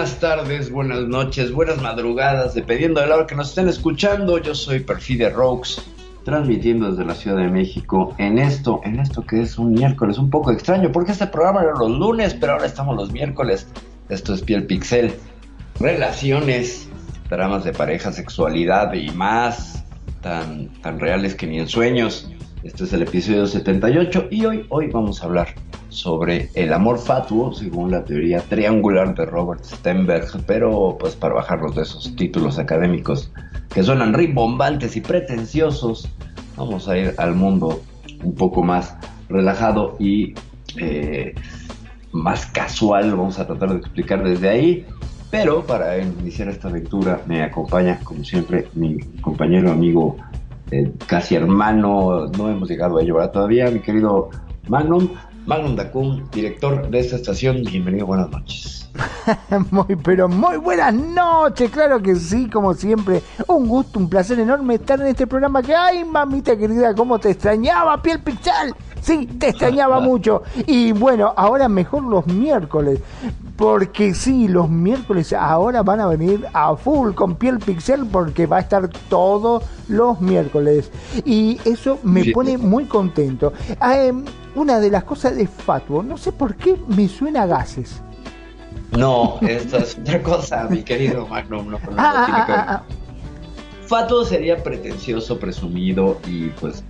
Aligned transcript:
Buenas 0.00 0.18
tardes, 0.18 0.70
buenas 0.72 1.00
noches, 1.08 1.52
buenas 1.52 1.82
madrugadas, 1.82 2.54
dependiendo 2.54 3.02
de 3.02 3.06
la 3.06 3.16
hora 3.16 3.26
que 3.26 3.34
nos 3.34 3.50
estén 3.50 3.68
escuchando. 3.68 4.38
Yo 4.38 4.54
soy 4.54 4.80
Perfidia 4.80 5.28
Rokes, 5.28 5.82
transmitiendo 6.24 6.90
desde 6.90 7.04
la 7.04 7.14
Ciudad 7.14 7.36
de 7.36 7.48
México 7.48 8.14
en 8.16 8.38
esto, 8.38 8.80
en 8.82 8.98
esto 8.98 9.26
que 9.26 9.42
es 9.42 9.58
un 9.58 9.72
miércoles 9.72 10.16
un 10.16 10.30
poco 10.30 10.52
extraño, 10.52 10.90
porque 10.90 11.12
este 11.12 11.26
programa 11.26 11.64
era 11.64 11.74
los 11.74 11.90
lunes, 11.90 12.32
pero 12.32 12.52
ahora 12.52 12.64
estamos 12.64 12.96
los 12.96 13.12
miércoles. 13.12 13.68
Esto 14.08 14.32
es 14.32 14.40
Piel 14.40 14.64
Pixel, 14.64 15.12
relaciones, 15.78 16.88
dramas 17.28 17.64
de 17.64 17.74
pareja, 17.74 18.10
sexualidad 18.10 18.94
y 18.94 19.10
más, 19.10 19.84
tan, 20.22 20.68
tan 20.80 20.98
reales 20.98 21.34
que 21.34 21.46
ni 21.46 21.58
en 21.58 21.68
sueños. 21.68 22.32
Este 22.62 22.84
es 22.84 22.92
el 22.94 23.02
episodio 23.02 23.46
78 23.46 24.28
y 24.30 24.46
hoy, 24.46 24.64
hoy 24.70 24.86
vamos 24.86 25.22
a 25.22 25.26
hablar 25.26 25.48
sobre 25.90 26.50
el 26.54 26.72
amor 26.72 26.98
fatuo, 26.98 27.52
según 27.52 27.90
la 27.90 28.04
teoría 28.04 28.40
triangular 28.40 29.14
de 29.14 29.26
Robert 29.26 29.64
Stenberg, 29.64 30.26
pero 30.46 30.96
pues 30.98 31.14
para 31.14 31.34
bajarnos 31.34 31.74
de 31.74 31.82
esos 31.82 32.16
títulos 32.16 32.58
académicos 32.58 33.30
que 33.68 33.82
suenan 33.82 34.14
rimbombantes 34.14 34.96
y 34.96 35.00
pretenciosos, 35.00 36.08
vamos 36.56 36.88
a 36.88 36.96
ir 36.96 37.14
al 37.18 37.34
mundo 37.34 37.82
un 38.22 38.34
poco 38.34 38.62
más 38.62 38.96
relajado 39.28 39.96
y 39.98 40.34
eh, 40.76 41.34
más 42.12 42.46
casual, 42.46 43.10
vamos 43.12 43.38
a 43.38 43.46
tratar 43.46 43.70
de 43.70 43.76
explicar 43.76 44.24
desde 44.24 44.48
ahí. 44.48 44.86
Pero 45.30 45.64
para 45.64 45.96
iniciar 45.98 46.48
esta 46.48 46.68
aventura 46.68 47.22
me 47.26 47.42
acompaña, 47.42 48.00
como 48.02 48.24
siempre, 48.24 48.66
mi 48.74 48.98
compañero, 49.20 49.70
amigo, 49.70 50.16
eh, 50.72 50.92
casi 51.06 51.36
hermano, 51.36 52.26
no 52.26 52.50
hemos 52.50 52.68
llegado 52.68 52.98
a 52.98 53.02
llevar 53.02 53.30
todavía, 53.30 53.70
mi 53.70 53.80
querido 53.80 54.30
Magnum. 54.68 55.08
Magnum 55.46 55.74
Dacun, 55.74 56.28
director 56.30 56.88
de 56.90 56.98
esta 57.00 57.16
estación, 57.16 57.62
bienvenido, 57.64 58.06
buenas 58.06 58.30
noches. 58.30 58.88
muy, 59.70 59.96
pero 59.96 60.28
muy 60.28 60.56
buenas 60.58 60.92
noches, 60.94 61.70
claro 61.70 62.00
que 62.02 62.14
sí, 62.16 62.48
como 62.48 62.74
siempre. 62.74 63.22
Un 63.46 63.66
gusto, 63.66 63.98
un 63.98 64.08
placer 64.08 64.38
enorme 64.38 64.74
estar 64.74 65.00
en 65.00 65.06
este 65.08 65.26
programa 65.26 65.62
que, 65.62 65.74
ay, 65.74 66.04
mamita 66.04 66.56
querida, 66.56 66.94
cómo 66.94 67.18
te 67.18 67.30
extrañaba, 67.30 68.00
piel 68.02 68.20
pixel. 68.20 68.74
Sí, 69.00 69.26
te 69.38 69.48
extrañaba 69.48 70.00
mucho. 70.00 70.42
Y 70.66 70.92
bueno, 70.92 71.32
ahora 71.36 71.68
mejor 71.68 72.04
los 72.04 72.26
miércoles. 72.26 73.00
Porque 73.56 74.14
sí, 74.14 74.48
los 74.48 74.70
miércoles 74.70 75.32
ahora 75.32 75.82
van 75.82 76.00
a 76.00 76.06
venir 76.06 76.46
a 76.52 76.74
full 76.76 77.12
con 77.12 77.36
piel 77.36 77.58
pixel 77.58 78.06
porque 78.06 78.46
va 78.46 78.58
a 78.58 78.60
estar 78.60 78.88
todos 79.08 79.64
los 79.88 80.20
miércoles. 80.20 80.90
Y 81.24 81.60
eso 81.64 81.98
me 82.02 82.26
pone 82.32 82.56
muy 82.56 82.84
contento. 82.84 83.52
Em, 83.82 84.24
una 84.54 84.80
de 84.80 84.90
las 84.90 85.04
cosas 85.04 85.36
de 85.36 85.46
Fatuo, 85.46 86.02
no 86.02 86.16
sé 86.16 86.32
por 86.32 86.56
qué 86.56 86.76
me 86.88 87.08
suena 87.08 87.42
a 87.42 87.46
gases. 87.46 88.02
No, 88.96 89.38
esto 89.42 89.78
es 89.78 89.98
otra 89.98 90.22
cosa, 90.22 90.66
mi 90.68 90.82
querido 90.82 91.26
Magnum, 91.26 91.70
no, 91.70 91.78
no, 91.78 91.90
no, 91.90 91.96
Ah, 91.96 92.26
ah, 92.28 92.46
ah, 92.48 92.64
ah, 92.68 92.82
Fatuo 93.86 94.24
sería 94.24 94.62
pretencioso, 94.62 95.38
presumido 95.38 96.18
y 96.28 96.48
pues 96.60 96.82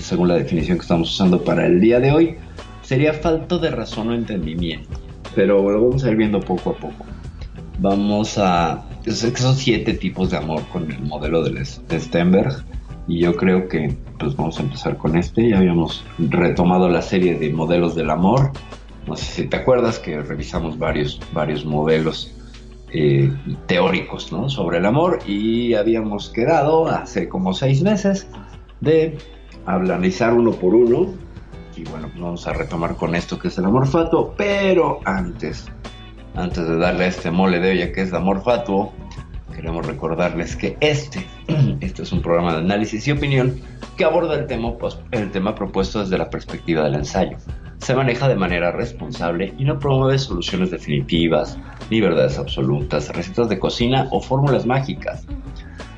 según 0.00 0.28
la 0.28 0.34
definición 0.34 0.76
que 0.78 0.82
estamos 0.82 1.10
usando 1.12 1.42
para 1.42 1.66
el 1.66 1.80
día 1.80 1.98
de 2.00 2.12
hoy, 2.12 2.36
sería 2.82 3.14
falto 3.14 3.58
de 3.58 3.70
razón 3.70 4.08
o 4.10 4.14
entendimiento. 4.14 5.00
Pero 5.34 5.62
bueno, 5.62 5.80
vamos 5.82 6.04
a 6.04 6.10
ir 6.10 6.16
viendo 6.16 6.38
poco 6.40 6.70
a 6.70 6.74
poco. 6.76 7.06
Vamos 7.78 8.36
a... 8.38 8.84
Son 9.06 9.54
siete 9.56 9.94
tipos 9.94 10.30
de 10.30 10.36
amor 10.36 10.62
con 10.72 10.90
el 10.90 11.00
modelo 11.00 11.42
de, 11.42 11.50
Les- 11.52 11.80
de 11.88 11.98
Stenberg 12.00 12.64
y 13.08 13.20
yo 13.20 13.36
creo 13.36 13.68
que 13.68 13.94
pues 14.18 14.34
vamos 14.36 14.58
a 14.58 14.62
empezar 14.62 14.96
con 14.96 15.16
este. 15.16 15.50
Ya 15.50 15.58
habíamos 15.58 16.04
retomado 16.18 16.88
la 16.88 17.02
serie 17.02 17.38
de 17.38 17.52
modelos 17.52 17.94
del 17.94 18.10
amor. 18.10 18.50
No 19.06 19.16
sé 19.16 19.24
si 19.24 19.48
te 19.48 19.56
acuerdas 19.56 19.98
que 19.98 20.20
revisamos 20.20 20.78
varios, 20.78 21.20
varios 21.32 21.64
modelos 21.64 22.32
eh, 22.92 23.32
teóricos 23.66 24.32
¿no? 24.32 24.48
sobre 24.48 24.78
el 24.78 24.86
amor 24.86 25.18
y 25.26 25.74
habíamos 25.74 26.30
quedado 26.30 26.86
hace 26.86 27.28
como 27.28 27.52
seis 27.52 27.82
meses 27.82 28.28
de 28.80 29.18
analizar 29.66 30.32
uno 30.32 30.52
por 30.52 30.74
uno 30.74 31.12
y 31.76 31.82
bueno 31.84 32.08
pues 32.08 32.20
vamos 32.20 32.46
a 32.46 32.52
retomar 32.52 32.94
con 32.94 33.16
esto 33.16 33.40
que 33.40 33.48
es 33.48 33.58
el 33.58 33.64
amor 33.64 33.88
fatuo 33.88 34.34
pero 34.36 35.00
antes 35.04 35.66
antes 36.36 36.66
de 36.66 36.76
darle 36.76 37.04
a 37.04 37.08
este 37.08 37.30
mole 37.32 37.58
de 37.58 37.72
olla 37.72 37.92
que 37.92 38.02
es 38.02 38.10
el 38.10 38.16
amor 38.16 38.42
fatuo 38.42 38.92
queremos 39.56 39.86
recordarles 39.86 40.54
que 40.54 40.76
este 40.80 41.26
este 41.80 42.02
es 42.02 42.12
un 42.12 42.22
programa 42.22 42.52
de 42.52 42.58
análisis 42.58 43.08
y 43.08 43.12
opinión 43.12 43.58
que 43.96 44.04
aborda 44.04 44.34
el 44.34 44.46
tema, 44.46 44.74
el 45.10 45.30
tema 45.32 45.54
propuesto 45.54 46.00
desde 46.00 46.18
la 46.18 46.30
perspectiva 46.30 46.84
del 46.84 46.94
ensayo 46.94 47.38
se 47.78 47.94
maneja 47.94 48.28
de 48.28 48.36
manera 48.36 48.72
responsable 48.72 49.54
y 49.58 49.64
no 49.64 49.78
promueve 49.78 50.18
soluciones 50.18 50.70
definitivas, 50.70 51.58
ni 51.90 52.00
verdades 52.00 52.38
absolutas, 52.38 53.08
recetas 53.10 53.48
de 53.48 53.58
cocina 53.58 54.08
o 54.10 54.20
fórmulas 54.20 54.66
mágicas. 54.66 55.26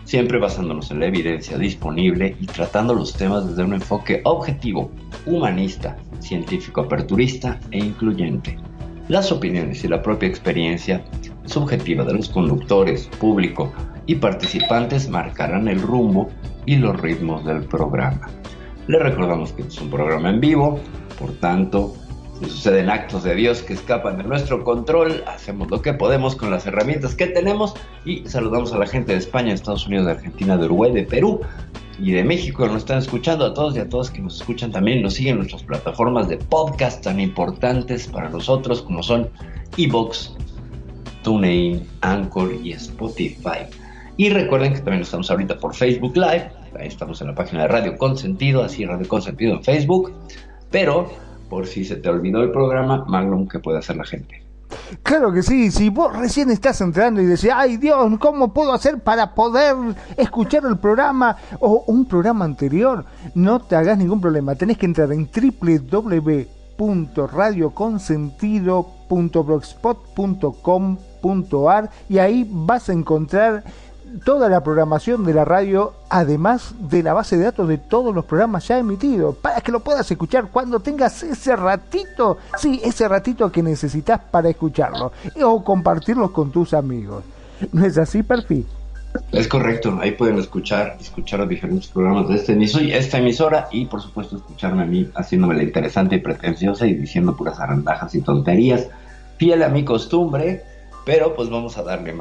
Siempre 0.04 0.38
basándonos 0.38 0.91
en 0.91 1.00
la 1.00 1.06
evidencia 1.06 1.58
disponible 1.58 2.36
y 2.41 2.47
tratando 2.47 2.94
los 2.94 3.14
temas 3.14 3.48
desde 3.48 3.62
un 3.62 3.74
enfoque 3.74 4.20
objetivo, 4.24 4.91
humanista, 5.26 5.97
científico 6.20 6.82
aperturista 6.82 7.58
e 7.70 7.78
incluyente. 7.78 8.58
Las 9.08 9.30
opiniones 9.32 9.84
y 9.84 9.88
la 9.88 10.02
propia 10.02 10.28
experiencia 10.28 11.02
subjetiva 11.48 12.04
de 12.04 12.14
los 12.14 12.28
conductores, 12.28 13.09
público 13.19 13.72
y 14.06 14.16
participantes 14.16 15.09
marcarán 15.09 15.69
el 15.69 15.81
rumbo 15.81 16.31
y 16.66 16.76
los 16.76 17.00
ritmos 17.00 17.44
del 17.44 17.64
programa. 17.64 18.28
Les 18.86 19.03
recordamos 19.03 19.53
que 19.53 19.62
es 19.62 19.81
un 19.81 19.91
programa 19.91 20.31
en 20.31 20.41
vivo, 20.41 20.81
por 21.19 21.32
tanto, 21.34 21.94
si 22.41 22.48
suceden 22.48 22.88
actos 22.88 23.25
de 23.25 23.34
Dios 23.34 23.62
que 23.62 23.72
escapan 23.72 24.16
de 24.16 24.25
nuestro 24.25 24.62
control, 24.62 25.25
hacemos 25.26 25.70
lo 25.70 25.82
que 25.82 25.92
podemos 25.92 26.36
con 26.36 26.50
las 26.50 26.66
herramientas 26.66 27.14
que 27.14 27.26
tenemos 27.26 27.75
y 28.04 28.26
saludamos 28.28 28.72
a 28.72 28.78
la 28.78 28.86
gente 28.86 29.12
de 29.12 29.19
España, 29.19 29.48
de 29.48 29.54
Estados 29.54 29.86
Unidos, 29.86 30.06
de 30.06 30.12
Argentina, 30.12 30.56
de 30.56 30.66
Uruguay, 30.66 30.92
de 30.92 31.03
Perú 31.03 31.41
y 32.00 32.12
de 32.12 32.22
México 32.22 32.66
nos 32.66 32.78
están 32.78 32.98
escuchando, 32.98 33.44
a 33.44 33.54
todos 33.54 33.76
y 33.76 33.80
a 33.80 33.88
todas 33.88 34.10
que 34.10 34.20
nos 34.20 34.41
escuchan 34.41 34.70
también, 34.70 35.03
nos 35.03 35.15
siguen 35.15 35.32
en 35.32 35.38
nuestras 35.38 35.65
plataformas 35.65 36.28
de 36.28 36.36
podcast 36.36 37.03
tan 37.03 37.19
importantes 37.19 38.06
para 38.06 38.28
nosotros 38.28 38.82
como 38.82 39.03
son 39.03 39.28
Evox, 39.76 40.36
TuneIn, 41.22 41.86
Anchor 42.00 42.54
y 42.62 42.72
Spotify. 42.72 43.66
Y 44.16 44.30
recuerden 44.30 44.72
que 44.72 44.80
también 44.80 45.02
estamos 45.02 45.30
ahorita 45.30 45.58
por 45.58 45.74
Facebook 45.74 46.16
Live, 46.16 46.50
ahí 46.78 46.88
estamos 46.88 47.20
en 47.20 47.28
la 47.28 47.34
página 47.34 47.62
de 47.62 47.68
Radio 47.68 47.96
Consentido, 47.96 48.65
así 48.65 48.84
Radio 48.84 49.06
Consentido 49.06 49.54
en 49.54 49.62
Facebook, 49.62 50.12
pero 50.70 51.10
por 51.48 51.66
si 51.66 51.84
se 51.84 51.97
te 51.97 52.09
olvidó 52.09 52.42
el 52.42 52.50
programa, 52.50 53.04
Magnum, 53.06 53.48
¿qué 53.48 53.59
puede 53.59 53.78
hacer 53.78 53.97
la 53.97 54.04
gente? 54.04 54.42
Claro 55.03 55.32
que 55.32 55.42
sí, 55.42 55.70
si 55.70 55.88
vos 55.88 56.16
recién 56.16 56.50
estás 56.50 56.80
entrando 56.80 57.22
y 57.22 57.26
decís, 57.26 57.50
ay 57.54 57.76
Dios, 57.76 58.12
¿cómo 58.18 58.53
puedo 58.53 58.72
hacer 58.72 58.98
para 58.98 59.34
poder 59.34 59.74
escuchar 60.16 60.64
el 60.66 60.78
programa 60.78 61.36
o 61.60 61.84
un 61.86 62.06
programa 62.06 62.44
anterior? 62.44 63.04
No 63.34 63.60
te 63.60 63.76
hagas 63.76 63.98
ningún 63.98 64.21
problema, 64.21 64.54
tenés 64.54 64.78
que 64.78 64.86
entrar 64.86 65.12
en 65.12 65.26
y 72.09 72.18
ahí 72.18 72.47
vas 72.48 72.88
a 72.88 72.92
encontrar 72.92 73.65
toda 74.24 74.48
la 74.48 74.62
programación 74.62 75.24
de 75.24 75.34
la 75.34 75.44
radio, 75.44 75.92
además 76.09 76.74
de 76.78 77.03
la 77.03 77.12
base 77.12 77.36
de 77.36 77.44
datos 77.44 77.68
de 77.68 77.78
todos 77.78 78.15
los 78.15 78.24
programas 78.24 78.66
ya 78.66 78.78
emitidos, 78.78 79.36
para 79.36 79.60
que 79.60 79.72
lo 79.72 79.80
puedas 79.80 80.10
escuchar 80.10 80.48
cuando 80.50 80.80
tengas 80.80 81.22
ese 81.22 81.54
ratito, 81.56 82.38
sí, 82.56 82.80
ese 82.82 83.06
ratito 83.09 83.53
que 83.53 83.62
necesitas 83.62 84.20
para 84.30 84.48
escucharlo, 84.48 85.12
o 85.42 85.65
compartirlos 85.65 86.30
con 86.30 86.50
tus 86.50 86.72
amigos. 86.72 87.24
¿No 87.72 87.84
es 87.84 87.98
así, 87.98 88.22
Perfil? 88.22 88.66
Es 89.32 89.48
correcto, 89.48 89.98
ahí 90.00 90.12
pueden 90.12 90.38
escuchar, 90.38 90.97
escuchar 91.00 91.41
los 91.41 91.48
diferentes 91.48 91.88
programas 91.88 92.28
de 92.28 92.36
este 92.36 92.53
emisor, 92.53 92.82
esta 92.82 93.18
emisora 93.18 93.68
y 93.72 93.86
por 93.86 94.00
supuesto 94.03 94.36
escucharme 94.36 94.82
a 94.82 94.86
mí 94.86 95.10
haciéndome 95.14 95.54
la 95.54 95.62
interesante 95.62 96.16
y 96.16 96.21
pretenciosa 96.21 96.86
y 96.86 96.94
diciendo 96.94 97.34
puras 97.34 97.59
arandajas 97.59 98.14
y 98.14 98.21
tonterías, 98.21 98.86
fiel 99.38 99.62
a 99.62 99.71
mi 99.71 99.84
costumbre, 99.84 100.62
pero 101.09 101.34
pues 101.34 101.49
vamos 101.49 101.78
a 101.78 101.83
darle 101.83 102.15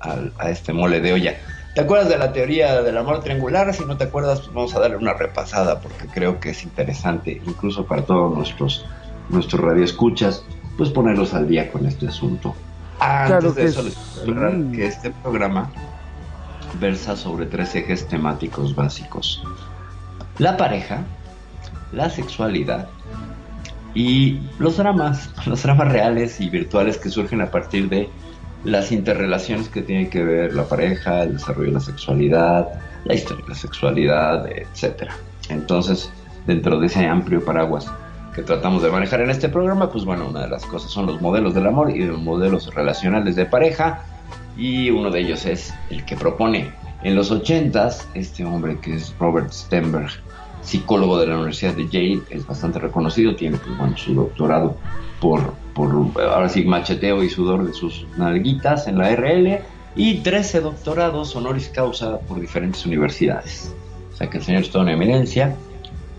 al- 0.00 0.32
a, 0.36 0.50
este 0.50 0.72
mole 0.72 1.00
de 1.00 1.12
olla. 1.12 1.36
¿Te 1.76 1.80
acuerdas 1.80 2.08
de 2.08 2.18
la 2.18 2.32
teoría 2.32 2.82
del 2.82 2.98
amor 2.98 3.20
triangular? 3.20 3.72
Si 3.72 3.84
no 3.84 3.96
te 3.96 4.02
acuerdas, 4.02 4.40
pues 4.40 4.52
vamos 4.52 4.74
a 4.74 4.80
darle 4.80 4.96
una 4.96 5.14
repasada 5.14 5.78
porque 5.78 6.08
creo 6.08 6.40
que 6.40 6.50
es 6.50 6.64
interesante, 6.64 7.40
incluso 7.46 7.86
para 7.86 8.02
todos 8.02 8.36
nuestros, 8.36 8.84
nuestros 9.28 9.60
radioescuchas, 9.60 10.44
pues 10.76 10.90
ponerlos 10.90 11.34
al 11.34 11.46
día 11.46 11.70
con 11.70 11.86
este 11.86 12.08
asunto. 12.08 12.56
Antes 12.98 13.28
Claro 13.28 13.52
de 13.52 13.64
eso, 13.64 13.82
les 13.84 13.96
aclarar 14.20 14.56
que 14.72 14.86
este 14.86 15.12
programa 15.12 15.70
versa 16.80 17.14
sobre 17.16 17.46
tres 17.46 17.72
ejes 17.76 18.08
temáticos 18.08 18.74
básicos. 18.74 19.40
La 20.38 20.56
pareja, 20.56 21.04
la 21.92 22.10
sexualidad 22.10 22.88
y 23.94 24.40
los 24.58 24.78
dramas, 24.78 25.30
los 25.46 25.62
dramas 25.62 25.92
reales 25.92 26.40
y 26.40 26.50
virtuales 26.50 26.98
que 26.98 27.08
surgen 27.08 27.40
a 27.40 27.52
partir 27.52 27.88
de 27.88 28.08
las 28.64 28.92
interrelaciones 28.92 29.68
que 29.68 29.82
tienen 29.82 30.10
que 30.10 30.22
ver 30.22 30.54
la 30.54 30.64
pareja, 30.64 31.24
el 31.24 31.34
desarrollo 31.34 31.68
de 31.68 31.74
la 31.74 31.80
sexualidad, 31.80 32.68
la 33.04 33.14
historia 33.14 33.42
de 33.44 33.48
la 33.48 33.54
sexualidad, 33.54 34.46
etcétera. 34.46 35.14
Entonces, 35.48 36.10
dentro 36.46 36.78
de 36.78 36.86
ese 36.86 37.06
amplio 37.06 37.44
paraguas 37.44 37.86
que 38.34 38.42
tratamos 38.42 38.82
de 38.82 38.90
manejar 38.90 39.20
en 39.20 39.30
este 39.30 39.48
programa, 39.48 39.90
pues 39.90 40.04
bueno, 40.04 40.28
una 40.28 40.42
de 40.42 40.48
las 40.48 40.64
cosas 40.64 40.90
son 40.90 41.06
los 41.06 41.20
modelos 41.20 41.54
del 41.54 41.66
amor 41.66 41.90
y 41.90 42.04
los 42.04 42.20
modelos 42.20 42.72
relacionales 42.74 43.36
de 43.36 43.46
pareja, 43.46 44.04
y 44.56 44.90
uno 44.90 45.10
de 45.10 45.20
ellos 45.20 45.44
es 45.46 45.74
el 45.90 46.04
que 46.04 46.16
propone 46.16 46.72
en 47.02 47.14
los 47.14 47.32
80s 47.32 48.06
este 48.14 48.44
hombre 48.44 48.78
que 48.80 48.94
es 48.94 49.14
Robert 49.18 49.50
Stenberg, 49.50 50.10
psicólogo 50.62 51.18
de 51.18 51.26
la 51.26 51.34
Universidad 51.34 51.74
de 51.74 51.88
Yale, 51.88 52.22
es 52.30 52.46
bastante 52.46 52.78
reconocido, 52.78 53.34
tiene 53.34 53.58
pues 53.58 53.76
bueno 53.76 53.96
su 53.96 54.14
doctorado 54.14 54.76
por, 55.20 55.54
por 55.74 55.90
ahora 56.20 56.48
sí 56.48 56.64
macheteo 56.64 57.22
y 57.22 57.30
sudor 57.30 57.66
de 57.66 57.72
sus 57.72 58.06
nalguitas 58.16 58.86
en 58.86 58.98
la 58.98 59.14
RL 59.14 59.60
y 59.94 60.20
13 60.20 60.60
doctorados 60.60 61.34
honoris 61.36 61.68
causa 61.68 62.18
por 62.20 62.40
diferentes 62.40 62.84
universidades. 62.86 63.74
O 64.12 64.16
sea 64.16 64.28
que 64.28 64.38
el 64.38 64.44
señor 64.44 64.62
es 64.62 64.70
toda 64.70 64.84
una 64.84 64.94
eminencia 64.94 65.56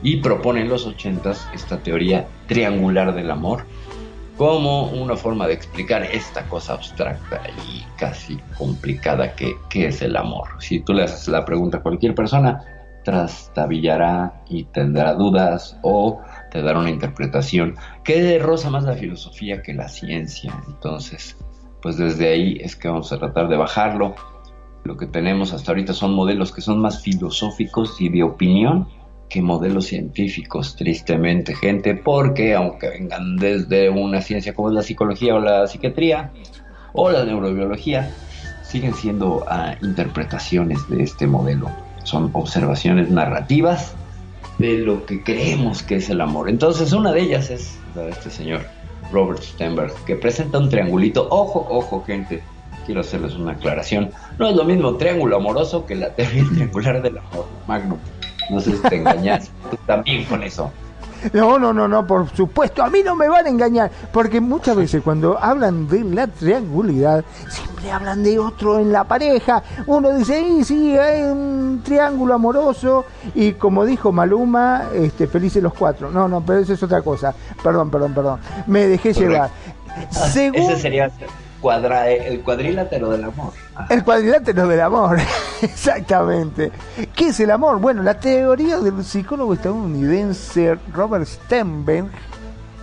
y 0.02 0.18
propone 0.18 0.62
en 0.62 0.70
los 0.70 0.88
80s 0.88 1.54
esta 1.54 1.78
teoría 1.78 2.28
triangular 2.48 3.14
del 3.14 3.32
amor 3.32 3.66
como 4.38 4.90
una 4.90 5.16
forma 5.16 5.48
de 5.48 5.54
explicar 5.54 6.04
esta 6.04 6.44
cosa 6.50 6.74
abstracta 6.74 7.42
y 7.68 7.84
casi 7.98 8.40
complicada 8.58 9.36
que, 9.36 9.56
que 9.70 9.88
es 9.88 10.02
el 10.02 10.18
amor. 10.18 10.50
Si 10.60 10.80
tú 10.80 10.94
le 10.94 11.04
haces 11.04 11.28
la 11.28 11.46
pregunta 11.46 11.78
a 11.78 11.82
cualquier 11.82 12.16
persona, 12.16 12.64
trastabillará 13.04 14.42
y 14.50 14.64
tendrá 14.66 15.14
dudas 15.14 15.78
o 15.84 16.22
te 16.54 16.62
una 16.62 16.90
interpretación 16.90 17.76
que 18.04 18.38
roza 18.38 18.70
más 18.70 18.84
la 18.84 18.94
filosofía 18.94 19.64
que 19.64 19.74
la 19.74 19.90
ciencia. 19.90 20.54
Entonces, 20.68 21.36
pues 21.82 21.98
desde 21.98 22.30
ahí 22.30 22.58
es 22.62 22.76
que 22.76 22.88
vamos 22.88 23.12
a 23.12 23.18
tratar 23.18 23.48
de 23.48 23.58
bajarlo. 23.58 24.14
Lo 24.84 24.96
que 24.96 25.08
tenemos 25.08 25.52
hasta 25.52 25.72
ahorita 25.72 25.94
son 25.94 26.14
modelos 26.14 26.52
que 26.52 26.62
son 26.62 26.80
más 26.80 27.02
filosóficos 27.02 28.00
y 28.00 28.10
de 28.10 28.22
opinión 28.22 28.88
que 29.30 29.42
modelos 29.42 29.88
científicos, 29.88 30.76
tristemente, 30.76 31.56
gente, 31.56 31.96
porque 31.96 32.54
aunque 32.54 32.90
vengan 32.90 33.38
desde 33.38 33.90
una 33.90 34.22
ciencia 34.22 34.54
como 34.54 34.70
es 34.70 34.76
la 34.76 34.84
psicología 34.84 35.34
o 35.34 35.40
la 35.40 35.66
psiquiatría 35.66 36.32
o 36.94 37.10
la 37.10 37.26
neurobiología, 37.26 38.12
siguen 38.62 38.94
siendo 38.94 39.44
ah, 39.48 39.74
interpretaciones 39.82 40.88
de 40.88 41.02
este 41.02 41.26
modelo. 41.26 41.72
Son 42.04 42.30
observaciones 42.34 43.10
narrativas 43.10 43.96
de 44.64 44.78
lo 44.78 45.06
que 45.06 45.22
creemos 45.22 45.84
que 45.84 45.98
es 45.98 46.10
el 46.10 46.22
amor. 46.22 46.50
Entonces, 46.50 46.94
una 46.94 47.12
de 47.12 47.20
ellas 47.20 47.50
es 47.50 47.78
la 47.96 48.04
de 48.04 48.12
este 48.12 48.30
señor 48.30 48.62
Robert 49.12 49.44
Stenberg, 49.44 49.94
que 50.06 50.16
presenta 50.16 50.58
un 50.58 50.70
triangulito. 50.70 51.28
Ojo, 51.30 51.68
ojo, 51.70 52.02
gente, 52.08 52.42
quiero 52.86 53.02
hacerles 53.02 53.34
una 53.34 53.52
aclaración. 53.52 54.12
No 54.40 54.48
es 54.48 54.56
lo 54.56 54.64
mismo 54.64 54.96
triángulo 54.96 55.36
amoroso 55.36 55.86
que 55.86 55.96
la 55.96 56.16
teoría 56.16 56.46
triangular 56.54 57.02
del 57.02 57.18
amor, 57.18 57.46
Magnum. 57.68 57.98
No 58.50 58.62
sé 58.62 58.78
si 58.78 58.82
te 58.84 58.96
engañas 58.96 59.52
tú 59.70 59.78
también 59.86 60.24
con 60.24 60.42
eso. 60.44 60.72
No, 61.34 61.58
no, 61.58 61.74
no, 61.74 61.88
no, 61.88 62.06
por 62.06 62.30
supuesto, 62.36 62.84
a 62.84 62.90
mí 62.90 63.00
no 63.04 63.16
me 63.16 63.28
van 63.28 63.46
a 63.46 63.50
engañar, 63.50 63.92
porque 64.12 64.42
muchas 64.42 64.76
veces 64.76 65.02
cuando 65.04 65.38
hablan 65.42 65.88
de 65.88 66.04
la 66.04 66.28
triangularidad, 66.28 67.24
siempre 67.50 67.92
hablan 67.92 68.24
de 68.24 68.40
otro 68.40 68.80
en 68.80 68.92
la 68.92 69.04
pareja. 69.04 69.64
Uno 69.88 70.14
dice, 70.14 70.42
y 70.42 70.64
sí, 70.64 70.98
hay 70.98 71.24
un 71.24 71.82
triángulo 71.84 72.34
amoroso, 72.34 73.06
y 73.36 73.54
como 73.54 73.86
dijo 73.86 74.12
Maluma, 74.12 74.84
este, 74.94 75.28
felices 75.28 75.64
los 75.64 75.74
cuatro. 75.74 76.12
No, 76.12 76.28
no, 76.28 76.42
pero 76.42 76.60
eso 76.60 76.74
es 76.74 76.84
otra 76.84 77.02
cosa. 77.02 77.34
Perdón, 77.64 77.90
perdón, 77.90 78.14
perdón. 78.14 78.40
Me 78.68 78.88
dejé 78.88 79.14
Correcto. 79.14 79.32
llevar. 79.32 79.50
Según 80.12 80.56
Ese 80.60 80.78
sería 80.78 81.12
cuadra- 81.64 82.12
el 82.12 82.42
cuadrilátero 82.42 83.10
del 83.10 83.24
amor. 83.24 83.54
Ajá. 83.74 83.88
el 83.94 84.04
cuadrilátero 84.04 84.68
del 84.68 84.82
amor, 84.82 85.18
exactamente. 85.62 86.72
¿Qué 87.16 87.30
es 87.30 87.40
el 87.40 87.50
amor? 87.52 87.80
Bueno, 87.80 88.04
la 88.04 88.20
teoría 88.20 88.78
del 88.80 89.04
psicólogo 89.04 89.54
estadounidense 89.54 90.78
Robert 90.94 91.26
Stenberg, 91.26 92.08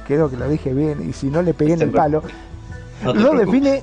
creo 0.07 0.31
que 0.31 0.37
lo 0.37 0.49
dije 0.49 0.73
bien, 0.73 1.09
y 1.09 1.13
si 1.13 1.29
no 1.29 1.43
le 1.43 1.55
pegué 1.55 1.75
en 1.75 1.83
el 1.83 1.91
palo, 1.91 2.23
No 3.05 3.13
lo 3.15 3.35
define 3.35 3.83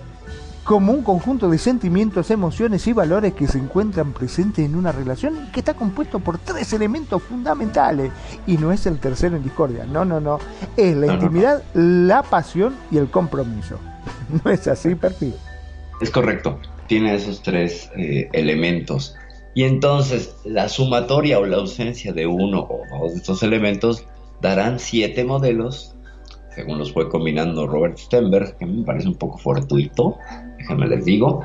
como 0.63 0.91
un 0.91 1.01
conjunto 1.01 1.49
de 1.49 1.57
sentimientos, 1.57 2.29
emociones 2.29 2.85
y 2.87 2.91
valores 2.93 3.33
que 3.33 3.47
se 3.47 3.57
encuentran 3.57 4.11
presentes 4.11 4.65
en 4.65 4.75
una 4.75 4.91
relación 4.91 5.49
que 5.53 5.61
está 5.61 5.73
compuesto 5.75 6.19
por 6.19 6.37
tres 6.39 6.73
elementos 6.73 7.23
fundamentales. 7.23 8.11
Y 8.45 8.57
no 8.57 8.73
es 8.73 8.85
el 8.85 8.99
tercero 8.99 9.37
en 9.37 9.43
discordia, 9.43 9.85
no, 9.85 10.03
no, 10.03 10.19
no. 10.19 10.39
Es 10.75 10.93
la 10.97 11.07
No, 11.07 11.13
no, 11.13 11.17
no. 11.19 11.23
intimidad, 11.23 11.63
la 11.73 12.21
pasión 12.21 12.75
y 12.91 12.97
el 12.97 13.09
compromiso. 13.09 13.77
¿No 14.43 14.51
es 14.51 14.67
así, 14.67 14.95
perfil? 14.95 15.33
Es 16.01 16.11
correcto, 16.11 16.59
tiene 16.87 17.15
esos 17.15 17.41
tres 17.41 17.91
eh, 17.95 18.29
elementos. 18.33 19.15
Y 19.55 19.63
entonces 19.63 20.35
la 20.45 20.69
sumatoria 20.69 21.39
o 21.39 21.45
la 21.45 21.57
ausencia 21.57 22.13
de 22.13 22.27
uno 22.27 22.67
o 22.69 22.81
dos 22.99 23.13
de 23.13 23.17
estos 23.17 23.41
elementos 23.41 24.05
darán 24.41 24.79
siete 24.79 25.23
modelos, 25.23 25.95
según 26.53 26.77
los 26.77 26.93
fue 26.93 27.09
combinando 27.09 27.65
Robert 27.65 27.97
Stenberg, 27.97 28.57
que 28.57 28.65
me 28.65 28.83
parece 28.83 29.07
un 29.07 29.15
poco 29.15 29.39
fortuito, 29.39 30.17
déjenme 30.59 30.87
les 30.87 31.05
digo, 31.05 31.41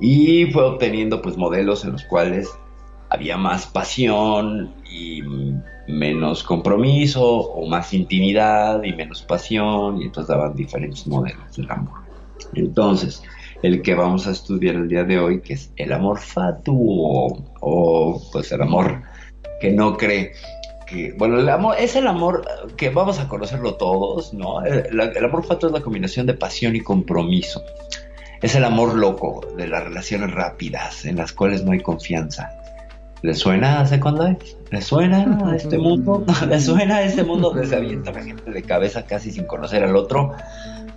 y 0.00 0.46
fue 0.52 0.62
obteniendo 0.62 1.20
pues 1.22 1.36
modelos 1.36 1.84
en 1.84 1.92
los 1.92 2.04
cuales 2.04 2.48
había 3.08 3.36
más 3.36 3.66
pasión 3.66 4.72
y 4.88 5.22
menos 5.88 6.42
compromiso, 6.42 7.24
o 7.24 7.66
más 7.68 7.92
intimidad 7.92 8.82
y 8.82 8.92
menos 8.92 9.22
pasión, 9.22 10.00
y 10.00 10.04
entonces 10.04 10.28
daban 10.28 10.54
diferentes 10.54 11.06
modelos 11.06 11.56
del 11.56 11.70
amor. 11.70 12.05
Entonces, 12.54 13.22
el 13.62 13.82
que 13.82 13.94
vamos 13.94 14.26
a 14.26 14.30
estudiar 14.30 14.76
el 14.76 14.88
día 14.88 15.04
de 15.04 15.18
hoy, 15.18 15.40
que 15.40 15.54
es 15.54 15.72
el 15.76 15.92
amor 15.92 16.18
fatuo, 16.18 17.44
o 17.60 18.22
pues 18.32 18.52
el 18.52 18.62
amor 18.62 19.02
que 19.60 19.72
no 19.72 19.96
cree 19.96 20.32
que, 20.86 21.14
bueno, 21.18 21.38
el 21.40 21.48
amor 21.48 21.76
es 21.78 21.96
el 21.96 22.06
amor 22.06 22.44
que 22.76 22.90
vamos 22.90 23.18
a 23.18 23.28
conocerlo 23.28 23.74
todos, 23.74 24.32
¿no? 24.32 24.64
El, 24.64 25.00
el 25.00 25.24
amor 25.24 25.44
fatuo 25.44 25.68
es 25.68 25.74
la 25.74 25.80
combinación 25.82 26.26
de 26.26 26.34
pasión 26.34 26.76
y 26.76 26.80
compromiso. 26.80 27.62
Es 28.42 28.54
el 28.54 28.64
amor 28.64 28.94
loco 28.94 29.40
de 29.56 29.66
las 29.66 29.82
relaciones 29.82 30.30
rápidas, 30.30 31.04
en 31.04 31.16
las 31.16 31.32
cuales 31.32 31.64
no 31.64 31.72
hay 31.72 31.80
confianza. 31.80 32.50
¿Le 33.22 33.34
suena 33.34 33.80
a 33.80 33.86
Second 33.86 34.20
Life? 34.20 34.56
¿Le 34.70 34.82
suena 34.82 35.40
a 35.44 35.56
este 35.56 35.78
mundo? 35.86 36.24
¿Le 36.48 36.60
suena 36.60 36.96
a 36.96 37.02
este 37.02 37.24
mundo 37.24 37.50
donde 37.50 37.66
se 37.66 37.76
avienta 37.76 38.12
la 38.12 38.22
gente 38.22 38.50
de 38.50 38.62
cabeza 38.62 39.06
casi 39.06 39.32
sin 39.32 39.46
conocer 39.46 39.82
al 39.82 39.96
otro? 39.96 40.32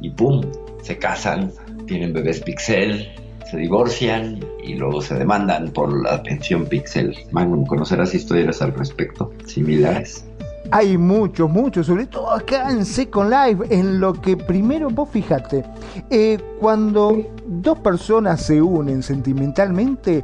Y 0.02 0.10
¡pum! 0.12 0.42
Se 0.82 0.98
casan, 0.98 1.52
tienen 1.88 2.14
bebés 2.14 2.42
pixel, 2.42 3.08
se 3.50 3.58
divorcian 3.58 4.40
y 4.64 4.76
luego 4.76 5.02
se 5.02 5.16
demandan 5.16 5.72
por 5.72 6.04
la 6.04 6.22
pensión 6.24 6.66
pixel. 6.66 7.16
Magnum, 7.32 7.66
¿conocerás 7.66 8.14
historias 8.14 8.62
al 8.62 8.74
respecto? 8.74 9.34
Similares. 9.46 10.26
Hay 10.72 11.00
muchos, 11.00 11.50
muchos, 11.50 11.88
sobre 11.88 12.06
todo 12.06 12.30
acá 12.32 12.70
en 12.70 12.86
Second 12.86 13.32
Life, 13.32 13.64
en 13.76 14.00
lo 14.00 14.14
que 14.14 14.38
primero 14.38 14.90
vos 14.92 15.10
fijate, 15.10 15.66
eh, 16.12 16.38
cuando 16.60 17.26
dos 17.48 17.80
personas 17.80 18.46
se 18.46 18.62
unen 18.62 19.02
sentimentalmente, 19.02 20.24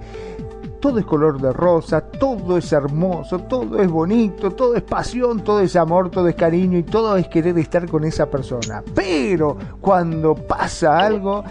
todo 0.79 0.99
es 0.99 1.05
color 1.05 1.41
de 1.41 1.53
rosa, 1.53 2.01
todo 2.01 2.57
es 2.57 2.71
hermoso, 2.71 3.39
todo 3.39 3.81
es 3.81 3.89
bonito, 3.89 4.51
todo 4.51 4.75
es 4.75 4.83
pasión, 4.83 5.43
todo 5.43 5.59
es 5.59 5.75
amor, 5.75 6.09
todo 6.09 6.27
es 6.27 6.35
cariño 6.35 6.77
y 6.77 6.83
todo 6.83 7.17
es 7.17 7.27
querer 7.27 7.57
estar 7.57 7.89
con 7.89 8.03
esa 8.03 8.29
persona. 8.29 8.83
Pero 8.93 9.57
cuando 9.81 10.35
pasa 10.35 10.99
algo, 10.99 11.43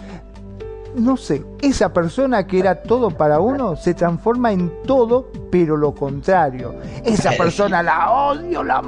no 0.95 1.16
sé, 1.16 1.45
esa 1.61 1.93
persona 1.93 2.47
que 2.47 2.61
era 2.61 2.83
todo 2.83 3.11
para 3.11 3.40
uno 3.40 3.76
se 3.76 3.95
transforma 3.95 4.52
en 4.52 4.73
todo, 4.87 5.28
pero 5.50 5.76
lo 5.76 5.95
contrario. 5.95 6.75
Esa 7.04 7.33
persona 7.33 7.83
la 7.83 8.11
odio, 8.11 8.62
la 8.62 8.83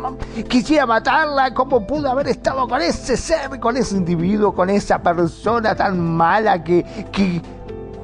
quisiera 0.48 0.86
matarla, 0.86 1.52
¿cómo 1.52 1.86
pudo 1.86 2.08
haber 2.08 2.28
estado 2.28 2.68
con 2.68 2.80
ese 2.80 3.16
ser, 3.16 3.58
con 3.58 3.76
ese 3.76 3.96
individuo, 3.96 4.54
con 4.54 4.70
esa 4.70 5.02
persona 5.02 5.74
tan 5.74 5.98
mala 6.16 6.62
que, 6.62 6.84
que 7.10 7.42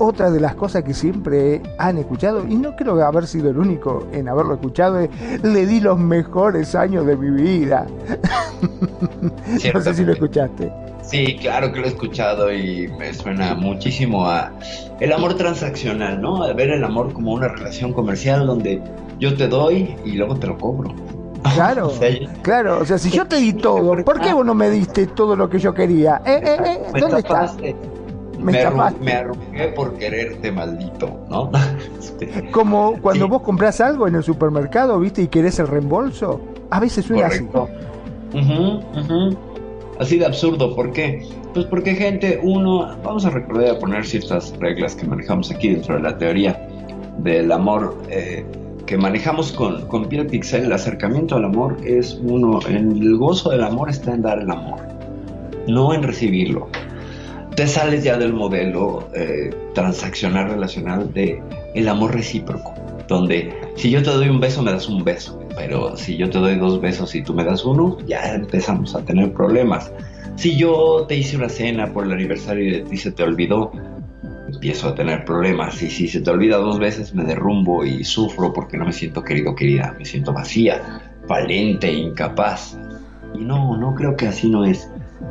otra 0.02 0.30
de 0.30 0.40
las 0.40 0.56
cosas 0.56 0.82
que 0.82 0.94
siempre 0.94 1.62
han 1.78 1.96
escuchado, 1.96 2.44
y 2.48 2.56
no 2.56 2.74
creo 2.74 3.00
haber 3.04 3.26
sido 3.26 3.50
el 3.50 3.58
único 3.58 4.06
en 4.12 4.28
haberlo 4.28 4.54
escuchado, 4.54 4.98
es 4.98 5.10
le 5.42 5.64
di 5.66 5.80
los 5.80 5.98
mejores 5.98 6.74
años 6.74 7.06
de 7.06 7.16
mi 7.16 7.30
vida. 7.30 7.86
no 9.74 9.80
sé 9.80 9.94
si 9.94 10.04
lo 10.04 10.12
escuchaste. 10.12 10.72
Sí, 11.02 11.36
claro 11.40 11.72
que 11.72 11.80
lo 11.80 11.86
he 11.86 11.90
escuchado 11.90 12.52
y 12.52 12.88
me 12.98 13.14
suena 13.14 13.54
muchísimo 13.54 14.26
a 14.26 14.52
el 14.98 15.12
amor 15.12 15.34
transaccional, 15.34 16.20
¿no? 16.20 16.42
A 16.42 16.52
ver 16.52 16.70
el 16.70 16.82
amor 16.82 17.12
como 17.12 17.32
una 17.32 17.48
relación 17.48 17.92
comercial 17.92 18.46
donde 18.46 18.82
yo 19.18 19.36
te 19.36 19.46
doy 19.46 19.94
y 20.04 20.12
luego 20.12 20.36
te 20.36 20.48
lo 20.48 20.58
cobro. 20.58 20.94
Claro, 21.54 21.92
claro, 22.42 22.78
o 22.80 22.84
sea, 22.84 22.98
si 22.98 23.10
yo 23.10 23.26
te 23.26 23.36
di 23.36 23.52
todo, 23.68 24.04
¿por 24.04 24.20
qué 24.20 24.32
vos 24.32 24.44
no 24.44 24.54
me 24.54 24.68
diste 24.70 25.06
todo 25.06 25.36
lo 25.36 25.48
que 25.48 25.58
yo 25.58 25.74
quería? 25.74 26.22
¿Eh, 26.24 26.40
eh, 26.42 26.56
eh? 26.64 27.00
¿Dónde 27.00 27.18
estás? 27.18 27.56
Me, 28.42 28.52
me, 29.00 29.12
arrugué 29.12 29.68
por 29.74 29.94
quererte, 29.94 30.50
maldito, 30.50 31.24
¿no? 31.30 31.50
Este, 31.98 32.50
Como 32.50 33.00
cuando 33.00 33.28
vos 33.28 33.42
compras 33.42 33.80
algo 33.80 34.08
en 34.08 34.16
el 34.16 34.22
supermercado, 34.22 34.98
¿viste? 34.98 35.22
Y 35.22 35.28
querés 35.28 35.58
el 35.60 35.68
reembolso. 35.68 36.40
A 36.70 36.80
veces 36.80 37.04
suena 37.04 37.28
Correcto. 37.28 37.68
así. 38.34 39.36
Así 39.98 40.18
de 40.18 40.26
absurdo, 40.26 40.74
¿por 40.74 40.92
qué? 40.92 41.24
Pues 41.54 41.66
porque 41.66 41.94
gente, 41.94 42.40
uno, 42.42 42.96
vamos 43.04 43.24
a 43.26 43.30
recordar 43.30 43.76
a 43.76 43.78
poner 43.78 44.04
ciertas 44.04 44.52
reglas 44.58 44.96
que 44.96 45.06
manejamos 45.06 45.50
aquí 45.50 45.68
dentro 45.68 45.96
de 45.96 46.02
la 46.02 46.16
teoría 46.18 46.66
del 47.18 47.52
amor 47.52 47.96
eh, 48.08 48.44
que 48.86 48.96
manejamos 48.96 49.52
con, 49.52 49.86
con 49.86 50.06
Piel 50.06 50.26
Pixel, 50.26 50.64
el 50.64 50.72
acercamiento 50.72 51.36
al 51.36 51.44
amor 51.44 51.76
es 51.84 52.18
uno, 52.22 52.58
el 52.68 53.16
gozo 53.16 53.50
del 53.50 53.62
amor 53.62 53.90
está 53.90 54.12
en 54.12 54.22
dar 54.22 54.40
el 54.40 54.50
amor, 54.50 54.80
no 55.68 55.94
en 55.94 56.02
recibirlo 56.02 56.68
te 57.54 57.66
sales 57.66 58.04
ya 58.04 58.16
del 58.16 58.32
modelo 58.32 59.08
eh, 59.14 59.50
transaccional 59.74 60.50
relacional 60.50 61.12
de 61.12 61.42
el 61.74 61.88
amor 61.88 62.14
recíproco, 62.14 62.74
donde 63.08 63.52
si 63.76 63.90
yo 63.90 64.02
te 64.02 64.10
doy 64.10 64.28
un 64.28 64.40
beso 64.40 64.62
me 64.62 64.72
das 64.72 64.88
un 64.88 65.04
beso, 65.04 65.38
pero 65.56 65.96
si 65.96 66.16
yo 66.16 66.30
te 66.30 66.38
doy 66.38 66.56
dos 66.56 66.80
besos 66.80 67.14
y 67.14 67.22
tú 67.22 67.34
me 67.34 67.44
das 67.44 67.64
uno, 67.64 67.98
ya 68.06 68.34
empezamos 68.34 68.94
a 68.94 69.04
tener 69.04 69.32
problemas. 69.32 69.92
Si 70.36 70.56
yo 70.56 71.04
te 71.06 71.16
hice 71.16 71.36
una 71.36 71.48
cena 71.48 71.92
por 71.92 72.04
el 72.04 72.12
aniversario 72.12 72.64
y 72.64 72.70
de 72.70 72.80
ti 72.80 72.96
se 72.96 73.12
te 73.12 73.22
olvidó, 73.22 73.70
empiezo 74.52 74.88
a 74.88 74.94
tener 74.94 75.24
problemas. 75.24 75.82
Y 75.82 75.90
si 75.90 76.08
se 76.08 76.20
te 76.20 76.30
olvida 76.30 76.56
dos 76.56 76.78
veces, 76.78 77.14
me 77.14 77.24
derrumbo 77.24 77.84
y 77.84 78.04
sufro 78.04 78.52
porque 78.52 78.76
no 78.76 78.86
me 78.86 78.92
siento 78.92 79.22
querido, 79.22 79.54
querida. 79.54 79.94
Me 79.98 80.04
siento 80.04 80.32
vacía, 80.32 81.02
valente, 81.28 81.92
incapaz. 81.92 82.78
Y 83.34 83.44
no, 83.44 83.76
no 83.76 83.94
creo 83.94 84.16
que 84.16 84.26
así 84.26 84.48
no 84.48 84.64
es. 84.64 84.88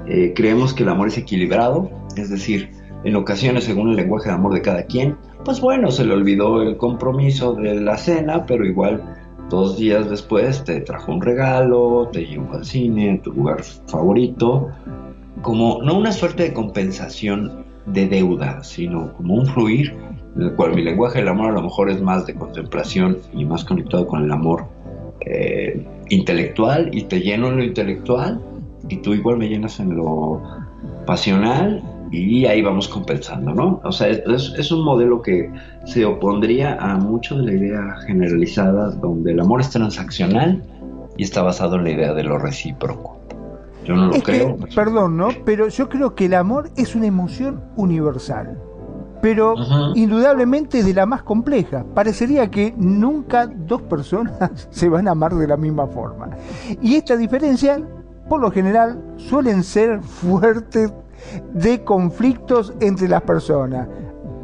Eh, 0.07 0.33
creemos 0.35 0.73
que 0.73 0.83
el 0.83 0.89
amor 0.89 1.07
es 1.09 1.17
equilibrado, 1.17 1.89
es 2.17 2.29
decir, 2.29 2.71
en 3.03 3.15
ocasiones, 3.15 3.63
según 3.63 3.89
el 3.89 3.95
lenguaje 3.95 4.29
de 4.29 4.35
amor 4.35 4.53
de 4.53 4.61
cada 4.61 4.83
quien, 4.83 5.17
pues 5.43 5.59
bueno, 5.59 5.91
se 5.91 6.05
le 6.05 6.13
olvidó 6.13 6.61
el 6.61 6.77
compromiso 6.77 7.53
de 7.53 7.81
la 7.81 7.97
cena, 7.97 8.45
pero 8.45 8.65
igual 8.65 9.01
dos 9.49 9.77
días 9.77 10.09
después 10.09 10.63
te 10.63 10.79
trajo 10.81 11.11
un 11.11 11.21
regalo, 11.21 12.09
te 12.13 12.25
llevó 12.25 12.53
al 12.53 12.65
cine, 12.65 13.19
tu 13.23 13.33
lugar 13.33 13.63
favorito, 13.63 14.69
como 15.41 15.81
no 15.83 15.97
una 15.97 16.11
suerte 16.11 16.43
de 16.43 16.53
compensación 16.53 17.65
de 17.87 18.07
deuda, 18.07 18.63
sino 18.63 19.13
como 19.13 19.35
un 19.35 19.47
fluir 19.47 19.93
en 20.35 20.43
el 20.43 20.53
cual 20.53 20.75
mi 20.75 20.83
lenguaje 20.83 21.19
del 21.19 21.27
amor 21.27 21.51
a 21.51 21.53
lo 21.53 21.63
mejor 21.63 21.89
es 21.89 22.01
más 22.01 22.25
de 22.25 22.35
contemplación 22.35 23.17
y 23.33 23.43
más 23.45 23.65
conectado 23.65 24.07
con 24.07 24.23
el 24.23 24.31
amor 24.31 24.65
eh, 25.21 25.85
intelectual 26.09 26.89
y 26.93 27.03
te 27.03 27.19
lleno 27.19 27.49
en 27.49 27.57
lo 27.57 27.63
intelectual 27.63 28.41
y 28.87 28.97
tú 28.97 29.13
igual 29.13 29.37
me 29.37 29.49
llenas 29.49 29.79
en 29.79 29.95
lo 29.95 30.41
pasional 31.05 31.83
y 32.11 32.45
ahí 32.45 32.61
vamos 32.61 32.89
compensando, 32.89 33.53
¿no? 33.53 33.81
O 33.83 33.91
sea, 33.91 34.09
es, 34.09 34.71
un 34.71 34.83
modelo 34.83 35.21
que 35.21 35.49
se 35.85 36.05
opondría 36.05 36.75
a 36.75 36.97
mucho 36.97 37.37
de 37.37 37.45
la 37.45 37.53
idea 37.53 37.95
generalizada 38.05 38.91
donde 38.91 39.31
el 39.31 39.39
amor 39.39 39.61
es 39.61 39.69
transaccional 39.69 40.61
y 41.15 41.23
está 41.23 41.41
basado 41.41 41.77
en 41.77 41.85
la 41.85 41.91
idea 41.91 42.13
de 42.13 42.23
lo 42.23 42.37
recíproco. 42.37 43.17
Yo 43.85 43.95
no 43.95 44.07
lo 44.07 44.21
creo. 44.21 44.57
perdón, 44.75 45.17
¿no? 45.17 45.29
Pero 45.45 45.69
yo 45.69 45.89
creo 45.89 46.13
que 46.13 46.25
el 46.25 46.33
amor 46.33 46.69
es 46.75 46.95
una 46.95 47.07
emoción 47.07 47.63
universal 47.77 48.57
pero 49.21 49.53
indudablemente 49.93 50.83
de 50.83 50.93
la 50.93 51.05
más 51.05 51.21
compleja. 51.21 51.85
Parecería 51.93 52.49
que 52.49 52.73
nunca 52.75 53.45
dos 53.45 53.83
personas 53.83 54.67
se 54.71 54.89
van 54.89 55.07
a 55.07 55.11
amar 55.11 55.35
de 55.35 55.47
la 55.47 55.57
misma 55.57 55.87
forma. 55.87 56.31
Y 56.81 56.95
esta 56.95 57.15
diferencia 57.15 57.79
por 58.27 58.41
lo 58.41 58.49
general 58.49 58.99
suelen 59.17 59.63
ser 59.63 60.01
fuertes 60.01 60.91
de 61.53 61.83
conflictos 61.83 62.73
entre 62.79 63.07
las 63.07 63.21
personas, 63.23 63.87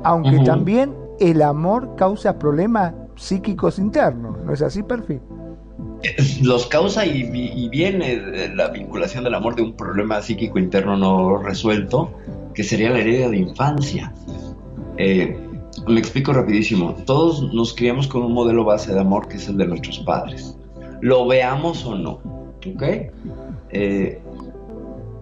aunque 0.03 0.39
también 0.39 0.93
el 1.19 1.41
amor 1.41 1.96
causa 1.96 2.38
problemas 2.38 2.93
psíquicos 3.15 3.79
internos, 3.79 4.38
¿no 4.46 4.53
es 4.53 4.62
así, 4.62 4.84
Perfil? 4.84 5.19
Los 6.43 6.67
causa 6.67 7.05
y, 7.05 7.24
viene 7.69 8.50
la 8.53 8.69
vinculación 8.69 9.24
del 9.24 9.34
amor 9.34 9.55
de 9.55 9.63
un 9.63 9.74
problema 9.74 10.22
psíquico 10.22 10.60
interno 10.60 10.96
no 10.96 11.38
resuelto, 11.38 12.12
que 12.53 12.63
sería 12.63 12.89
la 12.91 13.00
herida 13.00 13.29
de 13.29 13.38
infancia. 13.38 14.13
Eh, 14.98 15.38
me 15.88 16.00
explico 16.00 16.34
rapidísimo. 16.34 16.96
Todos 17.05 17.53
nos 17.53 17.74
criamos 17.74 18.07
con 18.07 18.24
un 18.24 18.34
modelo 18.34 18.63
base 18.63 18.93
de 18.93 19.00
amor 19.00 19.27
que 19.27 19.38
es 19.38 19.48
el 19.48 19.57
de 19.57 19.67
nuestros 19.67 20.00
padres. 20.00 20.57
Lo 21.01 21.27
veamos 21.27 21.86
o 21.86 21.96
no. 21.96 22.19
¿Ok? 22.75 22.84
Eh, 23.69 24.22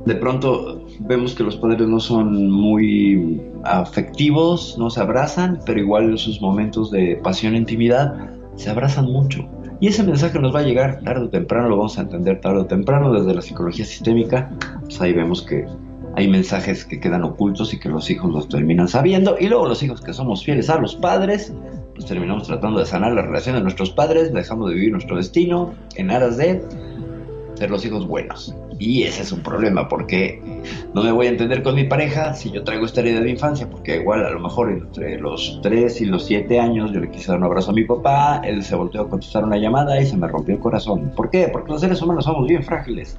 de 0.06 0.16
pronto 0.16 0.85
vemos 1.00 1.36
que 1.36 1.44
los 1.44 1.58
padres 1.58 1.88
no 1.88 2.00
son 2.00 2.50
muy 2.50 3.42
afectivos, 3.64 4.78
no 4.78 4.90
se 4.90 5.02
abrazan, 5.02 5.60
pero 5.66 5.80
igual 5.80 6.12
en 6.12 6.18
sus 6.18 6.42
momentos 6.42 6.92
de 6.92 7.20
pasión 7.24 7.56
e 7.56 7.58
intimidad 7.58 8.30
se 8.56 8.70
abrazan 8.70 9.06
mucho. 9.06 9.48
Y 9.80 9.88
ese 9.88 10.04
mensaje 10.04 10.40
nos 10.40 10.56
va 10.56 10.60
a 10.60 10.64
llegar 10.64 11.02
tarde 11.02 11.25
o 11.25 11.30
temprano, 11.30 11.70
lo 11.70 11.78
vamos 11.78 11.98
a 11.98 12.02
entender 12.02 12.40
tarde 12.40 12.62
o 12.62 12.66
temprano 12.66 13.12
desde 13.12 13.34
la 13.34 13.42
psicología 13.42 13.86
sistémica. 13.86 14.52
Pues 14.84 15.02
ahí 15.02 15.14
vemos 15.14 15.42
que 15.42 15.66
hay 16.16 16.30
mensajes 16.30 16.86
que 16.86 17.00
quedan 17.00 17.24
ocultos 17.24 17.74
y 17.74 17.80
que 17.80 17.90
los 17.90 18.10
hijos 18.10 18.32
los 18.32 18.48
terminan 18.48 18.88
sabiendo. 18.88 19.36
Y 19.40 19.50
luego 19.50 19.68
los 19.68 19.84
hijos 19.84 20.02
que 20.02 20.14
somos 20.14 20.46
fieles 20.46 20.70
a 20.70 20.80
los 20.80 20.96
padres, 20.96 21.54
pues 21.94 22.06
terminamos 22.06 22.48
tratando 22.48 22.80
de 22.80 22.86
sanar 22.86 23.12
la 23.12 23.22
relación 23.22 23.56
de 23.56 23.62
nuestros 23.62 23.92
padres, 23.92 24.34
dejamos 24.34 24.70
de 24.70 24.75
vivir 24.75 24.92
nuestro 24.94 25.18
destino 25.18 25.74
en 25.96 26.12
aras 26.12 26.38
de 26.38 26.62
ser 27.56 27.70
los 27.70 27.86
hijos 27.86 28.08
buenos. 28.08 28.56
Y 28.77 29.03
ese 29.03 29.22
es 29.22 29.32
un 29.32 29.41
problema 29.41 29.88
porque 29.88 30.41
no 30.94 31.03
me 31.03 31.12
voy 31.12 31.27
a 31.27 31.29
entender 31.29 31.63
con 31.63 31.75
mi 31.75 31.86
pareja 31.86 32.34
si 32.34 32.51
yo 32.51 32.63
traigo 32.63 32.86
esta 32.86 33.01
herida 33.01 33.22
de 33.22 33.29
infancia, 33.29 33.70
porque 33.70 33.98
igual 33.98 34.25
a 34.25 34.29
lo 34.29 34.39
mejor 34.39 34.70
entre 34.72 35.17
los 35.17 35.60
3 35.62 36.01
y 36.01 36.05
los 36.05 36.25
7 36.25 36.60
años 36.60 36.91
yo 36.91 37.00
le 37.00 37.10
quise 37.10 37.27
dar 37.27 37.38
un 37.38 37.46
abrazo 37.46 37.72
a 37.72 37.74
mi 37.74 37.86
papá, 37.86 38.41
él 38.44 38.63
se 38.63 38.75
volteó 38.75 39.01
a 39.01 39.10
contestar 39.10 39.46
una 39.46 39.58
llamada 39.58 40.00
y 40.01 40.05
se 40.05 40.17
me 40.17 40.27
rompió 40.27 40.55
el 40.55 40.60
corazón. 40.60 41.13
¿Por 41.15 41.29
qué? 41.29 41.48
Porque 41.48 41.72
los 41.72 41.82
seres 41.82 42.01
humanos 42.01 42.25
somos 42.25 42.48
bien 42.48 42.63
frágiles. 42.63 43.17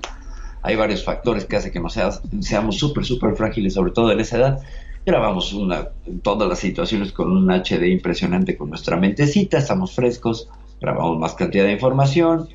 Hay 0.62 0.76
varios 0.76 1.04
factores 1.04 1.44
que 1.44 1.56
hacen 1.56 1.72
que 1.72 1.80
nos 1.80 1.98
seamos 2.40 2.76
súper, 2.76 3.04
súper 3.04 3.36
frágiles, 3.36 3.74
sobre 3.74 3.92
todo 3.92 4.10
en 4.12 4.20
esa 4.20 4.36
edad. 4.36 4.58
Grabamos 5.06 5.52
una, 5.52 5.88
todas 6.22 6.48
las 6.48 6.58
situaciones 6.58 7.12
con 7.12 7.30
un 7.30 7.48
HD 7.48 7.86
impresionante 7.86 8.56
con 8.56 8.68
nuestra 8.68 8.96
mentecita, 8.96 9.58
estamos 9.58 9.94
frescos, 9.94 10.48
grabamos 10.80 11.18
más 11.18 11.34
cantidad 11.34 11.64
de 11.64 11.72
información, 11.72 12.48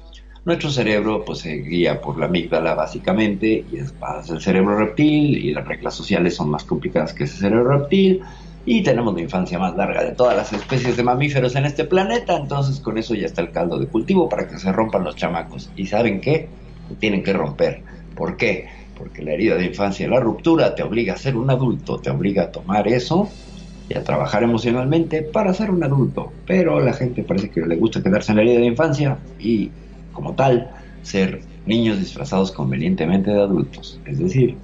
nuestro 0.46 0.70
cerebro 0.70 1.24
pues 1.26 1.40
se 1.40 1.54
guía 1.58 2.02
por 2.02 2.20
la 2.20 2.26
amígdala 2.26 2.74
básicamente 2.74 3.66
y 3.72 3.78
es 3.78 3.94
más 4.00 4.30
el 4.30 4.42
cerebro 4.42 4.78
reptil 4.78 5.38
y 5.38 5.54
las 5.54 5.68
reglas 5.68 5.94
sociales 5.94 6.36
son 6.36 6.50
más 6.50 6.64
complicadas 6.64 7.14
que 7.14 7.26
ese 7.26 7.38
cerebro 7.38 7.78
reptil 7.78 8.22
y 8.66 8.84
tenemos 8.84 9.14
la 9.14 9.22
infancia 9.22 9.58
más 9.60 9.76
larga 9.76 10.04
de 10.04 10.12
todas 10.12 10.36
las 10.36 10.54
especies 10.54 10.98
de 10.98 11.04
mamíferos 11.04 11.56
en 11.56 11.66
este 11.66 11.84
planeta, 11.86 12.38
entonces 12.38 12.80
con 12.80 12.98
eso 12.98 13.16
ya 13.16 13.26
está 13.26 13.42
el 13.42 13.52
caldo 13.52 13.80
de 13.80 13.88
cultivo 13.88 14.30
para 14.30 14.48
que 14.48 14.60
se 14.60 14.72
rompan 14.72 15.04
los 15.04 15.16
chamacos. 15.16 15.72
¿Y 15.76 15.88
saben 15.88 16.22
qué? 16.22 16.48
tienen 17.00 17.24
que 17.24 17.34
romper. 17.34 17.82
¿Por 18.16 18.38
qué? 18.38 18.68
Porque 18.98 19.24
la 19.24 19.34
herida 19.34 19.56
de 19.56 19.66
infancia 19.66 20.08
la 20.08 20.20
ruptura 20.20 20.76
te 20.76 20.84
obliga 20.84 21.14
a 21.14 21.18
ser 21.18 21.36
un 21.36 21.50
adulto, 21.50 22.00
te 22.00 22.10
obliga 22.10 22.44
a 22.44 22.52
tomar 22.52 22.88
eso 22.88 23.30
y 23.90 23.96
a 23.96 24.04
trabajar 24.04 24.44
emocionalmente 24.44 25.22
para 25.22 25.54
ser 25.54 25.72
un 25.72 25.84
adulto. 25.84 26.32
Pero 26.46 26.80
la 26.80 26.94
gente 26.94 27.24
parece 27.24 27.50
que 27.50 27.62
le 27.62 27.76
gusta 27.76 28.04
quedarse 28.04 28.32
en 28.32 28.38
la 28.38 28.44
herida 28.44 28.60
de 28.60 28.66
infancia 28.66 29.18
y 29.40 29.72
como 30.12 30.34
tal, 30.36 30.72
ser 31.01 31.41
niños 31.65 32.00
disfrazados 32.00 32.51
convenientemente 32.51 33.32
de 33.32 33.41
adultos. 33.41 34.00
Es 34.06 34.20
decir, 34.20 34.58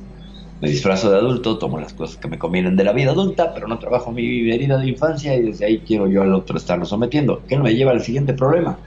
me 0.61 0.69
disfrazo 0.69 1.11
de 1.11 1.17
adulto, 1.17 1.57
tomo 1.57 1.79
las 1.79 1.93
cosas 1.93 2.17
que 2.17 2.27
me 2.27 2.39
convienen 2.39 2.75
de 2.75 2.83
la 2.83 2.91
vida 2.91 3.11
adulta, 3.11 3.53
pero 3.53 3.67
no 3.67 3.77
trabajo 3.77 4.11
mi 4.11 4.51
herida 4.51 4.77
de 4.77 4.87
infancia 4.87 5.35
y 5.35 5.43
desde 5.43 5.65
ahí 5.65 5.79
quiero 5.85 6.07
yo 6.07 6.23
al 6.23 6.33
otro 6.33 6.57
estarlo 6.57 6.85
sometiendo. 6.85 7.43
¿Qué 7.47 7.55
no 7.57 7.63
me 7.63 7.75
lleva 7.75 7.91
al 7.91 8.01
siguiente 8.01 8.33
problema? 8.33 8.77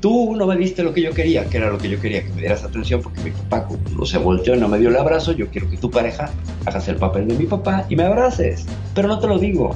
Tú 0.00 0.36
no 0.36 0.46
me 0.46 0.56
diste 0.56 0.82
lo 0.82 0.92
que 0.92 1.02
yo 1.02 1.12
quería, 1.12 1.46
que 1.46 1.56
era 1.56 1.70
lo 1.70 1.78
que 1.78 1.88
yo 1.88 2.00
quería, 2.00 2.22
que 2.22 2.32
me 2.32 2.40
dieras 2.42 2.62
atención 2.62 3.00
porque 3.02 3.20
mi 3.22 3.30
papá 3.30 3.66
no 3.96 4.04
se 4.04 4.18
volteó 4.18 4.54
y 4.54 4.60
no 4.60 4.68
me 4.68 4.78
dio 4.78 4.90
el 4.90 4.96
abrazo. 4.96 5.32
Yo 5.32 5.48
quiero 5.48 5.68
que 5.68 5.76
tu 5.76 5.90
pareja 5.90 6.30
hagas 6.66 6.86
el 6.88 6.96
papel 6.96 7.26
de 7.26 7.34
mi 7.34 7.46
papá 7.46 7.84
y 7.88 7.96
me 7.96 8.04
abraces, 8.04 8.66
pero 8.94 9.08
no 9.08 9.18
te 9.18 9.26
lo 9.26 9.38
digo. 9.38 9.74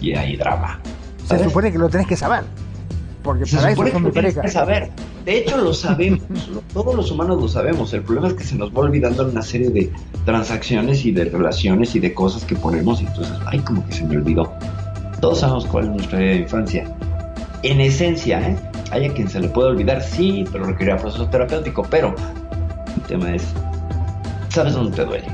Y 0.00 0.14
hay 0.14 0.36
drama. 0.36 0.80
Se 1.26 1.42
supone 1.44 1.70
que 1.70 1.78
lo 1.78 1.88
tenés 1.88 2.06
que 2.06 2.16
saber. 2.16 2.42
Porque 3.22 3.44
para 3.44 3.72
eso 3.72 3.86
son 3.88 4.04
mi 4.04 4.10
pareja. 4.10 4.40
Que 4.40 4.48
saber 4.48 4.90
De 5.24 5.38
hecho, 5.38 5.58
lo 5.58 5.74
sabemos, 5.74 6.20
todos 6.72 6.94
los 6.94 7.10
humanos 7.10 7.40
lo 7.40 7.48
sabemos. 7.48 7.92
El 7.92 8.02
problema 8.02 8.28
es 8.28 8.34
que 8.34 8.44
se 8.44 8.56
nos 8.56 8.74
va 8.74 8.80
olvidando 8.80 9.26
una 9.28 9.42
serie 9.42 9.70
de 9.70 9.92
transacciones 10.24 11.04
y 11.04 11.12
de 11.12 11.24
relaciones 11.26 11.94
y 11.94 12.00
de 12.00 12.14
cosas 12.14 12.44
que 12.44 12.56
ponemos 12.56 13.02
y 13.02 13.06
entonces, 13.06 13.34
ay, 13.46 13.58
como 13.60 13.86
que 13.86 13.92
se 13.92 14.04
me 14.04 14.16
olvidó. 14.16 14.52
Todos 15.20 15.40
sabemos 15.40 15.66
cuál 15.66 15.84
es 15.84 15.90
nuestra 15.90 16.20
idea 16.20 16.34
de 16.34 16.40
infancia. 16.40 16.96
En 17.62 17.80
esencia, 17.80 18.40
¿eh? 18.40 18.56
hay 18.90 19.06
a 19.06 19.12
quien 19.12 19.28
se 19.28 19.40
le 19.40 19.48
puede 19.48 19.68
olvidar, 19.68 20.02
sí, 20.02 20.44
pero 20.50 20.64
requerirá 20.64 20.96
proceso 20.96 21.28
terapéutico. 21.28 21.86
Pero 21.90 22.14
el 22.96 23.02
tema 23.02 23.34
es, 23.34 23.44
¿sabes 24.48 24.74
dónde 24.74 24.96
te 24.96 25.04
duele? 25.04 25.28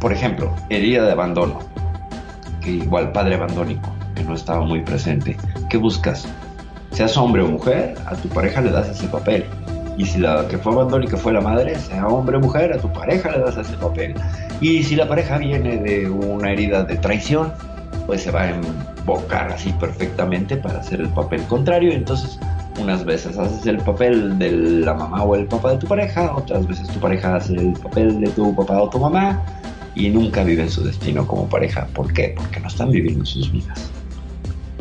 Por 0.00 0.12
ejemplo, 0.12 0.54
herida 0.70 1.04
de 1.04 1.12
abandono, 1.12 1.58
que 2.60 2.70
igual 2.70 3.12
padre 3.12 3.34
abandónico, 3.34 3.92
que 4.14 4.22
no 4.22 4.34
estaba 4.34 4.64
muy 4.64 4.82
presente. 4.82 5.36
¿Qué 5.68 5.76
buscas? 5.76 6.26
Seas 6.94 7.16
hombre 7.16 7.42
o 7.42 7.48
mujer, 7.48 7.96
a 8.06 8.14
tu 8.14 8.28
pareja 8.28 8.60
le 8.60 8.70
das 8.70 8.88
ese 8.88 9.08
papel. 9.08 9.44
Y 9.98 10.06
si 10.06 10.18
la 10.18 10.46
que 10.48 10.58
fue 10.58 10.72
abandónica 10.72 11.16
fue 11.16 11.32
la 11.32 11.40
madre, 11.40 11.76
sea 11.76 12.06
hombre 12.06 12.36
o 12.36 12.40
mujer, 12.40 12.72
a 12.72 12.78
tu 12.78 12.92
pareja 12.92 13.32
le 13.32 13.40
das 13.40 13.56
ese 13.56 13.76
papel. 13.76 14.14
Y 14.60 14.82
si 14.84 14.94
la 14.94 15.08
pareja 15.08 15.38
viene 15.38 15.76
de 15.78 16.08
una 16.08 16.52
herida 16.52 16.84
de 16.84 16.96
traición, 16.96 17.52
pues 18.06 18.22
se 18.22 18.30
va 18.30 18.42
a 18.42 18.50
embocar 18.50 19.50
así 19.50 19.72
perfectamente 19.72 20.56
para 20.56 20.78
hacer 20.78 21.00
el 21.00 21.08
papel 21.08 21.42
contrario. 21.44 21.92
Entonces, 21.92 22.38
unas 22.80 23.04
veces 23.04 23.38
haces 23.38 23.66
el 23.66 23.78
papel 23.78 24.38
de 24.38 24.52
la 24.52 24.94
mamá 24.94 25.22
o 25.24 25.34
el 25.34 25.46
papá 25.46 25.72
de 25.72 25.78
tu 25.78 25.88
pareja, 25.88 26.32
otras 26.34 26.66
veces 26.66 26.88
tu 26.88 27.00
pareja 27.00 27.36
hace 27.36 27.54
el 27.54 27.72
papel 27.72 28.20
de 28.20 28.30
tu 28.30 28.54
papá 28.54 28.80
o 28.80 28.88
tu 28.88 28.98
mamá 28.98 29.42
y 29.94 30.10
nunca 30.10 30.42
viven 30.44 30.70
su 30.70 30.84
destino 30.84 31.26
como 31.26 31.48
pareja. 31.48 31.86
¿Por 31.92 32.12
qué? 32.12 32.34
Porque 32.36 32.60
no 32.60 32.68
están 32.68 32.90
viviendo 32.90 33.24
sus 33.24 33.50
vidas. 33.50 33.90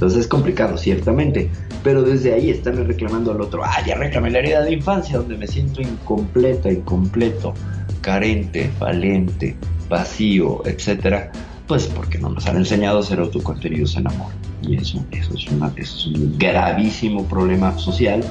Entonces 0.04 0.24
es 0.24 0.28
complicado, 0.28 0.78
ciertamente, 0.78 1.50
pero 1.82 2.04
desde 2.04 2.34
ahí 2.34 2.50
están 2.50 2.76
reclamando 2.86 3.32
al 3.32 3.40
otro, 3.40 3.64
ah, 3.64 3.78
ya 3.88 3.96
reclamé 3.96 4.32
la 4.32 4.40
herida 4.40 4.62
de 4.62 4.74
infancia, 4.74 5.18
donde 5.18 5.38
me 5.38 5.48
siento 5.48 5.82
incompleta, 5.82 6.70
incompleto, 6.70 7.54
carente, 8.02 8.70
falente, 8.78 9.56
vacío, 9.88 10.62
etcétera, 10.66 11.32
pues 11.70 11.88
porque 11.88 12.18
no 12.18 12.28
nos 12.32 12.46
han 12.48 12.58
enseñado 12.58 12.98
a 12.98 13.00
hacer 13.00 13.22
autocontenidos 13.22 13.96
en 13.96 14.08
amor. 14.08 14.28
Y 14.62 14.76
eso, 14.76 15.02
eso, 15.12 15.36
es 15.36 15.48
una, 15.48 15.72
eso 15.78 15.98
es 15.98 16.06
un 16.08 16.38
gravísimo 16.38 17.24
problema 17.24 17.78
social. 17.78 18.22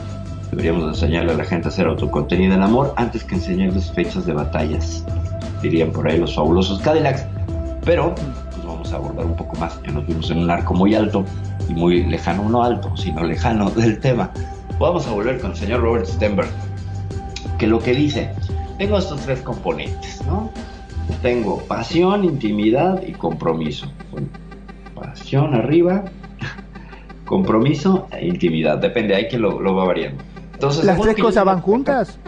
Deberíamos 0.50 0.86
enseñarle 0.88 1.32
a 1.32 1.36
la 1.36 1.44
gente 1.44 1.68
a 1.68 1.70
hacer 1.70 1.86
autocontenido 1.86 2.52
en 2.52 2.60
amor 2.60 2.92
antes 2.98 3.24
que 3.24 3.36
enseñarles 3.36 3.90
fechas 3.92 4.26
de 4.26 4.34
batallas, 4.34 5.06
dirían 5.62 5.90
por 5.90 6.06
ahí 6.06 6.18
los 6.18 6.34
fabulosos 6.34 6.80
Cadillacs. 6.80 7.24
Pero 7.82 8.14
vamos 8.82 8.92
a 8.92 8.96
abordar 8.96 9.26
un 9.26 9.36
poco 9.36 9.56
más. 9.58 9.80
Ya 9.84 9.92
nos 9.92 10.06
vimos 10.06 10.28
en 10.30 10.38
un 10.38 10.50
arco 10.50 10.74
muy 10.74 10.94
alto 10.96 11.24
y 11.68 11.72
muy 11.72 12.02
lejano, 12.04 12.48
no 12.48 12.64
alto, 12.64 12.96
sino 12.96 13.22
lejano 13.22 13.70
del 13.76 14.00
tema. 14.00 14.30
Vamos 14.80 15.06
a 15.06 15.12
volver 15.12 15.40
con 15.40 15.52
el 15.52 15.56
señor 15.56 15.80
Robert 15.82 16.06
Stenberg, 16.06 16.48
que 17.58 17.68
lo 17.68 17.78
que 17.78 17.92
dice, 17.94 18.30
tengo 18.78 18.98
estos 18.98 19.20
tres 19.20 19.40
componentes, 19.42 20.20
¿no? 20.26 20.50
Tengo 21.20 21.58
pasión, 21.68 22.24
intimidad 22.24 23.00
y 23.06 23.12
compromiso. 23.12 23.86
Bueno, 24.10 24.26
pasión 24.96 25.54
arriba, 25.54 26.02
compromiso 27.24 28.08
e 28.10 28.26
intimidad. 28.26 28.78
Depende, 28.78 29.14
hay 29.14 29.28
que 29.28 29.38
lo, 29.38 29.60
lo 29.60 29.76
va 29.76 29.84
variando. 29.84 30.24
Entonces, 30.54 30.84
¿Las 30.84 31.00
tres 31.00 31.16
cosas 31.16 31.44
van 31.44 31.60
juntas? 31.60 32.18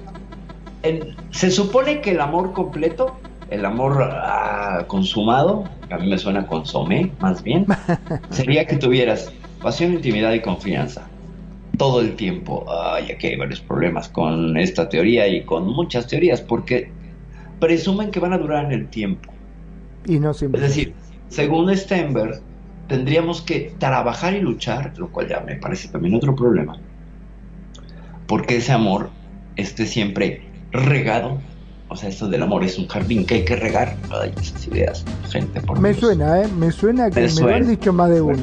en- 0.85 1.17
se 1.31 1.51
supone 1.51 2.01
que 2.01 2.13
el 2.13 2.21
amor 2.21 2.53
completo, 2.53 3.17
el 3.51 3.65
amor 3.65 4.03
ah, 4.03 4.85
consumado, 4.87 5.65
a 5.91 5.99
mí 5.99 6.09
me 6.09 6.19
suena 6.19 6.47
consomé 6.47 7.17
más 7.21 7.43
bien, 7.43 7.77
sería 8.31 8.67
que 8.67 8.77
tuvieras 8.77 9.37
pasión, 9.61 9.93
intimidad 9.95 10.33
y 10.35 10.43
confianza. 10.43 11.13
Todo 11.79 12.01
el 12.01 12.17
tiempo. 12.17 12.67
Ay, 12.71 13.11
aquí 13.13 13.29
hay 13.29 13.37
varios 13.37 13.61
problemas 13.61 14.09
con 14.09 14.57
esta 14.57 14.89
teoría 14.89 15.27
y 15.29 15.45
con 15.45 15.67
muchas 15.67 16.07
teorías, 16.07 16.41
porque 16.43 16.97
presumen 17.61 18.11
que 18.11 18.21
van 18.21 18.33
a 18.33 18.39
durar 18.39 18.65
en 18.67 18.73
el 18.73 18.91
tiempo. 18.91 19.39
Y 20.05 20.21
no 20.21 20.35
Es 20.53 20.61
siempre. 20.61 20.61
decir, 20.61 20.97
según 21.29 21.75
Stenberg, 21.77 22.47
tendríamos 22.87 23.43
que 23.43 23.77
trabajar 23.79 24.35
y 24.35 24.41
luchar, 24.41 24.95
lo 24.99 25.11
cual 25.13 25.29
ya 25.29 25.41
me 25.41 25.57
parece 25.57 25.89
también 25.91 26.15
otro 26.15 26.35
problema, 26.37 26.83
porque 28.27 28.57
ese 28.57 28.73
amor 28.73 29.17
esté 29.57 29.87
siempre 29.87 30.53
regado. 30.73 31.45
O 31.95 31.97
sea, 31.97 32.09
esto 32.09 32.27
del 32.29 32.43
amor 32.43 32.65
es 32.65 32.77
un 32.77 32.89
jardín 32.89 33.25
que 33.25 33.35
hay 33.37 33.45
que 33.45 33.55
regar. 33.55 33.95
Ay, 34.21 34.33
esas 34.43 34.67
ideas, 34.67 35.05
gente, 35.31 35.61
por 35.61 35.79
Me 35.79 35.91
Dios. 35.91 36.01
suena, 36.01 36.43
¿eh? 36.43 36.49
Me 36.49 36.73
suena 36.73 37.09
que 37.09 37.21
Me 37.21 37.33
me, 37.33 37.41
lo 37.41 37.55
han 37.55 37.69
dicho 37.69 37.93
más 37.93 38.11
de 38.11 38.21
uno. 38.21 38.43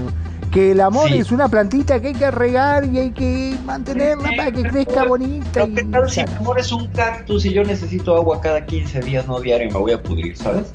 Que 0.54 0.72
el 0.72 0.80
amor 0.80 1.10
Sí. 1.10 1.18
es 1.18 1.34
una 1.34 1.50
plantita 1.50 2.00
que 2.00 2.08
hay 2.10 2.14
que 2.14 2.32
regar 2.32 2.86
y 2.86 2.98
hay 2.98 3.12
que 3.12 3.58
mantenerla 3.66 4.30
para 4.38 4.52
que 4.54 4.64
crezca 4.64 5.04
bonita. 5.04 5.50
Pero 5.54 5.66
¿qué 5.76 5.82
Y... 5.82 5.86
tal 5.92 6.10
si 6.10 6.24
mi 6.24 6.34
amor 6.38 6.60
es 6.60 6.72
un 6.72 6.88
cactus 6.88 7.46
y 7.46 7.52
yo 7.54 7.64
necesito 7.66 8.16
agua 8.16 8.40
cada 8.40 8.66
15 8.66 9.02
días, 9.02 9.28
no 9.28 9.42
diario, 9.42 9.68
y 9.68 9.72
me 9.74 9.80
voy 9.80 9.92
a 9.92 10.02
pudrir, 10.02 10.38
¿sabes? 10.38 10.68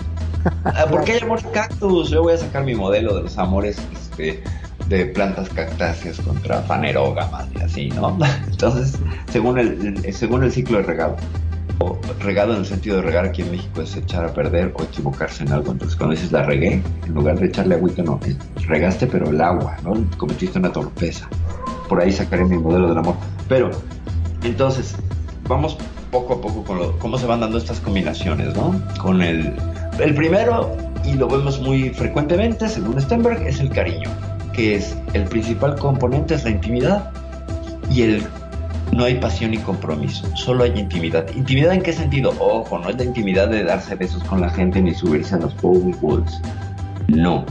Ah, 0.64 0.84
¿Por 0.90 1.02
qué 1.04 1.12
hay 1.12 1.20
amor 1.20 1.40
cactus? 1.52 2.10
Yo 2.10 2.22
voy 2.22 2.34
a 2.34 2.36
sacar 2.36 2.62
mi 2.62 2.74
modelo 2.74 3.16
de 3.16 3.22
los 3.22 3.38
amores 3.38 3.78
este, 3.90 4.42
de 4.88 5.06
plantas 5.06 5.48
cactáceas 5.48 6.20
contra 6.20 6.60
fanerógamas 6.62 7.46
y 7.58 7.62
así, 7.62 7.88
¿no? 7.88 8.16
Entonces, 8.50 8.98
según 9.32 9.58
el, 9.58 9.98
el- 10.04 10.12
según 10.14 10.44
el 10.44 10.52
ciclo 10.52 10.76
de 10.78 10.84
regado, 10.84 11.16
regado 12.20 12.52
en 12.54 12.60
el 12.60 12.66
sentido 12.66 12.96
de 12.96 13.02
regar 13.02 13.24
aquí 13.26 13.42
en 13.42 13.50
México 13.50 13.82
es 13.82 13.94
echar 13.96 14.24
a 14.24 14.32
perder 14.32 14.72
o 14.78 14.82
equivocarse 14.82 15.44
en 15.44 15.52
algo. 15.52 15.72
Entonces, 15.72 15.96
cuando 15.96 16.14
dices 16.14 16.32
la 16.32 16.42
regué, 16.42 16.82
en 17.06 17.14
lugar 17.14 17.38
de 17.38 17.46
echarle 17.46 17.74
agüita, 17.74 18.02
no, 18.02 18.18
regaste, 18.66 19.06
pero 19.06 19.28
el 19.30 19.40
agua, 19.40 19.76
¿no? 19.84 19.94
Cometiste 20.16 20.58
una 20.58 20.72
torpeza. 20.72 21.28
Por 21.88 22.00
ahí 22.00 22.10
sacaré 22.12 22.44
mi 22.44 22.58
modelo 22.58 22.88
del 22.88 22.98
amor. 22.98 23.14
Pero, 23.48 23.70
entonces, 24.42 24.96
vamos 25.48 25.76
poco 26.10 26.34
a 26.34 26.40
poco 26.40 26.64
con 26.64 26.78
lo- 26.78 26.98
cómo 26.98 27.18
se 27.18 27.26
van 27.26 27.40
dando 27.40 27.58
estas 27.58 27.78
combinaciones, 27.80 28.56
¿no? 28.56 28.80
Con 29.00 29.22
el, 29.22 29.52
el 30.00 30.14
primero, 30.14 30.76
y 31.04 31.12
lo 31.14 31.28
vemos 31.28 31.60
muy 31.60 31.90
frecuentemente, 31.90 32.68
según 32.68 33.00
Stenberg, 33.00 33.42
es 33.46 33.60
el 33.60 33.68
cariño, 33.70 34.08
que 34.52 34.76
es 34.76 34.96
el 35.12 35.24
principal 35.24 35.76
componente, 35.76 36.34
es 36.34 36.44
la 36.44 36.50
intimidad, 36.50 37.10
y 37.90 38.02
el 38.02 38.22
no 38.92 39.04
hay 39.04 39.16
pasión 39.16 39.50
ni 39.50 39.58
compromiso, 39.58 40.28
solo 40.36 40.64
hay 40.64 40.78
intimidad. 40.78 41.26
¿Intimidad 41.34 41.72
en 41.72 41.82
qué 41.82 41.92
sentido? 41.92 42.32
Ojo, 42.38 42.78
no 42.78 42.88
es 42.88 42.96
la 42.96 43.04
intimidad 43.04 43.48
de 43.48 43.64
darse 43.64 43.94
besos 43.94 44.22
con 44.24 44.40
la 44.40 44.50
gente 44.50 44.80
ni 44.80 44.94
subirse 44.94 45.34
a 45.34 45.38
los 45.38 45.54
powerballs. 45.54 46.40
No. 47.08 47.44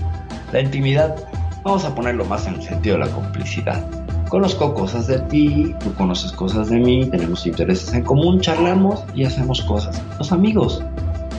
La 0.52 0.62
intimidad, 0.62 1.16
vamos 1.64 1.86
a 1.86 1.94
ponerlo 1.94 2.26
más 2.26 2.48
en 2.48 2.56
el 2.56 2.62
sentido 2.64 2.98
de 2.98 3.06
la 3.06 3.12
complicidad. 3.12 3.86
Conozco 4.30 4.74
cosas 4.74 5.08
de 5.08 5.20
ti, 5.20 5.76
tú 5.84 5.94
conoces 5.94 6.32
cosas 6.32 6.70
de 6.70 6.78
mí, 6.78 7.08
tenemos 7.10 7.46
intereses 7.46 7.94
en 7.94 8.04
común, 8.04 8.42
charlamos 8.42 9.04
y 9.14 9.24
hacemos 9.24 9.62
cosas. 9.62 10.02
Los 10.18 10.32
amigos 10.32 10.84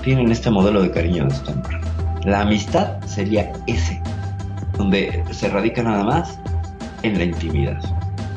tienen 0.04 0.30
este 0.30 0.50
modelo 0.50 0.82
de 0.82 0.90
cariño 0.90 1.24
de 1.24 1.34
Stenberg. 1.34 1.80
La 2.24 2.42
amistad 2.42 3.00
sería 3.04 3.52
ese, 3.66 4.00
donde 4.78 5.24
se 5.32 5.48
radica 5.48 5.82
nada 5.82 6.04
más 6.04 6.38
en 7.02 7.18
la 7.18 7.24
intimidad. 7.24 7.78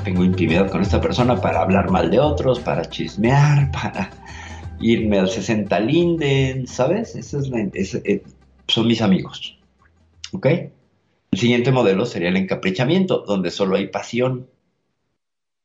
Tengo 0.09 0.23
intimidad 0.23 0.71
con 0.71 0.81
esta 0.81 0.99
persona 0.99 1.39
para 1.39 1.61
hablar 1.61 1.91
mal 1.91 2.09
de 2.09 2.19
otros, 2.19 2.59
para 2.59 2.83
chismear, 2.89 3.69
para 3.83 4.09
irme 4.79 5.19
al 5.19 5.29
60 5.29 5.79
Linden, 5.81 6.65
¿sabes? 6.65 7.15
Esa 7.15 7.37
es 7.37 7.47
la, 7.49 7.59
ese- 7.73 8.01
eh, 8.05 8.23
son 8.67 8.87
mis 8.87 9.03
amigos. 9.03 9.55
¿Ok? 10.31 10.47
El 10.47 11.37
siguiente 11.39 11.71
modelo 11.71 12.07
sería 12.07 12.29
el 12.29 12.37
encaprichamiento, 12.37 13.19
donde 13.27 13.51
solo 13.51 13.75
hay 13.75 13.85
pasión. 13.89 14.47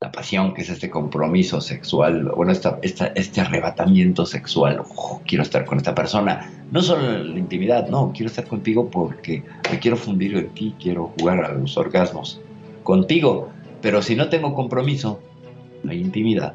La 0.02 0.12
pasión, 0.12 0.52
que 0.52 0.60
es 0.60 0.68
este 0.68 0.90
compromiso 0.90 1.62
sexual, 1.62 2.30
bueno, 2.36 2.52
esta, 2.52 2.78
esta- 2.82 3.12
este 3.14 3.40
arrebatamiento 3.40 4.26
sexual. 4.26 4.80
Ojo, 4.80 5.22
quiero 5.26 5.42
estar 5.42 5.64
con 5.64 5.78
esta 5.78 5.94
persona. 5.94 6.50
No 6.70 6.82
solo 6.82 7.14
en 7.14 7.32
la 7.32 7.38
intimidad, 7.38 7.88
no, 7.88 8.12
quiero 8.14 8.28
estar 8.28 8.46
contigo 8.46 8.90
porque 8.90 9.42
me 9.72 9.78
quiero 9.78 9.96
fundir 9.96 10.36
en 10.36 10.50
ti, 10.50 10.74
quiero 10.78 11.14
jugar 11.18 11.42
a 11.46 11.54
los 11.54 11.78
orgasmos 11.78 12.42
contigo. 12.82 13.53
Pero 13.84 14.00
si 14.00 14.16
no 14.16 14.30
tengo 14.30 14.54
compromiso, 14.54 15.20
no 15.82 15.90
hay 15.90 16.00
intimidad. 16.00 16.54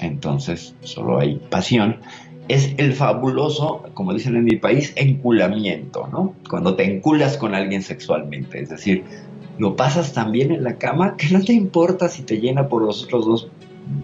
Entonces 0.00 0.74
solo 0.80 1.18
hay 1.18 1.36
pasión. 1.50 1.98
Es 2.48 2.72
el 2.78 2.94
fabuloso, 2.94 3.82
como 3.92 4.14
dicen 4.14 4.34
en 4.36 4.44
mi 4.44 4.56
país, 4.56 4.94
enculamiento, 4.96 6.08
¿no? 6.10 6.34
Cuando 6.48 6.76
te 6.76 6.84
enculas 6.90 7.36
con 7.36 7.54
alguien 7.54 7.82
sexualmente. 7.82 8.58
Es 8.62 8.70
decir, 8.70 9.04
lo 9.58 9.76
pasas 9.76 10.14
tan 10.14 10.32
bien 10.32 10.50
en 10.50 10.64
la 10.64 10.78
cama 10.78 11.18
que 11.18 11.28
no 11.28 11.44
te 11.44 11.52
importa 11.52 12.08
si 12.08 12.22
te 12.22 12.40
llena 12.40 12.70
por 12.70 12.80
los 12.80 13.04
otros 13.04 13.26
dos 13.26 13.48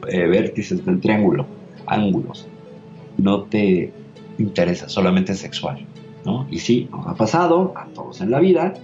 eh, 0.06 0.26
vértices 0.26 0.84
del 0.84 1.00
triángulo, 1.00 1.46
ángulos. 1.86 2.46
No 3.16 3.44
te 3.44 3.94
interesa, 4.36 4.90
solamente 4.90 5.34
sexual, 5.34 5.86
¿no? 6.26 6.46
Y 6.50 6.58
sí, 6.58 6.86
nos 6.90 7.06
ha 7.06 7.14
pasado 7.14 7.72
a 7.76 7.86
todos 7.86 8.20
en 8.20 8.30
la 8.30 8.40
vida 8.40 8.74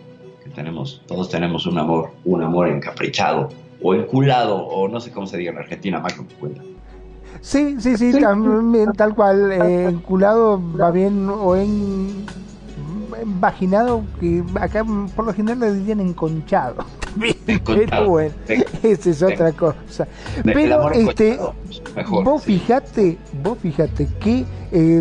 que 0.47 0.55
tenemos, 0.55 1.03
todos 1.07 1.29
tenemos 1.29 1.67
un 1.67 1.79
amor, 1.79 2.11
un 2.25 2.43
amor 2.43 2.69
encaprichado 2.69 3.49
o 3.83 3.95
enculado 3.95 4.57
o 4.57 4.89
no 4.89 5.01
sé 5.01 5.11
cómo 5.11 5.27
se 5.27 5.37
diga 5.37 5.53
en 5.53 5.59
Argentina, 5.59 5.99
Marco, 5.99 6.23
me 6.23 6.35
cuenta. 6.35 6.63
Sí, 7.41 7.77
sí, 7.81 7.97
sí, 7.97 8.19
también 8.19 8.93
tal 8.93 9.15
cual. 9.15 9.53
eh, 9.53 9.85
enculado 9.89 10.61
va 10.81 10.91
bien 10.91 11.29
o 11.29 11.55
en, 11.55 12.25
vaginado, 13.25 14.05
que 14.21 14.43
acá 14.61 14.85
por 15.15 15.27
lo 15.27 15.35
general 15.35 15.61
le 15.61 15.73
dirían 15.75 16.01
enconchado. 16.01 16.85
Pero 17.65 18.09
bueno, 18.09 18.35
esa 18.83 19.11
es 19.11 19.23
otra 19.23 19.53
cosa. 19.53 20.07
Pero 20.45 20.91
este, 20.93 21.39
vos 22.25 22.43
fijate, 22.43 23.19
vos 23.43 23.59
fíjate 23.59 24.09
que 24.21 24.45
eh, 24.73 25.01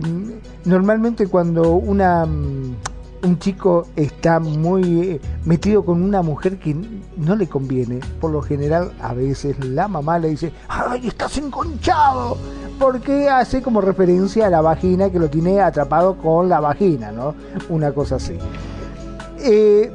normalmente 0.65 1.27
cuando 1.27 1.73
una 1.73 2.25
un 3.25 3.39
chico 3.39 3.87
está 3.95 4.39
muy 4.39 5.01
eh, 5.01 5.21
metido 5.45 5.83
con 5.83 6.01
una 6.01 6.21
mujer 6.21 6.57
que 6.59 6.75
no 7.17 7.35
le 7.35 7.47
conviene, 7.47 7.99
por 8.21 8.31
lo 8.31 8.41
general 8.41 8.93
a 9.01 9.13
veces 9.13 9.63
la 9.65 9.87
mamá 9.87 10.19
le 10.19 10.29
dice, 10.29 10.51
¡ay, 10.67 11.07
estás 11.07 11.37
enconchado! 11.37 12.37
Porque 12.79 13.29
hace 13.29 13.61
como 13.61 13.81
referencia 13.81 14.47
a 14.47 14.49
la 14.49 14.61
vagina 14.61 15.09
que 15.09 15.19
lo 15.19 15.29
tiene 15.29 15.61
atrapado 15.61 16.17
con 16.17 16.49
la 16.49 16.59
vagina, 16.59 17.11
¿no? 17.11 17.33
Una 17.69 17.93
cosa 17.93 18.15
así. 18.15 18.37
Eh, 19.39 19.91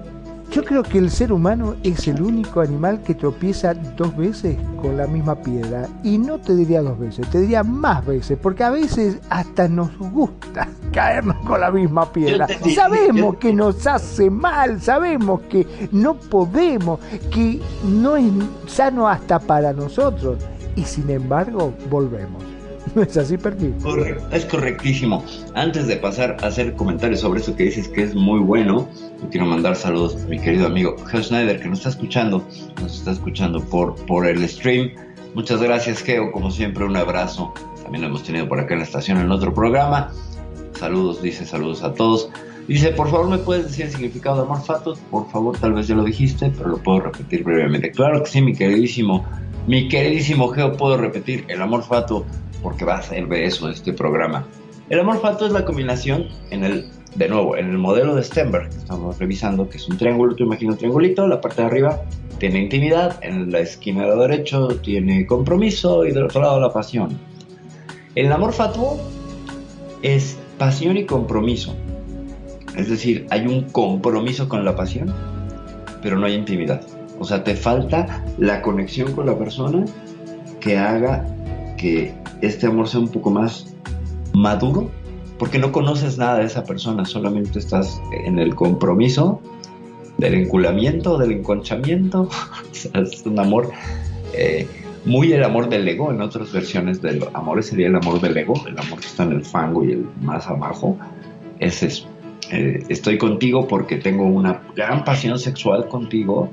yo 0.51 0.65
creo 0.65 0.83
que 0.83 0.99
el 0.99 1.11
ser 1.11 1.33
humano 1.33 1.77
es 1.85 2.09
el 2.09 2.21
único 2.21 2.61
animal 2.61 3.03
que 3.03 3.15
tropieza 3.15 3.73
dos 3.75 4.17
veces 4.17 4.57
con 4.83 4.97
la 4.97 5.07
misma 5.07 5.37
piedra. 5.37 5.89
Y 6.03 6.19
no 6.19 6.39
te 6.39 6.57
diría 6.57 6.83
dos 6.83 6.99
veces, 6.99 7.29
te 7.31 7.41
diría 7.41 7.63
más 7.63 8.05
veces, 8.05 8.37
porque 8.41 8.65
a 8.65 8.71
veces 8.71 9.19
hasta 9.31 9.69
nos 9.69 9.97
gusta 9.99 10.69
caernos 10.93 11.37
con 11.47 11.61
la 11.61 11.71
misma 11.71 12.13
piedra. 12.13 12.49
Sabemos 12.75 13.37
que 13.37 13.53
nos 13.53 13.87
hace 13.87 14.29
mal, 14.29 14.81
sabemos 14.81 15.43
que 15.43 15.67
no 15.93 16.15
podemos, 16.15 16.99
que 17.33 17.61
no 17.85 18.17
es 18.17 18.33
sano 18.67 19.09
hasta 19.09 19.39
para 19.39 19.73
nosotros. 19.73 20.39
Y 20.75 20.83
sin 20.83 21.11
embargo, 21.11 21.73
volvemos. 21.89 22.43
¿No 22.95 23.03
es 23.03 23.17
así, 23.17 23.37
Perky? 23.37 23.73
es 24.33 24.45
correctísimo. 24.47 25.25
Antes 25.55 25.87
de 25.87 25.97
pasar 25.97 26.37
a 26.43 26.47
hacer 26.47 26.75
comentarios 26.75 27.21
sobre 27.21 27.41
eso 27.41 27.55
que 27.55 27.65
dices 27.65 27.89
que 27.89 28.03
es 28.03 28.15
muy 28.15 28.41
bueno, 28.41 28.89
quiero 29.29 29.47
mandar 29.47 29.77
saludos 29.77 30.17
a 30.23 30.27
mi 30.29 30.39
querido 30.39 30.67
amigo 30.67 30.97
Geo 31.07 31.23
Schneider 31.23 31.61
que 31.61 31.69
nos 31.69 31.81
está 31.81 31.91
escuchando, 31.91 32.45
nos 32.81 32.99
está 32.99 33.13
escuchando 33.13 33.61
por, 33.61 33.95
por 34.07 34.27
el 34.27 34.47
stream. 34.49 34.93
Muchas 35.35 35.63
gracias, 35.63 36.03
Geo. 36.03 36.33
Como 36.33 36.51
siempre, 36.51 36.85
un 36.85 36.97
abrazo. 36.97 37.53
También 37.83 38.03
lo 38.03 38.09
hemos 38.09 38.23
tenido 38.25 38.49
por 38.49 38.59
acá 38.59 38.75
en 38.75 38.81
la 38.81 38.87
estación 38.87 39.19
en 39.19 39.31
otro 39.31 39.55
programa. 39.55 40.13
Saludos, 40.79 41.23
dice 41.23 41.45
saludos 41.45 41.83
a 41.83 41.95
todos. 41.95 42.31
Dice, 42.67 42.93
por 42.93 43.11
favor, 43.11 43.29
¿me 43.29 43.39
puedes 43.39 43.65
decir 43.67 43.87
el 43.87 43.91
significado 43.91 44.37
de 44.37 44.43
amor 44.43 44.63
fato? 44.63 44.97
Por 45.11 45.29
favor, 45.31 45.59
tal 45.59 45.73
vez 45.73 45.89
ya 45.89 45.95
lo 45.95 46.05
dijiste, 46.05 46.53
pero 46.57 46.71
lo 46.71 46.79
puedo 46.79 47.01
repetir 47.01 47.43
brevemente. 47.43 47.91
Claro 47.91 48.23
que 48.23 48.31
sí, 48.31 48.41
mi 48.41 48.55
queridísimo, 48.55 49.25
mi 49.67 49.89
queridísimo 49.89 50.49
Geo, 50.49 50.77
puedo 50.77 50.97
repetir. 50.97 51.45
El 51.49 51.63
amor 51.63 51.83
fato 51.83 52.25
porque 52.63 52.85
va 52.85 52.97
a 52.97 53.03
ser 53.03 53.27
de 53.29 53.45
eso 53.45 53.69
este 53.69 53.93
programa. 53.93 54.47
El 54.89 55.01
amor 55.01 55.21
fato 55.21 55.47
es 55.47 55.53
la 55.53 55.65
combinación 55.65 56.29
en 56.51 56.65
el, 56.65 56.91
de 57.15 57.29
nuevo, 57.29 57.57
en 57.57 57.71
el 57.71 57.79
modelo 57.79 58.15
de 58.15 58.23
Stenberg 58.23 58.71
que 58.71 58.77
estamos 58.77 59.19
revisando, 59.19 59.69
que 59.69 59.77
es 59.79 59.89
un 59.89 59.99
triángulo, 59.99 60.35
tú 60.35 60.45
imaginas 60.45 60.75
un 60.75 60.79
triangulito, 60.79 61.27
la 61.27 61.41
parte 61.41 61.63
de 61.63 61.69
arriba 61.69 62.03
tiene 62.39 62.61
intimidad, 62.61 63.19
en 63.23 63.51
la 63.51 63.61
esquina 63.61 64.03
de 64.03 64.09
lado 64.09 64.23
derecho 64.23 64.69
tiene 64.83 65.27
compromiso 65.27 66.07
y 66.07 66.13
del 66.13 66.25
otro 66.25 66.41
lado 66.41 66.61
la 66.61 66.73
pasión. 66.73 67.19
El 68.15 68.33
amor 68.33 68.53
fatuo 68.53 69.01
es 70.03 70.39
pasión 70.59 70.97
y 70.97 71.05
compromiso. 71.05 71.75
Es 72.77 72.89
decir, 72.89 73.27
hay 73.31 73.47
un 73.47 73.65
compromiso 73.71 74.49
con 74.49 74.65
la 74.65 74.77
pasión, 74.77 75.13
pero 76.03 76.19
no 76.19 76.27
hay 76.27 76.35
intimidad. 76.35 76.81
O 77.19 77.25
sea, 77.25 77.45
te 77.45 77.55
falta 77.55 78.25
la 78.39 78.63
conexión 78.63 79.13
con 79.13 79.27
la 79.27 79.37
persona 79.37 79.85
que 80.61 80.79
haga 80.79 81.27
que 81.77 82.15
este 82.41 82.67
amor 82.67 82.89
sea 82.89 83.01
un 83.01 83.09
poco 83.09 83.31
más 83.31 83.75
maduro, 84.33 84.91
porque 85.41 85.59
no 85.59 85.73
conoces 85.73 86.19
nada 86.19 86.39
de 86.39 86.45
esa 86.45 86.65
persona, 86.65 87.07
solamente 87.07 87.59
estás 87.59 88.01
en 88.27 88.39
el 88.39 88.55
compromiso 88.55 89.41
del 90.19 90.35
enculamiento, 90.35 91.17
del 91.17 91.33
enconchamiento. 91.33 92.29
es 92.95 93.25
un 93.25 93.41
amor 93.41 93.71
eh, 94.35 94.69
muy 95.07 95.33
el 95.33 95.43
amor 95.43 95.71
del 95.71 95.89
ego. 95.89 96.13
En 96.13 96.21
otras 96.21 96.53
versiones 96.53 97.01
del 97.01 97.25
amor 97.33 97.63
sería 97.63 97.87
el 97.87 97.97
amor 97.97 98.21
del 98.21 98.37
ego, 98.37 98.53
el 98.69 98.79
amor 98.79 99.01
que 99.01 99.07
está 99.07 99.23
en 99.23 99.33
el 99.33 99.43
fango 99.43 99.83
y 99.83 99.93
el 99.93 100.07
más 100.21 100.47
abajo. 100.47 100.99
Es 101.59 101.83
eso. 101.83 102.07
Eh, 102.53 102.85
estoy 102.91 103.17
contigo 103.17 103.67
porque 103.67 103.97
tengo 103.97 104.27
una 104.27 104.61
gran 104.77 105.05
pasión 105.05 105.39
sexual 105.39 105.89
contigo. 105.89 106.51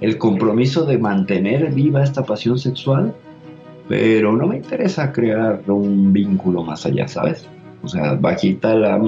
El 0.00 0.16
compromiso 0.16 0.86
de 0.86 0.96
mantener 0.96 1.72
viva 1.74 2.02
esta 2.02 2.24
pasión 2.24 2.58
sexual 2.58 3.14
pero 3.86 4.32
no 4.32 4.46
me 4.46 4.56
interesa 4.56 5.12
crear 5.12 5.60
un 5.66 6.10
vínculo 6.10 6.62
más 6.62 6.86
allá, 6.86 7.06
¿sabes? 7.06 7.46
O 7.84 7.88
sea, 7.88 8.14
bajita 8.14 8.74
la 8.74 9.00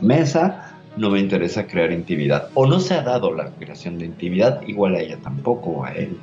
mesa, 0.00 0.76
no 0.96 1.10
me 1.10 1.20
interesa 1.20 1.66
crear 1.66 1.92
intimidad. 1.92 2.48
O 2.54 2.66
no 2.66 2.80
se 2.80 2.94
ha 2.94 3.02
dado 3.02 3.34
la 3.34 3.50
creación 3.50 3.98
de 3.98 4.06
intimidad, 4.06 4.62
igual 4.66 4.94
a 4.94 5.00
ella 5.00 5.18
tampoco, 5.22 5.84
a 5.84 5.92
él, 5.92 6.16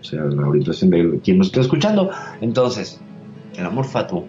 o 0.00 0.04
sea, 0.04 0.22
la 0.22 0.46
orientación 0.46 0.90
de 0.90 1.20
quien 1.22 1.38
nos 1.38 1.48
está 1.48 1.60
escuchando. 1.60 2.10
Entonces, 2.40 3.00
el 3.56 3.66
amor 3.66 3.84
fatuo 3.86 4.26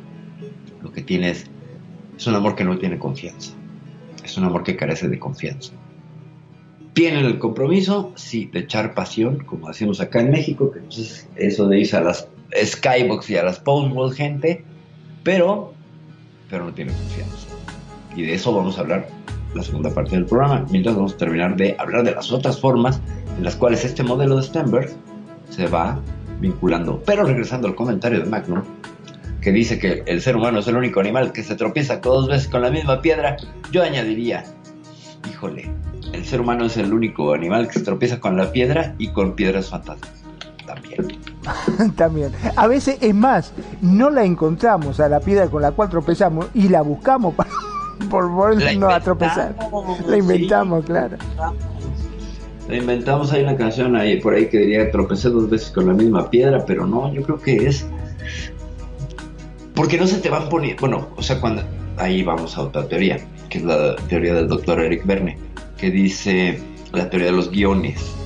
lo 0.82 0.91
que 0.91 1.02
tiene 1.02 1.32
es, 1.32 1.46
es 2.17 2.28
un 2.28 2.36
amor 2.36 2.56
que 2.56 2.63
no 2.63 2.78
tiene 2.78 2.98
confianza. 2.98 3.54
Es 4.24 4.38
un 4.38 4.43
amor 4.43 4.63
que 4.63 4.76
carece 4.76 5.08
de 5.08 5.20
confianza. 5.20 5.74
Tienen 6.93 7.26
el 7.26 7.38
compromiso, 7.38 8.12
sí, 8.15 8.50
de 8.52 8.60
echar 8.60 8.96
pasión, 8.96 9.43
como 9.46 9.67
decimos 9.67 10.02
acá 10.02 10.20
en 10.22 10.32
México, 10.32 10.72
que 10.72 10.80
es 10.89 11.30
eso 11.36 11.67
de 11.67 11.80
irse 11.80 11.98
a 11.98 12.02
las 12.02 12.28
Skybox 12.56 13.30
y 13.30 13.38
a 13.38 13.43
las 13.43 13.60
Postworld 13.60 14.15
gente, 14.15 14.63
pero, 15.24 15.74
pero 16.49 16.65
no 16.65 16.73
tiene 16.73 16.93
confianza. 16.93 17.47
Y 18.15 18.23
de 18.23 18.33
eso 18.33 18.53
vamos 18.53 18.77
a 18.77 18.81
hablar 18.81 19.07
la 19.53 19.63
segunda 19.63 19.89
parte 19.89 20.15
del 20.15 20.25
programa, 20.25 20.65
mientras 20.69 20.95
vamos 20.95 21.13
a 21.13 21.17
terminar 21.17 21.55
de 21.55 21.75
hablar 21.79 22.03
de 22.03 22.12
las 22.12 22.31
otras 22.31 22.60
formas 22.60 23.01
en 23.38 23.43
las 23.43 23.55
cuales 23.55 23.83
este 23.86 24.03
modelo 24.03 24.38
de 24.38 24.43
Stenberg 24.43 24.89
se 25.49 25.67
va 25.67 25.99
vinculando. 26.39 27.01
Pero 27.05 27.23
regresando 27.23 27.67
al 27.67 27.75
comentario 27.75 28.19
de 28.19 28.25
Magnum, 28.25 28.63
que 29.41 29.51
dice 29.51 29.79
que 29.79 30.03
el 30.05 30.21
ser 30.21 30.36
humano 30.36 30.60
es 30.60 30.67
el 30.67 30.75
único 30.75 30.99
animal 30.99 31.31
que 31.31 31.43
se 31.43 31.55
tropieza 31.55 31.97
dos 31.97 32.27
veces 32.27 32.47
con 32.47 32.62
la 32.62 32.69
misma 32.69 33.01
piedra, 33.01 33.38
yo 33.71 33.83
añadiría, 33.83 34.43
híjole, 35.29 35.69
el 36.13 36.25
ser 36.25 36.41
humano 36.41 36.65
es 36.65 36.77
el 36.77 36.93
único 36.93 37.33
animal 37.33 37.67
que 37.67 37.79
se 37.79 37.86
tropieza 37.86 38.19
con 38.19 38.38
la 38.38 38.51
piedra 38.51 38.95
y 38.97 39.10
con 39.10 39.36
piedras 39.36 39.69
fantasmas. 39.69 40.23
También. 40.65 41.07
También. 41.95 42.31
A 42.55 42.67
veces, 42.67 42.97
es 43.01 43.15
más, 43.15 43.53
no 43.81 44.10
la 44.10 44.23
encontramos 44.23 44.99
a 44.99 45.10
la 45.10 45.19
piedra 45.19 45.47
con 45.47 45.62
la 45.62 45.71
cual 45.71 45.89
tropezamos 45.89 46.47
y 46.53 46.69
la 46.69 46.81
buscamos 46.81 47.33
para, 47.36 47.49
por 48.10 48.29
volvernos 48.29 48.93
a 48.93 48.99
tropezar. 48.99 49.55
La 50.07 50.17
inventamos, 50.17 50.86
claro. 50.86 51.17
La 52.67 52.75
inventamos, 52.75 53.31
hay 53.31 53.43
una 53.43 53.55
canción 53.55 53.95
ahí 53.95 54.19
por 54.19 54.33
ahí 54.33 54.49
que 54.49 54.60
diría 54.60 54.91
tropecé 54.91 55.29
dos 55.29 55.49
veces 55.49 55.71
con 55.71 55.88
la 55.88 55.93
misma 55.93 56.29
piedra, 56.29 56.65
pero 56.65 56.86
no, 56.86 57.13
yo 57.13 57.23
creo 57.23 57.39
que 57.39 57.67
es 57.67 57.88
porque 59.73 59.97
no 59.97 60.07
se 60.07 60.17
te 60.17 60.29
van 60.29 60.49
poniendo, 60.49 60.81
bueno, 60.81 61.07
o 61.15 61.21
sea, 61.21 61.39
cuando 61.39 61.62
ahí 61.97 62.23
vamos 62.23 62.57
a 62.57 62.63
otra 62.63 62.88
teoría, 62.88 63.19
que 63.47 63.60
es 63.60 63.63
la 63.63 63.95
teoría 64.10 64.33
del 64.33 64.47
doctor 64.47 64.81
Eric 64.81 65.05
Verne, 65.05 65.38
que 65.77 65.91
dice 65.91 66.60
la 66.93 67.10
teoría 67.10 67.27
de 67.27 67.38
los 67.38 67.51
guiones 67.51 68.17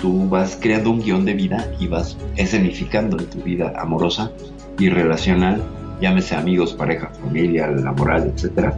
tú 0.00 0.28
vas 0.28 0.58
creando 0.60 0.90
un 0.90 1.00
guion 1.00 1.24
de 1.24 1.34
vida 1.34 1.70
y 1.78 1.86
vas 1.86 2.16
escenificando 2.36 3.18
en 3.18 3.26
tu 3.26 3.42
vida 3.42 3.72
amorosa 3.76 4.32
y 4.78 4.88
relacional, 4.88 5.62
llámese 6.00 6.34
amigos, 6.34 6.72
pareja, 6.72 7.10
familia, 7.20 7.68
laboral, 7.68 8.32
etcétera, 8.34 8.74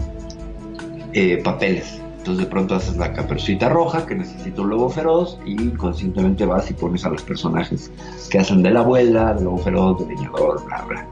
eh, 1.12 1.40
papeles. 1.42 2.00
Entonces 2.18 2.44
de 2.44 2.50
pronto 2.50 2.76
haces 2.76 2.96
la 2.96 3.12
caperucita 3.12 3.68
roja 3.68 4.06
que 4.06 4.14
necesita 4.14 4.62
un 4.62 4.70
lobo 4.70 4.88
feroz 4.88 5.38
y 5.44 5.70
conscientemente 5.70 6.46
vas 6.46 6.70
y 6.70 6.74
pones 6.74 7.04
a 7.04 7.08
los 7.08 7.22
personajes 7.22 7.90
que 8.30 8.38
hacen 8.38 8.62
de 8.62 8.70
la 8.70 8.80
abuela, 8.80 9.34
del 9.34 9.44
lobo 9.44 9.58
feroz, 9.58 9.98
del 9.98 10.08
leñador, 10.08 10.64
bla, 10.66 10.84
bla, 10.88 11.06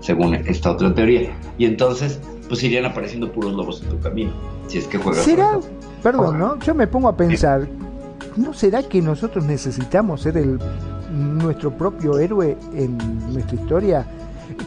según 0.00 0.34
esta 0.34 0.72
otra 0.72 0.94
teoría. 0.94 1.30
Y 1.58 1.66
entonces 1.66 2.20
pues 2.48 2.62
irían 2.62 2.86
apareciendo 2.86 3.30
puros 3.30 3.52
lobos 3.52 3.82
en 3.82 3.90
tu 3.90 4.00
camino, 4.00 4.32
si 4.68 4.78
es 4.78 4.86
que 4.86 4.96
juegas. 4.96 5.24
¿Será? 5.24 5.58
Perdón, 6.02 6.38
¿no? 6.38 6.58
Yo 6.60 6.74
me 6.74 6.86
pongo 6.86 7.08
a 7.08 7.16
pensar, 7.16 7.68
¿no 8.38 8.54
será 8.54 8.82
que 8.82 9.02
nosotros 9.02 9.44
necesitamos 9.44 10.22
ser 10.22 10.36
el, 10.36 10.58
nuestro 11.12 11.70
propio 11.72 12.18
héroe 12.18 12.56
en 12.74 12.96
nuestra 13.32 13.56
historia? 13.56 14.06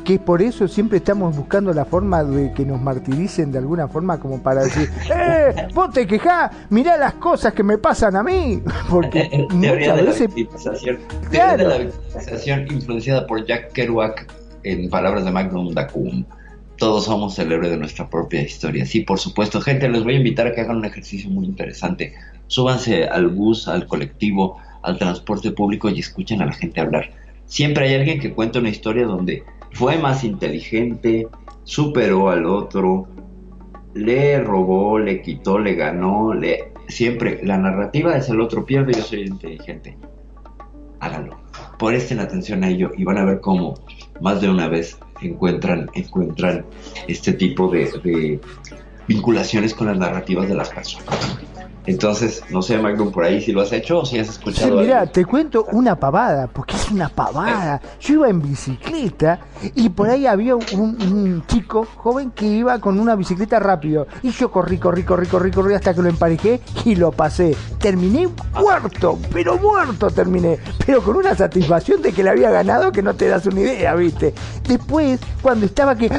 Que 0.06 0.20
por 0.20 0.42
eso 0.42 0.68
siempre 0.68 1.00
estamos 1.00 1.36
buscando 1.36 1.74
la 1.74 1.86
forma 1.86 2.24
de 2.24 2.54
que 2.54 2.66
nos 2.66 2.80
martiricen 2.80 3.52
de 3.52 3.58
alguna 3.58 3.88
forma 3.88 4.20
como 4.20 4.42
para 4.42 4.64
decir, 4.64 4.90
¡eh! 5.14 5.68
¡Vos 5.74 5.92
te 5.92 6.06
quejás! 6.06 6.52
¡Mirá 6.70 6.98
las 6.98 7.16
cosas 7.16 7.54
que 7.54 7.64
me 7.64 7.78
pasan 7.78 8.16
a 8.16 8.24
mí! 8.24 8.62
Porque 8.90 9.48
teoría 9.60 9.96
de 9.96 10.04
veces... 10.04 10.30
La 11.32 11.58
de 11.58 11.64
la 11.64 11.78
victimización 11.78 12.68
influenciada 12.72 13.26
por 13.26 13.46
Jack 13.46 13.72
Kerouac 13.72 14.28
en 14.64 14.90
palabras 14.90 15.26
de 15.26 15.32
Magnum 15.32 15.74
Dacum 15.74 16.26
todos 16.82 17.06
somos 17.06 17.38
el 17.38 17.52
héroe 17.52 17.70
de 17.70 17.78
nuestra 17.78 18.10
propia 18.10 18.42
historia. 18.42 18.88
Sí, 18.88 19.02
por 19.02 19.20
supuesto, 19.20 19.62
gente, 19.62 19.88
les 19.88 20.04
voy 20.04 20.16
a 20.16 20.18
invitar 20.18 20.48
a 20.48 20.52
que 20.52 20.62
hagan 20.62 20.78
un 20.78 20.86
ejercicio 20.86 21.30
muy 21.30 21.46
interesante 21.46 22.12
súbanse 22.48 23.06
al 23.06 23.28
bus, 23.28 23.68
al 23.68 23.86
colectivo, 23.86 24.58
al 24.82 24.98
transporte 24.98 25.52
público 25.52 25.92
y 25.92 26.00
escuchen 26.00 26.42
a 26.42 26.48
la 26.48 26.54
gente 26.54 26.82
hablar. 26.82 27.12
Siempre 27.46 27.88
hay 27.88 27.94
alguien 27.94 28.20
que 28.20 28.34
cuenta 28.34 28.58
una 28.58 28.70
historia 28.70 29.06
donde 29.06 29.44
fue 29.74 30.00
más 30.00 30.24
inteligente, 30.24 31.28
superó 31.66 32.32
al 32.32 32.48
otro, 32.48 33.08
le 33.94 34.42
robó, 34.42 34.98
le 34.98 35.22
quitó, 35.22 35.60
le 35.60 35.76
ganó, 35.76 36.34
le 36.34 36.74
siempre 36.88 37.40
la 37.44 37.60
narrativa 37.60 38.18
es 38.18 38.28
el 38.28 38.42
otro 38.42 38.66
pierde, 38.66 38.94
yo 38.94 39.04
soy 39.04 39.22
inteligente. 39.22 39.96
Háganlo. 41.00 41.38
Presten 41.78 42.20
atención 42.20 42.64
a 42.64 42.70
ello 42.70 42.92
y 42.98 43.04
van 43.04 43.20
a 43.20 43.24
ver 43.24 43.40
cómo 43.40 43.76
más 44.20 44.42
de 44.42 44.50
una 44.50 44.68
vez 44.68 44.98
encuentran, 45.22 45.90
encuentran 45.94 46.66
este 47.08 47.34
tipo 47.34 47.70
de, 47.70 47.92
de 48.04 48.40
vinculaciones 49.08 49.74
con 49.74 49.88
las 49.88 49.98
narrativas 49.98 50.48
de 50.48 50.56
las 50.56 50.70
personas. 50.70 51.38
Entonces, 51.86 52.44
no 52.50 52.62
sé, 52.62 52.78
Magnum, 52.78 53.12
por 53.12 53.24
ahí 53.24 53.42
si 53.42 53.52
lo 53.52 53.62
has 53.62 53.72
hecho 53.72 54.00
o 54.00 54.06
si 54.06 54.20
has 54.20 54.30
escuchado. 54.30 54.80
Sí, 54.80 54.86
mira, 54.86 55.02
algo. 55.02 55.12
te 55.12 55.26
cuento 55.26 55.66
una 55.72 55.96
pavada, 55.96 56.48
porque 56.48 56.76
es 56.76 56.92
una 56.92 57.10
pavada. 57.10 57.82
Yo 58.00 58.14
iba 58.16 58.30
en 58.30 58.42
bicicleta 58.42 59.40
y 59.76 59.90
por 59.90 60.10
ahí 60.10 60.26
había 60.26 60.56
un, 60.56 61.44
chico 61.48 61.88
joven 61.98 62.32
que 62.32 62.46
iba 62.46 62.80
con 62.80 63.00
una 63.00 63.16
bicicleta 63.16 63.60
rápido. 63.60 64.08
Y 64.24 64.32
yo 64.32 64.52
corrí, 64.52 64.78
corrí, 64.78 65.04
corrí, 65.04 65.28
corrí, 65.28 65.52
corrí 65.52 65.74
hasta 65.74 65.94
que 65.94 66.02
lo 66.02 66.10
emparejé 66.10 66.62
y 66.86 66.96
lo 66.96 67.12
pasé. 67.12 67.56
Terminé 67.80 68.30
muerto, 68.54 69.20
pero 69.32 69.58
muerto 69.58 70.10
terminé. 70.10 70.60
Pero 70.86 71.02
con 71.02 71.16
una 71.16 71.36
satisfacción 71.36 72.02
de 72.02 72.12
que 72.12 72.24
le 72.24 72.30
había 72.30 72.52
ganado 72.52 72.92
que 72.92 73.02
no 73.02 73.14
te 73.14 73.28
das 73.28 73.46
una 73.46 73.62
idea, 73.62 73.96
¿viste? 73.96 74.34
Después, 74.68 75.20
cuando 75.42 75.66
estaba 75.66 75.96
que... 75.96 76.10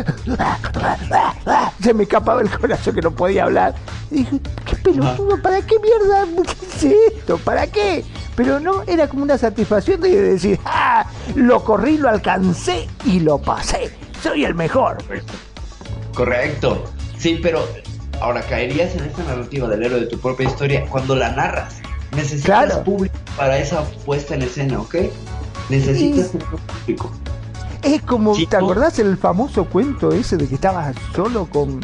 Se 1.83 1.95
me 1.95 2.05
escapaba 2.05 2.43
el 2.43 2.51
corazón 2.51 2.95
que 2.95 3.03
no 3.03 3.11
podía 3.11 3.45
hablar. 3.45 3.75
Dije, 4.11 4.41
qué 4.67 4.77
pelotudo, 4.77 5.41
¿para 5.41 5.61
qué 5.63 5.77
mierda? 5.79 6.27
¿Qué 6.43 6.89
es 6.91 7.15
esto? 7.15 7.39
¿Para 7.39 7.67
qué? 7.67 8.05
Pero 8.35 8.61
no, 8.61 8.83
era 8.87 9.09
como 9.09 9.23
una 9.23 9.37
satisfacción 9.37 10.01
de 10.01 10.21
decir, 10.21 10.59
¡ah! 10.65 11.07
Lo 11.35 11.63
corrí, 11.65 11.99
lo 11.99 12.09
alcancé 12.09 12.89
y 13.05 13.21
lo 13.21 13.32
pasé. 13.39 13.91
Soy 14.23 14.45
el 14.45 14.55
mejor. 14.55 14.99
Correcto. 15.05 15.33
Correcto. 16.15 16.85
Sí, 17.19 17.39
pero 17.43 17.67
ahora 18.21 18.43
caerías 18.43 18.95
en 18.95 19.05
esta 19.05 19.23
narrativa 19.25 19.69
del 19.69 19.83
héroe 19.85 20.01
de 20.01 20.07
tu 20.07 20.19
propia 20.19 20.47
historia 20.49 20.87
cuando 20.89 21.17
la 21.17 21.31
narras. 21.33 21.77
Necesitas 22.15 22.67
Claro. 22.67 22.85
público 22.85 23.15
para 23.37 23.59
esa 23.59 23.83
puesta 24.05 24.35
en 24.35 24.43
escena, 24.43 24.81
¿ok? 24.81 24.97
Necesitas 25.71 26.29
público. 26.29 27.11
Es 27.83 28.03
como, 28.03 28.35
¿te 28.37 28.57
acordás 28.57 28.99
el 28.99 29.17
famoso 29.17 29.65
cuento 29.65 30.13
ese 30.13 30.37
de 30.37 30.47
que 30.47 30.55
estabas 30.55 30.95
solo 31.17 31.47
con, 31.47 31.81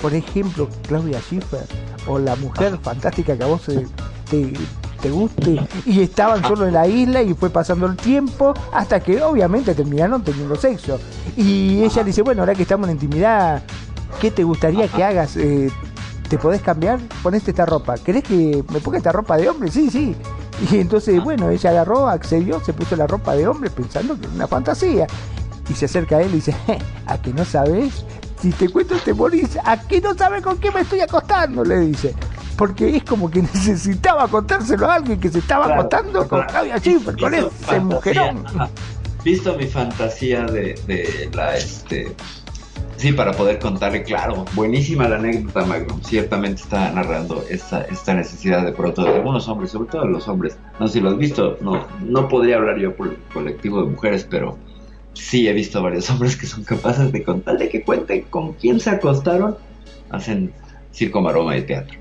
por 0.00 0.14
ejemplo, 0.14 0.68
Claudia 0.86 1.20
Schiffer 1.20 1.66
o 2.06 2.18
la 2.18 2.34
mujer 2.36 2.78
fantástica 2.82 3.36
que 3.36 3.42
a 3.42 3.46
vos 3.46 3.62
te, 4.30 4.52
te 5.04 5.10
guste 5.10 5.60
y 5.84 6.00
estaban 6.00 6.42
solo 6.42 6.66
en 6.66 6.72
la 6.72 6.86
isla 6.86 7.20
y 7.20 7.34
fue 7.34 7.50
pasando 7.50 7.84
el 7.84 7.94
tiempo 7.94 8.54
hasta 8.72 9.00
que 9.00 9.22
obviamente 9.22 9.74
terminaron 9.74 10.24
teniendo 10.24 10.56
sexo 10.56 10.98
y 11.36 11.82
ella 11.82 11.96
le 12.00 12.04
dice, 12.04 12.22
bueno, 12.22 12.40
ahora 12.40 12.54
que 12.54 12.62
estamos 12.62 12.88
en 12.88 12.94
intimidad, 12.94 13.62
¿qué 14.18 14.30
te 14.30 14.42
gustaría 14.44 14.88
que 14.88 15.04
hagas? 15.04 15.36
Eh, 15.36 15.70
¿Te 16.30 16.38
podés 16.38 16.62
cambiar? 16.62 17.00
Poneste 17.22 17.50
esta 17.50 17.66
ropa. 17.66 17.96
¿Querés 17.98 18.22
que 18.22 18.64
me 18.72 18.80
ponga 18.80 18.96
esta 18.96 19.12
ropa 19.12 19.36
de 19.36 19.46
hombre? 19.46 19.70
Sí, 19.70 19.90
sí. 19.90 20.16
Y 20.72 20.78
entonces, 20.78 21.22
bueno, 21.22 21.50
ella 21.50 21.68
agarró, 21.68 22.08
accedió, 22.08 22.64
se 22.64 22.72
puso 22.72 22.96
la 22.96 23.06
ropa 23.06 23.34
de 23.34 23.46
hombre 23.46 23.68
pensando 23.68 24.18
que 24.18 24.24
era 24.24 24.34
una 24.34 24.46
fantasía. 24.48 25.06
Y 25.68 25.74
se 25.74 25.84
acerca 25.84 26.16
a 26.16 26.22
él 26.22 26.30
y 26.30 26.36
dice, 26.36 26.52
"Je, 26.66 26.78
¿a 27.06 27.20
que 27.20 27.34
no 27.34 27.44
sabes? 27.44 28.06
Si 28.44 28.50
te 28.50 28.68
cuento 28.68 28.94
te 29.02 29.14
morís, 29.14 29.56
¿a 29.64 29.80
que 29.80 30.02
no 30.02 30.12
sabes 30.12 30.42
con 30.42 30.58
qué 30.58 30.70
me 30.70 30.82
estoy 30.82 31.00
acostando? 31.00 31.64
Le 31.64 31.80
dice. 31.80 32.14
Porque 32.58 32.94
es 32.94 33.02
como 33.02 33.30
que 33.30 33.40
necesitaba 33.54 34.28
contárselo 34.28 34.86
a 34.90 34.96
alguien 34.96 35.18
que 35.18 35.30
se 35.30 35.38
estaba 35.38 35.64
Claro, 35.64 35.80
acostando 35.80 36.28
con. 36.28 36.42
Claudia 36.44 36.76
Schiffer, 36.78 37.16
con 37.18 37.32
ese 37.32 37.48
fantasía, 37.48 37.80
mujerón. 37.80 38.46
ajá. 38.46 38.68
Visto 39.24 39.56
mi 39.56 39.64
fantasía 39.66 40.44
de, 40.44 40.78
de 40.86 41.30
la 41.32 41.56
este. 41.56 42.14
Sí, 42.98 43.12
para 43.12 43.32
poder 43.32 43.58
contarle, 43.58 44.02
claro, 44.02 44.44
buenísima 44.52 45.08
la 45.08 45.16
anécdota, 45.16 45.64
Magnum. 45.64 46.02
Ciertamente 46.02 46.60
está 46.60 46.90
narrando 46.92 47.42
esta, 47.48 47.80
esta 47.84 48.12
necesidad 48.12 48.62
de 48.62 48.72
pronto 48.72 49.04
de 49.04 49.14
algunos 49.14 49.48
hombres, 49.48 49.70
sobre 49.70 49.88
todo 49.88 50.02
de 50.02 50.10
los 50.10 50.28
hombres. 50.28 50.58
No 50.78 50.86
sé 50.86 50.92
si 50.94 51.00
lo 51.00 51.08
has 51.12 51.16
visto, 51.16 51.56
no, 51.62 51.86
no 52.02 52.28
podría 52.28 52.56
hablar 52.56 52.76
yo 52.78 52.94
por 52.94 53.08
el 53.08 53.16
colectivo 53.32 53.82
de 53.82 53.90
mujeres, 53.90 54.26
pero 54.30 54.58
sí 55.14 55.48
he 55.48 55.52
visto 55.52 55.82
varios 55.82 56.10
hombres 56.10 56.36
que 56.36 56.46
son 56.46 56.64
capaces 56.64 57.10
de 57.12 57.22
contarle 57.22 57.68
que 57.68 57.82
cuenten 57.82 58.22
con 58.30 58.52
quién 58.54 58.80
se 58.80 58.90
acostaron, 58.90 59.56
hacen 60.10 60.52
circo, 60.92 61.20
maroma 61.20 61.56
y 61.56 61.62
teatro. 61.62 61.98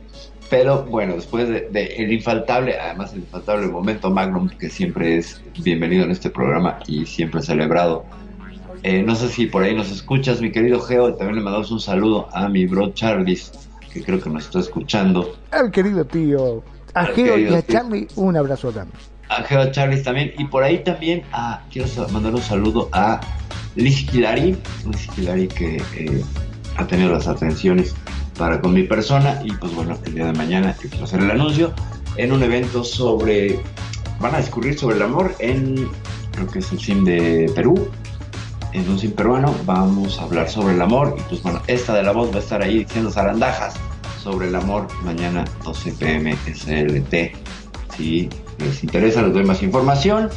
Pero 0.49 0.83
bueno, 0.83 1.15
después 1.15 1.49
de, 1.49 1.69
de 1.71 1.95
el 1.95 2.11
infaltable, 2.11 2.77
además 2.77 3.13
el 3.13 3.19
infaltable 3.19 3.67
momento 3.67 4.11
Magnum, 4.11 4.49
que 4.49 4.69
siempre 4.69 5.17
es 5.17 5.41
bienvenido 5.63 6.03
en 6.03 6.11
este 6.11 6.29
programa 6.29 6.79
y 6.85 7.05
siempre 7.05 7.41
celebrado. 7.41 8.05
Eh, 8.83 9.01
no 9.01 9.15
sé 9.15 9.29
si 9.29 9.45
por 9.47 9.63
ahí 9.63 9.73
nos 9.73 9.89
escuchas, 9.91 10.41
mi 10.41 10.51
querido 10.51 10.81
Geo, 10.81 11.09
y 11.09 11.13
también 11.13 11.37
le 11.37 11.41
mandamos 11.41 11.71
un 11.71 11.79
saludo 11.79 12.27
a 12.33 12.49
mi 12.49 12.65
bro 12.65 12.93
Charlis, 12.93 13.51
que 13.91 14.03
creo 14.03 14.19
que 14.21 14.29
nos 14.29 14.45
está 14.45 14.59
escuchando. 14.59 15.35
Al 15.51 15.71
querido 15.71 16.05
tío, 16.05 16.61
a 16.93 17.05
Geo 17.05 17.39
y 17.39 17.47
a. 17.47 17.65
Charlie, 17.65 18.07
un 18.15 18.35
abrazo 18.35 18.71
también. 18.71 19.12
A 19.37 19.43
Geo 19.43 19.71
Charlis 19.71 20.03
también, 20.03 20.33
y 20.37 20.45
por 20.45 20.63
ahí 20.63 20.83
también 20.83 21.23
a, 21.31 21.61
quiero 21.71 21.87
mandar 22.09 22.35
un 22.35 22.41
saludo 22.41 22.89
a 22.91 23.19
Liz 23.75 24.13
Hilari, 24.13 24.55
Liz 24.85 25.07
Hilari 25.17 25.47
que 25.47 25.77
eh, 25.95 26.23
ha 26.77 26.85
tenido 26.85 27.11
las 27.11 27.27
atenciones 27.27 27.95
para 28.37 28.61
con 28.61 28.73
mi 28.73 28.83
persona, 28.83 29.39
y 29.43 29.51
pues 29.53 29.73
bueno, 29.73 29.97
el 30.05 30.15
día 30.15 30.25
de 30.27 30.33
mañana 30.33 30.75
yo 30.81 30.89
quiero 30.89 31.05
hacer 31.05 31.21
el 31.21 31.31
anuncio 31.31 31.73
en 32.17 32.31
un 32.31 32.43
evento 32.43 32.83
sobre, 32.83 33.59
van 34.19 34.35
a 34.35 34.37
discurrir 34.37 34.77
sobre 34.77 34.97
el 34.97 35.01
amor 35.01 35.35
en, 35.39 35.89
creo 36.31 36.47
que 36.47 36.59
es 36.59 36.71
el 36.71 36.79
CIM 36.79 37.03
de 37.03 37.51
Perú, 37.55 37.89
en 38.73 38.89
un 38.89 38.99
CIM 38.99 39.11
peruano, 39.11 39.55
vamos 39.65 40.19
a 40.19 40.23
hablar 40.23 40.49
sobre 40.49 40.75
el 40.75 40.81
amor, 40.81 41.15
y 41.17 41.21
pues 41.29 41.41
bueno, 41.41 41.61
esta 41.67 41.93
de 41.93 42.03
la 42.03 42.11
voz 42.11 42.31
va 42.31 42.37
a 42.37 42.39
estar 42.39 42.61
ahí 42.61 42.79
diciendo 42.79 43.11
zarandajas 43.11 43.75
sobre 44.23 44.47
el 44.47 44.55
amor. 44.55 44.87
Mañana 45.03 45.43
12 45.65 45.91
pm 45.93 46.35
SLT. 46.45 47.35
Si 47.97 48.29
les 48.59 48.83
interesa, 48.83 49.21
les 49.21 49.33
doy 49.33 49.43
más 49.43 49.61
información. 49.63 50.29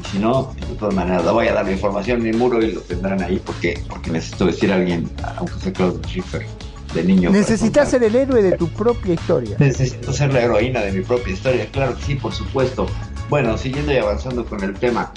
Y 0.00 0.08
si 0.08 0.18
no, 0.18 0.54
de 0.68 0.76
todas 0.76 0.94
maneras, 0.94 1.24
le 1.24 1.30
voy 1.30 1.48
a 1.48 1.54
dar 1.54 1.64
la 1.64 1.72
información 1.72 2.20
en 2.20 2.28
el 2.28 2.36
muro 2.36 2.62
y 2.62 2.72
lo 2.72 2.80
tendrán 2.80 3.22
ahí 3.22 3.40
porque, 3.44 3.82
porque 3.88 4.10
necesito 4.10 4.46
decir 4.46 4.72
a 4.72 4.76
alguien, 4.76 5.10
aunque 5.36 5.54
sea 5.60 5.72
Claude 5.72 6.00
Schiffer, 6.06 6.46
de 6.94 7.04
niño. 7.04 7.30
Necesitas 7.30 7.90
ser 7.90 8.02
el 8.04 8.14
héroe 8.14 8.42
de 8.42 8.52
tu 8.52 8.68
propia 8.68 9.14
historia. 9.14 9.56
Necesito 9.58 10.12
ser 10.12 10.32
la 10.32 10.40
heroína 10.40 10.80
de 10.80 10.92
mi 10.92 11.02
propia 11.02 11.32
historia, 11.32 11.66
claro 11.70 11.96
que 11.96 12.02
sí, 12.02 12.14
por 12.14 12.32
supuesto. 12.32 12.86
Bueno, 13.28 13.56
siguiendo 13.56 13.92
y 13.92 13.96
avanzando 13.98 14.44
con 14.44 14.62
el 14.64 14.74
tema, 14.74 15.12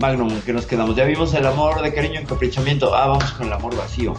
Magnum, 0.00 0.40
¿qué 0.42 0.52
nos 0.52 0.66
quedamos? 0.66 0.94
Ya 0.94 1.04
vimos 1.04 1.34
el 1.34 1.46
amor 1.46 1.82
de 1.82 1.92
cariño, 1.92 2.20
encaprichamiento. 2.20 2.94
Ah, 2.94 3.08
vamos 3.08 3.32
con 3.32 3.46
el 3.46 3.52
amor 3.52 3.76
vacío. 3.76 4.14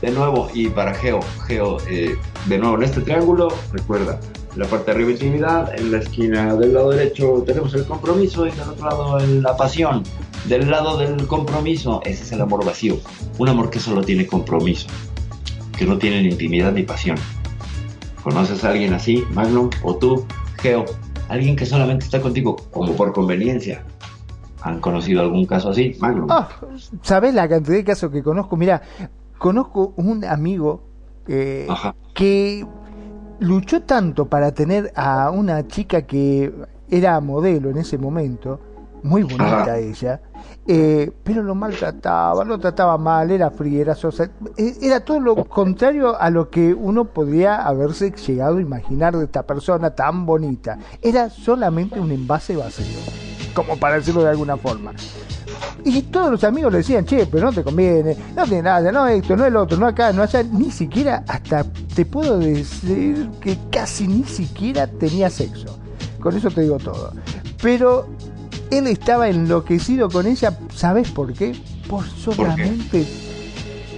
De 0.00 0.10
nuevo, 0.10 0.50
y 0.54 0.68
para 0.68 0.94
Geo, 0.94 1.20
Geo, 1.46 1.76
eh, 1.90 2.16
de 2.46 2.58
nuevo 2.58 2.76
en 2.76 2.84
este 2.84 3.02
triángulo, 3.02 3.48
recuerda, 3.72 4.18
en 4.52 4.58
la 4.58 4.66
parte 4.66 4.86
de 4.86 4.92
arriba 4.92 5.10
intimidad, 5.12 5.78
en 5.78 5.92
la 5.92 5.98
esquina 5.98 6.54
del 6.56 6.74
lado 6.74 6.90
derecho 6.90 7.42
tenemos 7.46 7.72
el 7.74 7.84
compromiso 7.84 8.46
y 8.46 8.50
del 8.50 8.68
otro 8.68 8.88
lado 8.88 9.18
la 9.18 9.56
pasión. 9.56 10.02
Del 10.48 10.70
lado 10.70 10.96
del 10.96 11.26
compromiso, 11.26 12.00
ese 12.04 12.22
es 12.22 12.32
el 12.32 12.40
amor 12.40 12.64
vacío. 12.64 12.96
Un 13.38 13.48
amor 13.48 13.70
que 13.70 13.78
solo 13.78 14.02
tiene 14.02 14.26
compromiso, 14.26 14.88
que 15.76 15.84
no 15.84 15.98
tiene 15.98 16.22
ni 16.22 16.28
intimidad 16.30 16.72
ni 16.72 16.82
pasión. 16.82 17.16
¿Conoces 18.22 18.64
a 18.64 18.70
alguien 18.70 18.92
así, 18.94 19.24
Magnum? 19.32 19.70
¿O 19.82 19.96
tú, 19.96 20.24
Geo? 20.60 20.84
Alguien 21.28 21.56
que 21.56 21.66
solamente 21.66 22.04
está 22.06 22.20
contigo 22.20 22.56
como 22.70 22.94
por 22.94 23.12
conveniencia. 23.12 23.84
¿Han 24.62 24.80
conocido 24.80 25.20
algún 25.20 25.46
caso 25.46 25.70
así, 25.70 25.96
Magnum? 26.00 26.26
Ah, 26.30 26.48
¿Sabés 27.02 27.34
la 27.34 27.48
cantidad 27.48 27.76
de 27.76 27.84
casos 27.84 28.10
que 28.10 28.22
conozco? 28.22 28.56
Mira, 28.56 28.82
conozco 29.38 29.94
un 29.96 30.24
amigo 30.24 30.82
eh, 31.28 31.68
que 32.14 32.66
luchó 33.40 33.82
tanto 33.82 34.26
para 34.26 34.52
tener 34.52 34.92
a 34.94 35.30
una 35.30 35.66
chica 35.66 36.02
que 36.02 36.52
era 36.90 37.20
modelo 37.20 37.70
en 37.70 37.78
ese 37.78 37.98
momento, 37.98 38.60
muy 39.02 39.22
bonita 39.22 39.62
Ajá. 39.62 39.78
ella, 39.78 40.20
eh, 40.66 41.10
pero 41.24 41.42
lo 41.42 41.54
maltrataba, 41.54 42.44
lo 42.44 42.58
trataba 42.58 42.98
mal, 42.98 43.30
era 43.30 43.50
fría, 43.50 43.80
era 43.80 43.94
sosa, 43.94 44.30
era 44.56 45.00
todo 45.00 45.20
lo 45.20 45.44
contrario 45.46 46.20
a 46.20 46.28
lo 46.30 46.50
que 46.50 46.74
uno 46.74 47.06
podría 47.06 47.66
haberse 47.66 48.10
llegado 48.10 48.58
a 48.58 48.60
imaginar 48.60 49.16
de 49.16 49.24
esta 49.24 49.42
persona 49.44 49.94
tan 49.94 50.26
bonita. 50.26 50.78
Era 51.00 51.30
solamente 51.30 51.98
un 51.98 52.12
envase 52.12 52.56
vacío, 52.56 52.98
como 53.54 53.76
para 53.78 53.96
decirlo 53.96 54.22
de 54.22 54.30
alguna 54.30 54.56
forma. 54.56 54.92
Y 55.84 56.02
todos 56.02 56.30
los 56.30 56.44
amigos 56.44 56.72
le 56.72 56.78
decían, 56.78 57.04
che, 57.04 57.26
pero 57.26 57.46
no 57.46 57.52
te 57.52 57.62
conviene, 57.62 58.16
no 58.36 58.44
tiene 58.44 58.62
nada, 58.62 58.92
no 58.92 59.06
esto, 59.06 59.36
no 59.36 59.46
el 59.46 59.56
otro, 59.56 59.78
no 59.78 59.86
acá, 59.86 60.12
no 60.12 60.22
allá, 60.22 60.42
ni 60.42 60.70
siquiera, 60.70 61.24
hasta 61.26 61.64
te 61.94 62.04
puedo 62.04 62.38
decir 62.38 63.30
que 63.40 63.58
casi 63.70 64.06
ni 64.06 64.24
siquiera 64.24 64.86
tenía 64.86 65.30
sexo. 65.30 65.78
Con 66.20 66.36
eso 66.36 66.50
te 66.50 66.62
digo 66.62 66.78
todo. 66.78 67.12
Pero 67.62 68.08
él 68.70 68.86
estaba 68.86 69.28
enloquecido 69.28 70.08
con 70.08 70.26
ella, 70.26 70.56
¿sabes 70.74 71.10
por 71.10 71.32
qué? 71.32 71.56
Por 71.88 72.04
solamente 72.06 73.06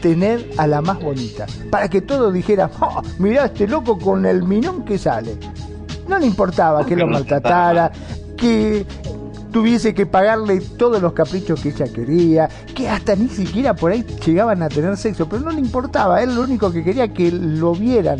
tener 0.00 0.50
a 0.56 0.66
la 0.66 0.80
más 0.80 1.00
bonita. 1.00 1.46
Para 1.70 1.88
que 1.88 2.00
todos 2.00 2.32
dijeran, 2.32 2.70
oh, 2.80 3.02
mirá 3.18 3.46
este 3.46 3.66
loco 3.66 3.98
con 3.98 4.24
el 4.26 4.42
minón 4.42 4.84
que 4.84 4.98
sale. 4.98 5.36
No 6.08 6.18
le 6.18 6.26
importaba 6.26 6.84
que 6.84 6.96
lo 6.96 7.06
maltratara, 7.06 7.90
que 8.36 8.84
tuviese 9.52 9.94
que 9.94 10.06
pagarle 10.06 10.60
todos 10.60 11.00
los 11.00 11.12
caprichos 11.12 11.60
que 11.60 11.68
ella 11.68 11.86
quería, 11.92 12.48
que 12.74 12.88
hasta 12.88 13.14
ni 13.14 13.28
siquiera 13.28 13.74
por 13.74 13.92
ahí 13.92 14.04
llegaban 14.24 14.62
a 14.62 14.68
tener 14.68 14.96
sexo, 14.96 15.28
pero 15.28 15.42
no 15.42 15.50
le 15.50 15.60
importaba, 15.60 16.22
él 16.22 16.34
lo 16.34 16.42
único 16.42 16.72
que 16.72 16.82
quería 16.82 17.08
que 17.08 17.30
lo 17.30 17.74
vieran 17.74 18.18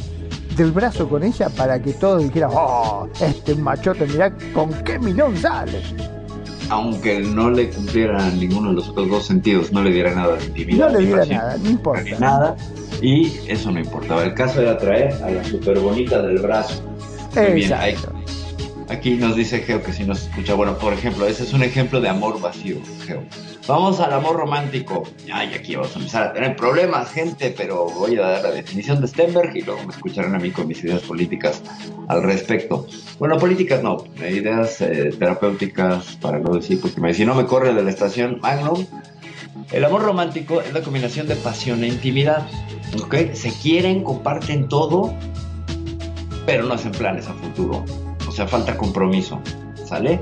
del 0.57 0.71
brazo 0.71 1.09
con 1.09 1.23
ella 1.23 1.49
para 1.49 1.81
que 1.81 1.95
todos 1.95 2.23
dijeran, 2.23 2.51
oh, 2.53 3.09
este 3.21 3.55
machote, 3.55 4.07
mirá 4.07 4.33
con 4.53 4.73
qué 4.85 4.99
minón 4.99 5.37
sale. 5.37 5.83
Aunque 6.69 7.21
no 7.21 7.51
le 7.51 7.71
cumpliera 7.71 8.31
ninguno 8.31 8.71
de 8.71 8.77
los 8.77 8.89
otros 8.91 9.09
dos 9.09 9.27
sentidos, 9.27 9.73
no 9.73 9.83
le 9.83 9.91
diera 9.91 10.15
nada 10.15 10.37
de 10.37 10.45
intimidad. 10.45 10.91
No 10.91 10.99
le 10.99 11.07
diera 11.07 11.25
nada, 11.27 11.57
no 11.59 11.71
importa. 11.71 12.03
ni 12.03 12.11
Nada. 12.13 12.57
Y 13.03 13.33
eso 13.49 13.71
no 13.71 13.81
importaba. 13.81 14.23
El 14.25 14.33
caso 14.35 14.63
era 14.63 14.79
traer 14.79 15.13
a 15.23 15.31
la 15.31 15.45
super 15.45 15.79
bonita 15.81 16.23
del 16.23 16.39
brazo. 16.39 16.83
Muy 17.35 17.53
bien, 17.53 17.73
ahí-. 17.73 17.97
Aquí 18.93 19.17
nos 19.17 19.35
dice 19.35 19.61
Geo 19.61 19.83
que 19.83 19.91
si 19.91 20.05
nos 20.05 20.25
escucha. 20.25 20.53
Bueno, 20.53 20.77
por 20.77 20.93
ejemplo, 20.93 21.27
ese 21.27 21.45
es 21.45 21.55
un 21.55 21.63
ejemplo 21.63 21.99
de 21.99 22.11
amor 22.11 22.39
vacío, 22.43 22.77
Geo. 23.07 23.25
Vamos 23.67 24.01
al 24.01 24.13
amor 24.13 24.37
romántico. 24.37 25.05
Ay, 25.33 25.55
aquí 25.55 25.75
vamos 25.75 25.97
a 25.97 25.99
empezar 25.99 26.23
a 26.25 26.33
tener 26.35 26.55
problemas, 26.57 27.11
gente, 27.11 27.55
pero 27.57 27.87
voy 27.87 28.17
a 28.19 28.21
dar 28.21 28.43
la 28.43 28.51
definición 28.51 29.01
de 29.01 29.09
Stenberg 29.09 29.57
y 29.57 29.63
luego 29.63 29.83
me 29.85 29.95
escucharán 29.95 30.35
a 30.35 30.39
mí 30.39 30.51
con 30.51 30.69
mis 30.69 30.85
ideas 30.85 31.01
políticas 31.01 31.63
al 32.09 32.23
respecto. 32.23 32.87
Bueno, 33.19 33.39
políticas 33.39 33.83
no, 33.83 34.05
ideas 34.19 34.83
eh, 34.83 35.11
terapéuticas 35.19 36.19
para 36.21 36.39
no 36.39 36.53
decir, 36.53 36.79
porque 36.79 37.15
si 37.15 37.25
no 37.25 37.35
me 37.35 37.47
corre 37.47 37.73
de 37.73 37.83
la 37.83 37.89
estación 37.89 38.41
Magnum. 38.43 38.85
El 39.71 39.87
amor 39.87 40.03
romántico 40.03 40.61
es 40.61 40.71
la 40.75 40.83
combinación 40.83 41.27
de 41.29 41.37
pasión 41.37 41.83
e 41.83 41.89
intimidad. 41.89 42.47
¿Ok? 43.03 43.33
Se 43.33 43.53
quieren, 43.53 44.05
comparten 44.05 44.69
todo, 44.69 45.15
pero 46.45 46.65
no 46.65 46.75
hacen 46.75 46.93
planes 46.93 47.27
a 47.27 47.33
futuro. 47.33 47.87
O 48.33 48.35
sea, 48.35 48.49
falta 48.49 48.79
compromiso. 48.79 49.39
¿Sale? 49.85 50.19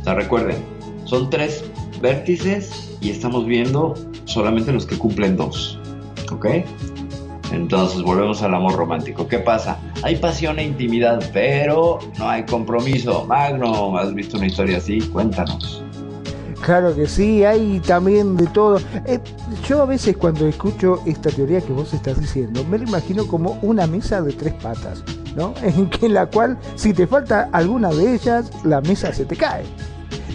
O 0.00 0.04
sea, 0.04 0.12
recuerden, 0.12 0.62
son 1.04 1.30
tres 1.30 1.64
vértices 1.98 2.98
y 3.00 3.08
estamos 3.08 3.46
viendo 3.46 3.94
solamente 4.26 4.70
los 4.70 4.84
que 4.84 4.98
cumplen 4.98 5.34
dos. 5.38 5.80
¿Ok? 6.30 6.46
Entonces 7.50 8.02
volvemos 8.02 8.42
al 8.42 8.54
amor 8.54 8.74
romántico. 8.76 9.26
¿Qué 9.26 9.38
pasa? 9.38 9.80
Hay 10.02 10.16
pasión 10.16 10.58
e 10.58 10.64
intimidad, 10.64 11.24
pero 11.32 12.00
no 12.18 12.28
hay 12.28 12.44
compromiso. 12.44 13.24
Magno, 13.24 13.96
¿has 13.96 14.12
visto 14.12 14.36
una 14.36 14.46
historia 14.46 14.76
así? 14.76 15.00
Cuéntanos. 15.00 15.82
Claro 16.64 16.94
que 16.94 17.06
sí, 17.06 17.44
hay 17.44 17.80
también 17.80 18.36
de 18.36 18.46
todo. 18.48 18.78
Eh, 19.06 19.20
yo 19.66 19.82
a 19.82 19.86
veces 19.86 20.16
cuando 20.16 20.46
escucho 20.46 21.00
esta 21.06 21.30
teoría 21.30 21.60
que 21.60 21.72
vos 21.72 21.94
estás 21.94 22.20
diciendo, 22.20 22.64
me 22.64 22.78
lo 22.78 22.84
imagino 22.84 23.26
como 23.26 23.58
una 23.62 23.86
mesa 23.86 24.20
de 24.22 24.32
tres 24.32 24.54
patas, 24.54 25.02
¿no? 25.36 25.54
En, 25.62 25.88
que, 25.88 26.06
en 26.06 26.14
la 26.14 26.26
cual 26.26 26.58
si 26.74 26.92
te 26.92 27.06
falta 27.06 27.48
alguna 27.52 27.90
de 27.90 28.14
ellas, 28.14 28.50
la 28.64 28.80
mesa 28.80 29.12
se 29.12 29.24
te 29.24 29.36
cae, 29.36 29.64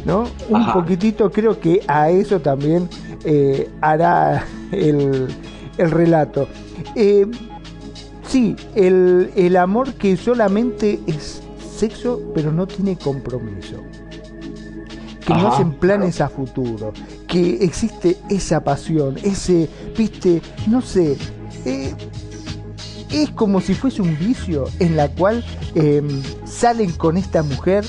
¿no? 0.05 0.25
Un 0.49 0.61
Ajá. 0.61 0.73
poquitito 0.73 1.31
creo 1.31 1.59
que 1.59 1.81
a 1.87 2.09
eso 2.09 2.39
también 2.39 2.89
eh, 3.25 3.69
hará 3.81 4.45
el, 4.71 5.27
el 5.77 5.91
relato. 5.91 6.47
Eh, 6.95 7.27
sí, 8.27 8.55
el, 8.75 9.31
el 9.35 9.55
amor 9.57 9.93
que 9.95 10.15
solamente 10.17 10.99
es 11.05 11.41
sexo, 11.77 12.21
pero 12.33 12.51
no 12.51 12.65
tiene 12.65 12.97
compromiso 12.97 13.83
que 15.25 15.33
no 15.33 15.51
hacen 15.51 15.73
planes 15.73 16.21
a 16.21 16.29
futuro, 16.29 16.93
que 17.27 17.63
existe 17.63 18.17
esa 18.29 18.63
pasión, 18.63 19.17
ese, 19.23 19.69
viste, 19.97 20.41
no 20.67 20.81
sé, 20.81 21.17
eh, 21.65 21.93
es 23.11 23.29
como 23.31 23.61
si 23.61 23.73
fuese 23.73 24.01
un 24.01 24.17
vicio 24.17 24.65
en 24.79 24.95
la 24.97 25.07
cual 25.07 25.43
eh, 25.75 26.01
salen 26.45 26.91
con 26.93 27.17
esta 27.17 27.43
mujer, 27.43 27.85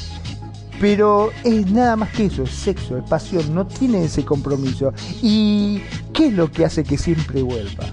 pero 0.81 1.31
es 1.45 1.71
nada 1.71 1.97
más 1.97 2.11
que 2.11 2.27
eso, 2.27 2.43
es 2.43 2.51
sexo, 2.51 2.99
es 2.99 3.05
pasión, 3.05 3.55
no 3.55 3.67
tiene 3.67 4.05
ese 4.05 4.25
compromiso. 4.25 4.93
¿Y 5.23 5.81
qué 6.13 6.27
es 6.27 6.33
lo 6.35 6.51
que 6.51 6.65
hace 6.65 6.85
que 6.85 6.99
siempre 6.99 7.43
vuelva? 7.43 7.85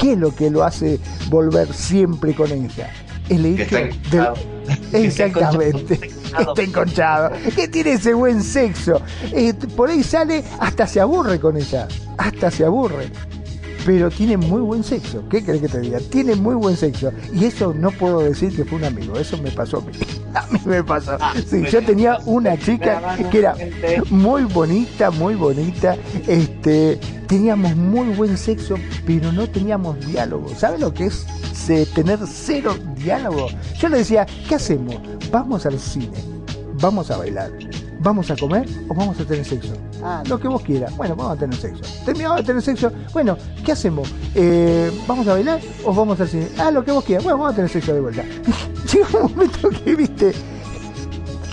¿Qué 0.00 0.12
es 0.12 0.18
lo 0.18 0.34
que 0.34 0.50
lo 0.50 0.64
hace 0.64 0.98
volver 1.30 1.72
siempre 1.72 2.34
con 2.34 2.50
ella? 2.50 2.90
El 3.28 3.46
hecho 3.46 3.78
está 3.78 4.34
Exactamente. 4.92 6.10
Está 6.48 6.62
enconchado. 6.62 7.30
Que 7.54 7.68
tiene 7.68 7.92
ese 7.92 8.14
buen 8.14 8.42
sexo. 8.42 9.00
Eh, 9.32 9.54
por 9.76 9.90
ahí 9.90 10.02
sale, 10.02 10.44
hasta 10.58 10.86
se 10.86 11.00
aburre 11.00 11.38
con 11.40 11.56
ella. 11.56 11.88
Hasta 12.18 12.50
se 12.50 12.64
aburre. 12.64 13.10
Pero 13.84 14.10
tiene 14.10 14.36
muy 14.36 14.60
buen 14.62 14.82
sexo. 14.82 15.22
¿Qué 15.28 15.44
crees 15.44 15.60
que 15.60 15.68
te 15.68 15.80
diga? 15.80 15.98
Tiene 16.10 16.34
muy 16.34 16.54
buen 16.54 16.76
sexo. 16.76 17.12
Y 17.34 17.44
eso 17.44 17.74
no 17.74 17.90
puedo 17.90 18.20
decir 18.20 18.54
que 18.54 18.64
fue 18.64 18.78
un 18.78 18.84
amigo. 18.84 19.18
Eso 19.18 19.36
me 19.38 19.50
pasó 19.50 19.78
a 19.78 19.80
mí. 19.82 19.92
A 20.34 20.46
mí 20.50 20.58
me 20.64 20.82
pasó. 20.82 21.16
Ah, 21.20 21.32
Sí, 21.46 21.62
yo 21.70 21.80
tenía 21.84 22.18
una 22.24 22.58
chica 22.58 23.16
que 23.30 23.38
era 23.38 23.54
muy 24.10 24.42
bonita, 24.42 25.12
muy 25.12 25.36
bonita. 25.36 25.96
Este, 26.26 26.98
teníamos 27.28 27.76
muy 27.76 28.08
buen 28.16 28.36
sexo, 28.36 28.74
pero 29.06 29.30
no 29.30 29.48
teníamos 29.48 30.04
diálogo. 30.04 30.48
¿Sabes 30.56 30.80
lo 30.80 30.92
que 30.92 31.06
es 31.06 31.24
tener 31.94 32.18
cero 32.26 32.74
diálogo? 32.96 33.46
Yo 33.78 33.88
le 33.88 33.98
decía, 33.98 34.26
¿qué 34.48 34.56
hacemos? 34.56 34.96
Vamos 35.30 35.66
al 35.66 35.78
cine, 35.78 36.16
vamos 36.80 37.12
a 37.12 37.16
bailar, 37.16 37.52
vamos 38.04 38.30
a 38.30 38.36
comer 38.36 38.68
o 38.88 38.94
vamos 38.94 39.18
a 39.18 39.24
tener 39.24 39.44
sexo. 39.44 39.72
Ah, 40.02 40.22
lo 40.28 40.38
que 40.38 40.46
vos 40.46 40.62
quieras. 40.62 40.94
Bueno, 40.96 41.16
vamos 41.16 41.36
a 41.36 41.40
tener 41.40 41.56
sexo. 41.56 41.82
Terminamos 42.04 42.38
de 42.38 42.44
tener 42.44 42.62
sexo. 42.62 42.92
Bueno, 43.12 43.36
¿qué 43.64 43.72
hacemos? 43.72 44.14
Eh, 44.34 44.92
¿Vamos 45.08 45.26
a 45.26 45.32
bailar 45.32 45.60
o 45.84 45.92
vamos 45.92 46.20
al 46.20 46.28
cine? 46.28 46.48
Ah, 46.58 46.70
lo 46.70 46.84
que 46.84 46.92
vos 46.92 47.02
quieras. 47.02 47.24
Bueno, 47.24 47.38
vamos 47.38 47.54
a 47.54 47.56
tener 47.56 47.70
sexo 47.70 47.94
de 47.94 48.00
vuelta. 48.00 48.22
Llega 48.92 49.08
un 49.14 49.32
momento 49.32 49.70
que, 49.70 49.96
viste, 49.96 50.34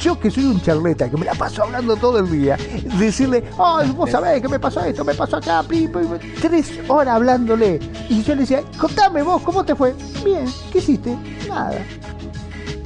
yo 0.02 0.20
que 0.20 0.30
soy 0.30 0.44
un 0.44 0.62
charleta, 0.62 1.10
que 1.10 1.16
me 1.16 1.26
la 1.26 1.34
paso 1.34 1.64
hablando 1.64 1.96
todo 1.96 2.20
el 2.20 2.30
día, 2.30 2.58
decirle, 3.00 3.46
ay, 3.58 3.90
vos 3.92 4.10
sabés 4.12 4.42
que 4.42 4.50
me 4.50 4.60
pasó 4.60 4.82
esto, 4.82 5.06
me 5.06 5.14
pasó 5.14 5.38
acá, 5.38 5.64
pi, 5.64 5.88
pi, 5.88 6.00
pi", 6.00 6.34
tres 6.42 6.72
horas 6.90 7.16
hablándole. 7.16 7.80
Y 8.10 8.22
yo 8.24 8.36
le 8.36 8.42
decía, 8.42 8.62
contame 8.78 9.24
vos, 9.24 9.42
¿cómo 9.42 9.64
te 9.64 9.74
fue? 9.74 9.96
Bien, 10.26 10.46
¿qué 10.72 10.80
hiciste? 10.80 11.16
Nada. 11.48 11.82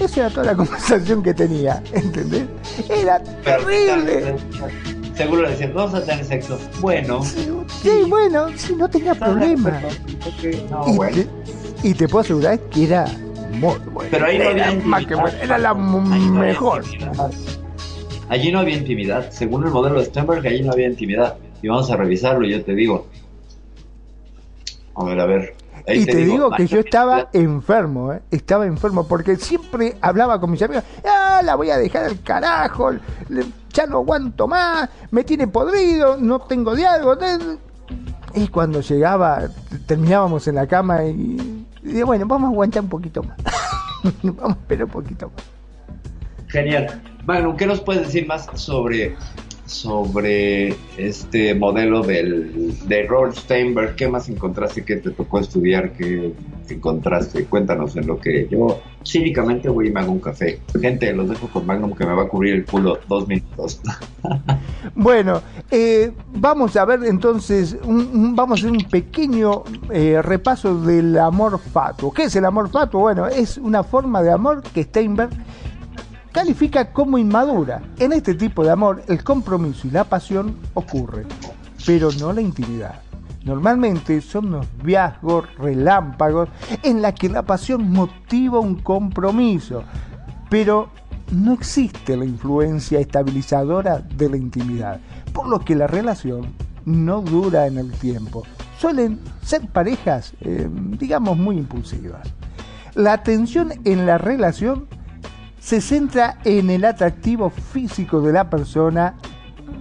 Esa 0.05 0.19
era 0.21 0.29
toda 0.29 0.45
la 0.45 0.55
conversación 0.55 1.23
que 1.23 1.33
tenía, 1.33 1.81
¿entendés? 1.93 2.45
Era 2.89 3.19
terrible. 3.43 4.35
Seguro 5.15 5.41
le 5.43 5.49
decían, 5.51 5.73
vamos 5.73 5.95
a 5.95 6.05
tener 6.05 6.23
sexo. 6.25 6.59
Bueno. 6.79 7.23
Sí, 7.23 8.03
bueno, 8.07 8.47
sí, 8.55 8.75
no 8.75 8.87
tenía 8.87 9.15
problema. 9.15 9.81
No, 10.69 10.87
Y 10.87 10.95
bueno. 10.95 11.15
te, 11.81 11.87
y 11.87 11.93
te 11.95 12.07
puedo 12.07 12.21
asegurar 12.23 12.59
que 12.69 12.83
era 12.85 13.05
muy 13.53 13.73
bueno. 13.91 14.09
Pero 14.11 14.25
ahí 14.27 14.37
no 14.37 14.43
era 14.43 14.67
había 14.69 14.85
más 14.85 15.05
que 15.05 15.15
bueno, 15.15 15.37
era 15.41 15.57
la 15.57 15.73
no 15.73 16.01
mejor. 16.01 16.83
Allí 18.29 18.51
no 18.51 18.59
había 18.59 18.77
intimidad. 18.77 19.31
Según 19.31 19.65
el 19.65 19.71
modelo 19.71 19.99
de 19.99 20.05
Stenberg, 20.05 20.45
allí 20.45 20.61
no 20.61 20.71
había 20.71 20.87
intimidad. 20.87 21.37
Y 21.61 21.67
vamos 21.67 21.89
a 21.89 21.95
revisarlo, 21.95 22.45
yo 22.45 22.63
te 22.63 22.75
digo. 22.75 23.07
A 24.95 25.03
ver, 25.05 25.19
a 25.19 25.25
ver. 25.25 25.55
Ahí 25.87 26.01
Y 26.01 26.05
te, 26.05 26.17
digo, 26.17 26.49
que 26.51 26.67
yo 26.67 26.79
estaba 26.79 27.29
enfermo, 27.33 28.13
¿eh? 28.13 28.21
estaba 28.31 28.65
enfermo, 28.65 29.07
porque 29.07 29.35
siempre 29.35 29.97
hablaba 30.01 30.39
con 30.39 30.51
mis 30.51 30.61
amigos, 30.61 30.83
ah, 31.05 31.41
la 31.43 31.55
voy 31.55 31.69
a 31.69 31.77
dejar 31.77 32.05
al 32.05 32.21
carajo, 32.21 32.91
ya 33.69 33.85
no 33.85 33.97
aguanto 33.97 34.47
más, 34.47 34.89
me 35.11 35.23
tiene 35.23 35.47
podrido, 35.47 36.17
no 36.17 36.39
tengo 36.39 36.75
diálogo. 36.75 37.17
Y 38.33 38.47
cuando 38.47 38.81
llegaba, 38.81 39.43
terminábamos 39.85 40.47
en 40.47 40.55
la 40.55 40.67
cama 40.67 41.03
y, 41.05 41.65
y 41.83 41.87
digo, 41.87 42.07
bueno, 42.07 42.25
vamos 42.25 42.49
a 42.49 42.51
aguantar 42.51 42.83
un 42.83 42.89
poquito 42.89 43.23
más. 43.23 43.37
vamos 44.23 44.57
a 44.57 44.59
esperar 44.59 44.85
un 44.85 44.91
poquito 44.91 45.31
más. 45.35 45.45
Genial. 46.47 47.01
Magnum, 47.25 47.57
¿qué 47.57 47.65
nos 47.65 47.81
puedes 47.81 48.05
decir 48.05 48.27
más 48.27 48.47
sobre, 48.53 49.15
sobre 49.65 50.75
este 50.97 51.53
modelo 51.55 52.01
del, 52.01 52.73
de 52.87 53.03
Robert 53.07 53.35
Steinberg? 53.35 53.95
¿Qué 53.95 54.07
más 54.07 54.29
encontraste 54.29 54.83
que 54.83 54.97
te 54.97 55.11
tocó 55.11 55.39
estudiar? 55.39 55.91
¿Qué 55.93 56.33
encontraste? 56.69 57.45
Cuéntanos 57.45 57.95
en 57.95 58.07
lo 58.07 58.19
que 58.19 58.47
yo 58.49 58.79
cínicamente 59.05 59.69
voy 59.69 59.87
y 59.87 59.91
me 59.91 59.99
hago 60.01 60.11
un 60.11 60.19
café. 60.19 60.59
Gente, 60.79 61.11
los 61.13 61.29
dejo 61.29 61.47
con 61.49 61.65
Magnum 61.65 61.93
que 61.93 62.05
me 62.05 62.13
va 62.13 62.23
a 62.23 62.27
cubrir 62.27 62.55
el 62.55 62.65
culo 62.65 62.99
dos 63.07 63.27
minutos. 63.27 63.81
Bueno, 64.93 65.41
eh, 65.71 66.11
vamos 66.35 66.75
a 66.75 66.85
ver 66.85 67.03
entonces, 67.05 67.75
un- 67.83 68.35
vamos 68.35 68.59
a 68.59 68.67
hacer 68.67 68.71
un 68.71 68.87
pequeño 68.89 69.63
eh, 69.91 70.21
repaso 70.21 70.79
del 70.81 71.17
amor 71.17 71.59
fatuo. 71.59 72.13
¿Qué 72.13 72.23
es 72.23 72.35
el 72.35 72.45
amor 72.45 72.69
fatuo? 72.69 73.01
Bueno, 73.01 73.25
es 73.27 73.57
una 73.57 73.83
forma 73.83 74.21
de 74.21 74.31
amor 74.31 74.61
que 74.61 74.83
Steinberg 74.83 75.31
califica 76.35 76.91
como 76.91 77.17
inmadura. 77.17 77.81
En 77.97 78.11
este 78.11 78.33
tipo 78.33 78.65
de 78.65 78.69
amor, 78.69 79.03
el 79.07 79.23
compromiso 79.23 79.87
y 79.87 79.91
la 79.91 80.03
pasión 80.03 80.57
ocurre, 80.73 81.25
pero 81.85 82.09
no 82.19 82.33
la 82.33 82.41
intimidad. 82.41 82.99
Normalmente 83.45 84.19
son 84.19 84.51
noviazgos 84.51 85.45
relámpagos 85.55 86.49
en 86.83 87.01
la 87.01 87.15
que 87.15 87.29
la 87.29 87.43
pasión 87.43 87.89
motiva 87.89 88.59
un 88.59 88.75
compromiso, 88.75 89.83
pero 90.49 90.89
no 91.31 91.53
existe 91.53 92.17
la 92.17 92.25
influencia 92.25 92.99
estabilizadora 92.99 93.99
de 93.99 94.29
la 94.29 94.35
intimidad, 94.35 94.99
por 95.31 95.47
lo 95.47 95.59
que 95.59 95.73
la 95.73 95.87
relación 95.87 96.47
no 96.83 97.21
dura 97.21 97.65
en 97.65 97.77
el 97.77 97.93
tiempo. 97.93 98.43
Suelen 98.77 99.21
ser 99.41 99.69
parejas, 99.69 100.33
eh, 100.41 100.67
digamos, 100.99 101.37
muy 101.37 101.57
impulsivas. 101.57 102.27
La 102.93 103.13
atención 103.13 103.71
en 103.85 104.05
la 104.05 104.17
relación 104.17 104.87
se 105.65 105.81
centra 105.81 106.37
en 106.43 106.69
el 106.69 106.85
atractivo 106.85 107.49
físico 107.49 108.21
de 108.21 108.31
la 108.31 108.47
persona 108.51 109.15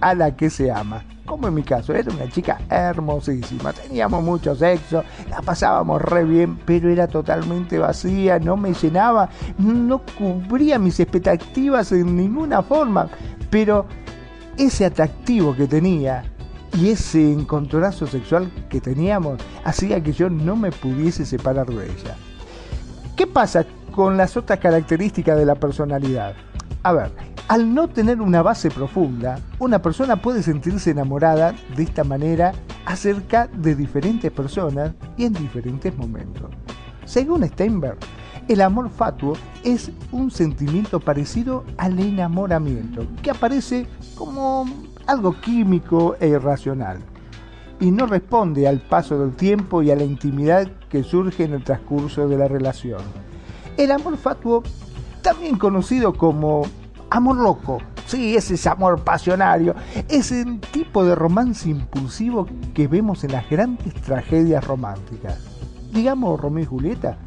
a 0.01 0.15
la 0.15 0.35
que 0.35 0.49
se 0.49 0.71
ama. 0.71 1.03
como 1.25 1.47
en 1.47 1.53
mi 1.53 1.61
caso, 1.61 1.93
era 1.93 2.11
una 2.11 2.27
chica 2.27 2.59
hermosísima, 2.71 3.71
teníamos 3.71 4.23
mucho 4.23 4.55
sexo, 4.55 5.03
la 5.29 5.43
pasábamos 5.43 6.01
re 6.01 6.23
bien, 6.23 6.57
pero 6.65 6.89
era 6.89 7.07
totalmente 7.07 7.77
vacía, 7.77 8.39
no 8.39 8.57
me 8.57 8.73
llenaba, 8.73 9.29
no 9.59 10.01
cubría 10.17 10.79
mis 10.79 10.99
expectativas 10.99 11.91
en 11.91 12.15
ninguna 12.15 12.63
forma, 12.63 13.07
pero 13.51 13.85
ese 14.57 14.85
atractivo 14.85 15.55
que 15.55 15.67
tenía 15.67 16.23
y 16.79 16.89
ese 16.89 17.31
encontronazo 17.31 18.07
sexual 18.07 18.51
que 18.69 18.81
teníamos 18.81 19.39
hacía 19.63 20.01
que 20.01 20.13
yo 20.13 20.31
no 20.31 20.55
me 20.55 20.71
pudiese 20.71 21.27
separar 21.27 21.67
de 21.67 21.85
ella. 21.85 22.17
¿Qué 23.15 23.27
pasa 23.27 23.65
con 23.95 24.17
las 24.17 24.35
otras 24.35 24.59
características 24.59 25.37
de 25.37 25.45
la 25.45 25.55
personalidad? 25.55 26.35
A 26.83 26.91
ver, 26.91 27.11
al 27.47 27.73
no 27.73 27.87
tener 27.87 28.21
una 28.21 28.41
base 28.41 28.69
profunda, 28.69 29.39
una 29.57 29.81
persona 29.81 30.21
puede 30.21 30.43
sentirse 30.43 30.91
enamorada 30.91 31.55
de 31.75 31.83
esta 31.83 32.03
manera 32.03 32.51
acerca 32.85 33.47
de 33.47 33.73
diferentes 33.73 34.31
personas 34.31 34.91
y 35.15 35.23
en 35.23 35.33
diferentes 35.33 35.95
momentos. 35.97 36.51
Según 37.05 37.47
Steinberg, 37.47 37.97
el 38.49 38.61
amor 38.61 38.89
fatuo 38.89 39.37
es 39.63 39.91
un 40.11 40.29
sentimiento 40.29 40.99
parecido 40.99 41.63
al 41.77 41.97
enamoramiento, 41.97 43.07
que 43.23 43.31
aparece 43.31 43.87
como 44.15 44.65
algo 45.07 45.39
químico 45.39 46.17
e 46.19 46.27
irracional, 46.27 46.99
y 47.79 47.91
no 47.91 48.07
responde 48.07 48.67
al 48.67 48.79
paso 48.81 49.17
del 49.19 49.35
tiempo 49.35 49.81
y 49.81 49.89
a 49.89 49.95
la 49.95 50.03
intimidad 50.03 50.67
que 50.89 51.03
surge 51.03 51.45
en 51.45 51.53
el 51.53 51.63
transcurso 51.63 52.27
de 52.27 52.37
la 52.37 52.47
relación. 52.47 53.24
El 53.77 53.91
amor 53.91 54.17
fatuo, 54.17 54.63
también 55.21 55.57
conocido 55.57 56.13
como 56.13 56.63
amor 57.09 57.37
loco, 57.37 57.79
sí, 58.05 58.35
ese 58.35 58.53
es 58.53 58.67
amor 58.67 59.03
pasionario, 59.03 59.75
es 60.07 60.31
el 60.31 60.59
tipo 60.59 61.03
de 61.03 61.15
romance 61.15 61.69
impulsivo 61.69 62.47
que 62.73 62.87
vemos 62.87 63.23
en 63.23 63.33
las 63.33 63.49
grandes 63.49 63.93
tragedias 63.95 64.63
románticas. 64.63 65.39
Digamos 65.91 66.39
Romeo 66.39 66.63
y 66.63 66.67
Julieta, 66.67 67.17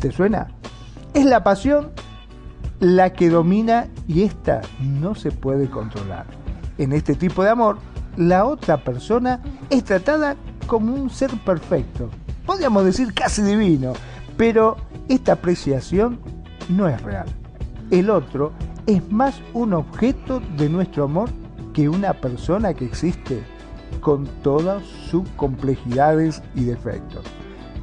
¿te 0.00 0.10
suena? 0.10 0.48
Es 1.14 1.24
la 1.24 1.44
pasión 1.44 1.90
la 2.80 3.12
que 3.12 3.28
domina 3.28 3.88
y 4.06 4.22
esta 4.22 4.60
no 4.80 5.14
se 5.14 5.30
puede 5.30 5.68
controlar. 5.68 6.26
En 6.76 6.92
este 6.92 7.14
tipo 7.14 7.42
de 7.42 7.50
amor, 7.50 7.78
la 8.16 8.44
otra 8.44 8.82
persona 8.82 9.40
es 9.70 9.84
tratada 9.84 10.36
como 10.66 10.94
un 10.94 11.08
ser 11.08 11.30
perfecto, 11.44 12.10
podríamos 12.44 12.84
decir 12.84 13.14
casi 13.14 13.42
divino, 13.42 13.92
pero 14.38 14.76
esta 15.08 15.32
apreciación 15.32 16.20
no 16.70 16.88
es 16.88 17.02
real. 17.02 17.26
El 17.90 18.08
otro 18.08 18.52
es 18.86 19.10
más 19.12 19.42
un 19.52 19.74
objeto 19.74 20.40
de 20.56 20.70
nuestro 20.70 21.04
amor 21.04 21.28
que 21.74 21.88
una 21.88 22.14
persona 22.14 22.72
que 22.72 22.86
existe 22.86 23.42
con 24.00 24.26
todas 24.42 24.82
sus 25.10 25.28
complejidades 25.30 26.42
y 26.54 26.64
defectos. 26.64 27.24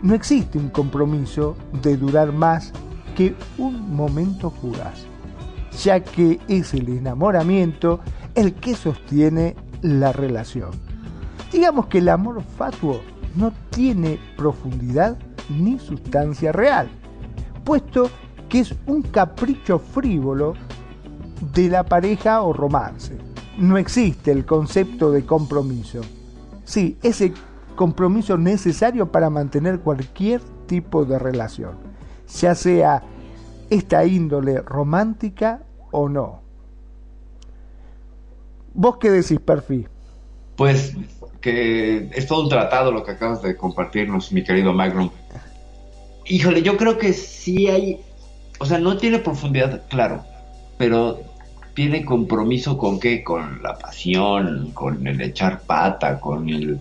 No 0.02 0.16
existe 0.16 0.58
un 0.58 0.70
compromiso 0.70 1.56
de 1.82 1.98
durar 1.98 2.32
más 2.32 2.72
que 3.16 3.36
un 3.58 3.94
momento 3.94 4.50
fugaz, 4.50 5.06
ya 5.84 6.00
que 6.00 6.40
es 6.48 6.74
el 6.74 6.90
enamoramiento 6.90 8.00
el 8.34 8.54
que 8.54 8.76
sostiene 8.76 9.56
la 9.82 10.14
relación. 10.14 10.72
Digamos 11.52 11.88
que 11.88 11.98
el 11.98 12.10
amor 12.10 12.42
fatuo 12.58 13.02
no 13.36 13.52
tiene 13.72 14.20
profundidad 14.38 15.18
ni 15.50 15.80
sustancia 15.80 16.52
real, 16.52 16.90
puesto 17.64 18.10
que 18.50 18.60
es 18.60 18.76
un 18.86 19.02
capricho 19.02 19.80
frívolo 19.80 20.54
de 21.54 21.70
la 21.70 21.84
pareja 21.84 22.42
o 22.42 22.54
romance. 22.54 23.18
No 23.58 23.78
existe 23.78 24.32
el 24.32 24.46
concepto 24.46 25.12
de 25.12 25.26
compromiso. 25.26 26.02
Sí, 26.64 26.98
ese 27.04 27.34
compromiso 27.76 28.38
necesario 28.38 29.12
para 29.12 29.30
mantener 29.30 29.80
cualquier 29.80 30.42
tipo 30.68 31.06
de 31.06 31.20
relación, 31.20 31.76
ya 32.28 32.56
sea 32.56 33.04
esta 33.70 34.06
índole 34.06 34.62
romántica 34.62 35.62
o 35.92 36.10
no. 36.10 36.42
¿Vos 38.74 38.98
qué 38.98 39.10
decís, 39.10 39.40
Perfi? 39.40 39.88
Pues 40.58 40.94
que 41.46 42.10
es 42.12 42.26
todo 42.26 42.42
un 42.42 42.50
tratado 42.50 42.92
lo 42.92 43.04
que 43.04 43.12
acabas 43.12 43.44
de 43.44 43.56
compartirnos, 43.56 44.32
mi 44.32 44.44
querido 44.44 44.74
Magnum. 44.74 45.12
Híjole, 46.26 46.64
yo 46.64 46.76
creo 46.76 46.98
que 46.98 47.14
sí 47.14 47.68
hay, 47.68 48.00
o 48.60 48.66
sea, 48.66 48.80
no 48.80 48.98
tiene 48.98 49.20
profundidad, 49.20 49.84
claro, 49.88 50.24
pero 50.80 51.20
tiene 51.76 52.04
compromiso 52.04 52.80
con 52.80 53.00
qué, 53.00 53.24
con 53.24 53.62
la 53.62 53.78
pasión, 53.78 54.72
con 54.74 55.06
el 55.06 55.22
echar 55.22 55.62
pata, 55.62 56.20
con 56.20 56.50
el 56.50 56.80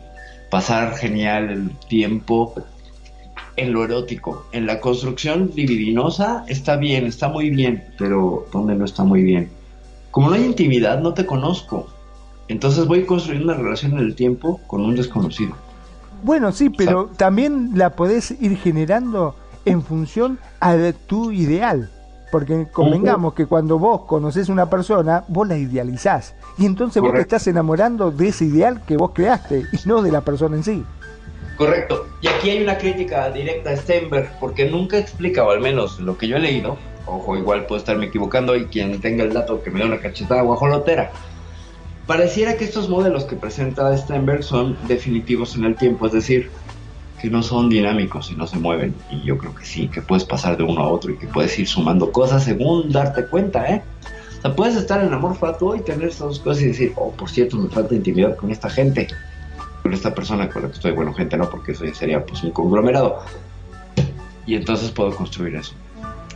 pasar 0.50 0.96
genial 0.96 1.50
el 1.50 1.70
tiempo 1.88 2.54
en 3.56 3.70
lo 3.70 3.84
erótico. 3.84 4.46
En 4.52 4.64
la 4.64 4.80
construcción 4.80 5.50
libidinosa 5.54 6.46
está 6.48 6.76
bien, 6.76 7.04
está 7.04 7.28
muy 7.28 7.50
bien, 7.50 7.84
pero 7.98 8.46
¿dónde 8.50 8.74
no 8.76 8.86
está 8.86 9.04
muy 9.04 9.24
bien? 9.24 9.50
Como 10.10 10.30
no 10.30 10.36
hay 10.36 10.44
intimidad, 10.46 11.00
no 11.00 11.12
te 11.12 11.26
conozco. 11.26 11.93
Entonces 12.48 12.86
voy 12.86 13.04
construyendo 13.04 13.52
una 13.52 13.62
relación 13.62 13.92
en 13.92 13.98
el 13.98 14.14
tiempo 14.14 14.60
con 14.66 14.82
un 14.82 14.94
desconocido. 14.94 15.54
Bueno, 16.22 16.52
sí, 16.52 16.70
pero 16.70 17.10
también 17.16 17.72
la 17.74 17.90
podés 17.90 18.30
ir 18.40 18.56
generando 18.56 19.34
en 19.64 19.82
función 19.82 20.38
a 20.60 20.76
tu 21.06 21.32
ideal. 21.32 21.90
Porque 22.30 22.66
convengamos 22.72 23.34
que 23.34 23.46
cuando 23.46 23.78
vos 23.78 24.02
conoces 24.06 24.48
una 24.48 24.68
persona, 24.68 25.24
vos 25.28 25.46
la 25.46 25.56
idealizás. 25.56 26.34
Y 26.58 26.66
entonces 26.66 27.00
vos 27.00 27.12
te 27.12 27.20
estás 27.20 27.46
enamorando 27.46 28.10
de 28.10 28.28
ese 28.28 28.46
ideal 28.46 28.82
que 28.84 28.96
vos 28.96 29.12
creaste 29.14 29.66
y 29.72 29.88
no 29.88 30.02
de 30.02 30.10
la 30.10 30.22
persona 30.22 30.56
en 30.56 30.64
sí. 30.64 30.84
Correcto. 31.56 32.06
Y 32.20 32.26
aquí 32.26 32.50
hay 32.50 32.62
una 32.62 32.76
crítica 32.76 33.30
directa 33.30 33.70
a 33.70 33.76
Stenberg, 33.76 34.28
porque 34.40 34.68
nunca 34.68 34.98
explica, 34.98 35.44
o 35.44 35.50
al 35.50 35.60
menos 35.60 36.00
lo 36.00 36.18
que 36.18 36.26
yo 36.26 36.36
he 36.36 36.40
leído, 36.40 36.76
ojo, 37.06 37.36
igual 37.36 37.66
puedo 37.66 37.78
estarme 37.78 38.06
equivocando 38.06 38.56
y 38.56 38.64
quien 38.64 39.00
tenga 39.00 39.22
el 39.22 39.32
dato 39.32 39.62
que 39.62 39.70
me 39.70 39.80
dé 39.80 39.86
una 39.86 40.00
cachetada 40.00 40.42
guajolotera. 40.42 41.12
Pareciera 42.06 42.56
que 42.56 42.64
estos 42.64 42.88
modelos 42.88 43.24
que 43.24 43.36
presenta 43.36 43.96
Stenberg 43.96 44.42
son 44.42 44.76
definitivos 44.86 45.56
en 45.56 45.64
el 45.64 45.76
tiempo, 45.76 46.06
es 46.06 46.12
decir, 46.12 46.50
que 47.20 47.30
no 47.30 47.42
son 47.42 47.70
dinámicos 47.70 48.30
y 48.30 48.34
no 48.34 48.46
se 48.46 48.58
mueven. 48.58 48.94
Y 49.10 49.22
yo 49.22 49.38
creo 49.38 49.54
que 49.54 49.64
sí, 49.64 49.88
que 49.88 50.02
puedes 50.02 50.24
pasar 50.24 50.56
de 50.56 50.64
uno 50.64 50.82
a 50.82 50.88
otro 50.88 51.12
y 51.12 51.16
que 51.16 51.26
puedes 51.26 51.58
ir 51.58 51.66
sumando 51.66 52.12
cosas 52.12 52.44
según 52.44 52.90
darte 52.92 53.26
cuenta, 53.26 53.66
¿eh? 53.68 53.82
O 54.38 54.42
sea, 54.42 54.54
puedes 54.54 54.76
estar 54.76 55.02
en 55.02 55.12
amor 55.14 55.36
fatuo 55.36 55.74
y 55.74 55.80
tener 55.80 56.08
estas 56.08 56.28
dos 56.28 56.38
cosas 56.40 56.62
y 56.62 56.66
decir, 56.66 56.92
oh, 56.96 57.10
por 57.12 57.30
cierto, 57.30 57.56
me 57.56 57.70
falta 57.70 57.94
intimidad 57.94 58.36
con 58.36 58.50
esta 58.50 58.68
gente 58.68 59.08
con 59.84 59.92
esta 59.92 60.14
persona 60.14 60.48
con 60.48 60.62
la 60.62 60.68
que 60.68 60.74
estoy, 60.76 60.92
bueno, 60.92 61.12
gente 61.12 61.36
no, 61.36 61.50
porque 61.50 61.72
eso 61.72 61.84
sería 61.92 62.24
pues 62.24 62.42
un 62.42 62.52
conglomerado. 62.52 63.18
Y 64.46 64.54
entonces 64.54 64.90
puedo 64.90 65.14
construir 65.14 65.56
eso. 65.56 65.74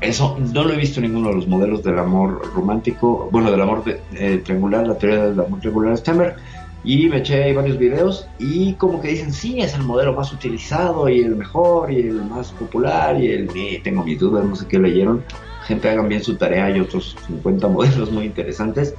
Eso 0.01 0.38
no 0.38 0.64
lo 0.64 0.72
he 0.72 0.76
visto 0.76 1.01
en 1.01 1.07
ninguno 1.07 1.30
de 1.30 1.34
los 1.34 1.49
modelos 1.49 1.82
del 1.82 1.99
amor 1.99 2.53
romántico, 2.55 3.28
bueno, 3.32 3.51
del 3.51 3.61
amor 3.61 3.82
eh, 4.14 4.40
triangular, 4.44 4.86
la 4.86 4.96
teoría 4.96 5.24
del 5.26 5.40
amor 5.40 5.59
triangular 5.61 5.92
de 5.92 5.96
Stemmer. 5.96 6.36
Y 6.84 7.09
me 7.09 7.18
eché 7.18 7.42
ahí 7.42 7.53
varios 7.53 7.76
videos 7.76 8.28
y 8.38 8.74
como 8.74 9.01
que 9.01 9.09
dicen, 9.09 9.32
sí, 9.32 9.61
es 9.61 9.74
el 9.74 9.82
modelo 9.82 10.12
más 10.12 10.32
utilizado 10.32 11.09
y 11.09 11.20
el 11.20 11.34
mejor 11.34 11.90
y 11.90 12.01
el 12.01 12.22
más 12.22 12.53
popular 12.53 13.20
y 13.20 13.32
el... 13.32 13.82
tengo 13.82 14.05
mis 14.05 14.20
dudas, 14.20 14.44
no 14.44 14.55
sé 14.55 14.66
qué 14.68 14.78
leyeron. 14.78 15.24
Gente, 15.66 15.90
hagan 15.90 16.09
bien 16.09 16.22
su 16.22 16.36
tarea, 16.36 16.66
hay 16.66 16.78
otros 16.78 17.16
50 17.26 17.66
modelos 17.68 18.12
muy 18.12 18.26
interesantes. 18.26 18.94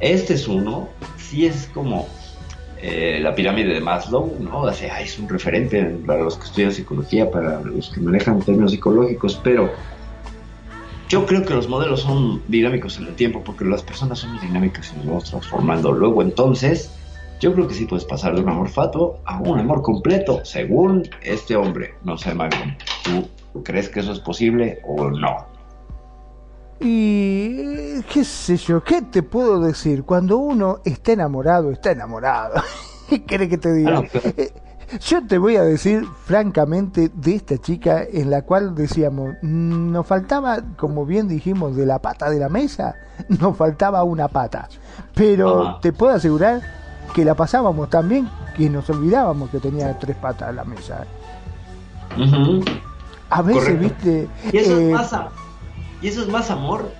Este 0.00 0.34
es 0.34 0.48
uno, 0.48 0.88
sí 1.18 1.44
es 1.46 1.70
como 1.74 2.08
eh, 2.78 3.18
la 3.22 3.34
pirámide 3.34 3.74
de 3.74 3.80
Maslow, 3.80 4.34
¿no? 4.40 4.62
O 4.62 4.72
sea, 4.72 5.00
es 5.00 5.18
un 5.18 5.28
referente 5.28 5.82
para 6.06 6.22
los 6.22 6.36
que 6.38 6.44
estudian 6.44 6.72
psicología, 6.72 7.30
para 7.30 7.60
los 7.60 7.90
que 7.90 8.00
manejan 8.00 8.40
términos 8.40 8.72
psicológicos, 8.72 9.40
pero 9.44 9.70
yo 11.08 11.26
creo 11.26 11.44
que 11.44 11.54
los 11.54 11.68
modelos 11.68 12.00
son 12.00 12.42
dinámicos 12.48 12.98
en 12.98 13.06
el 13.06 13.14
tiempo, 13.14 13.42
porque 13.44 13.64
las 13.64 13.82
personas 13.82 14.18
son 14.18 14.38
dinámicas 14.40 14.92
y 14.92 14.96
nos 14.98 15.06
vamos 15.06 15.30
transformando. 15.30 15.92
Luego, 15.92 16.22
entonces, 16.22 16.90
yo 17.40 17.54
creo 17.54 17.68
que 17.68 17.74
sí 17.74 17.86
puedes 17.86 18.04
pasar 18.04 18.34
de 18.34 18.40
un 18.40 18.48
amor 18.48 18.68
fatuo 18.68 19.20
a 19.24 19.38
un 19.40 19.58
amor 19.58 19.82
completo, 19.82 20.44
según 20.44 21.08
este 21.22 21.54
hombre. 21.54 21.94
No 22.02 22.18
sé, 22.18 22.34
Magnum, 22.34 22.74
¿tú 23.04 23.62
crees 23.62 23.88
que 23.88 24.00
eso 24.00 24.12
es 24.12 24.20
posible 24.20 24.80
o 24.84 25.10
no? 25.10 25.46
Y 26.80 28.02
qué 28.12 28.24
sé 28.24 28.56
yo, 28.56 28.82
¿qué 28.82 29.00
te 29.02 29.22
puedo 29.22 29.60
decir? 29.60 30.02
Cuando 30.02 30.38
uno 30.38 30.80
está 30.84 31.12
enamorado, 31.12 31.70
está 31.70 31.92
enamorado. 31.92 32.62
¿Qué 33.08 33.22
quiere 33.22 33.48
que 33.48 33.56
te 33.56 33.72
diga? 33.72 34.02
Eh, 34.36 34.52
yo 35.00 35.26
te 35.26 35.38
voy 35.38 35.56
a 35.56 35.62
decir 35.62 36.04
francamente 36.24 37.10
de 37.14 37.34
esta 37.34 37.58
chica 37.58 38.04
en 38.10 38.30
la 38.30 38.42
cual 38.42 38.74
decíamos, 38.74 39.34
nos 39.42 40.06
faltaba, 40.06 40.62
como 40.76 41.06
bien 41.06 41.28
dijimos, 41.28 41.76
de 41.76 41.86
la 41.86 41.98
pata 41.98 42.30
de 42.30 42.38
la 42.38 42.48
mesa, 42.48 42.94
nos 43.28 43.56
faltaba 43.56 44.02
una 44.04 44.28
pata. 44.28 44.68
Pero 45.14 45.78
te 45.80 45.92
puedo 45.92 46.12
asegurar 46.14 46.62
que 47.14 47.24
la 47.24 47.34
pasábamos 47.34 47.90
tan 47.90 48.08
bien 48.08 48.28
que 48.56 48.70
nos 48.70 48.88
olvidábamos 48.90 49.50
que 49.50 49.58
tenía 49.58 49.98
tres 49.98 50.16
patas 50.16 50.50
en 50.50 50.56
la 50.56 50.64
mesa. 50.64 51.04
A 53.28 53.42
veces, 53.42 53.78
viste... 53.78 54.28
Y 54.52 54.56
eso 54.58 54.78
eh, 54.78 54.92
pasa 54.92 55.28
y 56.02 56.08
eso 56.08 56.22
es 56.22 56.28
más 56.28 56.50
amor 56.50 56.90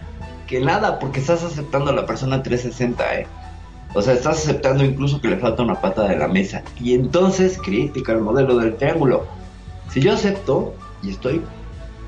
que 0.46 0.60
nada, 0.60 0.98
porque 0.98 1.20
estás 1.20 1.42
aceptando 1.42 1.90
a 1.90 1.94
la 1.94 2.06
persona 2.06 2.42
360, 2.42 3.14
¿eh? 3.14 3.26
O 3.96 4.02
sea, 4.02 4.12
estás 4.12 4.44
aceptando 4.44 4.84
incluso 4.84 5.22
que 5.22 5.28
le 5.28 5.38
falta 5.38 5.62
una 5.62 5.80
pata 5.80 6.06
de 6.06 6.18
la 6.18 6.28
mesa. 6.28 6.62
Y 6.78 6.92
entonces 6.92 7.56
critica 7.56 8.12
el 8.12 8.20
modelo 8.20 8.58
del 8.58 8.76
triángulo. 8.76 9.24
Si 9.90 10.02
yo 10.02 10.12
acepto 10.12 10.74
y 11.02 11.08
estoy 11.08 11.40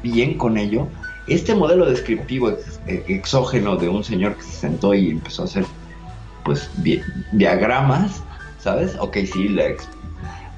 bien 0.03 0.37
con 0.37 0.59
ello, 0.59 0.87
este 1.29 1.55
modelo 1.55 1.87
descriptivo 1.87 2.51
eh, 2.51 3.05
exógeno 3.09 3.77
de 3.77 3.89
un 3.89 4.05
señor 4.05 4.37
que 4.37 4.43
se 4.43 4.53
sentó 4.53 4.93
y 4.93 5.09
empezó 5.09 5.43
a 5.43 5.45
hacer 5.47 5.65
pues 6.45 6.71
diagramas, 7.33 8.23
¿sabes? 8.59 8.95
Ok, 9.01 9.17
sí, 9.25 9.57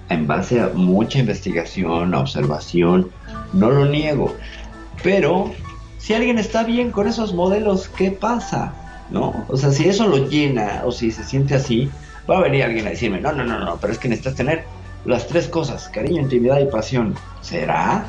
en 0.09 0.27
base 0.27 0.61
a 0.61 0.71
mucha 0.75 1.21
investigación, 1.21 2.13
observación, 2.13 3.09
no 3.53 3.71
lo 3.71 3.87
niego. 3.87 4.35
Pero 5.05 5.53
si 5.99 6.13
alguien 6.13 6.39
está 6.39 6.65
bien 6.65 6.91
con 6.91 7.07
esos 7.07 7.35
modelos, 7.35 7.89
¿qué 7.89 8.11
pasa? 8.11 8.75
¿No? 9.11 9.45
O 9.49 9.57
sea, 9.57 9.71
si 9.71 9.89
eso 9.89 10.07
lo 10.07 10.29
llena 10.29 10.83
o 10.85 10.93
si 10.93 11.11
se 11.11 11.25
siente 11.25 11.55
así, 11.55 11.91
va 12.29 12.39
a 12.39 12.43
venir 12.43 12.63
alguien 12.63 12.87
a 12.87 12.91
decirme, 12.91 13.21
no, 13.21 13.33
no, 13.33 13.45
no, 13.45 13.59
no, 13.59 13.77
pero 13.81 13.93
es 13.93 13.99
que 13.99 14.09
necesitas 14.09 14.37
tener 14.37 14.65
las 15.05 15.27
tres 15.27 15.49
cosas, 15.49 15.89
cariño, 15.89 16.21
intimidad 16.21 16.61
y 16.61 16.67
pasión. 16.67 17.15
¿Será? 17.41 18.05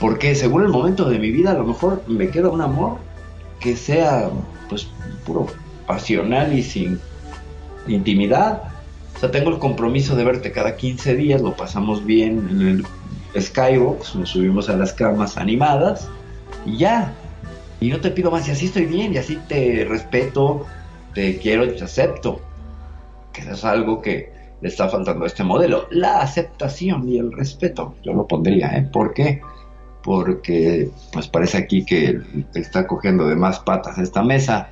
Porque 0.00 0.34
según 0.34 0.62
el 0.62 0.68
momento 0.68 1.08
de 1.08 1.18
mi 1.18 1.30
vida, 1.30 1.52
a 1.52 1.54
lo 1.54 1.64
mejor 1.64 2.02
me 2.06 2.28
queda 2.28 2.50
un 2.50 2.60
amor 2.60 2.98
que 3.60 3.76
sea, 3.76 4.30
pues, 4.68 4.88
puro 5.24 5.46
pasional 5.86 6.52
y 6.52 6.62
sin 6.62 7.00
intimidad. 7.88 8.62
O 9.16 9.18
sea, 9.18 9.30
tengo 9.30 9.50
el 9.50 9.58
compromiso 9.58 10.14
de 10.14 10.24
verte 10.24 10.52
cada 10.52 10.76
15 10.76 11.16
días, 11.16 11.40
lo 11.40 11.56
pasamos 11.56 12.04
bien 12.04 12.48
en 12.50 12.84
el 13.34 13.42
Skybox, 13.42 14.14
nos 14.16 14.30
subimos 14.30 14.68
a 14.68 14.76
las 14.76 14.92
camas 14.92 15.36
animadas 15.36 16.08
y 16.66 16.78
ya. 16.78 17.14
Y 17.80 17.88
no 17.88 18.00
te 18.00 18.10
pido 18.10 18.30
más, 18.30 18.48
y 18.48 18.52
así 18.52 18.66
estoy 18.66 18.86
bien, 18.86 19.12
y 19.12 19.18
así 19.18 19.38
te 19.48 19.84
respeto, 19.84 20.66
te 21.14 21.38
quiero 21.38 21.64
y 21.64 21.76
te 21.76 21.84
acepto. 21.84 22.40
Que 23.32 23.42
eso 23.42 23.52
es 23.52 23.64
algo 23.64 24.00
que 24.00 24.32
le 24.60 24.68
está 24.68 24.88
faltando 24.88 25.24
a 25.24 25.26
este 25.26 25.44
modelo. 25.44 25.86
La 25.90 26.20
aceptación 26.20 27.08
y 27.08 27.18
el 27.18 27.32
respeto, 27.32 27.94
yo 28.02 28.12
lo 28.14 28.26
pondría, 28.26 28.76
¿eh? 28.76 28.88
¿Por 28.90 29.12
qué? 29.12 29.40
Porque 30.02 30.90
pues 31.12 31.28
parece 31.28 31.58
aquí 31.58 31.84
que 31.84 32.20
está 32.54 32.86
cogiendo 32.86 33.28
de 33.28 33.36
más 33.36 33.60
patas 33.60 33.98
esta 33.98 34.22
mesa, 34.22 34.70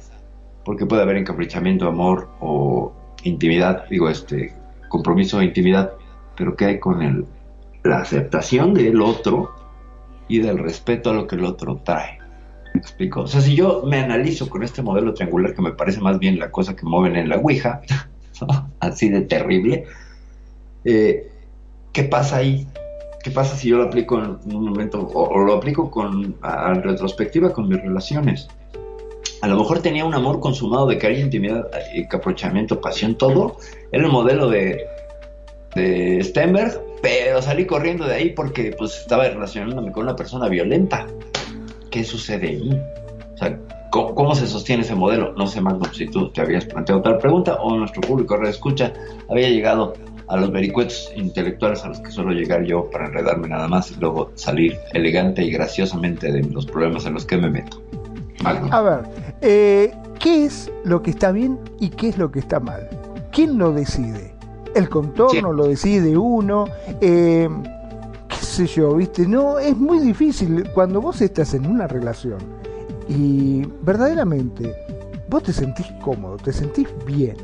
porque 0.65 0.87
puede 0.87 1.03
haber 1.03 1.17
encaprichamiento, 1.17 1.87
amor 1.87 2.29
o 2.41 2.93
intimidad, 3.25 3.85
digo, 3.91 4.09
este, 4.09 4.55
compromiso 4.89 5.41
e 5.41 5.47
intimidad, 5.47 5.93
pero 6.37 6.57
¿qué 6.57 6.67
hay 6.67 6.81
con 6.81 7.03
el, 7.03 7.27
la 7.83 7.99
aceptación 7.99 8.75
del 8.75 9.03
otro 9.03 9.55
y 10.29 10.39
del 10.39 10.59
respeto 10.59 11.11
a 11.11 11.15
lo 11.15 11.27
que 11.27 11.37
el 11.37 11.45
otro 11.45 11.81
trae? 11.85 12.24
¿Me 12.75 12.81
explico? 12.81 13.23
O 13.23 13.27
sea, 13.29 13.41
si 13.41 13.55
yo 13.55 13.85
me 13.87 13.99
analizo 13.99 14.51
con 14.51 14.65
este 14.65 14.83
modelo 14.83 15.15
triangular 15.15 15.55
que 15.55 15.63
me 15.63 15.73
parece 15.73 16.01
más 16.01 16.19
bien 16.19 16.41
la 16.41 16.51
cosa 16.51 16.75
que 16.75 16.85
mueven 16.85 17.15
en 17.17 17.29
la 17.29 17.37
Ouija, 17.37 17.81
así 18.81 19.09
de 19.09 19.23
terrible, 19.23 19.85
eh, 20.85 21.31
¿qué 21.93 22.03
pasa 22.03 22.39
ahí? 22.39 22.67
¿Qué 23.23 23.31
pasa 23.31 23.57
si 23.57 23.69
yo 23.69 23.79
lo 23.79 23.85
aplico 23.85 24.19
en 24.19 24.39
un 24.55 24.65
momento 24.65 25.09
o, 25.09 25.39
lo 25.39 25.55
aplico 25.55 25.89
con 25.89 26.37
a, 26.43 26.75
retrospectiva 26.75 27.53
con 27.53 27.69
mis 27.69 27.81
relaciones? 27.81 28.49
a 29.41 29.47
lo 29.47 29.59
mejor 29.59 29.81
tenía 29.81 30.07
un 30.07 30.15
amor 30.15 30.41
consumado 30.41 30.87
de 30.87 30.97
cariño, 30.97 31.27
intimidad, 31.27 31.69
y 31.95 32.09
caprochamiento, 32.09 32.81
pasión, 32.81 33.15
todo. 33.15 33.59
Era 33.93 34.07
el 34.07 34.11
modelo 34.11 34.49
de, 34.49 34.87
de 35.75 36.25
Stenberg, 36.25 36.81
pero 37.03 37.43
salí 37.43 37.67
corriendo 37.67 38.07
de 38.07 38.15
ahí 38.15 38.31
porque 38.31 38.75
pues 38.77 38.99
estaba 39.01 39.29
relacionándome 39.29 39.93
con 39.93 40.05
una 40.05 40.17
persona 40.17 40.49
violenta. 40.49 41.07
¿Qué 41.95 42.03
sucede 42.03 42.49
ahí? 42.49 42.83
O 43.35 43.39
sea, 43.39 43.57
¿cómo, 43.93 44.35
se 44.35 44.49
sostiene 44.49 44.83
ese 44.83 44.97
modelo? 44.97 45.33
No 45.35 45.47
sé, 45.47 45.61
Magnum, 45.61 45.93
si 45.93 46.09
tú 46.09 46.29
te 46.31 46.41
habías 46.41 46.65
planteado 46.65 46.99
otra 46.99 47.21
pregunta 47.21 47.55
o 47.63 47.77
nuestro 47.77 48.01
público 48.01 48.35
escucha 48.43 48.93
había 49.31 49.49
llegado 49.49 49.95
a 50.27 50.37
los 50.37 50.51
vericuetos 50.51 51.13
intelectuales 51.15 51.85
a 51.85 51.91
los 51.91 52.01
que 52.01 52.11
suelo 52.11 52.33
llegar 52.33 52.65
yo 52.65 52.91
para 52.91 53.07
enredarme 53.07 53.47
nada 53.47 53.69
más 53.69 53.93
y 53.93 54.01
luego 54.01 54.33
salir 54.35 54.77
elegante 54.93 55.45
y 55.45 55.53
graciosamente 55.53 56.33
de 56.33 56.43
los 56.43 56.67
problemas 56.67 57.07
en 57.07 57.15
los 57.15 57.25
que 57.25 57.37
me 57.37 57.49
meto. 57.49 57.81
A 58.45 58.83
ver, 58.83 59.03
eh, 59.41 59.93
¿qué 60.19 60.47
es 60.47 60.73
lo 60.83 61.01
que 61.01 61.11
está 61.11 61.31
bien 61.31 61.61
y 61.79 61.91
qué 61.91 62.09
es 62.09 62.19
lo 62.19 62.33
que 62.33 62.41
está 62.41 62.59
mal? 62.59 62.89
¿Quién 63.31 63.57
lo 63.57 63.73
decide? 63.73 64.35
¿El 64.75 64.89
contorno 64.89 65.53
lo 65.53 65.69
decide 65.69 66.17
uno? 66.17 66.65
Eh, 67.01 67.49
¿Qué 67.49 67.74
sé 68.55 68.67
yo? 68.67 68.95
¿Viste? 68.95 69.27
No, 69.27 69.59
es 69.59 69.77
muy 69.77 69.99
difícil 69.99 70.71
cuando 70.73 71.01
vos 71.01 71.21
estás 71.21 71.55
en 71.55 71.67
una 71.67 71.89
relación 71.89 72.39
y 73.09 73.67
verdaderamente 73.83 74.73
vos 75.29 75.43
te 75.43 75.53
sentís 75.53 75.87
cómodo, 76.03 76.37
te 76.37 76.53
sentís 76.53 76.87
bien. 77.05 77.37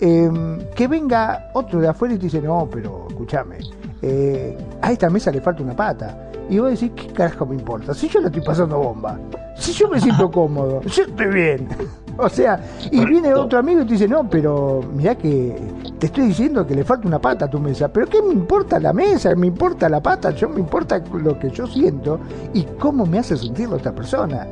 Em, 0.00 0.58
que 0.74 0.88
venga 0.88 1.50
otro 1.54 1.80
de 1.80 1.88
afuera 1.88 2.14
y 2.14 2.18
te 2.18 2.24
dice, 2.24 2.42
no, 2.42 2.68
pero 2.70 3.06
escúchame, 3.08 3.58
eh, 4.02 4.58
a 4.82 4.92
esta 4.92 5.08
mesa 5.08 5.30
le 5.30 5.40
falta 5.40 5.62
una 5.62 5.76
pata. 5.76 6.30
Y 6.50 6.58
vos 6.58 6.70
decís, 6.70 6.90
¿qué 6.94 7.12
carajo 7.12 7.46
me 7.46 7.54
importa? 7.54 7.94
Si 7.94 8.08
yo 8.08 8.20
la 8.20 8.26
estoy 8.26 8.42
pasando 8.42 8.78
bomba, 8.78 9.18
si 9.56 9.72
yo 9.72 9.88
me 9.88 10.00
siento 10.00 10.30
cómodo, 10.32 10.82
yo 10.82 11.04
estoy 11.04 11.26
bien. 11.28 11.68
O 12.18 12.28
sea, 12.28 12.60
y 12.90 13.04
viene 13.04 13.34
otro 13.34 13.58
amigo 13.58 13.82
y 13.82 13.86
te 13.86 13.92
dice, 13.92 14.08
no, 14.08 14.28
pero 14.28 14.82
mira 14.94 15.14
que 15.14 15.56
te 15.98 16.06
estoy 16.06 16.28
diciendo 16.28 16.66
que 16.66 16.74
le 16.74 16.84
falta 16.84 17.06
una 17.06 17.18
pata 17.18 17.44
a 17.46 17.50
tu 17.50 17.58
mesa. 17.58 17.88
Pero 17.88 18.06
¿qué 18.06 18.22
me 18.22 18.32
importa 18.32 18.78
la 18.80 18.92
mesa? 18.92 19.34
¿Me 19.34 19.46
importa 19.46 19.88
la 19.88 20.02
pata? 20.02 20.30
Yo 20.30 20.48
me 20.48 20.60
importa 20.60 21.02
lo 21.12 21.38
que 21.38 21.50
yo 21.50 21.66
siento 21.66 22.18
y 22.54 22.62
cómo 22.78 23.06
me 23.06 23.18
hace 23.18 23.36
sentir 23.36 23.68
otra 23.68 23.94
persona. 23.94 24.46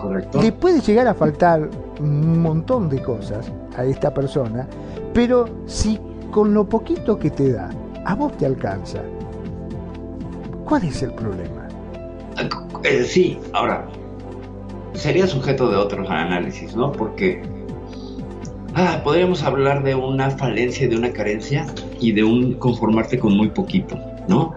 Correcto. 0.00 0.40
Le 0.42 0.52
puede 0.52 0.80
llegar 0.80 1.06
a 1.06 1.14
faltar 1.14 1.68
un 2.00 2.42
montón 2.42 2.88
de 2.88 3.02
cosas 3.02 3.50
a 3.76 3.84
esta 3.84 4.12
persona, 4.12 4.66
pero 5.12 5.46
si 5.66 6.00
con 6.30 6.52
lo 6.52 6.68
poquito 6.68 7.18
que 7.18 7.30
te 7.30 7.52
da, 7.52 7.70
a 8.04 8.14
vos 8.14 8.36
te 8.36 8.46
alcanza, 8.46 9.00
¿cuál 10.64 10.84
es 10.84 11.02
el 11.02 11.12
problema? 11.14 11.68
Eh, 12.82 13.04
sí, 13.04 13.38
ahora, 13.52 13.86
sería 14.94 15.26
sujeto 15.26 15.68
de 15.70 15.76
otros 15.76 16.08
análisis, 16.08 16.74
¿no? 16.74 16.92
Porque 16.92 17.42
ah, 18.74 19.00
podríamos 19.04 19.42
hablar 19.42 19.82
de 19.82 19.94
una 19.94 20.30
falencia, 20.30 20.88
de 20.88 20.96
una 20.96 21.12
carencia 21.12 21.66
y 22.00 22.12
de 22.12 22.24
un 22.24 22.54
conformarte 22.54 23.18
con 23.18 23.36
muy 23.36 23.48
poquito, 23.48 23.98
¿no? 24.28 24.54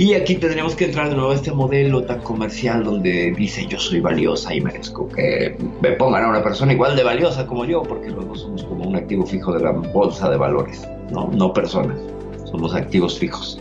Y 0.00 0.14
aquí 0.14 0.36
tendríamos 0.36 0.76
que 0.76 0.84
entrar 0.84 1.08
de 1.08 1.16
nuevo 1.16 1.32
a 1.32 1.34
este 1.34 1.50
modelo 1.50 2.04
tan 2.04 2.20
comercial 2.20 2.84
donde 2.84 3.34
dice 3.36 3.66
yo 3.66 3.80
soy 3.80 3.98
valiosa 3.98 4.54
y 4.54 4.60
merezco 4.60 5.08
que 5.08 5.56
me 5.82 5.90
pongan 5.92 6.22
a 6.22 6.28
una 6.28 6.42
persona 6.42 6.72
igual 6.72 6.94
de 6.94 7.02
valiosa 7.02 7.44
como 7.48 7.64
yo, 7.64 7.82
porque 7.82 8.10
luego 8.10 8.36
somos 8.36 8.62
como 8.62 8.86
un 8.86 8.94
activo 8.94 9.26
fijo 9.26 9.52
de 9.52 9.60
la 9.60 9.72
bolsa 9.72 10.30
de 10.30 10.36
valores, 10.36 10.88
¿no? 11.10 11.28
No 11.34 11.52
personas, 11.52 11.98
somos 12.44 12.76
activos 12.76 13.18
fijos. 13.18 13.60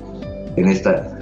En 0.58 0.68
esta 0.68 1.18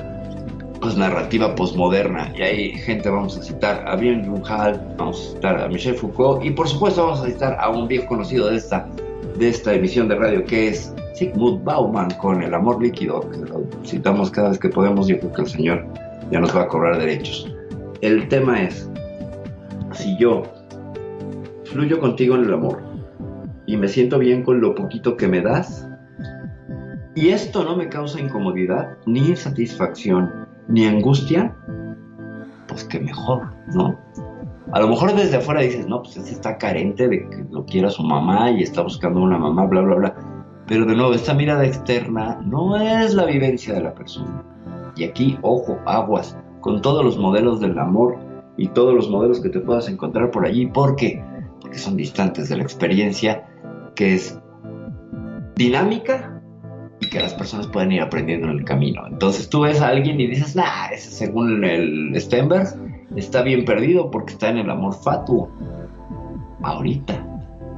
pues, 0.86 0.98
narrativa 0.98 1.56
posmoderna. 1.56 2.32
Y 2.38 2.44
hay 2.44 2.72
gente, 2.74 3.10
vamos 3.10 3.36
a 3.38 3.42
citar 3.42 3.84
a 3.88 3.96
Bien 3.96 4.24
Hall, 4.48 4.80
vamos 4.98 5.20
a 5.20 5.34
citar 5.34 5.62
a 5.62 5.68
Michel 5.68 5.96
Foucault 5.96 6.46
y 6.46 6.52
por 6.52 6.68
supuesto 6.68 7.04
vamos 7.04 7.22
a 7.22 7.26
citar 7.26 7.58
a 7.60 7.70
un 7.70 7.88
viejo 7.88 8.06
conocido 8.06 8.52
de 8.52 8.58
esta, 8.58 8.88
de 9.40 9.50
esta 9.50 9.74
emisión 9.74 10.08
de 10.08 10.16
radio 10.16 10.46
que 10.46 10.68
es 10.68 10.94
Sigmund 11.16 11.64
Bauman 11.64 12.12
con 12.22 12.44
El 12.44 12.54
amor 12.54 12.84
líquido, 12.84 13.28
que 13.32 13.38
lo 13.38 13.64
citamos 13.84 14.30
cada 14.30 14.50
vez 14.50 14.60
que 14.60 14.70
podemos. 14.70 15.08
Yo 15.08 15.18
creo 15.18 15.34
que 15.34 15.42
el 15.42 15.48
Señor 15.48 15.88
ya 16.30 16.40
nos 16.40 16.56
va 16.56 16.62
a 16.62 16.68
cobrar 16.68 17.00
derechos. 17.00 17.52
El 18.02 18.28
tema 18.28 18.62
es, 18.62 18.88
si 19.92 20.16
yo 20.20 20.44
fluyo 21.64 22.00
contigo 22.00 22.36
en 22.36 22.44
el 22.44 22.54
amor 22.54 22.84
y 23.66 23.76
me 23.76 23.88
siento 23.88 24.20
bien 24.20 24.44
con 24.44 24.62
lo 24.62 24.76
poquito 24.76 25.18
que 25.18 25.28
me 25.28 25.42
das, 25.42 25.88
y 27.16 27.30
esto 27.30 27.64
no 27.64 27.76
me 27.76 27.90
causa 27.90 28.20
incomodidad 28.20 28.98
ni 29.08 29.30
insatisfacción, 29.30 30.45
ni 30.68 30.86
angustia, 30.86 31.56
pues 32.68 32.84
que 32.86 33.00
mejor, 33.00 33.54
¿no? 33.74 33.98
A 34.72 34.80
lo 34.80 34.88
mejor 34.88 35.16
desde 35.16 35.38
afuera 35.38 35.62
dices, 35.62 35.88
no, 35.88 36.02
pues 36.02 36.18
ese 36.18 36.32
está 36.34 36.58
carente 36.58 37.08
de 37.08 37.30
que 37.30 37.46
lo 37.52 37.66
quiera 37.66 37.90
su 37.90 38.04
mamá 38.04 38.52
y 38.52 38.64
está 38.64 38.82
buscando 38.82 39.22
una 39.22 39.38
mamá, 39.38 39.66
bla, 39.66 39.82
bla, 39.82 39.96
bla. 39.96 40.16
Pero 40.68 40.86
de 40.86 40.96
nuevo, 40.96 41.14
esta 41.14 41.34
mirada 41.34 41.66
externa 41.66 42.42
no 42.44 42.76
es 42.76 43.14
la 43.14 43.26
vivencia 43.26 43.74
de 43.76 43.82
la 43.82 43.94
persona. 43.94 44.44
Y 44.96 45.04
aquí, 45.04 45.38
ojo, 45.44 45.78
aguas, 45.86 46.38
con 46.62 46.82
todos 46.82 47.06
los 47.06 47.18
modelos 47.18 47.60
del 47.60 47.78
amor 47.78 48.18
y 48.58 48.68
todos 48.70 48.94
los 48.96 49.10
modelos 49.10 49.40
que 49.40 49.50
te 49.50 49.60
puedas 49.60 49.88
encontrar 49.88 50.32
por 50.32 50.46
allí. 50.46 50.66
¿Por 50.66 50.96
qué? 50.96 51.24
Porque 51.62 51.78
son 51.78 51.96
distantes 51.96 52.50
de 52.50 52.58
la 52.58 52.64
experiencia 52.64 53.48
que 53.96 54.16
es 54.16 54.40
dinámica 55.56 56.35
y 57.00 57.10
que 57.10 57.20
las 57.20 57.34
personas 57.34 57.68
pueden 57.68 57.92
ir 57.92 58.02
aprendiendo 58.02 58.48
en 58.48 58.58
el 58.60 58.66
camino. 58.66 59.06
Entonces 59.08 59.50
tú 59.50 59.62
ves 59.62 59.82
a 59.82 59.90
alguien 59.90 60.20
y 60.20 60.28
dices, 60.28 60.56
nah, 60.56 60.88
ese 60.94 61.12
según 61.12 61.64
el 61.64 62.14
Stenberg 62.20 62.68
está 63.16 63.42
bien 63.42 63.66
perdido 63.66 64.12
porque 64.12 64.34
está 64.34 64.50
en 64.50 64.58
el 64.58 64.70
amor 64.70 64.94
fatuo. 64.94 65.50
Ahorita. 66.62 67.26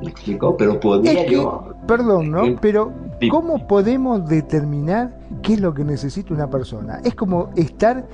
¿Me 0.01 0.11
explico? 0.11 0.55
Pero 0.57 0.79
podría 0.79 1.25
yo. 1.25 1.73
Perdón, 1.87 2.29
¿no? 2.31 2.43
Pero, 2.61 2.93
¿cómo 3.31 3.67
podemos 3.67 4.27
determinar 4.27 5.17
qué 5.41 5.53
es 5.53 5.61
lo 5.61 5.73
que 5.73 5.83
necesita 5.83 6.33
una 6.33 6.49
persona? 6.49 6.99
Es 7.03 7.15
como 7.15 7.49
estar. 7.55 8.07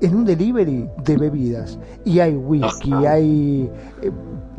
En 0.00 0.14
un 0.14 0.24
delivery 0.24 0.88
de 1.04 1.16
bebidas 1.16 1.78
y 2.04 2.20
hay 2.20 2.34
whisky, 2.34 2.92
hay 2.92 3.70
eh, 4.02 4.12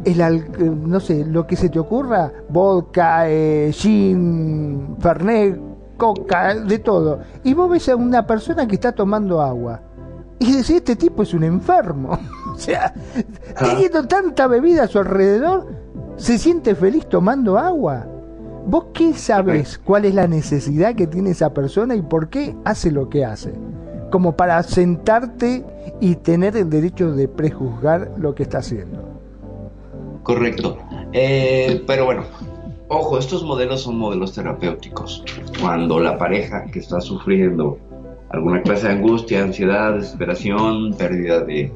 el 0.06 0.22
eh, 0.22 0.44
no 0.60 1.00
sé, 1.00 1.26
lo 1.26 1.46
que 1.46 1.56
se 1.56 1.70
te 1.70 1.80
ocurra, 1.80 2.32
vodka, 2.50 3.30
eh, 3.30 3.72
gin, 3.74 4.96
fernet, 5.00 5.60
coca, 5.98 6.56
de 6.56 6.80
todo. 6.80 7.20
Y 7.44 7.54
vos 7.54 7.70
ves 7.70 7.90
a 7.90 7.96
una 7.96 8.26
persona 8.26 8.68
que 8.68 8.76
está 8.76 8.92
tomando 8.92 9.42
agua 9.42 9.82
y 10.40 10.52
decís, 10.52 10.72
este 10.72 10.96
tipo 10.96 11.24
es 11.24 11.34
un 11.34 11.44
enfermo. 11.44 12.18
o 12.54 12.58
sea, 12.58 12.94
teniendo 13.60 14.08
tanta 14.08 14.48
bebida 14.48 14.84
a 14.84 14.88
su 14.88 15.00
alrededor, 15.00 15.68
se 16.16 16.38
siente 16.38 16.76
feliz 16.76 17.08
tomando 17.08 17.58
agua. 17.58 18.06
¿Vos 18.66 18.88
qué 18.94 19.14
sabés 19.14 19.78
cuál 19.78 20.06
es 20.06 20.14
la 20.14 20.28
necesidad 20.28 20.94
que 20.94 21.08
tiene 21.08 21.30
esa 21.30 21.54
persona 21.54 21.96
y 21.96 22.02
por 22.02 22.30
qué 22.30 22.56
hace 22.66 22.92
lo 22.92 23.08
que 23.08 23.24
hace? 23.24 23.54
Como 24.12 24.36
para 24.36 24.62
sentarte 24.64 25.64
y 26.00 26.16
tener 26.16 26.56
el 26.56 26.70
derecho 26.70 27.12
de 27.12 27.28
prejuzgar 27.28 28.12
lo 28.18 28.36
que 28.36 28.44
está 28.44 28.60
haciendo. 28.60 29.04
Correcto. 30.24 30.78
Eh, 31.14 31.84
pero 31.88 32.06
bueno, 32.06 32.24
ojo, 32.90 33.18
estos 33.18 33.44
modelos 33.44 33.82
son 33.82 33.98
modelos 33.98 34.34
terapéuticos. 34.34 35.24
Cuando 35.60 36.00
la 36.00 36.18
pareja 36.18 36.66
que 36.66 36.80
está 36.80 37.00
sufriendo 37.02 37.80
alguna 38.30 38.62
clase 38.62 38.88
de 38.88 38.94
angustia, 38.94 39.44
ansiedad, 39.44 39.94
desesperación, 39.94 40.94
pérdida 40.94 41.42
de 41.42 41.72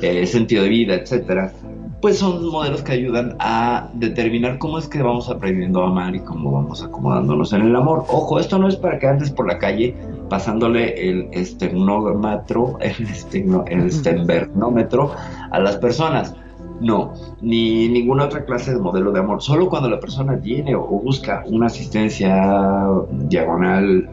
eh, 0.00 0.26
sentido 0.26 0.62
de 0.62 0.68
vida, 0.70 0.94
etcétera, 0.94 1.52
pues 2.00 2.18
son 2.18 2.44
modelos 2.46 2.82
que 2.82 2.92
ayudan 2.92 3.36
a 3.38 3.90
determinar 3.94 4.58
cómo 4.58 4.78
es 4.78 4.88
que 4.88 5.02
vamos 5.02 5.28
aprendiendo 5.28 5.82
a 5.82 5.88
amar 5.88 6.14
y 6.14 6.20
cómo 6.20 6.50
vamos 6.52 6.82
acomodándonos 6.82 7.52
en 7.52 7.62
el 7.62 7.76
amor. 7.76 8.04
Ojo, 8.08 8.38
esto 8.38 8.58
no 8.58 8.68
es 8.68 8.76
para 8.76 8.98
que 8.98 9.06
andes 9.06 9.30
por 9.30 9.46
la 9.46 9.58
calle 9.58 9.94
pasándole 10.30 11.10
el 11.10 11.28
esternómetro, 11.32 12.78
el, 12.80 12.94
esterno- 13.06 13.64
el 13.68 13.86
esternómetro 13.88 15.10
a 15.50 15.60
las 15.60 15.76
personas. 15.76 16.34
No, 16.80 17.12
ni 17.42 17.88
ninguna 17.90 18.24
otra 18.24 18.46
clase 18.46 18.72
de 18.72 18.80
modelo 18.80 19.12
de 19.12 19.20
amor. 19.20 19.42
Solo 19.42 19.68
cuando 19.68 19.90
la 19.90 20.00
persona 20.00 20.40
tiene 20.40 20.74
o 20.74 20.86
busca 20.86 21.44
una 21.46 21.66
asistencia 21.66 22.86
diagonal, 23.28 24.08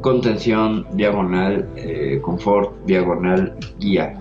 contención, 0.00 0.86
diagonal, 0.92 1.68
eh, 1.76 2.18
confort, 2.22 2.72
diagonal, 2.86 3.54
guía. 3.78 4.14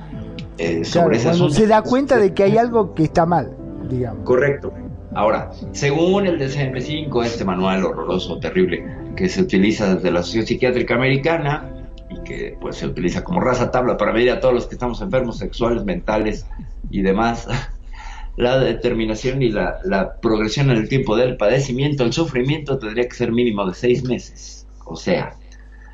eh, 0.58 0.84
sobre 0.84 1.20
se 1.20 1.68
da 1.68 1.82
cuenta 1.84 2.18
de 2.18 2.34
que 2.34 2.44
hay 2.44 2.58
algo 2.58 2.94
que 2.94 3.04
está 3.04 3.26
mal, 3.26 3.56
digamos. 3.90 4.26
Correcto. 4.26 4.74
Ahora, 5.14 5.52
según 5.72 6.26
el 6.28 6.38
DCM5, 6.40 7.24
este 7.24 7.46
manual 7.46 7.86
horroroso, 7.86 8.38
terrible, 8.40 8.84
que 9.18 9.28
se 9.28 9.42
utiliza 9.42 9.96
desde 9.96 10.12
la 10.12 10.24
Sociedad 10.24 10.46
Psiquiátrica 10.46 10.96
Americana 10.96 11.70
y 12.10 12.24
que 12.24 12.58
pues 12.62 12.78
se 12.78 12.88
utiliza 12.88 13.24
como 13.24 13.42
raza 13.42 13.72
tabla 13.72 13.98
para 13.98 14.14
medir 14.14 14.32
a 14.32 14.40
todos 14.40 14.54
los 14.54 14.68
que 14.68 14.76
estamos 14.76 15.02
enfermos 15.02 15.40
sexuales, 15.40 15.84
mentales 15.84 16.46
y 16.90 17.02
demás, 17.02 17.48
la 18.38 18.60
determinación 18.60 19.42
y 19.42 19.50
la, 19.50 19.80
la 19.84 20.22
progresión 20.22 20.70
en 20.70 20.78
el 20.78 20.88
tiempo 20.88 21.18
del 21.18 21.36
padecimiento, 21.36 22.06
el 22.06 22.14
sufrimiento 22.14 22.78
tendría 22.78 23.10
que 23.10 23.16
ser 23.16 23.32
mínimo 23.34 23.66
de 23.66 23.74
seis 23.74 24.04
meses. 24.04 24.68
O 24.86 24.96
sea, 24.96 25.34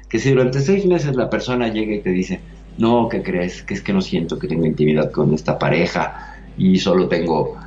que 0.09 0.19
si 0.19 0.29
durante 0.29 0.59
seis 0.59 0.85
meses 0.85 1.15
la 1.15 1.29
persona 1.29 1.69
llega 1.69 1.95
y 1.95 2.01
te 2.01 2.11
dice, 2.11 2.41
no, 2.77 3.07
¿qué 3.09 3.23
crees? 3.23 3.63
Que 3.63 3.73
es 3.73 3.81
que 3.81 3.93
no 3.93 4.01
siento 4.01 4.37
que 4.37 4.47
tengo 4.47 4.65
intimidad 4.65 5.11
con 5.11 5.33
esta 5.33 5.57
pareja 5.57 6.35
y 6.57 6.77
solo 6.77 7.07
tengo 7.07 7.57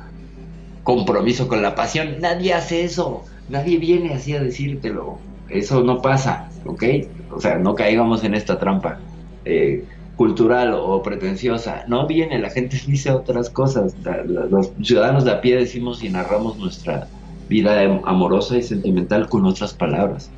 compromiso 0.83 1.47
con 1.47 1.61
la 1.61 1.75
pasión. 1.75 2.21
Nadie 2.21 2.53
hace 2.53 2.83
eso. 2.83 3.25
Nadie 3.49 3.77
viene 3.77 4.13
así 4.13 4.33
a 4.35 4.41
decírtelo. 4.41 5.19
Eso 5.49 5.83
no 5.83 6.01
pasa, 6.01 6.49
¿ok? 6.65 6.83
O 7.31 7.39
sea, 7.39 7.57
no 7.57 7.75
caigamos 7.75 8.23
en 8.23 8.33
esta 8.33 8.59
trampa 8.59 8.99
eh, 9.45 9.85
cultural 10.15 10.73
o 10.73 11.01
pretenciosa. 11.01 11.85
No 11.87 12.07
viene, 12.07 12.39
la 12.39 12.49
gente 12.49 12.79
dice 12.87 13.11
otras 13.11 13.49
cosas. 13.49 13.95
Los 14.25 14.71
ciudadanos 14.81 15.23
de 15.23 15.31
a 15.31 15.41
pie 15.41 15.55
decimos 15.55 16.03
y 16.03 16.09
narramos 16.09 16.57
nuestra 16.57 17.07
vida 17.47 17.81
amorosa 18.03 18.57
y 18.57 18.63
sentimental 18.63 19.29
con 19.29 19.45
otras 19.45 19.73
palabras. 19.73 20.29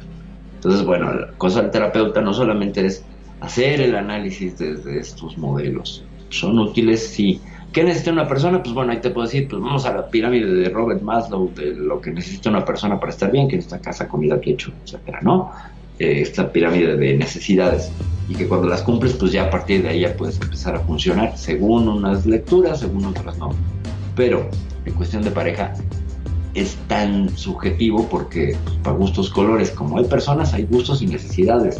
Entonces, 0.56 0.86
bueno, 0.86 1.14
la 1.14 1.32
cosa 1.38 1.62
del 1.62 1.72
terapeuta 1.72 2.22
no 2.22 2.34
solamente 2.34 2.86
es 2.86 3.04
hacer 3.40 3.82
el 3.82 3.96
análisis 3.96 4.58
desde 4.60 5.00
estos 5.00 5.38
modelos. 5.38 6.04
Son 6.30 6.60
útiles 6.60 7.08
si... 7.08 7.42
¿Qué 7.72 7.84
necesita 7.84 8.12
una 8.12 8.28
persona? 8.28 8.64
Pues 8.64 8.74
bueno, 8.74 8.92
ahí 8.92 9.00
te 9.00 9.12
puedo 9.12 9.28
decir, 9.28 9.48
pues 9.48 9.62
vamos 9.62 9.86
a 9.86 9.94
la 9.94 10.08
pirámide 10.08 10.52
de 10.52 10.70
Robert 10.70 11.02
Maslow, 11.02 11.54
de 11.54 11.76
lo 11.76 12.02
que 12.02 12.10
necesita 12.10 12.50
una 12.50 12.66
persona 12.66 13.00
para 13.00 13.12
estar 13.12 13.32
bien, 13.32 13.48
que 13.48 13.58
necesita 13.58 13.80
casa, 13.80 14.08
comida, 14.08 14.42
techo, 14.42 14.72
etcétera, 14.84 15.20
¿no? 15.22 15.52
Eh, 16.00 16.22
esta 16.22 16.52
pirámide 16.52 16.98
de 16.98 17.16
necesidades. 17.16 17.92
Y 18.28 18.34
que 18.34 18.48
cuando 18.48 18.68
las 18.68 18.82
cumples, 18.82 19.14
pues 19.14 19.32
ya 19.32 19.44
a 19.44 19.50
partir 19.52 19.84
de 19.84 19.90
ahí 19.90 20.00
ya 20.00 20.16
puedes 20.16 20.42
empezar 20.42 20.76
a 20.76 20.80
funcionar, 20.80 21.38
según 21.38 21.88
unas 21.88 22.26
lecturas, 22.26 22.80
según 22.80 23.06
otras 23.06 23.38
no. 23.38 23.52
Pero 24.16 24.50
en 24.86 24.94
cuestión 24.94 25.22
de 25.24 25.30
pareja, 25.30 25.74
es 26.56 26.76
tan 26.88 27.30
subjetivo 27.38 28.08
porque 28.10 28.58
pues, 28.64 28.78
para 28.78 28.98
gustos 28.98 29.30
colores, 29.30 29.70
como 29.70 30.00
hay 30.00 30.06
personas, 30.06 30.54
hay 30.54 30.66
gustos 30.66 31.04
y 31.04 31.06
necesidades. 31.06 31.80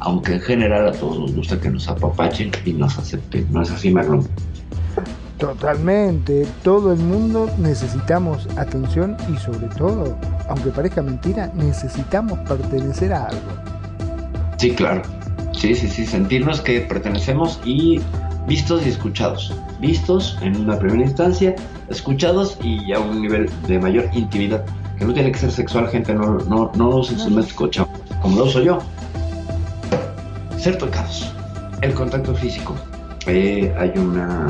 Aunque 0.00 0.34
en 0.34 0.40
general 0.40 0.88
a 0.88 0.92
todos 0.92 1.20
nos 1.20 1.34
gusta 1.34 1.60
que 1.60 1.70
nos 1.70 1.86
apapachen 1.88 2.50
y 2.64 2.72
nos 2.72 2.98
acepten. 2.98 3.46
¿No 3.52 3.62
es 3.62 3.70
así, 3.70 3.90
Marlon? 3.90 4.26
Totalmente, 5.44 6.46
todo 6.62 6.94
el 6.94 6.98
mundo 7.00 7.50
necesitamos 7.58 8.48
atención 8.56 9.14
y 9.30 9.36
sobre 9.36 9.66
todo, 9.68 10.16
aunque 10.48 10.70
parezca 10.70 11.02
mentira, 11.02 11.50
necesitamos 11.54 12.38
pertenecer 12.48 13.12
a 13.12 13.26
algo. 13.26 13.52
Sí, 14.56 14.70
claro. 14.70 15.02
Sí, 15.52 15.74
sí, 15.74 15.86
sí, 15.88 16.06
sentirnos 16.06 16.62
que 16.62 16.80
pertenecemos 16.80 17.60
y 17.62 18.00
vistos 18.46 18.86
y 18.86 18.88
escuchados. 18.88 19.54
Vistos 19.80 20.38
en 20.40 20.56
una 20.56 20.78
primera 20.78 21.02
instancia, 21.02 21.54
escuchados 21.90 22.56
y 22.62 22.92
a 22.94 23.00
un 23.00 23.20
nivel 23.20 23.50
de 23.68 23.78
mayor 23.78 24.08
intimidad. 24.14 24.64
Que 24.98 25.04
no 25.04 25.12
tiene 25.12 25.30
que 25.30 25.38
ser 25.38 25.50
sexual, 25.50 25.88
gente, 25.88 26.14
no, 26.14 26.38
no, 26.38 26.72
no 26.74 26.88
lo 26.88 26.96
usen 26.96 27.18
sus 27.18 27.30
mentes 27.30 27.52
cocha, 27.52 27.86
como 28.22 28.38
lo 28.38 28.44
uso 28.46 28.62
yo. 28.62 28.78
Ser 30.56 30.78
tocados. 30.78 31.34
El 31.82 31.92
contacto 31.92 32.34
físico. 32.34 32.74
Eh, 33.26 33.74
hay 33.78 33.90
una 33.96 34.48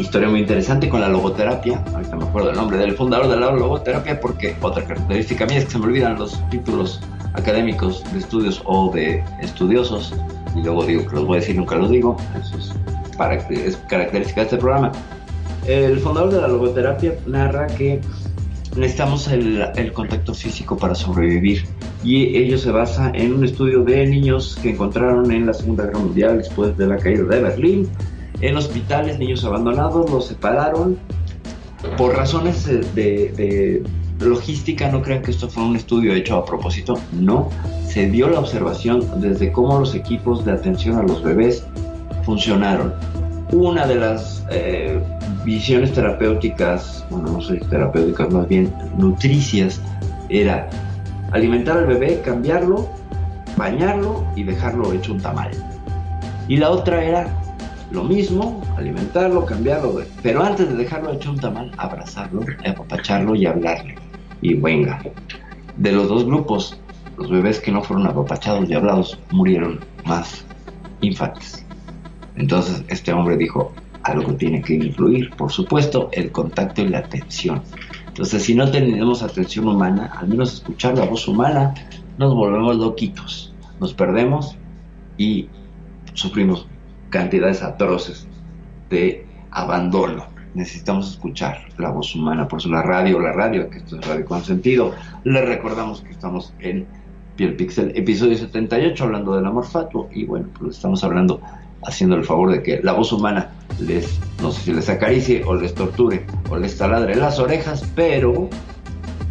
historia 0.00 0.28
muy 0.28 0.40
interesante 0.40 0.88
con 0.88 1.00
la 1.00 1.08
logoterapia. 1.08 1.82
Ahorita 1.94 2.16
me 2.16 2.24
acuerdo 2.24 2.50
el 2.50 2.56
nombre 2.56 2.78
del 2.78 2.92
fundador 2.92 3.28
de 3.28 3.36
la 3.36 3.52
logoterapia 3.52 4.20
porque 4.20 4.56
otra 4.60 4.84
característica 4.84 5.46
mía 5.46 5.58
es 5.58 5.64
que 5.66 5.72
se 5.72 5.78
me 5.78 5.86
olvidan 5.86 6.18
los 6.18 6.40
títulos 6.50 7.00
académicos 7.34 8.02
de 8.12 8.18
estudios 8.18 8.62
o 8.64 8.90
de 8.92 9.24
estudiosos 9.40 10.14
y 10.56 10.62
luego 10.62 10.84
digo 10.84 11.06
que 11.06 11.16
los 11.16 11.26
voy 11.26 11.36
a 11.36 11.40
decir, 11.40 11.56
nunca 11.56 11.76
los 11.76 11.90
digo. 11.90 12.16
Eso 12.40 12.58
es, 12.58 12.74
para, 13.16 13.36
es 13.36 13.76
característica 13.88 14.40
de 14.40 14.44
este 14.46 14.56
programa. 14.56 14.92
El 15.66 15.98
fundador 16.00 16.32
de 16.32 16.40
la 16.40 16.48
logoterapia 16.48 17.14
narra 17.26 17.66
que 17.66 18.00
necesitamos 18.76 19.28
el, 19.28 19.64
el 19.76 19.92
contacto 19.92 20.34
físico 20.34 20.76
para 20.76 20.94
sobrevivir 20.94 21.66
y 22.02 22.36
ello 22.36 22.56
se 22.56 22.70
basa 22.70 23.10
en 23.14 23.34
un 23.34 23.44
estudio 23.44 23.82
de 23.84 24.06
niños 24.06 24.58
que 24.62 24.70
encontraron 24.70 25.30
en 25.32 25.46
la 25.46 25.52
Segunda 25.52 25.84
Guerra 25.84 25.98
Mundial 25.98 26.38
después 26.38 26.76
de 26.76 26.86
la 26.86 26.96
caída 26.96 27.24
de 27.24 27.42
Berlín 27.42 27.90
en 28.40 28.56
hospitales, 28.56 29.18
niños 29.18 29.44
abandonados, 29.44 30.10
los 30.10 30.26
separaron 30.26 30.98
por 31.96 32.16
razones 32.16 32.66
de, 32.66 32.82
de, 32.94 33.82
logística, 34.20 34.90
no 34.90 35.00
crean 35.02 35.22
que 35.22 35.30
esto 35.30 35.48
fue 35.48 35.62
un 35.64 35.76
estudio 35.76 36.14
hecho 36.14 36.36
a 36.36 36.44
propósito, 36.44 36.98
no, 37.12 37.48
se 37.86 38.08
dio 38.10 38.28
la 38.28 38.38
observación 38.38 39.02
desde 39.20 39.50
cómo 39.50 39.78
los 39.78 39.94
equipos 39.94 40.44
de 40.44 40.52
atención 40.52 40.98
a 40.98 41.02
los 41.02 41.22
bebés 41.22 41.64
funcionaron. 42.24 42.94
Una 43.52 43.86
de 43.86 43.94
las 43.96 44.44
eh, 44.50 45.00
visiones 45.44 45.92
terapéuticas, 45.92 47.04
bueno, 47.10 47.32
no 47.32 47.40
sé, 47.40 47.56
terapéuticas, 47.70 48.30
más 48.30 48.46
bien 48.46 48.72
nutricias, 48.98 49.80
era 50.28 50.68
alimentar 51.32 51.78
al 51.78 51.86
bebé, 51.86 52.20
cambiarlo, 52.22 52.88
bañarlo 53.56 54.24
y 54.36 54.44
dejarlo 54.44 54.92
hecho 54.92 55.12
un 55.12 55.20
tamal. 55.20 55.50
Y 56.46 56.58
la 56.58 56.70
otra 56.70 57.02
era 57.02 57.39
lo 57.90 58.04
mismo, 58.04 58.62
alimentarlo, 58.76 59.44
cambiarlo, 59.44 60.00
pero 60.22 60.42
antes 60.42 60.68
de 60.68 60.76
dejarlo 60.76 61.12
hecho 61.12 61.30
un 61.30 61.40
tamal, 61.40 61.72
abrazarlo, 61.76 62.42
apapacharlo 62.64 63.34
y 63.34 63.46
hablarle. 63.46 63.96
Y 64.42 64.54
venga, 64.54 65.02
de 65.76 65.92
los 65.92 66.08
dos 66.08 66.24
grupos, 66.24 66.78
los 67.16 67.30
bebés 67.30 67.60
que 67.60 67.72
no 67.72 67.82
fueron 67.82 68.06
apapachados 68.06 68.68
y 68.68 68.74
hablados 68.74 69.18
murieron 69.30 69.80
más 70.04 70.44
infantes. 71.00 71.64
Entonces 72.36 72.84
este 72.88 73.12
hombre 73.12 73.36
dijo, 73.36 73.72
algo 74.02 74.34
tiene 74.34 74.62
que 74.62 74.74
influir, 74.74 75.30
por 75.36 75.50
supuesto, 75.50 76.08
el 76.12 76.30
contacto 76.30 76.82
y 76.82 76.88
la 76.88 76.98
atención. 76.98 77.62
Entonces 78.06 78.42
si 78.44 78.54
no 78.54 78.70
tenemos 78.70 79.22
atención 79.22 79.68
humana, 79.68 80.12
al 80.16 80.28
menos 80.28 80.54
escuchar 80.54 80.96
la 80.96 81.04
voz 81.04 81.26
humana, 81.26 81.74
nos 82.18 82.34
volvemos 82.34 82.76
loquitos, 82.76 83.52
nos 83.80 83.92
perdemos 83.94 84.56
y 85.18 85.48
sufrimos 86.14 86.66
cantidades 87.10 87.62
atroces 87.62 88.26
de 88.88 89.26
abandono. 89.50 90.26
Necesitamos 90.54 91.10
escuchar 91.12 91.58
la 91.78 91.90
voz 91.90 92.14
humana, 92.14 92.48
por 92.48 92.58
eso 92.58 92.68
la 92.70 92.82
radio, 92.82 93.20
la 93.20 93.32
radio, 93.32 93.68
que 93.70 93.78
esto 93.78 93.98
es 93.98 94.06
radio 94.06 94.24
con 94.24 94.42
sentido. 94.42 94.92
Les 95.24 95.46
recordamos 95.46 96.00
que 96.00 96.10
estamos 96.10 96.52
en 96.60 96.86
Piel 97.36 97.54
Pixel, 97.54 97.92
episodio 97.94 98.36
78, 98.36 99.04
hablando 99.04 99.36
del 99.36 99.46
amor 99.46 99.64
fatuo. 99.64 100.08
Y 100.12 100.24
bueno, 100.24 100.48
pues 100.58 100.76
estamos 100.76 101.04
hablando 101.04 101.40
haciendo 101.84 102.16
el 102.16 102.24
favor 102.24 102.50
de 102.50 102.62
que 102.62 102.80
la 102.82 102.92
voz 102.92 103.12
humana 103.12 103.50
les, 103.80 104.18
no 104.42 104.50
sé 104.50 104.60
si 104.62 104.72
les 104.72 104.88
acaricie 104.88 105.42
o 105.44 105.54
les 105.54 105.74
torture 105.74 106.26
o 106.50 106.56
les 106.58 106.76
taladre 106.76 107.14
las 107.14 107.38
orejas, 107.38 107.88
pero 107.94 108.50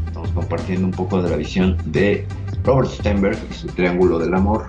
estamos 0.07 0.31
compartiendo 0.31 0.85
un 0.85 0.93
poco 0.93 1.21
de 1.21 1.29
la 1.29 1.35
visión 1.35 1.77
de 1.85 2.25
Robert 2.63 2.89
Steinberg 2.89 3.37
y 3.51 3.53
su 3.53 3.67
triángulo 3.67 4.17
del 4.19 4.33
amor 4.33 4.67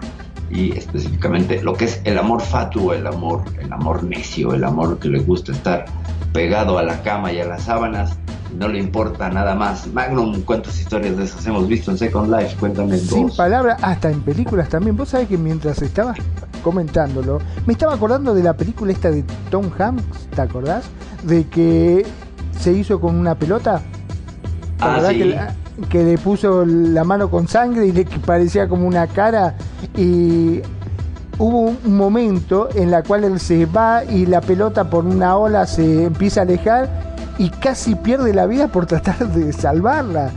y 0.51 0.76
específicamente 0.76 1.62
lo 1.62 1.74
que 1.74 1.84
es 1.84 2.01
el 2.05 2.18
amor 2.18 2.42
fatuo, 2.42 2.92
el 2.92 3.07
amor, 3.07 3.44
el 3.61 3.72
amor 3.72 4.03
necio, 4.03 4.53
el 4.53 4.64
amor 4.64 4.98
que 4.98 5.09
le 5.09 5.20
gusta 5.20 5.53
estar 5.53 5.84
pegado 6.32 6.78
a 6.78 6.82
la 6.82 7.03
cama 7.03 7.32
y 7.32 7.40
a 7.40 7.46
las 7.46 7.64
sábanas, 7.64 8.16
no 8.57 8.68
le 8.68 8.78
importa 8.78 9.30
nada 9.30 9.55
más. 9.55 9.86
Magnum, 9.92 10.42
¿cuántas 10.42 10.80
historias 10.80 11.16
de 11.16 11.24
esas 11.24 11.46
hemos 11.46 11.68
visto 11.68 11.90
en 11.90 11.98
Second 11.98 12.34
Life? 12.34 12.57
Cuéntame 12.59 12.98
Sin 12.98 13.30
palabras, 13.30 13.78
hasta 13.82 14.11
en 14.11 14.20
películas 14.22 14.68
también. 14.68 14.96
Vos 14.96 15.11
sabés 15.11 15.28
que 15.28 15.38
mientras 15.38 15.80
estabas 15.82 16.18
comentándolo, 16.62 17.40
me 17.66 17.72
estaba 17.72 17.94
acordando 17.94 18.34
de 18.34 18.42
la 18.42 18.57
película 18.57 18.92
esta 18.92 19.11
de 19.11 19.24
Tom 19.51 19.70
Hanks, 19.78 20.26
¿te 20.34 20.42
acordás? 20.42 20.84
De 21.22 21.46
que 21.46 22.05
se 22.59 22.72
hizo 22.72 23.01
con 23.01 23.16
una 23.16 23.36
pelota. 23.36 23.82
Ah, 24.80 25.01
sí. 25.09 25.18
que, 25.18 25.36
le 25.93 26.18
puso 26.18 26.64
la 26.64 27.05
mano 27.05 27.31
con 27.31 27.49
sangre 27.49 27.87
y 27.87 27.93
le 27.93 28.05
parecía 28.05 28.68
como 28.68 28.87
una 28.87 29.07
cara 29.07 29.57
y 29.97 30.61
hubo 31.39 31.61
un 31.85 31.97
momento 31.97 32.68
en 32.74 32.91
la 32.91 33.03
cual 33.03 33.24
él 33.24 33.41
se 33.41 33.66
va 33.66 34.05
y 34.05 34.26
la 34.26 34.41
pelota 34.41 34.91
por 34.91 35.07
una 35.07 35.37
ola 35.37 35.66
se 35.66 36.05
empieza 36.05 36.41
a 36.41 36.43
alejar 36.45 36.89
y 37.39 37.49
casi 37.49 37.95
pierde 37.95 38.35
la 38.35 38.47
vida 38.47 38.68
por 38.68 38.87
tratar 38.87 39.28
de 39.28 39.53
salvarla. 39.53 40.31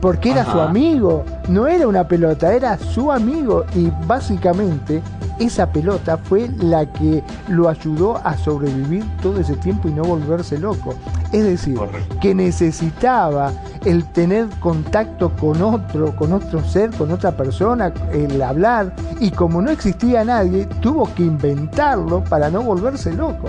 Porque 0.00 0.30
era 0.30 0.44
su 0.46 0.58
amigo, 0.58 1.24
no 1.48 1.66
era 1.68 1.86
una 1.86 2.08
pelota, 2.08 2.54
era 2.54 2.78
su 2.78 3.12
amigo 3.12 3.64
y 3.74 3.92
básicamente 4.06 5.02
esa 5.40 5.72
pelota 5.72 6.18
fue 6.18 6.48
la 6.58 6.86
que 6.86 7.24
lo 7.48 7.68
ayudó 7.68 8.18
a 8.24 8.36
sobrevivir 8.36 9.04
todo 9.22 9.40
ese 9.40 9.56
tiempo 9.56 9.88
y 9.88 9.92
no 9.92 10.04
volverse 10.04 10.58
loco. 10.58 10.94
Es 11.32 11.44
decir, 11.44 11.78
que 12.20 12.34
necesitaba 12.34 13.52
el 13.84 14.04
tener 14.04 14.48
contacto 14.60 15.30
con 15.36 15.62
otro, 15.62 16.14
con 16.14 16.32
otro 16.34 16.62
ser, 16.62 16.90
con 16.90 17.10
otra 17.10 17.32
persona, 17.36 17.92
el 18.12 18.40
hablar, 18.42 18.94
y 19.18 19.30
como 19.30 19.62
no 19.62 19.70
existía 19.70 20.24
nadie, 20.24 20.66
tuvo 20.80 21.12
que 21.14 21.22
inventarlo 21.22 22.22
para 22.24 22.50
no 22.50 22.62
volverse 22.62 23.12
loco. 23.12 23.48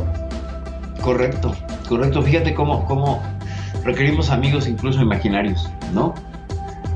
Correcto, 1.02 1.54
correcto. 1.90 2.22
Fíjate 2.22 2.54
cómo, 2.54 2.86
cómo 2.86 3.22
requerimos 3.84 4.30
amigos 4.30 4.68
incluso 4.68 5.02
imaginarios, 5.02 5.70
¿no? 5.94 6.14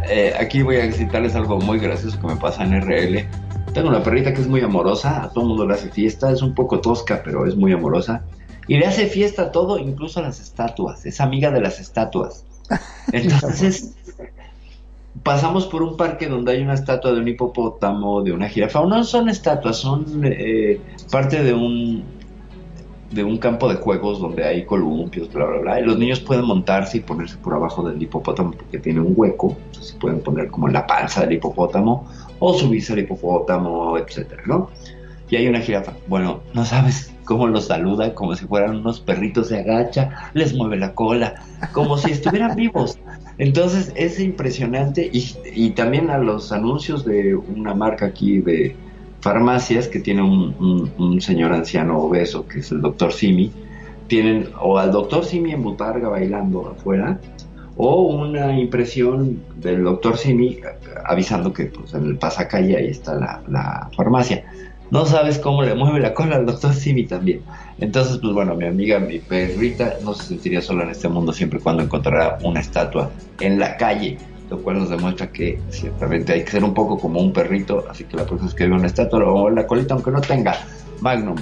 Eh, 0.07 0.33
aquí 0.39 0.61
voy 0.61 0.77
a 0.77 0.91
citarles 0.91 1.35
algo 1.35 1.59
muy 1.59 1.79
gracioso 1.79 2.19
que 2.21 2.27
me 2.27 2.35
pasa 2.35 2.63
en 2.63 2.79
RL 2.79 3.27
tengo 3.75 3.89
una 3.89 4.01
perrita 4.01 4.33
que 4.33 4.39
es 4.39 4.47
muy 4.47 4.61
amorosa, 4.61 5.21
a 5.21 5.29
todo 5.29 5.43
el 5.43 5.49
mundo 5.49 5.67
le 5.67 5.73
hace 5.73 5.89
fiesta, 5.89 6.31
es 6.31 6.41
un 6.41 6.55
poco 6.55 6.79
tosca, 6.79 7.21
pero 7.23 7.45
es 7.45 7.57
muy 7.57 7.73
amorosa. 7.73 8.23
Y 8.69 8.77
le 8.77 8.85
hace 8.85 9.07
fiesta 9.07 9.43
a 9.43 9.51
todo, 9.51 9.77
incluso 9.77 10.21
a 10.21 10.23
las 10.23 10.39
estatuas. 10.39 11.05
Es 11.05 11.19
amiga 11.19 11.51
de 11.51 11.59
las 11.59 11.81
estatuas. 11.81 12.45
Entonces, 13.11 13.93
pasamos 15.23 15.67
por 15.67 15.83
un 15.83 15.97
parque 15.97 16.27
donde 16.27 16.53
hay 16.53 16.61
una 16.61 16.73
estatua 16.73 17.11
de 17.11 17.19
un 17.19 17.27
hipopótamo, 17.27 18.23
de 18.23 18.31
una 18.31 18.47
jirafa. 18.47 18.85
No 18.85 19.03
son 19.03 19.27
estatuas, 19.27 19.75
son 19.75 20.21
eh, 20.23 20.79
parte 21.11 21.43
de 21.43 21.53
un 21.53 22.15
de 23.11 23.23
un 23.23 23.37
campo 23.37 23.69
de 23.69 23.75
juegos 23.75 24.19
donde 24.19 24.43
hay 24.43 24.65
columpios, 24.65 25.31
bla, 25.31 25.45
bla, 25.45 25.59
bla. 25.59 25.79
Y 25.79 25.83
los 25.83 25.97
niños 25.97 26.19
pueden 26.19 26.45
montarse 26.45 26.97
y 26.97 26.99
ponerse 27.01 27.37
por 27.37 27.53
abajo 27.53 27.87
del 27.87 28.01
hipopótamo 28.01 28.51
porque 28.51 28.79
tiene 28.79 28.99
un 28.99 29.13
hueco. 29.15 29.55
Entonces 29.67 29.95
pueden 29.99 30.21
poner 30.21 30.49
como 30.49 30.67
en 30.67 30.73
la 30.73 30.87
panza 30.87 31.21
del 31.21 31.33
hipopótamo 31.33 32.07
o 32.39 32.53
subirse 32.53 32.93
al 32.93 32.99
hipopótamo, 32.99 33.97
etcétera, 33.97 34.43
¿no? 34.45 34.69
Y 35.29 35.37
hay 35.37 35.47
una 35.47 35.59
jirafa. 35.59 35.93
Bueno, 36.07 36.41
no 36.53 36.65
sabes 36.65 37.11
cómo 37.25 37.47
los 37.47 37.65
saluda, 37.65 38.13
como 38.13 38.35
si 38.35 38.45
fueran 38.45 38.77
unos 38.77 38.99
perritos, 38.99 39.47
se 39.47 39.59
agacha, 39.59 40.31
les 40.33 40.53
mueve 40.53 40.77
la 40.77 40.93
cola, 40.93 41.35
como 41.71 41.97
si 41.97 42.11
estuvieran 42.11 42.55
vivos. 42.55 42.99
Entonces 43.37 43.91
es 43.95 44.19
impresionante 44.19 45.09
y, 45.11 45.35
y, 45.53 45.71
también 45.71 46.09
a 46.09 46.17
los 46.17 46.51
anuncios 46.51 47.03
de 47.03 47.35
una 47.35 47.73
marca 47.73 48.05
aquí 48.05 48.39
de 48.39 48.75
farmacias 49.19 49.87
que 49.87 49.99
tiene 49.99 50.21
un, 50.21 50.91
un, 50.97 51.19
señor 51.19 51.51
anciano 51.51 51.97
obeso 51.97 52.47
que 52.47 52.59
es 52.59 52.71
el 52.71 52.81
doctor 52.81 53.11
Simi, 53.11 53.51
tienen 54.07 54.49
o 54.61 54.77
al 54.77 54.91
doctor 54.91 55.25
Simi 55.25 55.51
en 55.51 55.63
Butarga 55.63 56.09
bailando 56.09 56.69
afuera 56.69 57.19
o 57.77 58.01
una 58.03 58.57
impresión 58.57 59.41
del 59.57 59.83
doctor 59.83 60.17
Simi 60.17 60.59
avisando 61.05 61.51
que 61.51 61.65
pues, 61.65 61.93
en 61.93 62.05
el 62.05 62.17
pasacalle 62.17 62.77
ahí 62.77 62.87
está 62.87 63.41
la, 63.47 63.89
farmacia. 63.95 64.45
No 64.91 65.05
sabes 65.05 65.39
cómo 65.39 65.63
le 65.63 65.73
mueve 65.73 65.99
la 65.99 66.13
cola 66.13 66.35
al 66.35 66.45
doctor 66.45 66.73
Simi 66.73 67.05
también. 67.05 67.41
Entonces, 67.79 68.19
pues 68.19 68.33
bueno, 68.33 68.55
mi 68.55 68.65
amiga, 68.65 68.99
mi 68.99 69.19
perrita, 69.19 69.95
no 70.03 70.13
se 70.13 70.27
sentiría 70.27 70.61
sola 70.61 70.83
en 70.83 70.91
este 70.91 71.09
mundo 71.09 71.33
siempre 71.33 71.59
cuando 71.59 71.83
encontrará 71.83 72.37
una 72.43 72.59
estatua 72.59 73.09
en 73.39 73.59
la 73.59 73.75
calle, 73.77 74.17
lo 74.49 74.61
cual 74.61 74.79
nos 74.79 74.89
demuestra 74.89 75.31
que 75.31 75.59
ciertamente 75.69 76.33
hay 76.33 76.43
que 76.45 76.51
ser 76.51 76.63
un 76.63 76.73
poco 76.73 76.97
como 76.97 77.19
un 77.19 77.33
perrito, 77.33 77.83
así 77.89 78.03
que 78.03 78.15
la 78.15 78.25
próxima 78.25 78.45
vez 78.45 78.55
que 78.55 78.67
vea 78.67 78.77
una 78.77 78.87
estatua 78.87 79.25
o 79.25 79.49
la 79.49 79.65
colita, 79.65 79.95
aunque 79.95 80.11
no 80.11 80.21
tenga 80.21 80.55
Magnum, 81.01 81.35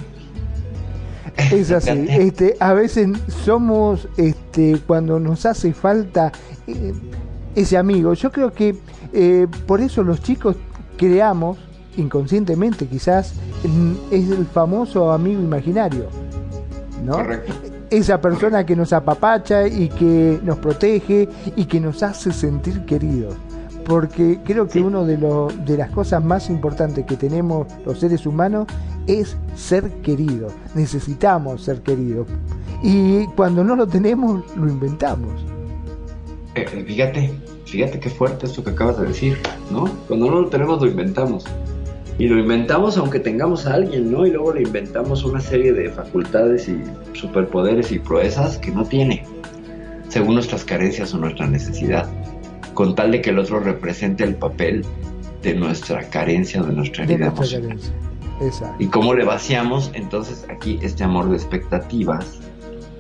es 1.52 1.72
así. 1.72 2.06
este, 2.10 2.56
a 2.60 2.74
veces 2.74 3.10
somos, 3.44 4.08
este, 4.18 4.80
cuando 4.86 5.20
nos 5.20 5.46
hace 5.46 5.74
falta 5.74 6.32
eh, 6.68 6.94
ese 7.56 7.78
amigo. 7.78 8.14
Yo 8.14 8.32
creo 8.32 8.52
que 8.54 8.76
eh, 9.14 9.48
por 9.68 9.82
eso 9.82 10.04
los 10.04 10.22
chicos 10.22 10.56
creamos, 10.98 11.58
inconscientemente 11.98 12.88
quizás, 12.88 13.34
es 14.12 14.30
el 14.30 14.46
famoso 14.46 15.12
amigo 15.12 15.42
imaginario. 15.42 16.08
¿no? 17.04 17.18
Esa 17.90 18.20
persona 18.22 18.66
que 18.66 18.76
nos 18.76 18.94
apapacha 18.94 19.68
y 19.68 19.90
que 19.90 20.40
nos 20.44 20.58
protege 20.58 21.30
y 21.56 21.66
que 21.66 21.80
nos 21.80 22.02
hace 22.02 22.32
sentir 22.32 22.86
queridos 22.86 23.36
porque 23.86 24.40
creo 24.44 24.68
que 24.68 24.80
una 24.80 25.04
de, 25.04 25.18
de 25.18 25.78
las 25.78 25.92
cosas 25.92 26.24
más 26.24 26.50
importantes 26.50 27.06
que 27.06 27.16
tenemos 27.16 27.68
los 27.86 28.00
seres 28.00 28.26
humanos 28.26 28.68
es 29.08 29.38
ser 29.56 29.90
querido. 30.02 30.50
Necesitamos 30.76 31.64
ser 31.64 31.82
queridos. 31.82 32.28
Y 32.82 33.26
cuando 33.28 33.64
no 33.64 33.76
lo 33.76 33.88
tenemos, 33.88 34.44
lo 34.56 34.68
inventamos. 34.68 35.32
Eh, 36.56 36.66
eh, 36.72 36.84
fíjate, 36.86 37.34
fíjate 37.66 38.00
qué 38.00 38.10
fuerte 38.10 38.46
esto 38.46 38.64
que 38.64 38.72
acabas 38.72 39.00
de 39.00 39.08
decir, 39.08 39.38
¿no? 39.72 39.86
Cuando 40.08 40.30
no 40.30 40.42
lo 40.42 40.48
tenemos, 40.50 40.82
lo 40.82 40.88
inventamos. 40.88 41.46
Y 42.20 42.28
lo 42.28 42.38
inventamos 42.38 42.98
aunque 42.98 43.20
tengamos 43.20 43.66
a 43.66 43.74
alguien, 43.74 44.12
¿no? 44.12 44.26
Y 44.26 44.32
luego 44.32 44.54
le 44.54 44.62
inventamos 44.62 45.24
una 45.24 45.40
serie 45.40 45.74
de 45.74 45.90
facultades 45.90 46.70
y 46.70 46.80
superpoderes 47.14 47.92
y 47.92 48.00
proezas 48.00 48.58
que 48.60 48.72
no 48.72 48.86
tiene, 48.86 49.26
según 50.10 50.36
nuestras 50.36 50.64
carencias 50.64 51.14
o 51.14 51.18
nuestra 51.18 51.48
necesidad 51.48 52.08
con 52.74 52.96
tal 52.96 53.12
de 53.12 53.22
que 53.22 53.30
el 53.32 53.40
otro 53.40 53.60
represente 53.60 54.24
el 54.24 54.36
papel 54.36 54.86
de 55.42 55.54
nuestra 55.54 56.10
carencia, 56.10 56.62
de 56.64 56.74
nuestra 56.74 57.04
herida 57.04 57.28
emocional. 57.28 57.78
Y 58.80 58.88
cómo 58.88 59.14
le 59.14 59.24
vaciamos 59.24 59.92
entonces 59.94 60.46
aquí 60.50 60.80
este 60.82 61.04
amor 61.04 61.30
de 61.30 61.36
expectativas, 61.36 62.40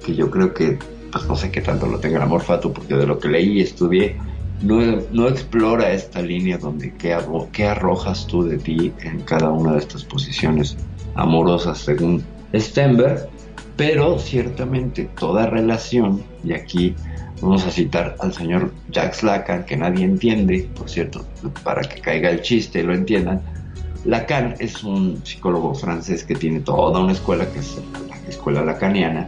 que 0.06 0.16
yo 0.16 0.30
creo 0.30 0.54
que, 0.54 0.78
pues 1.12 1.26
no 1.28 1.36
sé 1.36 1.52
qué 1.52 1.62
tanto 1.62 1.88
lo 1.88 2.00
tenga 2.00 2.18
el 2.18 2.24
amor 2.24 2.42
fato, 2.42 2.72
porque 2.72 2.96
de 2.96 3.08
lo 3.08 3.20
que 3.20 3.30
leí 3.30 3.60
y 3.60 3.62
estudié, 3.62 4.18
no, 4.62 4.80
no 5.12 5.28
explora 5.28 5.92
esta 5.92 6.22
línea 6.22 6.58
donde 6.58 6.94
qué, 6.94 7.18
qué 7.52 7.66
arrojas 7.66 8.28
tú 8.28 8.44
de 8.44 8.58
ti 8.58 8.94
en 9.02 9.22
cada 9.22 9.50
una 9.52 9.74
de 9.74 9.80
estas 9.80 10.06
posiciones 10.06 10.78
amorosas 11.16 11.80
según 11.80 12.24
Stenberg, 12.54 13.28
pero 13.76 14.20
ciertamente 14.20 15.10
toda 15.20 15.48
relación, 15.48 16.24
y 16.44 16.54
aquí 16.54 16.96
Vamos 17.44 17.66
a 17.66 17.72
citar 17.72 18.16
al 18.22 18.34
señor 18.34 18.72
Jacques 18.90 19.22
Lacan, 19.22 19.66
que 19.66 19.76
nadie 19.76 20.06
entiende, 20.06 20.70
por 20.78 20.90
cierto, 20.90 21.26
para 21.62 21.82
que 21.82 22.00
caiga 22.00 22.30
el 22.30 22.42
chiste 22.42 22.80
y 22.80 22.84
lo 22.84 22.94
entiendan. 22.94 23.42
Lacan 24.06 24.56
es 24.60 24.82
un 24.82 25.20
psicólogo 25.26 25.76
francés 25.76 26.24
que 26.24 26.36
tiene 26.36 26.62
toda 26.62 27.02
una 27.02 27.12
escuela 27.12 27.46
que 27.52 27.60
es 27.60 27.82
la 28.08 28.30
escuela 28.30 28.64
lacaniana. 28.64 29.28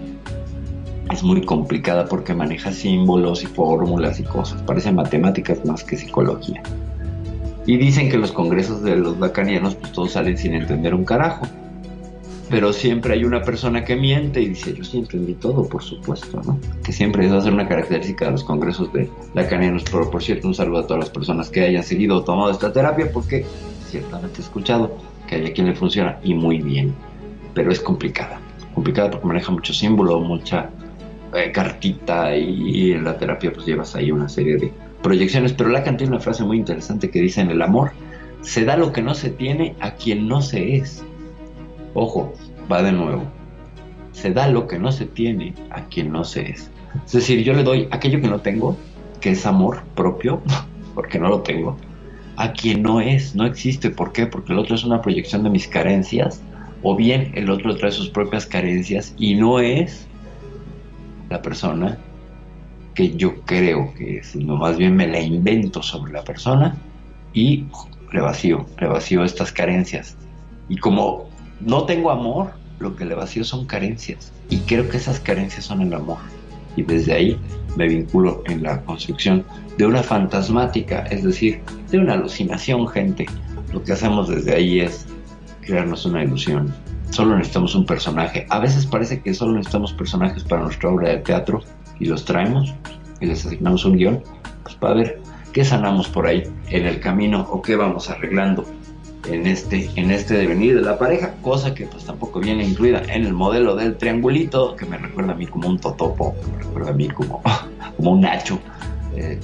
Es 1.12 1.24
muy 1.24 1.42
complicada 1.42 2.06
porque 2.06 2.34
maneja 2.34 2.72
símbolos 2.72 3.44
y 3.44 3.48
fórmulas 3.48 4.18
y 4.22 4.24
cosas. 4.24 4.62
Parece 4.62 4.94
matemáticas 4.94 5.66
más 5.66 5.84
que 5.84 5.98
psicología. 5.98 6.64
Y 7.66 7.76
dicen 7.76 8.10
que 8.10 8.18
los 8.18 8.32
congresos 8.32 8.82
de 8.82 8.96
los 8.96 9.20
lacanianos 9.20 9.76
pues 9.76 9.92
todos 9.92 10.14
salen 10.14 10.38
sin 10.38 10.54
entender 10.54 10.96
un 10.96 11.04
carajo 11.04 11.46
pero 12.50 12.72
siempre 12.74 13.14
hay 13.14 13.24
una 13.24 13.42
persona 13.42 13.84
que 13.84 13.96
miente 13.96 14.42
y 14.42 14.50
dice, 14.50 14.74
yo 14.74 14.84
sí 14.84 15.00
entendí 15.00 15.34
todo, 15.34 15.68
por 15.68 15.82
supuesto, 15.82 16.42
¿no? 16.46 16.60
Que 16.84 16.92
siempre 16.92 17.26
es 17.26 17.44
ser 17.44 17.54
una 17.54 17.68
característica 17.68 18.26
de 18.26 18.32
los 18.32 18.44
congresos 18.44 18.92
de 18.94 19.10
lacanianos, 19.34 19.84
pero 19.92 20.12
por 20.12 20.22
cierto, 20.22 20.48
un 20.48 20.54
saludo 20.54 20.80
a 20.80 20.88
todas 20.88 21.06
las 21.06 21.10
personas 21.10 21.50
que 21.50 21.62
hayan 21.62 21.84
seguido 21.84 22.18
o 22.18 22.24
tomado 22.24 22.52
esta 22.52 22.72
terapia, 22.72 23.12
porque 23.12 23.46
ciertamente 23.90 24.42
he 24.42 24.44
escuchado 24.44 24.96
que 25.28 25.36
hay 25.36 25.48
a 25.48 25.54
quien 25.54 25.68
le 25.68 25.76
funciona 25.76 26.20
y 26.24 26.34
muy 26.34 26.62
bien, 26.62 26.94
pero 27.54 27.72
es 27.72 27.80
complicada, 27.80 28.40
complicada 28.74 29.10
porque 29.12 29.28
maneja 29.28 29.52
mucho 29.52 29.74
símbolo, 29.74 30.20
mucha 30.20 30.70
eh, 31.34 31.52
cartita 31.52 32.36
y, 32.36 32.92
en 32.92 33.04
la 33.04 33.18
terapia 33.18 33.52
pues 33.52 33.66
llevas 33.66 33.96
ahí 33.96 34.12
una 34.12 34.30
serie 34.30 34.58
de 34.58 34.72
proyecciones, 35.02 35.54
pero 35.54 35.70
Lacan 35.70 35.98
tiene 35.98 36.14
una 36.14 36.22
frase 36.22 36.44
muy 36.44 36.58
interesante 36.58 37.10
que 37.10 37.20
dice 37.20 37.42
en 37.42 37.50
el 37.50 37.62
amor, 37.62 37.92
se 38.42 38.64
da 38.64 38.78
lo 38.78 38.92
que 38.92 39.02
no 39.02 39.16
se 39.16 39.32
tiene 39.32 39.76
a 39.80 39.96
quien 39.96 40.28
no 40.28 40.42
se 40.42 40.76
es. 40.76 41.04
Ojo, 41.96 42.34
va 42.70 42.84
de 42.84 42.92
nuevo. 42.92 43.24
Se 44.12 44.32
da 44.32 44.50
lo 44.50 44.68
que 44.68 44.78
no 44.78 44.92
se 44.92 45.06
tiene 45.06 45.56
a 45.72 45.86
quien 45.86 46.12
no 46.12 46.26
se 46.26 46.52
es. 46.52 46.70
Es 47.06 47.12
decir, 47.14 47.42
yo 47.44 47.54
le 47.54 47.64
doy 47.64 47.88
aquello 47.90 48.22
que 48.22 48.28
no 48.28 48.42
tengo, 48.42 48.78
que 49.22 49.32
es 49.32 49.46
amor 49.46 49.82
propio, 49.96 50.42
porque 50.94 51.18
no 51.18 51.30
lo 51.30 51.42
tengo, 51.42 51.78
a 52.36 52.52
quien 52.52 52.84
no 52.84 53.00
es, 53.00 53.34
no 53.34 53.46
existe. 53.46 53.90
¿Por 53.90 54.12
qué? 54.12 54.28
Porque 54.28 54.52
el 54.52 54.60
otro 54.60 54.76
es 54.76 54.84
una 54.84 55.02
proyección 55.02 55.44
de 55.44 55.50
mis 55.50 55.70
carencias, 55.70 56.42
o 56.84 56.98
bien 56.98 57.32
el 57.34 57.50
otro 57.50 57.76
trae 57.78 57.92
sus 57.92 58.10
propias 58.10 58.46
carencias 58.46 59.16
y 59.18 59.36
no 59.36 59.60
es 59.60 60.06
la 61.30 61.42
persona 61.42 61.98
que 62.94 63.16
yo 63.16 63.42
creo 63.46 63.94
que 63.94 64.18
es, 64.18 64.28
sino 64.28 64.58
más 64.58 64.78
bien 64.78 64.96
me 64.98 65.08
la 65.08 65.22
invento 65.22 65.82
sobre 65.82 66.12
la 66.12 66.24
persona 66.24 66.78
y 67.34 67.66
le 68.12 68.20
vacío, 68.20 68.66
le 68.80 68.88
vacío 68.88 69.24
estas 69.24 69.54
carencias. 69.54 70.18
Y 70.68 70.78
como 70.78 71.30
no 71.62 71.86
tengo 71.86 72.12
amor, 72.12 72.52
lo 72.80 72.96
que 72.96 73.06
le 73.06 73.16
vacío 73.16 73.44
son 73.44 73.66
carencias. 73.66 74.32
Y 74.50 74.60
creo 74.60 74.88
que 74.90 74.98
esas 74.98 75.20
carencias 75.20 75.66
son 75.66 75.82
el 75.82 75.94
amor. 75.94 76.18
Y 76.76 76.84
desde 76.84 77.14
ahí 77.14 77.40
me 77.78 77.88
vinculo 77.88 78.44
en 78.46 78.64
la 78.64 78.82
construcción 78.82 79.46
de 79.78 79.86
una 79.86 80.04
fantasmática, 80.04 81.02
es 81.08 81.24
decir, 81.24 81.62
de 81.90 82.00
una 82.00 82.14
alucinación, 82.14 82.88
gente. 82.88 83.26
Lo 83.74 83.84
que 83.84 83.94
hacemos 83.94 84.28
desde 84.28 84.56
ahí 84.56 84.80
es 84.80 85.06
crearnos 85.62 86.06
una 86.06 86.24
ilusión. 86.24 86.74
Solo 87.12 87.38
necesitamos 87.38 87.76
un 87.76 87.86
personaje. 87.86 88.46
A 88.50 88.60
veces 88.60 88.86
parece 88.86 89.22
que 89.22 89.34
solo 89.34 89.54
necesitamos 89.54 89.94
personajes 89.94 90.44
para 90.44 90.64
nuestra 90.64 90.90
obra 90.90 91.10
de 91.10 91.18
teatro 91.18 91.62
y 92.00 92.06
los 92.06 92.26
traemos 92.26 92.74
y 93.22 93.26
les 93.26 93.46
asignamos 93.46 93.86
un 93.86 93.96
guion, 93.98 94.22
pues 94.64 94.76
para 94.76 94.96
ver 94.96 95.22
qué 95.54 95.64
sanamos 95.64 96.10
por 96.10 96.28
ahí 96.28 96.44
en 96.68 96.86
el 96.86 97.00
camino 97.00 97.48
o 97.50 97.62
qué 97.62 97.78
vamos 97.78 98.10
arreglando 98.10 98.66
en 99.30 99.48
este, 99.48 99.90
en 99.96 100.12
este 100.12 100.36
devenir 100.36 100.76
de 100.76 100.82
la 100.82 100.98
pareja, 100.98 101.34
cosa 101.42 101.74
que 101.74 101.86
pues 101.86 102.06
tampoco 102.06 102.40
viene 102.40 102.64
incluida 102.64 103.02
en 103.08 103.26
el 103.26 103.34
modelo 103.34 103.76
del 103.76 103.98
triangulito, 103.98 104.76
que 104.76 104.86
me 104.86 104.98
recuerda 104.98 105.34
a 105.34 105.36
mí 105.36 105.48
como 105.48 105.68
un 105.68 105.80
totopo, 105.80 106.36
me 106.52 106.64
recuerda 106.64 106.92
a 106.92 106.94
mí 106.94 107.08
como, 107.08 107.42
como 107.98 108.12
un 108.12 108.22
nacho. 108.22 108.60
Eh, 109.16 109.40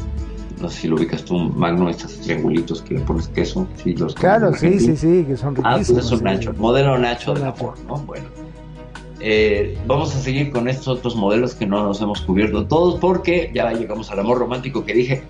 no 0.59 0.69
sé 0.69 0.81
si 0.81 0.87
lo 0.87 0.95
ubicas 0.95 1.25
tú, 1.25 1.37
Magno, 1.37 1.89
estos 1.89 2.19
triangulitos 2.19 2.81
que 2.83 2.95
le 2.95 2.99
pones 3.01 3.27
queso. 3.29 3.67
Sí, 3.83 3.93
los 3.95 4.13
claro, 4.13 4.53
sí, 4.53 4.79
sí, 4.79 4.95
sí, 4.95 5.25
que 5.27 5.35
son 5.35 5.55
riquísimos. 5.55 5.89
Ah, 5.89 5.93
pues 5.93 6.05
es 6.05 6.11
un 6.11 6.23
nacho, 6.23 6.53
modelo 6.53 6.97
nacho 6.97 7.33
de 7.33 7.41
la 7.41 7.53
forma, 7.53 7.83
¿no? 7.87 7.97
Bueno. 7.97 8.25
Eh, 9.23 9.77
vamos 9.85 10.15
a 10.15 10.19
seguir 10.19 10.51
con 10.51 10.67
estos 10.67 10.87
otros 10.87 11.15
modelos 11.15 11.53
que 11.53 11.67
no 11.67 11.83
nos 11.83 12.01
hemos 12.01 12.21
cubierto 12.21 12.65
todos 12.65 12.99
porque 12.99 13.51
ya 13.53 13.71
llegamos 13.71 14.09
al 14.11 14.19
amor 14.19 14.39
romántico 14.39 14.83
que 14.83 14.95
dije, 14.95 15.23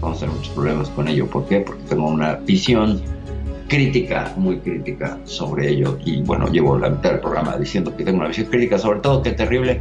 vamos 0.00 0.18
a 0.18 0.20
tener 0.20 0.36
muchos 0.36 0.52
problemas 0.54 0.88
con 0.90 1.08
ello. 1.08 1.26
¿Por 1.26 1.46
qué? 1.46 1.60
Porque 1.60 1.82
tengo 1.88 2.06
una 2.06 2.34
visión 2.34 3.02
crítica, 3.68 4.32
muy 4.36 4.58
crítica 4.58 5.18
sobre 5.24 5.70
ello. 5.70 5.98
Y 6.04 6.22
bueno, 6.22 6.48
llevo 6.48 6.78
la 6.78 6.90
mitad 6.90 7.10
del 7.10 7.20
programa 7.20 7.56
diciendo 7.56 7.96
que 7.96 8.04
tengo 8.04 8.18
una 8.18 8.28
visión 8.28 8.46
crítica 8.46 8.78
sobre 8.78 9.00
todo, 9.00 9.22
qué 9.22 9.32
terrible. 9.32 9.80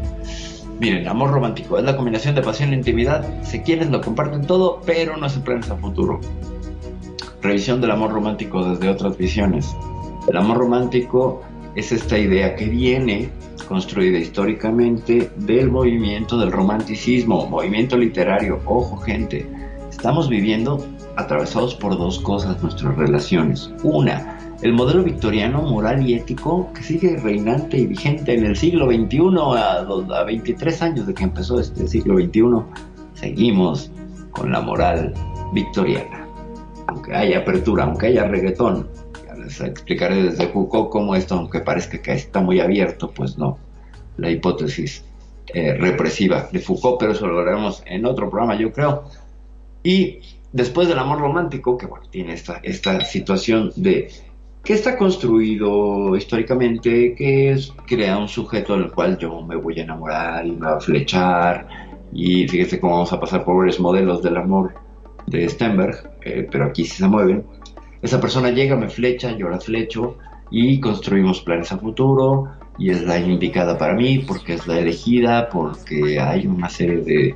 Miren, 0.79 1.07
amor 1.07 1.31
romántico 1.31 1.77
es 1.77 1.84
la 1.84 1.95
combinación 1.95 2.36
de 2.36 2.41
pasión 2.41 2.73
e 2.73 2.75
intimidad. 2.75 3.41
Se 3.43 3.61
quieren, 3.61 3.91
lo 3.91 4.01
comparten 4.01 4.41
todo, 4.45 4.81
pero 4.86 5.17
no 5.17 5.29
se 5.29 5.39
piensa 5.39 5.75
a 5.75 5.77
futuro. 5.77 6.19
Revisión 7.41 7.81
del 7.81 7.91
amor 7.91 8.11
romántico 8.11 8.63
desde 8.63 8.89
otras 8.89 9.17
visiones. 9.17 9.75
El 10.27 10.38
amor 10.38 10.57
romántico 10.57 11.41
es 11.75 11.91
esta 11.91 12.17
idea 12.17 12.55
que 12.55 12.65
viene 12.65 13.29
construida 13.67 14.17
históricamente 14.17 15.31
del 15.38 15.69
movimiento 15.69 16.38
del 16.38 16.51
romanticismo, 16.51 17.47
movimiento 17.47 17.97
literario. 17.97 18.59
Ojo 18.65 18.97
gente, 18.97 19.47
estamos 19.89 20.29
viviendo 20.29 20.86
atravesados 21.16 21.76
por 21.76 21.97
dos 21.97 22.20
cosas 22.20 22.61
nuestras 22.61 22.95
relaciones. 22.95 23.72
Una, 23.84 24.39
el 24.61 24.74
modelo 24.74 25.03
victoriano 25.03 25.61
moral 25.61 26.07
y 26.07 26.16
ético 26.16 26.72
que 26.74 26.84
sigue 26.84 27.18
reinante 27.18 27.78
y 27.78 27.88
vigente 27.88 28.34
en 28.34 28.45
el 28.45 28.55
siglo 28.55 28.88
XXI, 28.88 29.20
a, 29.57 30.20
a 30.20 30.24
23 30.24 30.82
años 30.82 31.07
de 31.07 31.14
que 31.14 31.24
empezó 31.24 31.59
este 31.59 31.88
siglo 31.88 32.18
XXI, 32.18 32.43
seguimos 33.14 33.91
con 34.32 34.51
la 34.51 34.61
moral 34.61 35.14
victoriana. 35.53 36.28
Aunque 36.88 37.16
haya 37.16 37.39
apertura, 37.39 37.86
aunque 37.86 38.07
haya 38.07 38.28
reggaetón, 38.28 38.88
les 39.43 39.59
explicaré 39.61 40.24
desde 40.24 40.47
Foucault 40.47 40.89
cómo 40.89 41.16
esto, 41.16 41.36
aunque 41.36 41.59
parezca 41.59 42.01
que 42.01 42.14
está 42.14 42.41
muy 42.41 42.59
abierto, 42.59 43.11
pues 43.11 43.38
no. 43.38 43.57
La 44.18 44.30
hipótesis 44.30 45.03
eh, 45.47 45.74
represiva 45.74 46.49
de 46.51 46.59
Foucault, 46.59 46.99
pero 46.99 47.11
eso 47.11 47.28
lo 47.28 47.38
veremos 47.43 47.84
en 47.86 48.05
otro 48.05 48.30
programa, 48.30 48.55
yo 48.55 48.72
creo. 48.72 49.03
Y 49.84 50.20
después 50.53 50.87
del 50.87 50.99
amor 50.99 51.19
romántico, 51.19 51.77
que 51.77 51.85
bueno, 51.85 52.05
tiene 52.09 52.33
esta, 52.33 52.59
esta 52.63 53.01
situación 53.01 53.71
de 53.75 54.09
que 54.63 54.73
está 54.73 54.97
construido 54.97 56.15
históricamente, 56.15 57.13
que 57.15 57.59
crea 57.85 58.17
un 58.17 58.29
sujeto 58.29 58.77
del 58.77 58.91
cual 58.91 59.17
yo 59.17 59.41
me 59.41 59.57
voy 59.57 59.79
a 59.79 59.83
enamorar 59.83 60.47
y 60.47 60.51
me 60.51 60.67
va 60.67 60.77
a 60.77 60.79
flechar. 60.79 61.67
Y 62.13 62.47
fíjese 62.47 62.79
cómo 62.79 62.93
vamos 62.93 63.11
a 63.11 63.19
pasar 63.19 63.43
por 63.43 63.57
varios 63.57 63.81
modelos 63.81 64.23
del 64.23 64.37
amor 64.37 64.73
de 65.27 65.49
Stenberg, 65.49 66.17
eh, 66.21 66.47
pero 66.49 66.65
aquí 66.65 66.85
sí 66.85 66.97
se 66.97 67.07
mueven 67.07 67.43
esa 68.03 68.19
persona 68.19 68.51
llega, 68.51 68.75
me 68.75 68.89
flecha, 68.89 69.31
yo 69.37 69.47
la 69.47 69.61
flecho 69.61 70.17
y 70.51 70.79
construimos 70.81 71.41
planes 71.41 71.71
a 71.71 71.77
futuro 71.77 72.49
y 72.77 72.89
es 72.89 73.01
la 73.01 73.17
indicada 73.17 73.77
para 73.77 73.93
mí 73.93 74.19
porque 74.19 74.55
es 74.55 74.67
la 74.67 74.77
elegida, 74.77 75.47
porque 75.49 76.19
hay 76.19 76.45
una 76.45 76.67
serie 76.67 76.97
de, 76.97 77.35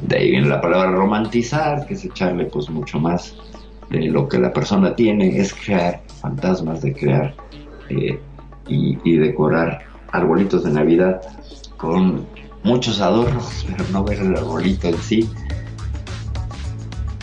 de 0.00 0.16
ahí 0.16 0.30
viene 0.30 0.48
la 0.48 0.60
palabra 0.60 0.90
romantizar, 0.92 1.86
que 1.86 1.94
es 1.94 2.04
echarle 2.04 2.46
pues 2.46 2.70
mucho 2.70 2.98
más 2.98 3.36
de 3.90 4.06
lo 4.06 4.28
que 4.28 4.38
la 4.38 4.52
persona 4.52 4.96
tiene, 4.96 5.38
es 5.38 5.52
crear 5.52 6.02
fantasmas, 6.20 6.82
de 6.82 6.94
crear 6.94 7.34
eh, 7.90 8.18
y, 8.66 8.98
y 9.04 9.16
decorar 9.18 9.80
arbolitos 10.12 10.64
de 10.64 10.70
Navidad 10.70 11.20
con 11.76 12.26
muchos 12.62 13.00
adornos, 13.00 13.66
pero 13.76 13.84
no 13.92 14.04
ver 14.04 14.20
el 14.20 14.36
arbolito 14.36 14.88
en 14.88 14.98
sí. 14.98 15.28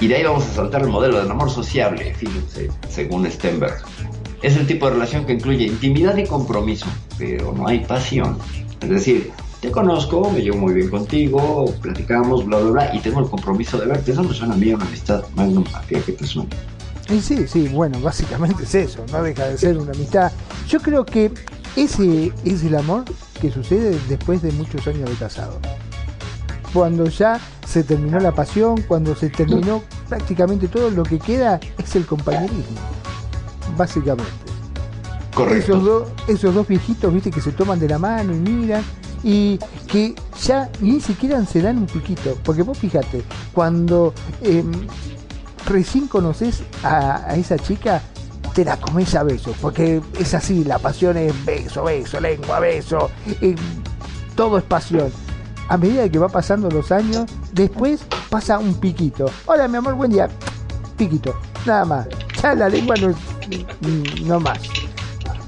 Y 0.01 0.07
de 0.07 0.15
ahí 0.15 0.23
vamos 0.23 0.45
a 0.45 0.53
saltar 0.53 0.83
el 0.83 0.89
modelo 0.89 1.19
del 1.19 1.29
amor 1.29 1.49
sociable, 1.49 2.13
fíjense, 2.13 2.69
según 2.87 3.29
Stenberg. 3.29 3.75
Es 4.41 4.55
el 4.55 4.65
tipo 4.65 4.85
de 4.85 4.93
relación 4.93 5.25
que 5.25 5.33
incluye 5.33 5.65
intimidad 5.65 6.15
y 6.15 6.25
compromiso, 6.25 6.85
pero 7.17 7.51
no 7.51 7.67
hay 7.67 7.79
pasión. 7.79 8.37
Es 8.81 8.89
decir, 8.89 9.31
te 9.61 9.71
conozco, 9.71 10.29
me 10.31 10.41
llevo 10.41 10.57
muy 10.57 10.73
bien 10.73 10.89
contigo, 10.89 11.65
platicamos, 11.81 12.45
bla, 12.45 12.59
bla, 12.59 12.71
bla, 12.71 12.95
y 12.95 12.99
tengo 12.99 13.19
el 13.19 13.29
compromiso 13.29 13.77
de 13.77 13.87
verte. 13.87 14.11
Eso 14.11 14.23
me 14.23 14.33
suena 14.33 14.53
a 14.53 14.57
mí 14.57 14.73
una 14.73 14.85
amistad, 14.85 15.23
Magnum, 15.35 15.65
a 15.73 15.81
ti 15.81 15.95
que 15.95 16.13
te 16.13 16.25
suena. 16.25 16.49
Y 17.09 17.19
sí, 17.21 17.47
sí, 17.47 17.67
bueno, 17.67 17.99
básicamente 17.99 18.63
es 18.63 18.75
eso, 18.75 19.03
no 19.11 19.23
deja 19.23 19.45
de 19.47 19.57
ser 19.57 19.77
una 19.77 19.91
amistad. 19.91 20.31
Yo 20.67 20.79
creo 20.79 21.05
que 21.05 21.31
ese 21.75 22.31
es 22.45 22.63
el 22.63 22.75
amor 22.75 23.03
que 23.41 23.51
sucede 23.51 23.97
después 24.07 24.41
de 24.41 24.51
muchos 24.51 24.85
años 24.87 25.09
de 25.09 25.15
casado 25.15 25.59
cuando 26.73 27.05
ya 27.05 27.39
se 27.67 27.83
terminó 27.83 28.19
la 28.19 28.31
pasión, 28.31 28.81
cuando 28.87 29.15
se 29.15 29.29
terminó 29.29 29.83
prácticamente 30.07 30.67
todo, 30.67 30.89
lo 30.89 31.03
que 31.03 31.19
queda 31.19 31.59
es 31.77 31.95
el 31.95 32.05
compañerismo, 32.05 32.79
básicamente. 33.77 34.31
Correcto. 35.33 35.73
Esos, 35.73 35.83
dos 35.83 36.07
esos 36.27 36.53
dos 36.53 36.67
viejitos, 36.67 37.13
viste, 37.13 37.31
que 37.31 37.41
se 37.41 37.51
toman 37.51 37.79
de 37.79 37.87
la 37.87 37.99
mano 37.99 38.33
y 38.33 38.39
miran 38.39 38.83
y 39.23 39.59
que 39.87 40.15
ya 40.41 40.69
ni 40.79 40.99
siquiera 41.01 41.43
se 41.45 41.61
dan 41.61 41.77
un 41.77 41.85
piquito, 41.85 42.37
porque 42.43 42.63
vos 42.63 42.77
fíjate, 42.77 43.23
cuando 43.53 44.13
em, 44.41 44.71
recién 45.65 46.07
conoces 46.07 46.63
a, 46.83 47.35
esa 47.35 47.57
chica, 47.57 48.01
te 48.53 48.65
la 48.65 48.77
comes 48.77 49.13
a 49.15 49.23
besos, 49.23 49.55
porque 49.61 50.01
es 50.19 50.33
así, 50.33 50.63
la 50.63 50.79
pasión 50.79 51.17
es 51.17 51.33
beso, 51.45 51.83
beso, 51.83 52.19
lengua, 52.19 52.59
beso, 52.59 53.09
todo 54.35 54.57
es 54.57 54.63
pasión 54.63 55.11
a 55.69 55.77
medida 55.77 56.09
que 56.09 56.17
va 56.17 56.27
pasando 56.27 56.69
los 56.69 56.91
años, 56.91 57.25
después 57.53 58.01
pasa 58.29 58.57
un 58.57 58.73
piquito. 58.73 59.25
Hola, 59.45 59.67
mi 59.67 59.77
amor, 59.77 59.93
buen 59.93 60.11
día. 60.11 60.27
Piquito, 60.97 61.39
nada 61.65 61.85
más. 61.85 62.07
Ya 62.41 62.55
la 62.55 62.69
lengua 62.69 62.95
no, 62.95 63.13
no 64.25 64.39
más. 64.39 64.59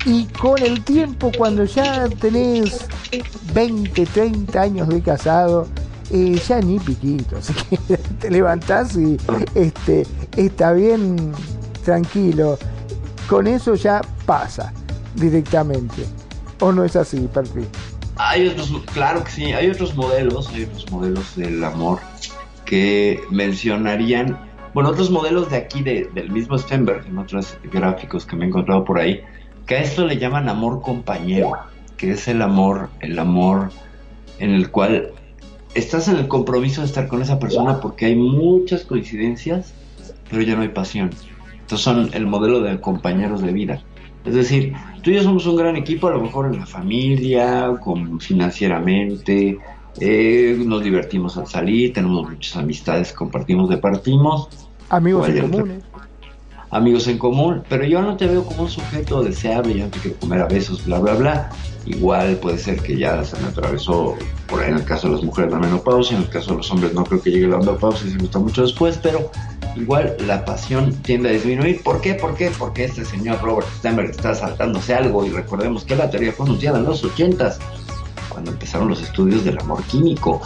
Y 0.05 0.25
con 0.25 0.61
el 0.61 0.83
tiempo, 0.83 1.31
cuando 1.35 1.65
ya 1.65 2.07
tenés 2.07 2.85
20, 3.53 4.05
30 4.05 4.61
años 4.61 4.87
de 4.89 5.01
casado, 5.01 5.67
ya 6.47 6.59
ni 6.59 6.79
piquito. 6.79 7.37
Así 7.37 7.53
que 7.69 7.97
te 8.19 8.29
levantás 8.29 8.95
y 8.95 9.17
este, 9.55 10.05
está 10.35 10.73
bien 10.73 11.33
tranquilo. 11.83 12.57
Con 13.27 13.47
eso 13.47 13.75
ya 13.75 14.01
pasa 14.25 14.73
directamente. 15.15 16.05
¿O 16.59 16.71
no 16.71 16.83
es 16.83 16.95
así, 16.95 17.27
perfil? 17.33 17.67
Hay 18.17 18.47
otros, 18.47 18.71
claro 18.93 19.23
que 19.23 19.31
sí, 19.31 19.45
hay 19.45 19.69
otros 19.69 19.95
modelos, 19.95 20.49
hay 20.49 20.63
otros 20.63 20.91
modelos 20.91 21.35
del 21.35 21.63
amor 21.63 21.99
que 22.65 23.19
mencionarían, 23.31 24.37
bueno, 24.73 24.89
otros 24.89 25.09
modelos 25.09 25.49
de 25.49 25.57
aquí, 25.57 25.81
del 25.81 26.29
mismo 26.29 26.57
Stenberg, 26.57 27.07
en 27.07 27.17
otros 27.17 27.57
gráficos 27.71 28.25
que 28.25 28.35
me 28.35 28.45
he 28.45 28.47
encontrado 28.49 28.85
por 28.85 28.99
ahí, 28.99 29.21
que 29.65 29.75
a 29.75 29.81
esto 29.81 30.05
le 30.05 30.17
llaman 30.17 30.49
amor 30.49 30.81
compañero, 30.81 31.53
que 32.01 32.13
es 32.13 32.27
el 32.27 32.41
amor, 32.41 32.89
el 32.99 33.19
amor 33.19 33.69
en 34.39 34.49
el 34.49 34.71
cual 34.71 35.11
estás 35.75 36.07
en 36.07 36.15
el 36.15 36.27
compromiso 36.27 36.81
de 36.81 36.87
estar 36.87 37.07
con 37.07 37.21
esa 37.21 37.37
persona 37.37 37.79
porque 37.79 38.07
hay 38.07 38.15
muchas 38.15 38.83
coincidencias, 38.83 39.75
pero 40.27 40.41
ya 40.41 40.55
no 40.55 40.63
hay 40.63 40.69
pasión. 40.69 41.11
Entonces 41.53 41.81
son 41.81 42.09
el 42.13 42.25
modelo 42.25 42.59
de 42.61 42.81
compañeros 42.81 43.43
de 43.43 43.53
vida. 43.53 43.83
Es 44.25 44.33
decir, 44.33 44.73
tú 45.03 45.11
y 45.11 45.15
yo 45.15 45.21
somos 45.21 45.45
un 45.45 45.55
gran 45.55 45.75
equipo, 45.75 46.07
a 46.07 46.11
lo 46.11 46.21
mejor 46.21 46.47
en 46.51 46.59
la 46.59 46.65
familia, 46.65 47.71
con, 47.83 48.19
financieramente, 48.19 49.59
eh, 49.99 50.59
nos 50.65 50.83
divertimos 50.83 51.37
al 51.37 51.45
salir, 51.45 51.93
tenemos 51.93 52.27
muchas 52.27 52.57
amistades, 52.57 53.13
compartimos, 53.13 53.69
departimos. 53.69 54.49
Amigos 54.89 55.29
en. 55.29 55.83
Amigos 56.71 57.07
en 57.07 57.17
común, 57.17 57.63
pero 57.69 57.85
yo 57.85 58.01
no 58.01 58.17
te 58.17 58.27
veo 58.27 58.43
como 58.45 58.63
un 58.63 58.69
sujeto 58.69 59.21
deseable, 59.21 59.75
yo 59.75 59.85
no 59.85 59.91
te 59.91 59.99
quiero 59.99 60.17
comer 60.17 60.41
a 60.41 60.47
besos, 60.47 60.85
bla, 60.85 60.99
bla, 60.99 61.13
bla. 61.15 61.49
Igual 61.85 62.35
puede 62.37 62.57
ser 62.57 62.79
que 62.81 62.97
ya 62.97 63.23
se 63.23 63.39
me 63.41 63.47
atravesó, 63.47 64.15
por 64.47 64.61
ahí 64.61 64.69
en 64.69 64.77
el 64.77 64.85
caso 64.85 65.07
de 65.07 65.15
las 65.15 65.23
mujeres, 65.23 65.51
la 65.51 65.59
menopausia, 65.59 66.15
en 66.15 66.23
el 66.23 66.29
caso 66.29 66.51
de 66.51 66.57
los 66.57 66.71
hombres 66.71 66.93
no 66.93 67.03
creo 67.03 67.21
que 67.21 67.31
llegue 67.31 67.47
la 67.47 67.57
menopausia, 67.57 68.09
se 68.09 68.17
gusta 68.17 68.39
mucho 68.39 68.61
después, 68.61 68.99
pero 69.01 69.31
igual 69.75 70.15
la 70.25 70.45
pasión 70.45 70.93
tiende 71.01 71.29
a 71.29 71.31
disminuir. 71.33 71.81
¿Por 71.83 71.99
qué? 71.99 72.13
¿Por 72.13 72.35
qué? 72.35 72.51
Porque 72.57 72.85
este 72.85 73.03
señor 73.03 73.41
Robert 73.41 73.67
Stenberg 73.79 74.11
está 74.11 74.35
saltándose 74.35 74.93
algo 74.93 75.25
y 75.25 75.29
recordemos 75.29 75.83
que 75.83 75.95
la 75.95 76.09
teoría 76.09 76.31
fue 76.31 76.45
anunciada 76.45 76.77
en 76.79 76.85
los 76.85 77.03
ochentas, 77.03 77.59
cuando 78.29 78.51
empezaron 78.51 78.87
los 78.87 79.01
estudios 79.01 79.43
del 79.43 79.59
amor 79.59 79.83
químico. 79.83 80.41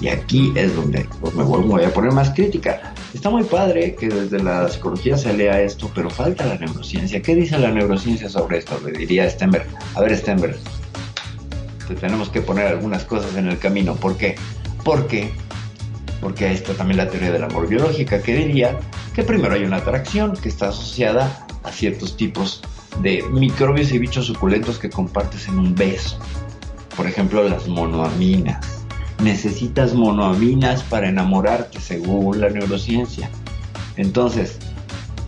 Y 0.00 0.08
aquí 0.08 0.52
es 0.56 0.74
donde 0.74 1.06
pues, 1.20 1.34
me 1.34 1.44
voy, 1.44 1.84
a 1.84 1.92
poner 1.92 2.12
más 2.12 2.30
crítica. 2.30 2.94
Está 3.12 3.28
muy 3.28 3.44
padre 3.44 3.94
que 3.94 4.08
desde 4.08 4.42
la 4.42 4.66
psicología 4.68 5.18
se 5.18 5.34
lea 5.34 5.60
esto, 5.60 5.90
pero 5.94 6.08
falta 6.08 6.46
la 6.46 6.56
neurociencia. 6.56 7.20
¿Qué 7.20 7.34
dice 7.34 7.58
la 7.58 7.70
neurociencia 7.70 8.30
sobre 8.30 8.58
esto? 8.58 8.80
Le 8.84 8.92
diría 8.92 9.28
Stenberg. 9.28 9.66
A 9.94 10.00
ver, 10.00 10.16
Stenberg, 10.16 10.56
te 11.86 11.94
tenemos 11.94 12.30
que 12.30 12.40
poner 12.40 12.66
algunas 12.66 13.04
cosas 13.04 13.36
en 13.36 13.48
el 13.48 13.58
camino. 13.58 13.94
¿Por 13.94 14.16
qué? 14.16 14.36
Porque, 14.84 15.30
porque 16.22 16.46
ahí 16.46 16.54
está 16.54 16.72
también 16.72 16.96
la 16.96 17.08
teoría 17.10 17.30
del 17.30 17.44
amor 17.44 17.68
biológica, 17.68 18.22
que 18.22 18.34
diría 18.34 18.78
que 19.14 19.22
primero 19.22 19.54
hay 19.54 19.64
una 19.64 19.78
atracción 19.78 20.34
que 20.34 20.48
está 20.48 20.68
asociada 20.68 21.46
a 21.62 21.72
ciertos 21.72 22.16
tipos 22.16 22.62
de 23.02 23.22
microbios 23.30 23.92
y 23.92 23.98
bichos 23.98 24.26
suculentos 24.26 24.78
que 24.78 24.88
compartes 24.88 25.46
en 25.48 25.58
un 25.58 25.74
beso. 25.74 26.18
Por 26.96 27.06
ejemplo, 27.06 27.46
las 27.46 27.68
monoaminas 27.68 28.79
necesitas 29.22 29.94
monoaminas 29.94 30.82
para 30.84 31.08
enamorarte 31.08 31.80
según 31.80 32.40
la 32.40 32.50
neurociencia. 32.50 33.30
Entonces, 33.96 34.58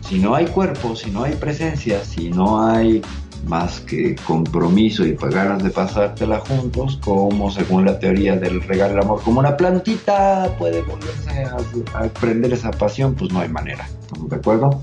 si 0.08 0.18
no 0.18 0.34
hay 0.34 0.46
cuerpo, 0.46 0.96
si 0.96 1.10
no 1.10 1.24
hay 1.24 1.34
presencia, 1.34 2.04
si 2.04 2.30
no 2.30 2.64
hay 2.66 3.02
más 3.46 3.80
que 3.80 4.14
compromiso 4.26 5.04
y 5.04 5.16
ganas 5.16 5.62
de 5.62 5.70
pasártela 5.70 6.38
juntos, 6.40 6.98
como 7.04 7.50
según 7.50 7.84
la 7.84 7.98
teoría 7.98 8.36
del 8.36 8.62
regalo 8.62 8.94
del 8.94 9.02
amor, 9.02 9.22
como 9.22 9.40
una 9.40 9.56
plantita 9.56 10.54
puede 10.58 10.82
volverse 10.82 11.44
a, 11.44 11.98
a 11.98 12.08
prender 12.08 12.52
esa 12.52 12.70
pasión, 12.70 13.14
pues 13.14 13.32
no 13.32 13.40
hay 13.40 13.48
manera. 13.48 13.88
¿Estamos 14.00 14.30
de 14.30 14.36
acuerdo? 14.36 14.80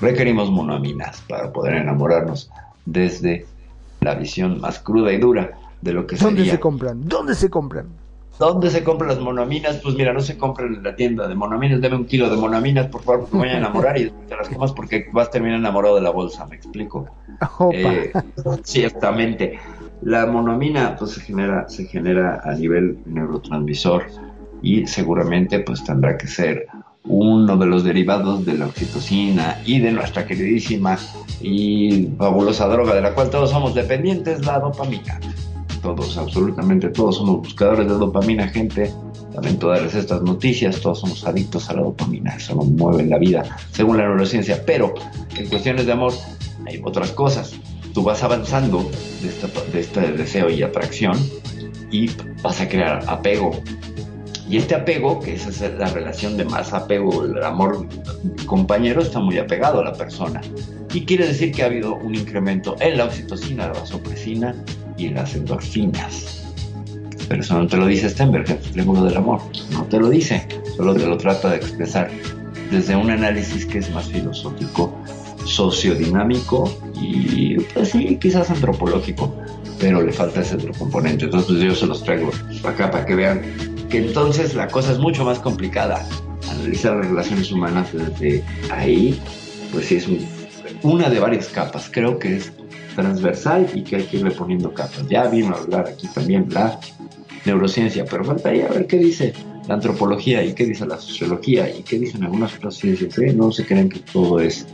Requerimos 0.00 0.50
monoaminas 0.50 1.22
para 1.28 1.52
poder 1.52 1.74
enamorarnos 1.74 2.50
desde 2.86 3.46
la 4.00 4.14
visión 4.14 4.60
más 4.60 4.78
cruda 4.78 5.12
y 5.12 5.18
dura 5.18 5.58
de 5.80 5.92
lo 5.92 6.06
que 6.06 6.16
¿Dónde 6.16 6.40
sería 6.40 6.52
se 6.54 6.60
compran? 6.60 7.06
¿Dónde 7.06 7.34
se 7.34 7.50
compran? 7.50 7.86
¿Dónde 8.38 8.70
se 8.70 8.82
compran 8.82 9.10
las 9.10 9.20
monoaminas? 9.20 9.80
Pues 9.82 9.94
mira, 9.94 10.12
no 10.12 10.20
se 10.20 10.36
compran 10.36 10.74
en 10.74 10.82
la 10.82 10.96
tienda 10.96 11.28
de 11.28 11.34
monoaminas. 11.36 11.80
Deme 11.80 11.96
un 11.96 12.04
kilo 12.04 12.28
de 12.28 12.36
monoaminas, 12.36 12.88
por 12.88 13.02
favor, 13.02 13.20
porque 13.20 13.36
me 13.36 13.42
voy 13.44 13.50
a 13.50 13.58
enamorar 13.58 13.96
y 13.98 14.10
te 14.28 14.36
las 14.36 14.48
comas 14.48 14.72
porque 14.72 15.06
vas 15.12 15.28
a 15.28 15.30
terminar 15.30 15.58
enamorado 15.58 15.94
de 15.94 16.02
la 16.02 16.10
bolsa, 16.10 16.44
¿me 16.46 16.56
explico? 16.56 17.06
Eh, 17.72 18.12
ciertamente. 18.64 19.58
La 20.02 20.26
monoamina 20.26 20.96
pues 20.98 21.12
se 21.12 21.20
genera, 21.20 21.68
se 21.68 21.86
genera 21.86 22.40
a 22.44 22.54
nivel 22.54 22.98
neurotransmisor 23.06 24.04
y 24.62 24.86
seguramente 24.86 25.60
pues 25.60 25.84
tendrá 25.84 26.16
que 26.18 26.26
ser 26.26 26.66
uno 27.04 27.56
de 27.56 27.66
los 27.66 27.84
derivados 27.84 28.44
de 28.44 28.58
la 28.58 28.66
oxitocina 28.66 29.60
y 29.64 29.78
de 29.78 29.92
nuestra 29.92 30.26
queridísima 30.26 30.98
y 31.40 32.08
fabulosa 32.18 32.66
droga 32.66 32.94
de 32.94 33.02
la 33.02 33.14
cual 33.14 33.30
todos 33.30 33.50
somos 33.50 33.74
dependientes, 33.74 34.44
la 34.44 34.58
dopamina 34.58 35.20
todos, 35.84 36.16
absolutamente 36.16 36.88
todos 36.88 37.16
somos 37.16 37.42
buscadores 37.42 37.86
de 37.86 37.92
dopamina, 37.94 38.48
gente. 38.48 38.90
Lamento 39.34 39.68
darles 39.68 39.94
estas 39.94 40.22
noticias, 40.22 40.80
todos 40.80 41.00
somos 41.00 41.26
adictos 41.26 41.68
a 41.68 41.74
la 41.74 41.82
dopamina, 41.82 42.34
eso 42.34 42.54
nos 42.54 42.68
mueve 42.68 43.02
en 43.02 43.10
la 43.10 43.18
vida, 43.18 43.44
según 43.70 43.98
la 43.98 44.04
neurociencia. 44.04 44.64
Pero 44.64 44.94
en 45.36 45.46
cuestiones 45.48 45.84
de 45.84 45.92
amor 45.92 46.14
hay 46.66 46.80
otras 46.82 47.10
cosas. 47.12 47.54
Tú 47.92 48.02
vas 48.02 48.22
avanzando 48.22 48.90
de, 49.20 49.28
esta, 49.28 49.48
de 49.72 49.80
este 49.80 50.12
deseo 50.12 50.48
y 50.48 50.62
atracción 50.62 51.18
y 51.90 52.10
vas 52.42 52.60
a 52.62 52.68
crear 52.68 53.04
apego. 53.06 53.50
Y 54.48 54.56
este 54.56 54.74
apego, 54.74 55.20
que 55.20 55.34
esa 55.34 55.50
es 55.50 55.60
la 55.78 55.88
relación 55.88 56.38
de 56.38 56.46
más 56.46 56.72
apego, 56.72 57.24
el 57.24 57.42
amor 57.42 57.86
compañero, 58.46 59.02
está 59.02 59.20
muy 59.20 59.36
apegado 59.36 59.80
a 59.80 59.84
la 59.84 59.92
persona. 59.92 60.40
Y 60.94 61.04
quiere 61.04 61.26
decir 61.26 61.52
que 61.52 61.62
ha 61.62 61.66
habido 61.66 61.94
un 61.94 62.14
incremento 62.14 62.76
en 62.80 62.96
la 62.96 63.04
oxitocina, 63.04 63.66
la 63.66 63.80
vasopresina 63.80 64.54
y 64.96 65.06
en 65.06 65.14
las 65.14 65.34
endorfinas. 65.34 66.44
Pero 67.28 67.42
eso 67.42 67.58
no 67.58 67.66
te 67.66 67.76
lo 67.76 67.86
dice 67.86 68.10
Stenberg, 68.10 68.50
el 68.50 68.58
triángulo 68.58 69.04
del 69.04 69.16
amor. 69.16 69.40
No 69.70 69.84
te 69.84 69.98
lo 69.98 70.10
dice, 70.10 70.46
solo 70.76 70.94
te 70.94 71.06
lo 71.06 71.16
trata 71.16 71.50
de 71.50 71.56
expresar 71.56 72.10
desde 72.70 72.96
un 72.96 73.10
análisis 73.10 73.64
que 73.66 73.78
es 73.78 73.90
más 73.90 74.08
filosófico, 74.08 74.94
sociodinámico 75.44 76.70
y, 77.00 77.56
pues 77.74 77.90
sí, 77.90 78.18
quizás 78.20 78.50
antropológico, 78.50 79.34
pero 79.78 80.02
le 80.02 80.12
falta 80.12 80.40
ese 80.40 80.56
otro 80.56 80.72
componente. 80.74 81.26
Entonces 81.26 81.60
yo 81.60 81.74
se 81.74 81.86
los 81.86 82.02
traigo 82.02 82.30
acá 82.64 82.90
para 82.90 83.06
que 83.06 83.14
vean 83.14 83.42
que 83.88 83.98
entonces 83.98 84.54
la 84.54 84.68
cosa 84.68 84.92
es 84.92 84.98
mucho 84.98 85.24
más 85.24 85.38
complicada. 85.38 86.06
Analizar 86.50 86.96
las 86.96 87.06
relaciones 87.06 87.50
humanas 87.50 87.88
desde 87.92 88.44
ahí, 88.70 89.18
pues 89.72 89.86
sí 89.86 89.96
es 89.96 90.06
un, 90.06 90.18
una 90.82 91.08
de 91.08 91.20
varias 91.20 91.48
capas. 91.48 91.88
Creo 91.90 92.18
que 92.18 92.36
es 92.36 92.52
transversal 92.94 93.68
y 93.74 93.82
que 93.82 93.96
hay 93.96 94.02
que 94.04 94.18
irle 94.18 94.30
poniendo 94.30 94.72
capas. 94.72 95.06
Ya 95.08 95.26
vino 95.28 95.54
a 95.54 95.58
hablar 95.58 95.88
aquí 95.88 96.08
también 96.08 96.46
la 96.50 96.78
neurociencia, 97.44 98.04
pero 98.04 98.24
faltaría 98.24 98.68
ver 98.68 98.86
qué 98.86 98.98
dice 98.98 99.34
la 99.68 99.74
antropología 99.74 100.44
y 100.44 100.54
qué 100.54 100.66
dice 100.66 100.86
la 100.86 100.98
sociología 100.98 101.68
y 101.74 101.82
qué 101.82 101.98
dicen 101.98 102.24
algunas 102.24 102.54
otras 102.56 102.76
ciencias. 102.76 103.18
¿eh? 103.18 103.32
No 103.34 103.52
se 103.52 103.64
creen 103.64 103.88
que 103.88 104.00
todo 104.00 104.40
es, 104.40 104.66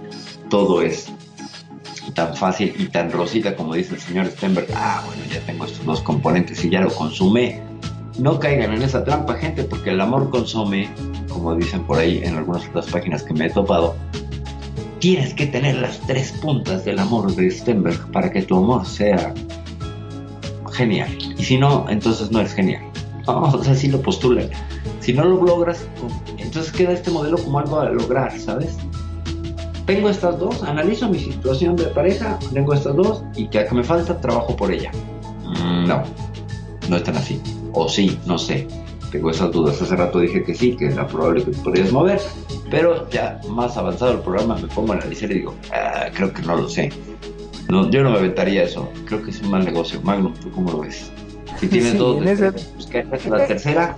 todo 0.48 0.82
es 0.82 1.12
tan 2.14 2.34
fácil 2.36 2.74
y 2.78 2.86
tan 2.86 3.10
rosita 3.10 3.54
como 3.54 3.74
dice 3.74 3.94
el 3.94 4.00
señor 4.00 4.26
Stenberg. 4.26 4.68
Ah, 4.74 5.02
bueno, 5.06 5.22
ya 5.32 5.40
tengo 5.40 5.64
estos 5.64 5.84
dos 5.84 6.00
componentes 6.00 6.64
y 6.64 6.70
ya 6.70 6.80
lo 6.80 6.90
consumé. 6.90 7.62
No 8.18 8.38
caigan 8.38 8.74
en 8.74 8.82
esa 8.82 9.04
trampa, 9.04 9.34
gente, 9.34 9.64
porque 9.64 9.90
el 9.90 10.00
amor 10.00 10.30
consume, 10.30 10.90
como 11.28 11.54
dicen 11.54 11.84
por 11.84 11.98
ahí 11.98 12.20
en 12.22 12.36
algunas 12.36 12.66
otras 12.68 12.86
páginas 12.86 13.22
que 13.22 13.32
me 13.32 13.46
he 13.46 13.50
topado, 13.50 13.94
tienes 15.00 15.34
que 15.34 15.46
tener 15.46 15.76
las 15.76 15.98
tres 16.00 16.32
puntas 16.32 16.84
del 16.84 16.98
amor 16.98 17.34
de 17.34 17.50
Stenberg 17.50 18.12
para 18.12 18.30
que 18.30 18.42
tu 18.42 18.56
amor 18.56 18.86
sea 18.86 19.34
genial. 20.72 21.10
Y 21.36 21.42
si 21.42 21.58
no, 21.58 21.86
entonces 21.88 22.30
no 22.30 22.40
es 22.40 22.52
genial. 22.52 22.82
No, 23.26 23.42
o 23.42 23.64
sea, 23.64 23.74
si 23.74 23.88
lo 23.88 24.00
postulan. 24.00 24.48
Si 25.00 25.12
no 25.12 25.24
lo 25.24 25.42
logras, 25.42 25.86
entonces 26.38 26.70
queda 26.72 26.92
este 26.92 27.10
modelo 27.10 27.38
como 27.38 27.58
algo 27.58 27.80
a 27.80 27.88
lograr, 27.88 28.38
¿sabes? 28.38 28.76
Tengo 29.86 30.10
estas 30.10 30.38
dos, 30.38 30.62
analizo 30.62 31.08
mi 31.08 31.18
situación 31.18 31.74
de 31.74 31.86
pareja, 31.86 32.38
tengo 32.52 32.74
estas 32.74 32.94
dos 32.94 33.24
y 33.34 33.48
que 33.48 33.66
me 33.72 33.82
falta 33.82 34.20
trabajo 34.20 34.54
por 34.54 34.70
ella. 34.70 34.92
Mm, 35.44 35.88
no, 35.88 36.02
no 36.88 36.96
es 36.96 37.02
tan 37.02 37.16
así. 37.16 37.40
O 37.72 37.88
sí, 37.88 38.18
no 38.26 38.36
sé. 38.38 38.68
Tengo 39.10 39.30
esas 39.30 39.50
dudas. 39.52 39.80
Hace 39.82 39.96
rato 39.96 40.20
dije 40.20 40.42
que 40.44 40.54
sí, 40.54 40.76
que 40.76 40.86
era 40.86 41.06
probable 41.06 41.44
que 41.44 41.50
podrías 41.52 41.90
mover, 41.92 42.20
pero 42.70 43.08
ya 43.10 43.40
más 43.48 43.76
avanzado 43.76 44.12
el 44.12 44.18
programa 44.20 44.56
me 44.56 44.68
pongo 44.68 44.92
a 44.92 44.96
analizar 44.96 45.30
y 45.30 45.34
digo, 45.34 45.54
ah, 45.72 46.06
creo 46.14 46.32
que 46.32 46.42
no 46.42 46.56
lo 46.56 46.68
sé. 46.68 46.90
No, 47.68 47.88
yo 47.90 48.02
no 48.02 48.10
me 48.10 48.18
aventaría 48.18 48.62
eso. 48.64 48.88
Creo 49.06 49.22
que 49.22 49.30
es 49.30 49.40
un 49.42 49.50
mal 49.50 49.64
negocio. 49.64 50.00
Magnum, 50.02 50.34
¿tú 50.34 50.50
cómo 50.50 50.70
lo 50.72 50.80
ves? 50.80 51.10
Si 51.58 51.66
tienes 51.68 51.92
Sí, 51.92 51.98
dos, 51.98 52.16
en 52.22 52.28
ese- 52.28 52.52
pues, 52.52 52.86
¿qué 52.90 52.98
haces 53.12 53.26
la 53.30 53.46
tercera? 53.46 53.96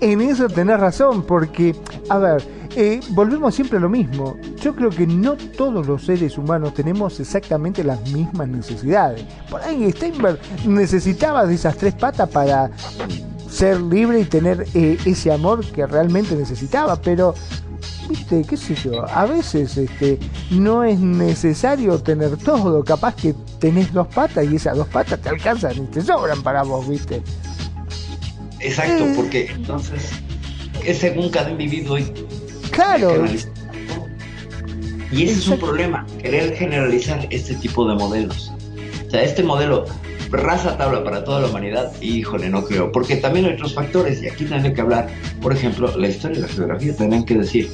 En 0.00 0.20
eso 0.20 0.48
tenés 0.48 0.78
razón, 0.78 1.22
porque, 1.22 1.74
a 2.08 2.18
ver, 2.18 2.42
eh, 2.76 3.00
volvemos 3.10 3.54
siempre 3.54 3.78
a 3.78 3.80
lo 3.80 3.88
mismo. 3.88 4.36
Yo 4.60 4.74
creo 4.74 4.90
que 4.90 5.06
no 5.06 5.36
todos 5.36 5.86
los 5.86 6.04
seres 6.04 6.38
humanos 6.38 6.74
tenemos 6.74 7.18
exactamente 7.20 7.82
las 7.84 8.00
mismas 8.12 8.48
necesidades. 8.48 9.24
Por 9.50 9.60
ahí 9.62 9.90
Steinberg 9.92 10.38
necesitaba 10.66 11.46
de 11.46 11.54
esas 11.54 11.76
tres 11.76 11.94
patas 11.94 12.28
para 12.28 12.70
ser 13.50 13.80
libre 13.80 14.20
y 14.20 14.24
tener 14.24 14.66
eh, 14.74 14.96
ese 15.04 15.32
amor 15.32 15.64
que 15.64 15.86
realmente 15.86 16.34
necesitaba, 16.36 16.96
pero 17.00 17.34
viste, 18.08 18.44
qué 18.48 18.56
sé 18.56 18.74
yo, 18.74 19.04
a 19.08 19.26
veces 19.26 19.76
este 19.76 20.18
no 20.50 20.84
es 20.84 20.98
necesario 20.98 21.98
tener 21.98 22.36
todo, 22.36 22.84
capaz 22.84 23.14
que 23.16 23.34
tenés 23.58 23.92
dos 23.92 24.06
patas 24.08 24.46
y 24.50 24.56
esas 24.56 24.76
dos 24.76 24.88
patas 24.88 25.20
te 25.20 25.28
alcanzan 25.28 25.76
y 25.76 25.86
te 25.86 26.00
sobran 26.00 26.42
para 26.42 26.62
vos, 26.62 26.88
viste. 26.88 27.22
Exacto, 28.60 29.04
Eh. 29.04 29.12
porque 29.16 29.46
entonces 29.54 30.10
es 30.84 30.98
según 30.98 31.30
cada 31.30 31.50
individuo 31.50 31.98
y 31.98 32.04
Claro. 32.70 33.24
Y 35.12 35.24
ese 35.24 35.32
es 35.40 35.48
un 35.48 35.58
problema, 35.58 36.06
querer 36.22 36.54
generalizar 36.54 37.26
este 37.30 37.54
tipo 37.56 37.88
de 37.88 37.96
modelos. 37.96 38.52
O 39.06 39.10
sea, 39.10 39.22
este 39.24 39.42
modelo 39.42 39.86
raza 40.30 40.76
tabla 40.76 41.02
para 41.04 41.24
toda 41.24 41.40
la 41.40 41.48
humanidad, 41.48 41.92
híjole, 42.00 42.48
no 42.48 42.64
creo, 42.64 42.92
porque 42.92 43.16
también 43.16 43.46
hay 43.46 43.54
otros 43.54 43.74
factores 43.74 44.22
y 44.22 44.28
aquí 44.28 44.44
tendré 44.44 44.72
que 44.72 44.80
hablar, 44.80 45.08
por 45.40 45.52
ejemplo, 45.52 45.94
la 45.96 46.08
historia 46.08 46.38
y 46.38 46.42
la 46.42 46.48
geografía 46.48 46.94
tendrán 46.96 47.24
que 47.24 47.34
decir 47.36 47.70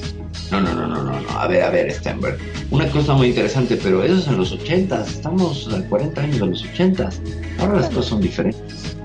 No, 0.51 0.61
no, 0.61 0.73
no, 0.73 0.87
no, 0.87 1.03
no, 1.03 1.19
no. 1.19 1.29
A 1.39 1.47
ver, 1.47 1.63
a 1.63 1.69
ver, 1.69 1.91
Stenberg. 1.91 2.37
Una 2.71 2.87
cosa 2.89 3.13
muy 3.13 3.27
interesante, 3.27 3.77
pero 3.81 4.03
eso 4.03 4.17
es 4.17 4.27
en 4.27 4.37
los 4.37 4.51
80 4.51 5.03
Estamos 5.03 5.69
a 5.73 5.81
40 5.87 6.21
años 6.21 6.39
de 6.39 6.45
los 6.47 6.63
80 6.63 7.09
Ahora 7.59 7.79
las 7.79 7.89
cosas 7.89 8.05
son 8.05 8.21
diferentes. 8.21 8.95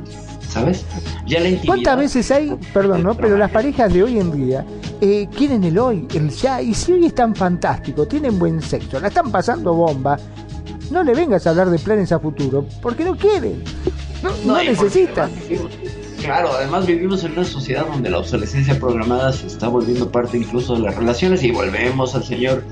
¿Sabes? 0.49 0.85
Ya 1.27 1.41
la 1.41 1.49
¿Cuántas 1.65 1.97
veces 1.97 2.31
hay, 2.31 2.55
perdón, 2.75 3.03
¿no? 3.05 3.15
Pero 3.15 3.39
las 3.39 3.51
parejas 3.51 3.91
de 3.91 4.03
hoy 4.03 4.19
en 4.19 4.31
día 4.33 4.67
eh, 5.01 5.27
quieren 5.35 5.65
el 5.65 5.79
hoy, 5.79 6.07
el 6.15 6.29
ya. 6.29 6.61
Y 6.61 6.75
si 6.75 6.93
hoy 6.93 7.07
es 7.07 7.15
tan 7.15 7.35
fantástico, 7.35 8.07
tienen 8.07 8.39
buen 8.39 8.61
sexo, 8.61 9.01
la 9.01 9.09
están 9.09 9.33
pasando 9.33 9.73
bomba, 9.73 10.19
no 10.93 11.03
le 11.03 11.15
vengas 11.15 11.47
a 11.47 11.51
hablar 11.51 11.71
de 11.71 11.79
planes 11.79 12.13
a 12.13 12.21
futuro, 12.21 12.67
porque 12.81 13.05
no 13.05 13.17
quieren. 13.17 13.63
No, 14.23 14.31
no, 14.45 14.63
necesitan. 14.63 15.31
Claro, 16.23 16.53
además 16.53 16.87
vivimos 16.87 17.25
en 17.25 17.33
una 17.33 17.45
sociedad 17.45 17.85
donde 17.87 18.09
la 18.09 18.19
obsolescencia 18.19 18.79
programada 18.79 19.33
se 19.33 19.49
está 19.49 19.67
volviendo 19.67 20.13
parte 20.13 20.37
incluso 20.37 20.75
de 20.75 20.81
las 20.81 20.95
relaciones 20.95 21.43
y 21.43 21.51
volvemos 21.51 22.15
al 22.15 22.23
señor 22.23 22.63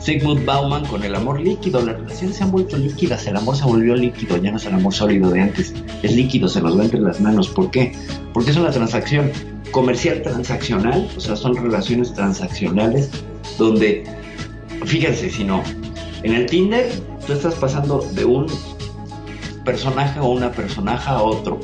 Sigmund 0.00 0.44
Bauman 0.44 0.84
con 0.84 1.02
el 1.02 1.14
amor 1.14 1.40
líquido. 1.40 1.80
Las 1.80 1.96
relaciones 1.96 2.36
se 2.36 2.44
han 2.44 2.50
vuelto 2.50 2.76
líquidas, 2.76 3.26
el 3.26 3.36
amor 3.36 3.56
se 3.56 3.64
volvió 3.64 3.94
líquido, 3.94 4.36
ya 4.36 4.50
no 4.50 4.58
es 4.58 4.66
el 4.66 4.74
amor 4.74 4.92
sólido 4.92 5.30
de 5.30 5.40
antes, 5.40 5.72
es 6.02 6.14
líquido, 6.14 6.48
se 6.48 6.60
nos 6.60 6.78
va 6.78 6.84
entre 6.84 7.00
las 7.00 7.20
manos. 7.22 7.48
¿Por 7.48 7.70
qué? 7.70 7.92
Porque 8.34 8.50
es 8.50 8.56
una 8.58 8.70
transacción 8.70 9.30
comercial 9.70 10.20
transaccional, 10.20 11.08
o 11.16 11.20
sea, 11.20 11.36
son 11.36 11.56
relaciones 11.56 12.12
transaccionales 12.12 13.10
donde, 13.56 14.04
fíjense 14.84 15.30
si 15.30 15.44
no, 15.44 15.62
en 16.22 16.34
el 16.34 16.46
Tinder 16.46 16.90
tú 17.26 17.32
estás 17.32 17.54
pasando 17.54 18.00
de 18.12 18.24
un 18.24 18.46
personaje 19.64 20.20
o 20.20 20.28
una 20.28 20.50
personaje 20.50 21.10
a 21.10 21.22
otro 21.22 21.58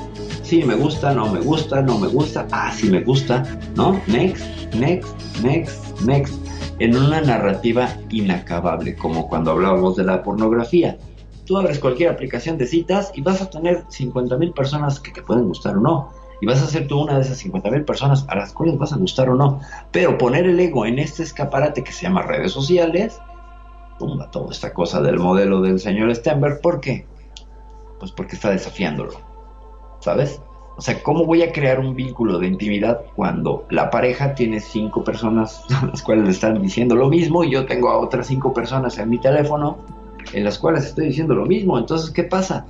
sí, 0.47 0.63
me 0.63 0.77
gusta, 0.77 1.13
no 1.13 1.27
me 1.33 1.41
gusta, 1.41 1.83
no 1.83 1.99
me 1.99 2.07
gusta, 2.07 2.47
ah, 2.53 2.71
sí 2.73 2.89
me 2.89 3.03
gusta, 3.03 3.43
¿no? 3.75 4.01
Next, 4.07 4.47
next, 4.75 5.43
next, 5.43 6.01
next. 6.03 6.35
En 6.79 6.97
una 6.97 7.21
narrativa 7.21 7.89
inacabable, 8.11 8.95
como 8.95 9.29
cuando 9.29 9.51
hablábamos 9.51 9.97
de 9.97 10.05
la 10.05 10.23
pornografía. 10.23 10.99
Tú 11.47 11.57
abres 11.57 11.81
cualquier 11.81 12.11
aplicación 12.11 12.59
de 12.59 12.67
citas 12.67 13.11
y 13.15 13.23
vas 13.23 13.43
a 13.43 13.51
tener 13.51 13.85
50 13.89 14.37
mil 14.37 14.53
personas 14.53 15.01
que 15.01 15.11
te 15.11 15.23
pueden 15.23 15.49
gustar 15.49 15.77
o 15.77 15.81
no. 15.81 16.11
Y 16.41 16.47
vas 16.47 16.63
a 16.63 16.67
ser 16.67 16.87
tú 16.87 17.01
una 17.01 17.15
de 17.15 17.23
esas 17.23 17.39
50 17.39 17.71
mil 17.71 17.85
personas 17.85 18.25
a 18.29 18.37
las 18.37 18.53
cuales 18.53 18.79
vas 18.79 18.93
a 18.93 18.97
gustar 18.97 19.29
o 19.31 19.35
no. 19.35 19.61
Pero 19.91 20.17
poner 20.17 20.47
el 20.47 20.61
ego 20.61 20.87
en 20.87 20.99
este 20.99 21.25
escaparate 21.25 21.83
que 21.83 21.93
se 21.93 22.03
llama 22.03 22.23
redes 22.23 22.53
sociales, 22.53 23.19
tumba 23.99 24.31
toda 24.31 24.53
esta 24.53 24.73
cosa 24.73 25.01
del 25.01 25.19
modelo 25.19 25.61
del 25.61 25.81
señor 25.81 26.15
Stenberg. 26.15 26.61
¿Por 26.61 26.81
qué? 26.81 27.07
Pues 27.99 28.13
porque 28.13 28.37
está 28.37 28.51
desafiándolo 28.51 29.27
¿sabes? 30.07 30.41
O 30.77 30.81
sea, 30.81 31.03
¿cómo 31.03 31.25
voy 31.25 31.43
a 31.43 31.51
crear 31.51 31.81
un 31.81 31.97
vínculo 31.97 32.39
de 32.39 32.47
intimidad 32.47 33.01
cuando 33.17 33.67
la 33.71 33.91
pareja 33.91 34.35
tiene 34.35 34.61
cinco 34.61 35.03
personas 35.03 35.65
a 35.83 35.87
las 35.87 36.03
cuales 36.03 36.25
le 36.25 36.31
están 36.31 36.63
diciendo 36.63 36.95
lo 36.95 37.09
mismo 37.09 37.43
y 37.43 37.51
yo 37.51 37.67
tengo 37.67 37.89
a 37.89 37.99
otras 37.99 38.29
cinco 38.29 38.53
personas 38.53 38.99
en 38.99 39.09
mi 39.09 39.19
teléfono 39.19 39.79
en 40.33 40.45
las 40.45 40.59
cuales 40.59 40.85
estoy 40.85 41.07
diciendo 41.07 41.35
lo 41.35 41.47
mismo? 41.47 41.79
Entonces, 41.79 42.11
¿qué 42.11 42.23
pasa? 42.23 42.67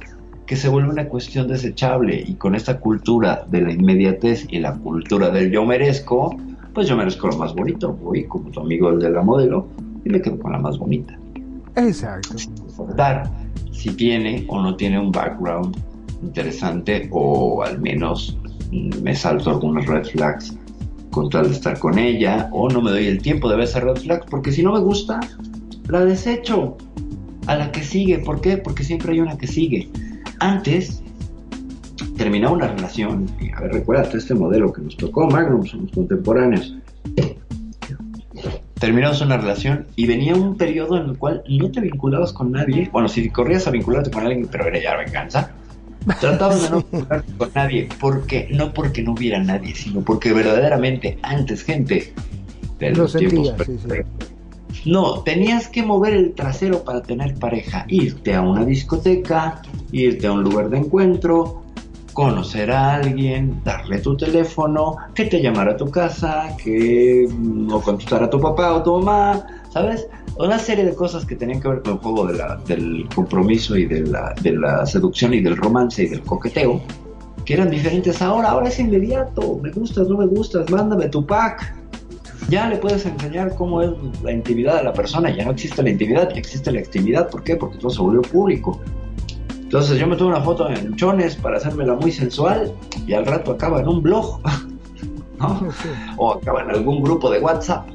Que 0.46 0.56
se 0.56 0.68
vuelve 0.68 0.90
una 0.90 1.08
cuestión 1.08 1.48
desechable 1.48 2.22
y 2.26 2.34
con 2.34 2.54
esta 2.54 2.78
cultura 2.78 3.44
de 3.48 3.60
la 3.60 3.72
inmediatez 3.72 4.46
y 4.48 4.60
la 4.60 4.74
cultura 4.74 5.30
del 5.30 5.50
yo 5.50 5.66
merezco, 5.66 6.36
pues 6.72 6.86
yo 6.86 6.96
merezco 6.96 7.26
lo 7.26 7.36
más 7.36 7.54
bonito. 7.54 7.92
Voy 7.92 8.24
como 8.24 8.50
tu 8.50 8.60
amigo 8.60 8.90
el 8.90 9.00
de 9.00 9.10
la 9.10 9.22
modelo 9.22 9.66
y 10.06 10.08
me 10.08 10.22
quedo 10.22 10.38
con 10.38 10.52
la 10.52 10.58
más 10.58 10.78
bonita. 10.78 11.18
Exacto. 11.74 12.36
Dar 12.96 13.28
si 13.72 13.90
tiene 13.90 14.46
o 14.48 14.62
no 14.62 14.76
tiene 14.76 14.98
un 14.98 15.10
background 15.10 15.76
interesante 16.22 17.08
o 17.10 17.62
al 17.62 17.80
menos 17.80 18.38
me 18.72 19.14
salto 19.14 19.50
algunos 19.50 19.84
red 19.86 20.04
flags 20.04 20.56
con 21.10 21.28
tal 21.28 21.48
de 21.48 21.54
estar 21.54 21.78
con 21.78 21.98
ella 21.98 22.48
o 22.52 22.68
no 22.70 22.80
me 22.80 22.90
doy 22.90 23.06
el 23.06 23.20
tiempo 23.20 23.48
de 23.48 23.56
ver 23.56 23.64
esas 23.64 23.82
red 23.82 23.96
flags 23.96 24.26
porque 24.30 24.52
si 24.52 24.62
no 24.62 24.72
me 24.72 24.80
gusta 24.80 25.20
la 25.88 26.04
desecho 26.04 26.76
a 27.46 27.56
la 27.56 27.70
que 27.70 27.82
sigue 27.82 28.18
¿por 28.20 28.40
qué? 28.40 28.56
porque 28.56 28.82
siempre 28.82 29.12
hay 29.12 29.20
una 29.20 29.36
que 29.36 29.46
sigue 29.46 29.88
antes 30.40 31.02
terminaba 32.16 32.54
una 32.54 32.68
relación 32.68 33.26
y 33.40 33.50
a 33.50 33.60
ver 33.60 33.72
recuérdate 33.72 34.18
este 34.18 34.34
modelo 34.34 34.72
que 34.72 34.82
nos 34.82 34.96
tocó 34.96 35.28
Magnum 35.28 35.64
somos 35.66 35.92
contemporáneos 35.92 36.76
terminamos 38.78 39.20
una 39.20 39.38
relación 39.38 39.86
y 39.96 40.06
venía 40.06 40.34
un 40.34 40.56
periodo 40.56 40.96
en 40.96 41.10
el 41.10 41.18
cual 41.18 41.42
no 41.48 41.70
te 41.70 41.80
vinculabas 41.80 42.32
con 42.32 42.52
nadie. 42.52 42.88
Bueno 42.92 43.08
si 43.08 43.28
corrías 43.30 43.66
a 43.66 43.70
vincularte 43.70 44.10
con 44.10 44.26
alguien 44.26 44.48
pero 44.50 44.66
era 44.66 44.80
ya 44.80 44.96
venganza. 44.96 45.52
Trataba 46.20 46.54
de 46.54 46.70
no 46.70 46.76
vincularte 46.92 47.32
con 47.36 47.50
nadie, 47.54 47.88
porque 47.98 48.48
no 48.52 48.72
porque 48.72 49.02
no 49.02 49.12
hubiera 49.12 49.42
nadie, 49.42 49.74
sino 49.74 50.02
porque 50.02 50.32
verdaderamente 50.32 51.18
antes 51.22 51.62
gente 51.64 52.12
de 52.78 52.90
los 52.92 53.14
tiempos 53.14 53.54
No, 54.84 55.20
tenías 55.20 55.68
que 55.68 55.82
mover 55.82 56.14
el 56.14 56.34
trasero 56.34 56.84
para 56.84 57.02
tener 57.02 57.34
pareja, 57.34 57.86
irte 57.88 58.34
a 58.34 58.42
una 58.42 58.64
discoteca, 58.64 59.62
irte 59.90 60.26
a 60.26 60.32
un 60.32 60.42
lugar 60.42 60.68
de 60.68 60.78
encuentro, 60.78 61.65
conocer 62.16 62.70
a 62.70 62.94
alguien, 62.94 63.60
darle 63.62 63.98
tu 63.98 64.16
teléfono, 64.16 64.96
que 65.14 65.26
te 65.26 65.42
llamara 65.42 65.72
a 65.72 65.76
tu 65.76 65.90
casa, 65.90 66.56
que 66.56 67.28
no 67.38 67.78
contestara 67.82 68.24
a 68.24 68.30
tu 68.30 68.40
papá 68.40 68.72
o 68.72 68.82
tu 68.82 68.98
mamá, 69.00 69.46
¿sabes? 69.68 70.08
una 70.38 70.58
serie 70.58 70.86
de 70.86 70.94
cosas 70.94 71.26
que 71.26 71.36
tenían 71.36 71.60
que 71.60 71.68
ver 71.68 71.82
con 71.82 71.92
el 71.92 71.98
juego 71.98 72.26
del 72.66 73.06
compromiso 73.14 73.76
y 73.76 73.84
de 73.84 74.00
la, 74.06 74.86
seducción 74.86 75.34
y 75.34 75.42
del 75.42 75.58
romance 75.58 76.04
y 76.04 76.08
del 76.08 76.22
coqueteo, 76.22 76.80
que 77.44 77.52
eran 77.52 77.68
diferentes 77.68 78.22
ahora. 78.22 78.48
Ahora 78.48 78.68
es 78.68 78.78
inmediato. 78.78 79.60
Me 79.62 79.70
gustas, 79.70 80.08
no 80.08 80.16
me 80.16 80.26
gustas, 80.26 80.70
mándame 80.70 81.10
tu 81.10 81.26
pack. 81.26 81.76
Ya 82.48 82.66
le 82.66 82.76
puedes 82.76 83.04
enseñar 83.04 83.54
cómo 83.56 83.82
es 83.82 83.90
la 84.22 84.32
intimidad 84.32 84.78
de 84.78 84.84
la 84.84 84.94
persona. 84.94 85.28
Ya 85.36 85.44
no 85.44 85.50
existe 85.50 85.82
la 85.82 85.90
intimidad, 85.90 86.30
ya 86.30 86.38
existe 86.38 86.72
la 86.72 86.80
extimidad. 86.80 87.28
¿Por 87.28 87.42
qué? 87.44 87.56
Porque 87.56 87.76
todo 87.76 87.90
se 87.90 88.00
volvió 88.00 88.22
público. 88.22 88.80
Entonces 89.66 89.98
yo 89.98 90.06
me 90.06 90.16
tomo 90.16 90.30
una 90.30 90.40
foto 90.40 90.68
en 90.70 90.94
chones 90.96 91.36
para 91.36 91.58
hacérmela 91.58 91.94
muy 91.94 92.10
sensual 92.10 92.72
y 93.06 93.12
al 93.12 93.26
rato 93.26 93.52
acaba 93.52 93.80
en 93.80 93.88
un 93.88 94.02
blog. 94.02 94.40
O 96.16 96.32
acaba 96.32 96.62
en 96.62 96.70
algún 96.70 97.02
grupo 97.02 97.30
de 97.30 97.40
WhatsApp 97.40 97.86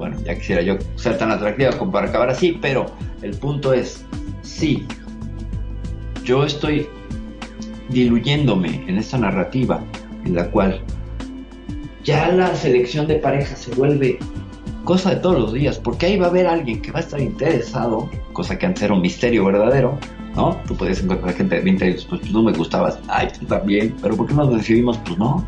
bueno, 0.00 0.16
ya 0.24 0.34
quisiera 0.34 0.62
yo 0.62 0.76
ser 0.96 1.18
tan 1.18 1.30
atractiva 1.30 1.72
como 1.72 1.92
para 1.92 2.08
acabar 2.08 2.30
así, 2.30 2.58
pero 2.60 2.86
el 3.20 3.36
punto 3.36 3.74
es, 3.74 4.02
sí, 4.40 4.86
yo 6.24 6.44
estoy 6.44 6.88
diluyéndome 7.90 8.82
en 8.88 8.96
esta 8.96 9.18
narrativa 9.18 9.84
en 10.24 10.34
la 10.34 10.50
cual 10.50 10.80
ya 12.02 12.28
la 12.32 12.54
selección 12.54 13.06
de 13.06 13.16
pareja 13.16 13.54
se 13.54 13.74
vuelve 13.74 14.18
cosa 14.84 15.10
de 15.10 15.16
todos 15.16 15.38
los 15.38 15.52
días, 15.52 15.78
porque 15.78 16.06
ahí 16.06 16.16
va 16.16 16.26
a 16.26 16.30
haber 16.30 16.46
alguien 16.46 16.80
que 16.80 16.92
va 16.92 17.00
a 17.00 17.02
estar 17.02 17.20
interesado, 17.20 18.08
cosa 18.32 18.58
que 18.58 18.64
antes 18.64 18.82
era 18.82 18.94
un 18.94 19.02
misterio 19.02 19.44
verdadero, 19.44 19.98
¿no? 20.34 20.56
Tú 20.66 20.76
podías 20.76 21.02
encontrar 21.02 21.34
gente 21.34 21.56
de 21.56 21.62
20 21.62 21.84
años, 21.84 22.06
pues 22.08 22.30
no 22.30 22.42
me 22.42 22.52
gustabas, 22.52 22.98
ay, 23.08 23.28
tú 23.38 23.46
también, 23.46 23.94
pero 24.00 24.16
¿por 24.16 24.26
qué 24.26 24.34
nos 24.34 24.54
decidimos? 24.54 24.98
Pues 24.98 25.18
no, 25.18 25.44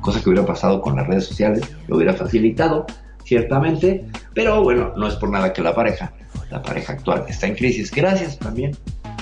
cosa 0.00 0.22
que 0.22 0.30
hubiera 0.30 0.46
pasado 0.46 0.80
con 0.80 0.96
las 0.96 1.06
redes 1.06 1.26
sociales, 1.26 1.68
lo 1.88 1.96
hubiera 1.96 2.14
facilitado, 2.14 2.86
ciertamente, 3.24 4.06
pero 4.34 4.62
bueno, 4.62 4.92
no 4.96 5.06
es 5.08 5.14
por 5.14 5.30
nada 5.30 5.52
que 5.52 5.62
la 5.62 5.74
pareja, 5.74 6.12
la 6.50 6.62
pareja 6.62 6.94
actual 6.94 7.24
está 7.28 7.46
en 7.46 7.54
crisis, 7.54 7.90
gracias 7.90 8.38
también 8.38 8.76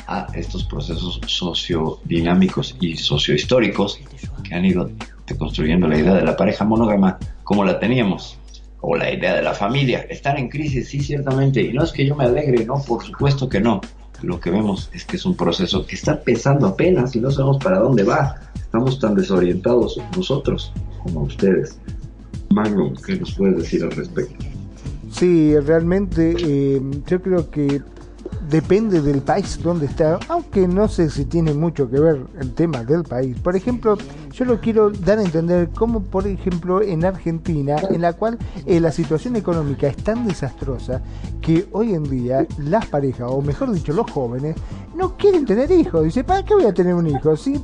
a 0.07 0.27
estos 0.35 0.65
procesos 0.65 1.21
sociodinámicos 1.27 2.77
y 2.81 2.97
sociohistóricos 2.97 4.01
que 4.43 4.55
han 4.55 4.65
ido 4.65 4.91
construyendo 5.39 5.89
la 5.89 5.99
idea 5.99 6.15
de 6.15 6.23
la 6.23 6.37
pareja 6.37 6.65
monógama 6.65 7.19
como 7.45 7.65
la 7.65 7.79
teníamos, 7.79 8.39
o 8.83 8.97
la 8.97 9.11
idea 9.11 9.35
de 9.35 9.43
la 9.43 9.55
familia. 9.55 10.07
Están 10.11 10.37
en 10.39 10.49
crisis, 10.49 10.89
sí, 10.89 11.01
ciertamente, 11.01 11.63
y 11.63 11.73
no 11.73 11.85
es 11.85 11.93
que 11.93 12.05
yo 12.05 12.15
me 12.15 12.25
alegre, 12.25 12.65
no, 12.65 12.83
por 12.83 13.03
supuesto 13.03 13.49
que 13.49 13.61
no. 13.61 13.81
Lo 14.23 14.39
que 14.41 14.51
vemos 14.51 14.89
es 14.93 15.05
que 15.05 15.17
es 15.17 15.25
un 15.25 15.37
proceso 15.37 15.85
que 15.85 15.97
está 15.97 16.21
pesando 16.23 16.67
apenas 16.67 17.15
y 17.17 17.21
no 17.21 17.31
sabemos 17.31 17.59
para 17.59 17.81
dónde 17.81 18.05
va. 18.05 18.41
Estamos 18.55 18.99
tan 18.99 19.15
desorientados 19.15 19.99
nosotros 20.17 20.73
como 21.03 21.23
ustedes. 21.23 21.79
Magnum, 22.51 22.95
¿qué 23.05 23.17
nos 23.17 23.35
puedes 23.35 23.59
decir 23.59 23.83
al 23.83 23.91
respecto? 23.91 24.45
Sí, 25.11 25.59
realmente 25.59 26.35
eh, 26.39 26.81
yo 27.07 27.21
creo 27.21 27.51
que 27.51 27.83
depende 28.53 29.01
del 29.01 29.23
país 29.23 29.59
donde 29.63 29.87
está, 29.87 30.21
aunque 30.29 30.69
no 30.69 30.87
sé 30.87 31.09
si 31.09 31.25
tiene 31.25 31.55
mucho 31.55 31.89
que 31.89 31.99
ver 31.99 32.27
el 32.39 32.53
tema 32.53 32.85
del 32.85 33.03
país. 33.03 33.35
Por 33.41 33.57
ejemplo, 33.57 33.97
yo 34.31 34.45
lo 34.45 34.61
quiero 34.61 34.91
dar 34.91 35.19
a 35.19 35.23
entender 35.23 35.71
como, 35.71 36.03
por 36.03 36.27
ejemplo, 36.27 36.83
en 36.83 37.03
Argentina, 37.07 37.77
en 37.89 38.03
la 38.03 38.13
cual 38.13 38.39
eh, 38.67 38.79
la 38.79 38.93
situación 38.93 39.37
económica 39.37 39.87
es 39.87 39.97
tan 39.97 40.27
desastrosa 40.27 41.01
que 41.41 41.67
hoy 41.73 41.95
en 41.95 42.05
día 42.05 42.47
las 42.59 42.85
parejas, 42.87 43.29
o 43.31 43.41
mejor 43.41 43.73
dicho, 43.73 43.95
los 43.95 44.11
jóvenes, 44.11 44.55
no 44.95 45.17
quieren 45.17 45.47
tener 45.47 45.71
hijos. 45.71 46.05
Dice, 46.05 46.23
¿para 46.23 46.45
qué 46.45 46.53
voy 46.53 46.67
a 46.67 46.75
tener 46.75 46.95
un 46.95 47.07
hijo? 47.07 47.35
Si 47.39 47.59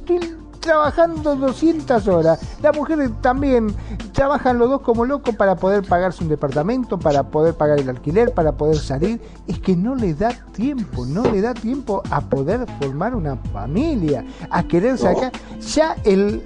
trabajando 0.61 1.37
200 1.37 2.07
horas. 2.09 2.41
Las 2.63 2.77
mujeres 2.77 3.11
también 3.21 3.75
trabajan 4.13 4.59
los 4.59 4.69
dos 4.69 4.81
como 4.83 5.05
locos 5.05 5.35
para 5.35 5.57
poder 5.57 5.85
pagarse 5.85 6.23
un 6.23 6.31
departamento, 6.31 6.99
para 6.99 7.25
poder 7.25 7.55
pagar 7.55 7.79
el 7.81 7.89
alquiler, 7.89 8.33
para 8.33 8.53
poder 8.53 8.77
salir. 8.77 9.21
Es 9.47 9.59
que 9.59 9.77
no 9.77 9.95
le 9.95 10.15
da 10.15 10.31
tiempo, 10.53 11.07
no 11.07 11.23
le 11.25 11.41
da 11.41 11.55
tiempo 11.55 12.03
a 12.11 12.21
poder 12.21 12.67
formar 12.81 13.15
una 13.15 13.37
familia, 13.37 14.25
a 14.51 14.63
querer 14.63 14.99
sacar. 14.99 15.33
Ya 15.61 15.97
el, 16.05 16.43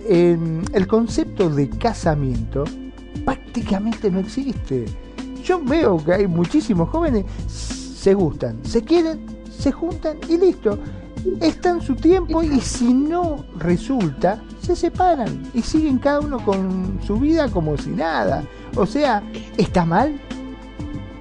el 0.73 0.87
concepto 0.87 1.49
de 1.49 1.69
casamiento 1.71 2.65
prácticamente 3.25 4.11
no 4.11 4.21
existe. 4.21 4.87
yo 5.45 5.63
veo 5.63 6.03
que 6.05 6.13
hay 6.13 6.27
muchísimos 6.27 6.89
jóvenes, 6.89 7.25
se 7.47 8.15
gustan, 8.15 8.59
se 8.65 8.83
quieren, 8.83 9.25
se 9.51 9.73
juntan 9.73 10.19
y 10.29 10.39
listo. 10.39 10.79
Están 11.41 11.81
su 11.81 11.95
tiempo 11.95 12.43
y 12.43 12.61
si 12.61 12.93
no 12.93 13.45
resulta, 13.59 14.43
se 14.61 14.75
separan 14.75 15.51
y 15.55 15.63
siguen 15.63 15.99
cada 15.99 16.21
uno 16.21 16.45
con 16.45 16.99
su 17.07 17.17
vida 17.17 17.49
como 17.49 17.77
si 17.77 17.91
nada. 17.91 18.45
O 18.77 18.87
sea, 18.87 19.23
¿está 19.57 19.85
mal? 19.85 20.21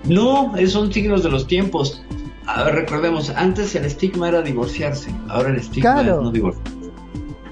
No, 0.05 0.53
son 0.67 0.91
signos 0.91 1.23
de 1.23 1.29
los 1.29 1.47
tiempos. 1.47 2.03
A 2.47 2.63
ver, 2.63 2.75
recordemos, 2.75 3.29
antes 3.29 3.75
el 3.75 3.85
estigma 3.85 4.29
era 4.29 4.41
divorciarse, 4.41 5.13
ahora 5.29 5.49
el 5.49 5.57
estigma 5.57 6.01
es 6.01 6.07
no 6.07 6.31
divorciarse. 6.31 6.71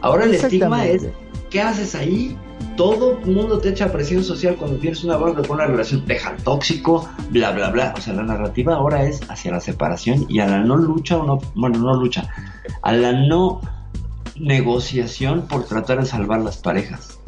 Ahora 0.01 0.25
el 0.25 0.35
estigma 0.35 0.85
es, 0.85 1.07
¿qué 1.49 1.61
haces 1.61 1.93
ahí? 1.93 2.37
Todo 2.79 3.19
el 3.19 3.35
mundo 3.35 3.59
te 3.59 3.67
echa 3.67 3.91
presión 3.91 4.23
social 4.23 4.55
cuando 4.55 4.77
tienes 4.77 5.03
una 5.03 5.17
banda 5.17 5.41
con 5.45 5.57
una 5.57 5.65
relación, 5.65 6.05
deja 6.05 6.37
tóxico, 6.37 7.09
bla, 7.29 7.51
bla, 7.51 7.71
bla. 7.71 7.93
O 7.97 7.99
sea, 7.99 8.13
la 8.13 8.23
narrativa 8.23 8.75
ahora 8.75 9.03
es 9.03 9.19
hacia 9.29 9.51
la 9.51 9.59
separación 9.59 10.25
y 10.29 10.39
a 10.39 10.47
la 10.47 10.59
no 10.59 10.77
lucha, 10.77 11.17
o 11.17 11.25
no, 11.25 11.39
bueno, 11.55 11.79
no 11.79 11.93
lucha, 11.95 12.29
a 12.81 12.93
la 12.93 13.11
no 13.11 13.59
negociación 14.37 15.41
por 15.41 15.65
tratar 15.65 15.99
de 15.99 16.05
salvar 16.05 16.39
las 16.39 16.55
parejas. 16.55 17.19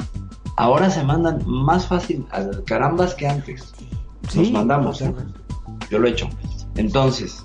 Ahora 0.56 0.88
se 0.88 1.04
mandan 1.04 1.42
más 1.46 1.86
fácil 1.86 2.24
a 2.30 2.46
carambas 2.64 3.14
que 3.14 3.28
antes. 3.28 3.74
Nos 4.34 4.50
mandamos, 4.52 5.02
¿eh? 5.02 5.14
Yo 5.90 5.98
lo 5.98 6.08
he 6.08 6.12
hecho. 6.12 6.30
Entonces, 6.76 7.44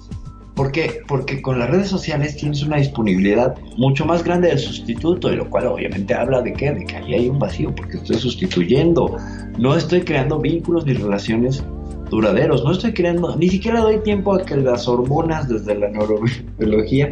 ¿por 0.57 0.71
qué? 0.71 1.01
Porque 1.07 1.41
con 1.41 1.59
las 1.59 1.69
redes 1.69 1.87
sociales 1.87 2.35
tienes 2.35 2.63
una 2.63 2.77
disponibilidad 2.77 3.55
mucho 3.77 4.05
más 4.05 4.23
grande 4.23 4.49
del 4.49 4.59
sustituto, 4.59 5.29
de 5.29 5.37
lo 5.37 5.49
cual 5.49 5.67
obviamente 5.67 6.13
habla 6.13 6.41
de 6.41 6.51
qué, 6.51 6.71
de 6.73 6.83
que 6.83 6.97
ahí 6.97 7.13
hay 7.13 7.29
un 7.29 7.39
vacío, 7.39 7.73
porque 7.73 7.97
estoy 7.97 8.17
sustituyendo, 8.17 9.15
no 9.57 9.75
estoy 9.75 10.01
creando 10.01 10.39
vínculos 10.39 10.85
ni 10.85 10.93
relaciones 10.93 11.63
duraderos, 12.09 12.63
no 12.63 12.71
estoy 12.71 12.93
creando, 12.93 13.35
ni 13.35 13.49
siquiera 13.49 13.81
doy 13.81 13.99
tiempo 13.99 14.33
a 14.33 14.43
que 14.43 14.57
las 14.57 14.87
hormonas 14.87 15.47
desde 15.47 15.75
la 15.75 15.89
neurobiología 15.89 17.11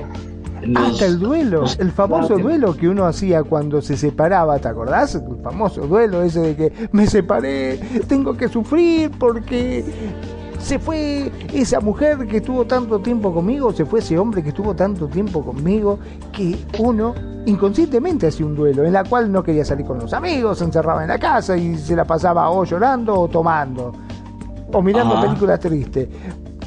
hasta 0.75 1.05
el 1.05 1.19
duelo, 1.19 1.65
el 1.77 1.91
famoso 1.91 2.37
duelo 2.37 2.75
que 2.75 2.87
uno 2.87 3.05
hacía 3.05 3.43
cuando 3.43 3.81
se 3.81 3.97
separaba, 3.97 4.57
¿te 4.57 4.67
acordás? 4.67 5.13
El 5.15 5.37
famoso 5.43 5.85
duelo 5.85 6.23
ese 6.23 6.39
de 6.39 6.55
que 6.55 6.89
me 6.91 7.05
separé, 7.05 7.79
tengo 8.07 8.35
que 8.35 8.47
sufrir 8.47 9.11
porque 9.11 9.83
se 10.65 10.79
fue 10.79 11.31
esa 11.53 11.79
mujer 11.79 12.25
que 12.25 12.37
estuvo 12.37 12.65
tanto 12.65 12.97
tiempo 12.99 13.31
conmigo, 13.31 13.71
se 13.71 13.85
fue 13.85 13.99
ese 13.99 14.17
hombre 14.17 14.41
que 14.41 14.49
estuvo 14.49 14.75
tanto 14.75 15.07
tiempo 15.07 15.45
conmigo, 15.45 15.99
que 16.33 16.57
uno 16.79 17.13
inconscientemente 17.45 18.25
hacía 18.25 18.47
un 18.47 18.55
duelo, 18.55 18.83
en 18.83 18.93
la 18.93 19.03
cual 19.03 19.31
no 19.31 19.43
quería 19.43 19.63
salir 19.63 19.85
con 19.85 19.99
los 19.99 20.11
amigos, 20.11 20.57
se 20.57 20.63
encerraba 20.63 21.03
en 21.03 21.09
la 21.09 21.19
casa 21.19 21.55
y 21.55 21.77
se 21.77 21.95
la 21.95 22.03
pasaba 22.03 22.49
o 22.49 22.65
llorando 22.65 23.13
o 23.13 23.27
tomando, 23.27 23.93
o 24.73 24.81
mirando 24.81 25.21
películas 25.21 25.59
tristes. 25.59 26.09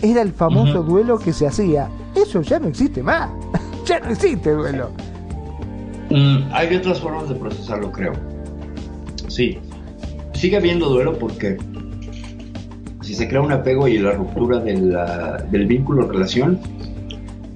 Era 0.00 0.22
el 0.22 0.30
famoso 0.30 0.84
duelo 0.84 1.18
que 1.18 1.32
se 1.32 1.48
hacía. 1.48 1.88
Eso 2.14 2.40
ya 2.42 2.60
no 2.60 2.68
existe 2.68 3.02
más. 3.02 3.28
Ya 3.84 4.00
no 4.00 4.10
existe 4.10 4.52
duelo. 4.52 4.90
Mm, 6.10 6.52
hay 6.52 6.76
otras 6.76 7.00
formas 7.00 7.26
de 7.30 7.36
procesarlo, 7.36 7.90
creo. 7.90 8.12
Sí. 9.28 9.58
Sigue 10.34 10.58
habiendo 10.58 10.90
duelo 10.90 11.18
porque 11.18 11.56
si 13.08 13.14
se 13.14 13.26
crea 13.26 13.40
un 13.40 13.50
apego 13.50 13.88
y 13.88 13.96
la 13.96 14.12
ruptura 14.12 14.60
del 14.60 15.66
vínculo 15.66 16.06
relación, 16.08 16.60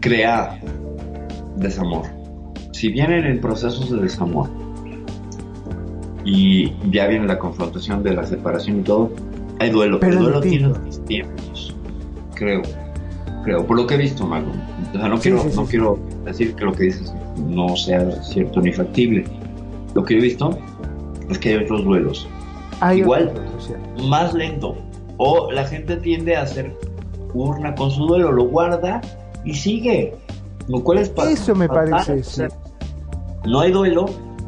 crea 0.01 0.59
desamor. 1.57 2.05
Si 2.71 2.91
vienen 2.91 3.27
en 3.27 3.39
procesos 3.39 3.91
de 3.91 4.01
desamor 4.01 4.49
y 6.25 6.73
ya 6.91 7.07
viene 7.07 7.27
la 7.27 7.39
confrontación 7.39 8.03
de 8.03 8.15
la 8.15 8.25
separación 8.25 8.81
y 8.81 8.83
todo, 8.83 9.13
hay 9.59 9.69
duelo. 9.69 10.01
Pero 10.01 10.15
el 10.15 10.19
duelo 10.21 10.41
tiene 10.41 10.73
tiempos, 11.07 11.77
creo 12.35 12.63
creo, 13.45 13.67
por 13.67 13.77
lo 13.77 13.87
que 13.87 13.97
he 13.97 13.99
visto, 13.99 14.27
Mago. 14.27 14.51
O 14.95 14.99
sea, 14.99 15.07
no, 15.07 15.19
quiero, 15.19 15.45
no 15.55 15.67
quiero 15.67 15.99
decir 16.25 16.55
que 16.55 16.65
lo 16.65 16.73
que 16.73 16.85
dices 16.85 17.13
no 17.47 17.77
sea 17.77 18.11
cierto 18.23 18.63
ni 18.63 18.73
factible. 18.73 19.27
Lo 19.95 20.03
que 20.03 20.17
he 20.17 20.21
visto 20.23 20.59
es 21.29 21.37
que 21.37 21.51
hay 21.51 21.57
otros 21.57 21.85
duelos. 21.85 22.27
Igual, 22.95 23.35
más 24.09 24.33
lento. 24.33 24.79
O 25.19 25.51
la 25.51 25.65
gente 25.65 25.97
tiende 25.97 26.37
a 26.37 26.43
hacer 26.43 26.77
urna 27.35 27.75
con 27.75 27.91
su 27.91 28.07
duelo, 28.07 28.33
lo 28.33 28.45
guarda 28.45 29.01
y 29.45 29.55
sigue. 29.55 30.15
Lo 30.69 30.83
cual 30.83 30.99
es 30.99 31.13
Eso 31.17 31.55
me 31.55 31.69
parece, 31.69 32.23
No 33.45 33.61
hay 33.61 33.73
duelo, 33.73 34.07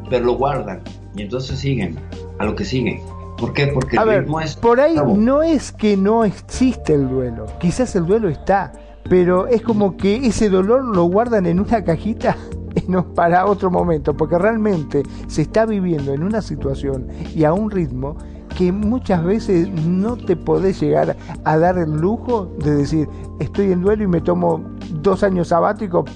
pero 0.09 0.25
lo 0.25 0.33
guardan. 0.35 0.81
Y 1.15 1.23
entonces 1.23 1.59
siguen 1.59 1.97
a 2.39 2.45
lo 2.45 2.55
que 2.55 2.65
sigue. 2.65 3.01
¿Por 3.37 3.53
qué? 3.53 3.67
Porque 3.67 3.97
a 3.97 4.05
ver, 4.05 4.25
por 4.61 4.79
ahí 4.79 4.95
no 5.17 5.43
es 5.43 5.71
que 5.71 5.97
no 5.97 6.23
existe 6.23 6.93
el 6.93 7.09
duelo. 7.09 7.47
Quizás 7.59 7.95
el 7.95 8.05
duelo 8.05 8.29
está, 8.29 8.71
pero 9.09 9.47
es 9.47 9.61
como 9.61 9.97
que 9.97 10.25
ese 10.25 10.49
dolor 10.49 10.83
lo 10.85 11.03
guardan 11.05 11.45
en 11.45 11.59
una 11.59 11.83
cajita 11.83 12.37
no 12.87 13.13
para 13.13 13.45
otro 13.45 13.71
momento, 13.71 14.15
porque 14.15 14.37
realmente 14.37 15.03
se 15.27 15.43
está 15.43 15.65
viviendo 15.65 16.13
en 16.13 16.23
una 16.23 16.41
situación 16.41 17.07
y 17.33 17.43
a 17.43 17.53
un 17.53 17.71
ritmo 17.71 18.17
que 18.55 18.71
muchas 18.71 19.23
veces 19.23 19.69
no 19.69 20.17
te 20.17 20.35
podés 20.35 20.79
llegar 20.79 21.15
a 21.43 21.57
dar 21.57 21.77
el 21.77 21.91
lujo 21.91 22.49
de 22.63 22.75
decir 22.75 23.09
estoy 23.39 23.71
en 23.71 23.81
duelo 23.81 24.03
y 24.03 24.07
me 24.07 24.21
tomo 24.21 24.63
dos 25.01 25.23
años 25.23 25.49
sabáticos 25.49 26.09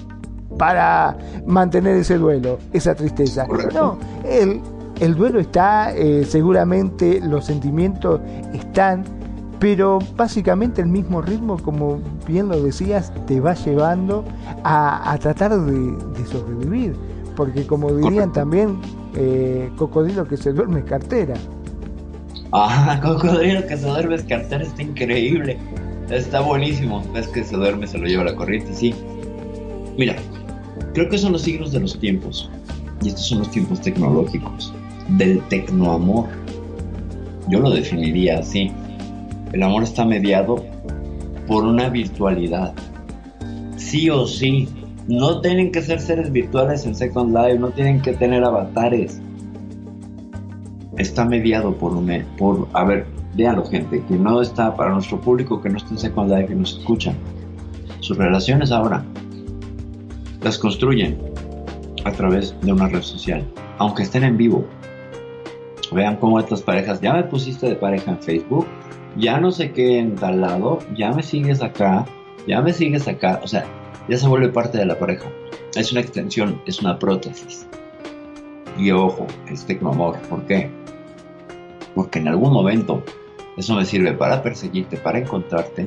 para 0.58 1.16
mantener 1.46 1.96
ese 1.96 2.18
duelo, 2.18 2.58
esa 2.72 2.94
tristeza. 2.94 3.46
No, 3.72 3.96
el, 4.24 4.60
el 5.00 5.14
duelo 5.14 5.40
está, 5.40 5.94
eh, 5.94 6.24
seguramente 6.24 7.20
los 7.20 7.46
sentimientos 7.46 8.20
están, 8.52 9.04
pero 9.58 9.98
básicamente 10.16 10.82
el 10.82 10.88
mismo 10.88 11.22
ritmo, 11.22 11.56
como 11.62 12.00
bien 12.26 12.48
lo 12.48 12.62
decías, 12.62 13.12
te 13.26 13.40
va 13.40 13.54
llevando 13.54 14.24
a, 14.64 15.16
tratar 15.20 15.58
de, 15.58 16.26
sobrevivir. 16.26 16.94
Porque 17.36 17.66
como 17.66 17.92
dirían 17.92 18.32
también, 18.32 18.78
eh, 19.14 19.70
cocodrilo 19.76 20.26
que 20.26 20.36
se 20.36 20.52
duerme 20.52 20.80
es 20.80 20.84
cartera. 20.84 21.34
Ah, 22.52 22.98
cocodrilo 23.02 23.66
que 23.66 23.76
se 23.76 23.86
duerme 23.86 24.16
es 24.16 24.24
está 24.28 24.82
increíble. 24.82 25.56
Está 26.10 26.40
buenísimo. 26.40 27.02
Es 27.14 27.28
que 27.28 27.44
se 27.44 27.56
duerme, 27.56 27.86
se 27.86 27.98
lo 27.98 28.06
lleva 28.06 28.24
la 28.24 28.34
corriente, 28.34 28.74
sí. 28.74 28.94
Mira, 29.96 30.16
creo 30.94 31.08
que 31.08 31.18
son 31.18 31.32
los 31.32 31.42
signos 31.42 31.72
de 31.72 31.80
los 31.80 31.98
tiempos. 31.98 32.50
Y 33.02 33.08
estos 33.08 33.26
son 33.28 33.38
los 33.38 33.50
tiempos 33.50 33.80
tecnológicos. 33.80 34.72
Del 35.10 35.40
tecnoamor. 35.48 36.28
Yo 37.48 37.60
lo 37.60 37.70
definiría 37.70 38.40
así. 38.40 38.72
El 39.52 39.62
amor 39.62 39.84
está 39.84 40.04
mediado 40.04 40.64
por 41.46 41.64
una 41.64 41.88
virtualidad. 41.88 42.74
Sí 43.76 44.10
o 44.10 44.26
sí. 44.26 44.68
No 45.08 45.40
tienen 45.40 45.72
que 45.72 45.82
ser 45.82 46.00
seres 46.00 46.30
virtuales 46.30 46.84
en 46.86 46.94
Second 46.94 47.34
Life, 47.34 47.58
no 47.58 47.70
tienen 47.70 48.00
que 48.00 48.12
tener 48.12 48.44
avatares. 48.44 49.20
Está 51.00 51.24
mediado 51.24 51.74
por 51.74 51.94
un... 51.94 52.06
Por, 52.36 52.68
a 52.74 52.84
ver, 52.84 53.06
véanlo 53.34 53.64
gente, 53.64 54.04
que 54.06 54.14
no 54.16 54.42
está 54.42 54.76
para 54.76 54.92
nuestro 54.92 55.18
público, 55.18 55.58
que 55.62 55.70
no 55.70 55.78
está 55.78 55.88
en 55.92 55.98
Second 55.98 56.30
Life, 56.30 56.48
que 56.48 56.54
nos 56.54 56.78
escuchan. 56.78 57.14
Sus 58.00 58.18
relaciones 58.18 58.70
ahora 58.70 59.02
las 60.42 60.58
construyen 60.58 61.18
a 62.04 62.12
través 62.12 62.54
de 62.60 62.72
una 62.74 62.86
red 62.88 63.00
social, 63.00 63.42
aunque 63.78 64.02
estén 64.02 64.24
en 64.24 64.36
vivo. 64.36 64.66
Vean 65.90 66.16
cómo 66.16 66.38
estas 66.38 66.60
parejas, 66.60 67.00
ya 67.00 67.14
me 67.14 67.24
pusiste 67.24 67.66
de 67.66 67.76
pareja 67.76 68.10
en 68.10 68.18
Facebook, 68.18 68.66
ya 69.16 69.40
no 69.40 69.52
sé 69.52 69.72
qué 69.72 69.98
en 69.98 70.16
tal 70.16 70.42
lado, 70.42 70.80
ya 70.94 71.12
me 71.12 71.22
sigues 71.22 71.62
acá, 71.62 72.04
ya 72.46 72.60
me 72.60 72.74
sigues 72.74 73.08
acá, 73.08 73.40
o 73.42 73.48
sea, 73.48 73.64
ya 74.06 74.18
se 74.18 74.28
vuelve 74.28 74.50
parte 74.50 74.76
de 74.76 74.84
la 74.84 74.98
pareja. 74.98 75.30
Es 75.74 75.92
una 75.92 76.02
extensión, 76.02 76.60
es 76.66 76.82
una 76.82 76.98
prótesis. 76.98 77.66
Y 78.78 78.90
ojo, 78.90 79.26
es 79.50 79.64
tecnoamor, 79.64 80.18
¿por 80.28 80.44
qué? 80.44 80.79
Porque 82.00 82.18
en 82.18 82.28
algún 82.28 82.54
momento 82.54 83.02
eso 83.58 83.74
me 83.74 83.84
sirve 83.84 84.14
para 84.14 84.42
perseguirte, 84.42 84.96
para 84.96 85.18
encontrarte, 85.18 85.86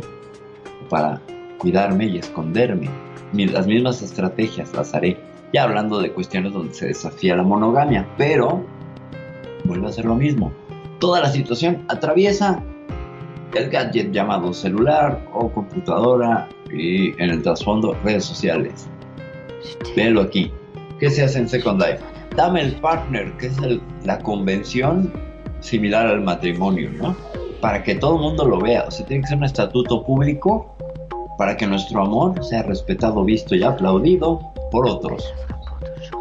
para 0.88 1.20
cuidarme 1.58 2.06
y 2.06 2.20
esconderme. 2.20 2.88
Las 3.34 3.66
mismas 3.66 4.04
estrategias 4.04 4.72
las 4.76 4.94
haré, 4.94 5.18
ya 5.54 5.64
hablando 5.64 6.00
de 6.00 6.12
cuestiones 6.12 6.54
donde 6.54 6.76
se 6.76 6.86
desafía 6.86 7.36
la 7.36 7.42
monogamia, 7.42 8.08
pero 8.16 8.64
vuelve 9.64 9.88
a 9.88 9.92
ser 9.92 10.06
lo 10.06 10.14
mismo. 10.14 10.54
Toda 11.00 11.20
la 11.20 11.32
situación 11.32 11.84
atraviesa 11.88 12.62
el 13.56 13.72
gadget 13.72 14.12
llamado 14.12 14.54
celular 14.54 15.28
o 15.34 15.50
computadora 15.50 16.48
y 16.72 17.20
en 17.20 17.32
el 17.32 17.42
trasfondo 17.42 17.98
redes 18.04 18.24
sociales. 18.24 18.88
Véelo 19.96 20.22
aquí. 20.22 20.52
¿Qué 21.00 21.10
se 21.10 21.24
hace 21.24 21.40
en 21.40 21.50
Second 21.50 21.82
Life? 21.82 22.04
Dame 22.36 22.62
el 22.62 22.76
partner, 22.76 23.36
que 23.38 23.48
es 23.48 23.58
la 24.06 24.20
convención 24.20 25.12
similar 25.64 26.08
al 26.08 26.22
matrimonio, 26.22 26.92
¿no? 26.92 27.16
Para 27.60 27.84
que 27.84 27.96
todo 27.96 28.16
el 28.16 28.22
mundo 28.22 28.46
lo 28.46 28.60
vea. 28.60 28.86
O 28.88 28.92
sea, 28.92 29.06
tiene 29.06 29.24
que 29.24 29.30
ser 29.30 29.38
un 29.38 29.46
estatuto 29.46 30.04
público 30.04 30.76
para 31.38 31.58
que 31.58 31.66
nuestro 31.66 32.04
amor 32.04 32.44
sea 32.44 32.64
respetado, 32.64 33.24
visto 33.24 33.56
y 33.56 33.64
aplaudido 33.64 34.40
por 34.72 34.88
otros. 34.88 35.34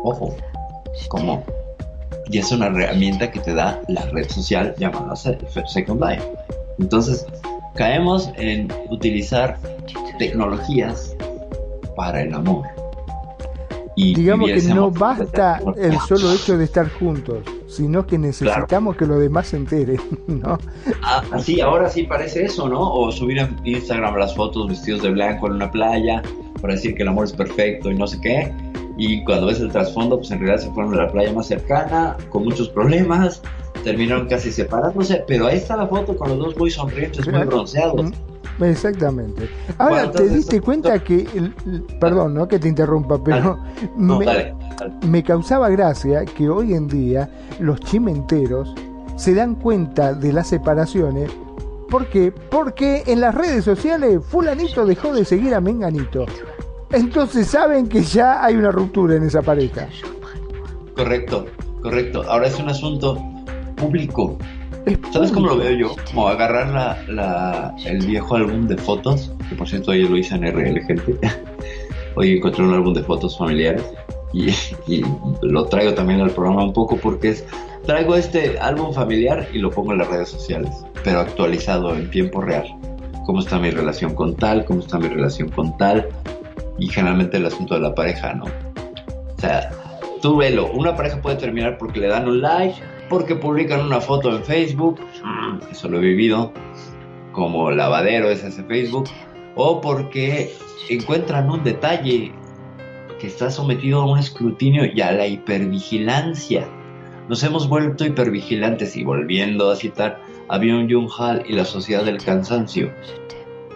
Ojo, 0.02 0.35
como 1.09 1.44
y 2.32 2.39
es 2.39 2.51
una 2.51 2.66
herramienta 2.66 3.31
que 3.31 3.40
te 3.40 3.52
da 3.52 3.81
la 3.89 4.06
red 4.06 4.28
social 4.28 4.74
llamada 4.78 5.14
Second 5.16 6.02
Life. 6.02 6.24
Entonces, 6.78 7.27
caemos 7.74 8.31
en 8.36 8.73
utilizar 8.90 9.59
tecnologías 10.19 11.14
para 11.94 12.23
el 12.23 12.32
amor. 12.32 12.66
Y 13.97 14.14
Digamos 14.14 14.51
que 14.51 14.62
no 14.62 14.90
basta 14.90 15.60
el 15.77 15.98
solo 16.01 16.32
hecho 16.32 16.56
de 16.56 16.64
estar 16.64 16.89
juntos, 16.90 17.44
sino 17.73 18.07
que 18.07 18.19
necesitamos 18.19 18.97
que 18.97 19.07
los 19.07 19.19
demás 19.19 19.49
se 19.49 19.57
enteren, 19.57 20.01
¿no? 20.27 20.59
Ah, 21.03 21.23
sí, 21.39 21.61
ahora 21.61 21.89
sí 21.89 22.03
parece 22.03 22.44
eso, 22.44 22.69
¿no? 22.69 22.93
O 22.93 23.11
subir 23.11 23.39
en 23.39 23.57
Instagram 23.65 24.16
las 24.16 24.35
fotos 24.36 24.69
vestidos 24.69 25.03
de 25.03 25.11
blanco 25.11 25.47
en 25.47 25.55
una 25.55 25.70
playa 25.70 26.23
para 26.61 26.74
decir 26.74 26.94
que 26.94 27.03
el 27.03 27.09
amor 27.09 27.24
es 27.24 27.32
perfecto 27.32 27.90
y 27.90 27.94
no 27.94 28.07
sé 28.07 28.20
qué. 28.20 28.53
Y 28.99 29.24
cuando 29.24 29.47
ves 29.47 29.61
el 29.61 29.73
trasfondo, 29.73 30.19
pues 30.19 30.31
en 30.31 30.40
realidad 30.40 30.62
se 30.62 30.70
fueron 30.73 30.94
a 30.94 31.05
la 31.05 31.11
playa 31.11 31.32
más 31.32 31.47
cercana, 31.47 32.16
con 32.28 32.44
muchos 32.44 32.69
problemas, 32.69 33.43
terminaron 33.82 34.28
casi 34.28 34.53
separándose, 34.53 35.24
pero 35.27 35.47
ahí 35.47 35.57
está 35.57 35.77
la 35.77 35.86
foto 35.86 36.16
con 36.16 36.28
los 36.28 36.39
dos 36.39 36.57
muy 36.57 36.70
sonrientes, 36.70 37.27
muy 37.27 37.44
bronceados. 37.44 38.12
Exactamente. 38.61 39.49
Ahora, 39.79 40.11
¿te 40.11 40.29
diste 40.29 40.61
cuenta 40.61 40.99
que, 41.03 41.27
perdón, 42.01 42.35
no 42.35 42.47
que 42.47 42.59
te 42.59 42.69
interrumpa, 42.69 43.23
pero 43.23 43.59
me, 43.97 45.23
causaba 45.23 45.69
gracia 45.70 46.24
que 46.24 46.49
hoy 46.49 46.74
en 46.74 46.89
día 46.89 47.29
los 47.59 47.81
chimenteros 47.81 48.74
se 49.16 49.35
dan 49.35 49.55
cuenta 49.55 50.15
de 50.15 50.33
las 50.33 50.49
separaciones. 50.49 51.31
¿Por 51.89 52.07
qué? 52.07 52.33
Porque 52.33 53.03
en 53.07 53.20
las 53.20 53.35
redes 53.35 53.65
sociales 53.65 54.20
fulanito 54.24 54.87
dejó 54.87 55.15
de 55.15 55.24
seguir 55.24 55.55
a 55.55 55.61
Menganito. 55.61 56.24
Entonces 56.91 57.47
saben 57.47 57.89
que 57.89 58.03
ya 58.03 58.45
hay 58.45 58.57
una 58.57 58.70
ruptura 58.70 59.16
en 59.16 59.24
esa 59.24 59.43
pareja. 59.43 59.89
Correcto, 60.97 61.47
correcto. 61.83 62.23
Ahora 62.29 62.47
es 62.47 62.59
un 62.59 62.69
asunto 62.69 63.19
público. 63.77 64.37
¿Sabes 65.13 65.31
cómo 65.31 65.49
lo 65.49 65.57
veo 65.57 65.73
yo? 65.73 65.97
Como 66.07 66.29
agarrar 66.29 66.69
la, 67.09 67.75
el 67.85 68.05
viejo 68.05 68.35
álbum 68.35 68.67
de 68.67 68.77
fotos, 68.77 69.33
que 69.49 69.55
por 69.55 69.69
cierto 69.69 69.93
ayer 69.93 70.11
lo 70.11 70.17
hice 70.17 70.35
en 70.35 70.43
RL, 70.43 70.81
gente. 70.85 71.17
Hoy 72.17 72.37
encontré 72.37 72.65
un 72.65 72.75
álbum 72.75 72.93
de 72.93 73.03
fotos 73.03 73.39
familiares 73.39 73.83
y, 74.33 75.05
lo 75.43 75.67
traigo 75.67 75.95
también 75.95 76.21
al 76.21 76.31
programa 76.31 76.65
un 76.65 76.73
poco 76.73 76.97
porque 76.97 77.31
es, 77.31 77.45
traigo 77.87 78.17
este 78.17 78.59
álbum 78.59 78.93
familiar 78.93 79.47
y 79.53 79.59
lo 79.59 79.71
pongo 79.71 79.93
en 79.93 79.99
las 79.99 80.09
redes 80.09 80.31
sociales, 80.31 80.71
pero 81.05 81.21
actualizado 81.21 81.95
en 81.95 82.11
tiempo 82.11 82.41
real. 82.41 82.67
¿Cómo 83.27 83.41
está 83.41 83.59
mi 83.59 83.71
relación 83.71 84.15
con 84.15 84.35
tal? 84.35 84.65
¿Cómo 84.65 84.81
está 84.81 84.99
mi 84.99 85.09
relación 85.09 85.49
con 85.49 85.77
tal? 85.77 86.09
Y 86.79 86.89
generalmente 86.89 87.37
el 87.37 87.47
asunto 87.47 87.75
de 87.75 87.81
la 87.81 87.95
pareja, 87.95 88.35
¿no? 88.35 88.45
O 88.45 89.41
sea, 89.41 89.71
tú 90.21 90.37
velo, 90.37 90.71
una 90.73 90.97
pareja 90.97 91.21
puede 91.21 91.37
terminar 91.37 91.79
porque 91.79 92.01
le 92.01 92.09
dan 92.09 92.27
un 92.27 92.41
like, 92.41 92.77
porque 93.13 93.37
publican 93.37 93.81
una 93.81 94.01
foto 94.01 94.35
en 94.35 94.43
Facebook, 94.43 94.99
mm, 95.23 95.71
eso 95.71 95.87
lo 95.91 95.99
he 95.99 96.01
vivido, 96.01 96.51
como 97.33 97.71
lavadero 97.71 98.31
es 98.31 98.43
ese 98.43 98.65
Facebook, 98.65 99.05
o 99.55 99.83
porque 99.83 100.51
encuentran 100.89 101.51
un 101.51 101.63
detalle 101.63 102.33
que 103.21 103.27
está 103.27 103.51
sometido 103.51 104.01
a 104.01 104.11
un 104.11 104.19
escrutinio 104.19 104.87
y 104.87 105.03
a 105.03 105.13
la 105.13 105.27
hipervigilancia. 105.27 106.67
Nos 107.29 107.43
hemos 107.43 107.69
vuelto 107.69 108.07
hipervigilantes 108.07 108.97
y 108.97 109.05
volviendo 109.05 109.71
a 109.71 109.77
citar 109.77 110.19
a 110.49 110.59
Byung-Jung 110.59 111.11
Hall 111.19 111.43
y 111.47 111.53
la 111.53 111.67
sociedad 111.67 112.05
del 112.05 112.17
cansancio. 112.17 112.91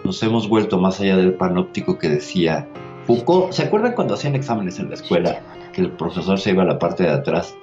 Nos 0.02 0.22
hemos 0.22 0.48
vuelto 0.48 0.78
más 0.78 0.98
allá 0.98 1.18
del 1.18 1.34
panóptico 1.34 1.98
que 1.98 2.08
decía 2.08 2.66
Foucault. 3.06 3.52
¿Se 3.52 3.64
acuerdan 3.64 3.92
cuando 3.92 4.14
hacían 4.14 4.34
exámenes 4.34 4.78
en 4.78 4.88
la 4.88 4.94
escuela 4.94 5.42
que 5.74 5.82
el 5.82 5.90
profesor 5.90 6.40
se 6.40 6.52
iba 6.52 6.62
a 6.62 6.66
la 6.66 6.78
parte 6.78 7.02
de 7.02 7.10
atrás 7.10 7.54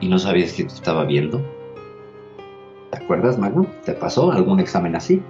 y 0.00 0.08
no 0.08 0.18
sabías 0.18 0.52
que 0.52 0.64
te 0.64 0.74
estaba 0.74 1.04
viendo. 1.04 1.40
¿Te 2.90 2.98
acuerdas, 2.98 3.38
Magno? 3.38 3.66
¿Te 3.84 3.92
pasó 3.92 4.32
algún 4.32 4.60
examen 4.60 4.96
así? 4.96 5.22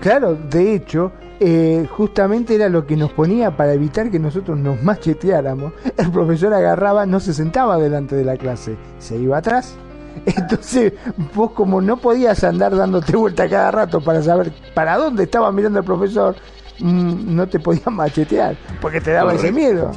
Claro, 0.00 0.34
de 0.34 0.74
hecho, 0.74 1.12
eh, 1.40 1.86
justamente 1.90 2.54
era 2.54 2.68
lo 2.68 2.86
que 2.86 2.96
nos 2.96 3.12
ponía 3.12 3.56
para 3.56 3.72
evitar 3.72 4.10
que 4.10 4.18
nosotros 4.18 4.58
nos 4.58 4.82
macheteáramos. 4.82 5.72
El 5.96 6.10
profesor 6.10 6.52
agarraba, 6.52 7.06
no 7.06 7.20
se 7.20 7.32
sentaba 7.32 7.78
delante 7.78 8.16
de 8.16 8.24
la 8.24 8.36
clase, 8.36 8.76
se 8.98 9.16
iba 9.16 9.38
atrás. 9.38 9.76
Entonces, 10.26 10.92
vos 11.34 11.52
como 11.52 11.80
no 11.80 11.96
podías 11.96 12.44
andar 12.44 12.76
dándote 12.76 13.16
vuelta 13.16 13.48
cada 13.48 13.70
rato 13.70 14.00
para 14.00 14.22
saber 14.22 14.52
para 14.74 14.96
dónde 14.96 15.24
estaba 15.24 15.50
mirando 15.52 15.78
el 15.78 15.84
profesor, 15.84 16.36
mm, 16.80 17.34
no 17.34 17.46
te 17.48 17.58
podías 17.60 17.86
machetear, 17.90 18.56
porque 18.80 19.00
te 19.00 19.12
daba 19.12 19.34
ese 19.34 19.52
miedo. 19.52 19.90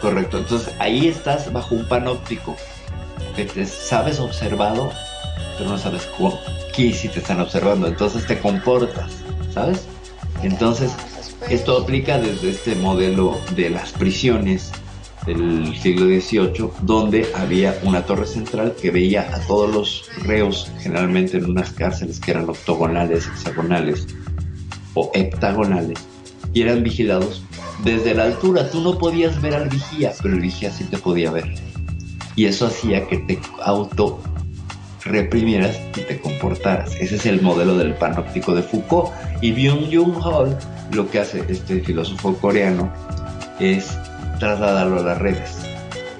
Correcto, 0.00 0.38
entonces 0.38 0.74
ahí 0.80 1.08
estás 1.08 1.50
bajo 1.52 1.74
un 1.74 1.88
panóptico 1.88 2.54
que 3.34 3.44
te 3.44 3.66
sabes 3.66 4.20
observado, 4.20 4.90
pero 5.58 5.70
no 5.70 5.78
sabes 5.78 6.08
qué 6.74 6.92
si 6.92 7.08
te 7.08 7.20
están 7.20 7.40
observando. 7.40 7.86
Entonces 7.86 8.26
te 8.26 8.38
comportas, 8.38 9.12
¿sabes? 9.52 9.84
Entonces, 10.42 10.92
esto 11.48 11.78
aplica 11.78 12.18
desde 12.18 12.50
este 12.50 12.74
modelo 12.74 13.38
de 13.54 13.70
las 13.70 13.92
prisiones 13.92 14.72
del 15.26 15.74
siglo 15.80 16.06
XVIII, 16.06 16.70
donde 16.82 17.26
había 17.34 17.78
una 17.82 18.04
torre 18.04 18.26
central 18.26 18.74
que 18.80 18.90
veía 18.90 19.34
a 19.34 19.40
todos 19.40 19.74
los 19.74 20.10
reos, 20.22 20.70
generalmente 20.80 21.38
en 21.38 21.46
unas 21.46 21.70
cárceles 21.70 22.20
que 22.20 22.32
eran 22.32 22.48
octogonales, 22.48 23.26
hexagonales 23.26 24.06
o 24.92 25.10
heptagonales, 25.14 25.98
y 26.52 26.62
eran 26.62 26.82
vigilados 26.82 27.42
desde 27.84 28.14
la 28.14 28.24
altura. 28.24 28.70
Tú 28.70 28.80
no 28.82 28.98
podías 28.98 29.40
ver 29.40 29.54
al 29.54 29.68
vigía, 29.68 30.12
pero 30.22 30.34
el 30.34 30.40
vigía 30.40 30.70
sí 30.70 30.84
te 30.84 30.98
podía 30.98 31.30
ver 31.30 31.73
y 32.36 32.46
eso 32.46 32.66
hacía 32.66 33.06
que 33.06 33.18
te 33.18 33.38
auto 33.62 34.20
reprimieras 35.04 35.78
y 35.96 36.00
te 36.00 36.18
comportaras. 36.18 36.94
Ese 36.96 37.16
es 37.16 37.26
el 37.26 37.42
modelo 37.42 37.76
del 37.76 37.94
panóptico 37.94 38.54
de 38.54 38.62
Foucault. 38.62 39.10
Y 39.40 39.52
Byung-Jung 39.52 40.22
Hall 40.22 40.56
lo 40.92 41.10
que 41.10 41.20
hace 41.20 41.44
este 41.48 41.80
filósofo 41.80 42.34
coreano 42.36 42.92
es 43.60 43.98
trasladarlo 44.38 45.00
a 45.00 45.02
las 45.02 45.18
redes. 45.18 45.58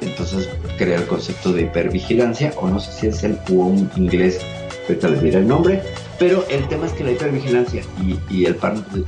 Entonces 0.01 0.49
crea 0.77 0.99
el 0.99 1.07
concepto 1.07 1.53
de 1.53 1.63
hipervigilancia, 1.63 2.53
o 2.57 2.69
no 2.69 2.79
sé 2.79 2.93
si 2.93 3.07
es 3.07 3.25
el 3.25 3.39
un 3.49 3.91
inglés, 3.97 4.41
ahorita 4.87 5.09
les 5.09 5.23
diré 5.23 5.39
el 5.39 5.49
nombre, 5.49 5.83
pero 6.19 6.45
el 6.51 6.69
tema 6.69 6.87
es 6.87 6.93
que 6.93 7.05
la 7.05 7.13
hipervigilancia 7.13 7.83
y, 8.31 8.45
el, 8.45 8.57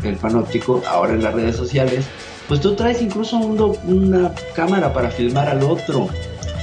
el 0.04 0.16
panóptico 0.16 0.82
ahora 0.88 1.12
en 1.12 1.22
las 1.22 1.34
redes 1.34 1.56
sociales, 1.56 2.06
pues 2.48 2.60
tú 2.60 2.74
traes 2.74 3.02
incluso 3.02 3.36
una 3.36 4.32
cámara 4.54 4.92
para 4.92 5.10
filmar 5.10 5.48
al 5.48 5.62
otro 5.62 6.08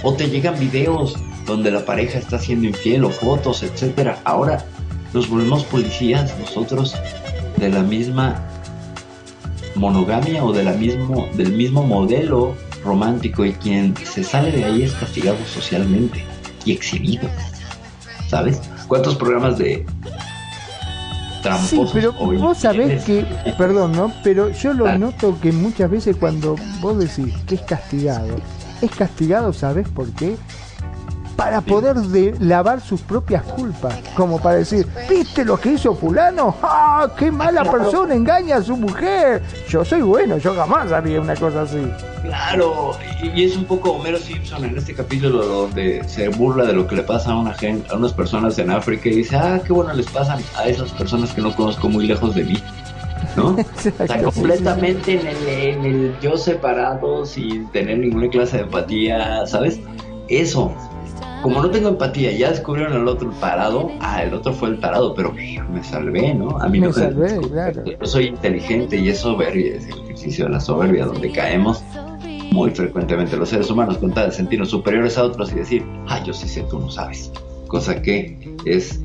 o 0.03 0.13
te 0.13 0.29
llegan 0.29 0.59
videos 0.59 1.15
donde 1.45 1.71
la 1.71 1.85
pareja 1.85 2.19
está 2.19 2.37
siendo 2.37 2.67
infiel 2.67 3.03
o 3.05 3.09
fotos, 3.09 3.63
etcétera. 3.63 4.19
Ahora 4.25 4.63
nos 5.13 5.29
volvemos 5.29 5.63
policías 5.65 6.37
nosotros 6.39 6.95
de 7.57 7.69
la 7.69 7.81
misma 7.81 8.47
monogamia 9.75 10.43
o 10.43 10.53
de 10.53 10.63
la 10.63 10.73
mismo, 10.73 11.27
del 11.33 11.53
mismo 11.53 11.83
modelo 11.83 12.55
romántico 12.83 13.45
y 13.45 13.53
quien 13.53 13.95
se 13.97 14.23
sale 14.23 14.51
de 14.51 14.65
ahí 14.65 14.83
es 14.83 14.93
castigado 14.93 15.37
socialmente 15.45 16.23
y 16.65 16.73
exhibido. 16.73 17.29
¿Sabes? 18.27 18.61
¿Cuántos 18.87 19.15
programas 19.15 19.57
de 19.57 19.85
Sí, 21.67 21.81
pero 21.91 22.13
vos 22.13 22.57
sabés 22.57 23.03
que, 23.03 23.25
perdón, 23.57 23.91
¿no? 23.91 24.13
Pero 24.23 24.49
yo 24.51 24.73
lo 24.73 24.97
noto 24.97 25.37
que 25.41 25.51
muchas 25.51 25.91
veces 25.91 26.15
cuando 26.15 26.55
vos 26.79 26.97
decís 26.97 27.33
que 27.45 27.55
es 27.55 27.61
castigado, 27.61 28.37
es 28.83 28.91
castigado, 28.91 29.53
¿sabes 29.53 29.87
por 29.87 30.09
qué? 30.11 30.35
Para 31.35 31.61
poder 31.61 31.97
lavar 32.39 32.79
sus 32.79 33.01
propias 33.01 33.43
culpas, 33.43 33.95
como 34.15 34.39
para 34.39 34.57
decir, 34.57 34.87
¿viste 35.09 35.43
lo 35.43 35.59
que 35.59 35.73
hizo 35.73 35.95
fulano? 35.95 36.55
¡Ah, 36.61 37.09
qué 37.17 37.31
mala 37.31 37.63
persona 37.63 38.13
engaña 38.13 38.57
a 38.57 38.61
su 38.61 38.77
mujer! 38.77 39.41
Yo 39.67 39.83
soy 39.83 40.01
bueno, 40.01 40.37
yo 40.37 40.53
jamás 40.53 40.91
haría 40.91 41.19
una 41.19 41.35
cosa 41.35 41.63
así. 41.63 41.81
Claro, 42.21 42.91
y 43.21 43.43
es 43.43 43.57
un 43.57 43.65
poco 43.65 43.93
Homero 43.93 44.19
Simpson 44.19 44.63
en 44.63 44.77
este 44.77 44.93
capítulo 44.93 45.43
donde 45.43 46.07
se 46.07 46.29
burla 46.29 46.65
de 46.65 46.73
lo 46.73 46.85
que 46.85 46.97
le 46.97 47.03
pasa 47.03 47.31
a 47.31 47.37
una 47.37 47.53
gente, 47.53 47.91
a 47.91 47.97
unas 47.97 48.13
personas 48.13 48.59
en 48.59 48.69
África 48.69 49.09
y 49.09 49.15
dice, 49.15 49.35
ah, 49.35 49.59
qué 49.65 49.73
bueno 49.73 49.91
les 49.93 50.05
pasan 50.05 50.39
a 50.55 50.67
esas 50.67 50.91
personas 50.91 51.31
que 51.33 51.41
no 51.41 51.55
conozco 51.55 51.89
muy 51.89 52.05
lejos 52.05 52.35
de 52.35 52.43
mí. 52.43 52.63
¿No? 53.35 53.57
Está 53.83 54.21
completamente 54.21 55.19
en 55.19 55.27
el, 55.27 55.47
en 55.47 55.85
el 55.85 56.19
yo 56.21 56.37
separado, 56.37 57.25
sin 57.25 57.67
tener 57.71 57.99
ninguna 57.99 58.29
clase 58.29 58.57
de 58.57 58.63
empatía, 58.63 59.45
¿sabes? 59.45 59.79
Eso. 60.27 60.73
Como 61.41 61.61
no 61.61 61.69
tengo 61.69 61.89
empatía, 61.89 62.31
ya 62.31 62.51
descubrieron 62.51 62.93
al 62.93 63.07
otro 63.07 63.29
parado. 63.41 63.91
Ah, 63.99 64.23
el 64.23 64.33
otro 64.33 64.53
fue 64.53 64.69
el 64.69 64.77
parado, 64.77 65.13
pero 65.13 65.33
me 65.33 65.83
salvé, 65.83 66.33
¿no? 66.33 66.57
A 66.59 66.69
mí 66.69 66.79
me 66.79 66.93
salvé, 66.93 67.37
claro. 67.49 67.83
Yo 67.83 68.05
soy 68.05 68.27
inteligente 68.27 68.95
y 68.95 69.09
es 69.09 69.19
soberbia, 69.19 69.75
es 69.75 69.87
el 69.89 70.03
ejercicio 70.03 70.45
de 70.45 70.51
la 70.51 70.61
soberbia, 70.61 71.05
donde 71.05 71.31
caemos 71.33 71.83
muy 72.53 72.69
frecuentemente 72.69 73.35
los 73.35 73.49
seres 73.49 73.69
humanos 73.69 73.97
con 73.97 74.13
tal 74.13 74.29
de 74.29 74.35
sentirnos 74.35 74.69
superiores 74.69 75.17
a 75.17 75.23
otros 75.23 75.51
y 75.51 75.55
decir, 75.55 75.85
ah, 76.07 76.23
yo 76.23 76.33
sí 76.33 76.47
sé, 76.47 76.63
tú 76.69 76.79
no 76.79 76.89
sabes. 76.89 77.31
Cosa 77.67 78.01
que 78.01 78.37
es 78.65 79.01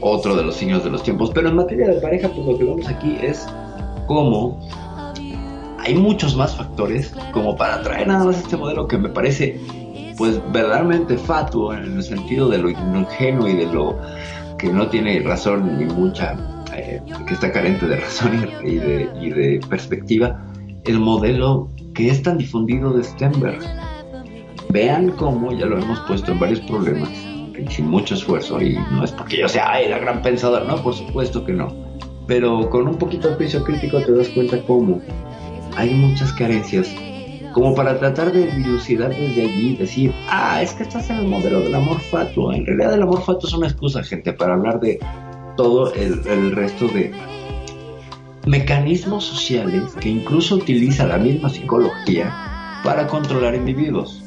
otro 0.00 0.36
de 0.36 0.44
los 0.44 0.56
signos 0.56 0.84
de 0.84 0.90
los 0.90 1.02
tiempos. 1.02 1.30
Pero 1.34 1.48
en 1.48 1.56
materia 1.56 1.88
de 1.88 2.00
pareja, 2.00 2.28
pues 2.28 2.46
lo 2.46 2.58
que 2.58 2.64
vemos 2.64 2.88
aquí 2.88 3.16
es 3.20 3.46
cómo 4.06 4.60
hay 5.78 5.94
muchos 5.94 6.36
más 6.36 6.56
factores 6.56 7.14
como 7.32 7.56
para 7.56 7.82
traer 7.82 8.08
nada 8.08 8.24
más 8.24 8.38
este 8.38 8.56
modelo 8.56 8.88
que 8.88 8.98
me 8.98 9.08
parece 9.08 9.60
pues 10.16 10.40
verdaderamente 10.52 11.16
fatuo 11.16 11.74
en 11.74 11.96
el 11.96 12.02
sentido 12.02 12.48
de 12.48 12.58
lo 12.58 12.70
ingenuo 12.70 13.48
y 13.48 13.54
de 13.54 13.66
lo 13.66 13.96
que 14.58 14.72
no 14.72 14.88
tiene 14.88 15.20
razón 15.20 15.78
ni 15.78 15.84
mucha 15.84 16.36
eh, 16.74 17.00
que 17.26 17.34
está 17.34 17.52
carente 17.52 17.86
de 17.86 17.96
razón 17.96 18.48
y 18.64 18.76
de, 18.76 19.10
y 19.20 19.30
de 19.30 19.60
perspectiva, 19.68 20.44
el 20.84 20.98
modelo 20.98 21.70
que 21.94 22.10
es 22.10 22.22
tan 22.22 22.38
difundido 22.38 22.92
de 22.92 23.04
Stenberg. 23.04 23.60
Vean 24.70 25.10
cómo 25.12 25.52
ya 25.52 25.66
lo 25.66 25.78
hemos 25.78 26.00
puesto 26.00 26.32
en 26.32 26.40
varios 26.40 26.60
problemas, 26.60 27.10
sin 27.70 27.88
mucho 27.88 28.14
esfuerzo, 28.14 28.60
y 28.60 28.74
no 28.92 29.04
es 29.04 29.12
porque 29.12 29.38
yo 29.38 29.48
sea 29.48 29.72
Ay, 29.72 29.88
la 29.88 29.98
gran 29.98 30.22
pensadora, 30.22 30.64
no, 30.64 30.76
por 30.82 30.94
supuesto 30.94 31.44
que 31.44 31.52
no. 31.52 31.68
Pero 32.26 32.68
con 32.70 32.88
un 32.88 32.96
poquito 32.96 33.28
de 33.28 33.36
juicio 33.36 33.62
crítico 33.62 34.00
te 34.00 34.12
das 34.12 34.28
cuenta 34.28 34.60
cómo 34.62 35.00
hay 35.76 35.94
muchas 35.94 36.32
carencias, 36.32 36.88
como 37.52 37.74
para 37.74 37.98
tratar 37.98 38.32
de 38.32 38.46
dilucidar 38.52 39.10
desde 39.10 39.42
allí, 39.42 39.76
decir, 39.76 40.12
ah, 40.28 40.60
es 40.62 40.72
que 40.72 40.82
estás 40.82 41.08
en 41.10 41.18
el 41.18 41.26
modelo 41.26 41.60
del 41.60 41.74
amor 41.74 42.00
fatuo. 42.00 42.52
En 42.52 42.66
realidad 42.66 42.94
el 42.94 43.02
amor 43.02 43.22
fatuo 43.22 43.48
es 43.48 43.54
una 43.54 43.66
excusa, 43.66 44.02
gente, 44.02 44.32
para 44.32 44.54
hablar 44.54 44.80
de 44.80 44.98
todo 45.56 45.92
el 45.94 46.52
resto 46.52 46.88
de 46.88 47.12
mecanismos 48.46 49.24
sociales 49.24 49.94
que 50.00 50.08
incluso 50.08 50.54
utiliza 50.54 51.04
la 51.04 51.18
misma 51.18 51.48
psicología 51.48 52.32
para 52.84 53.08
controlar 53.08 53.56
individuos 53.56 54.22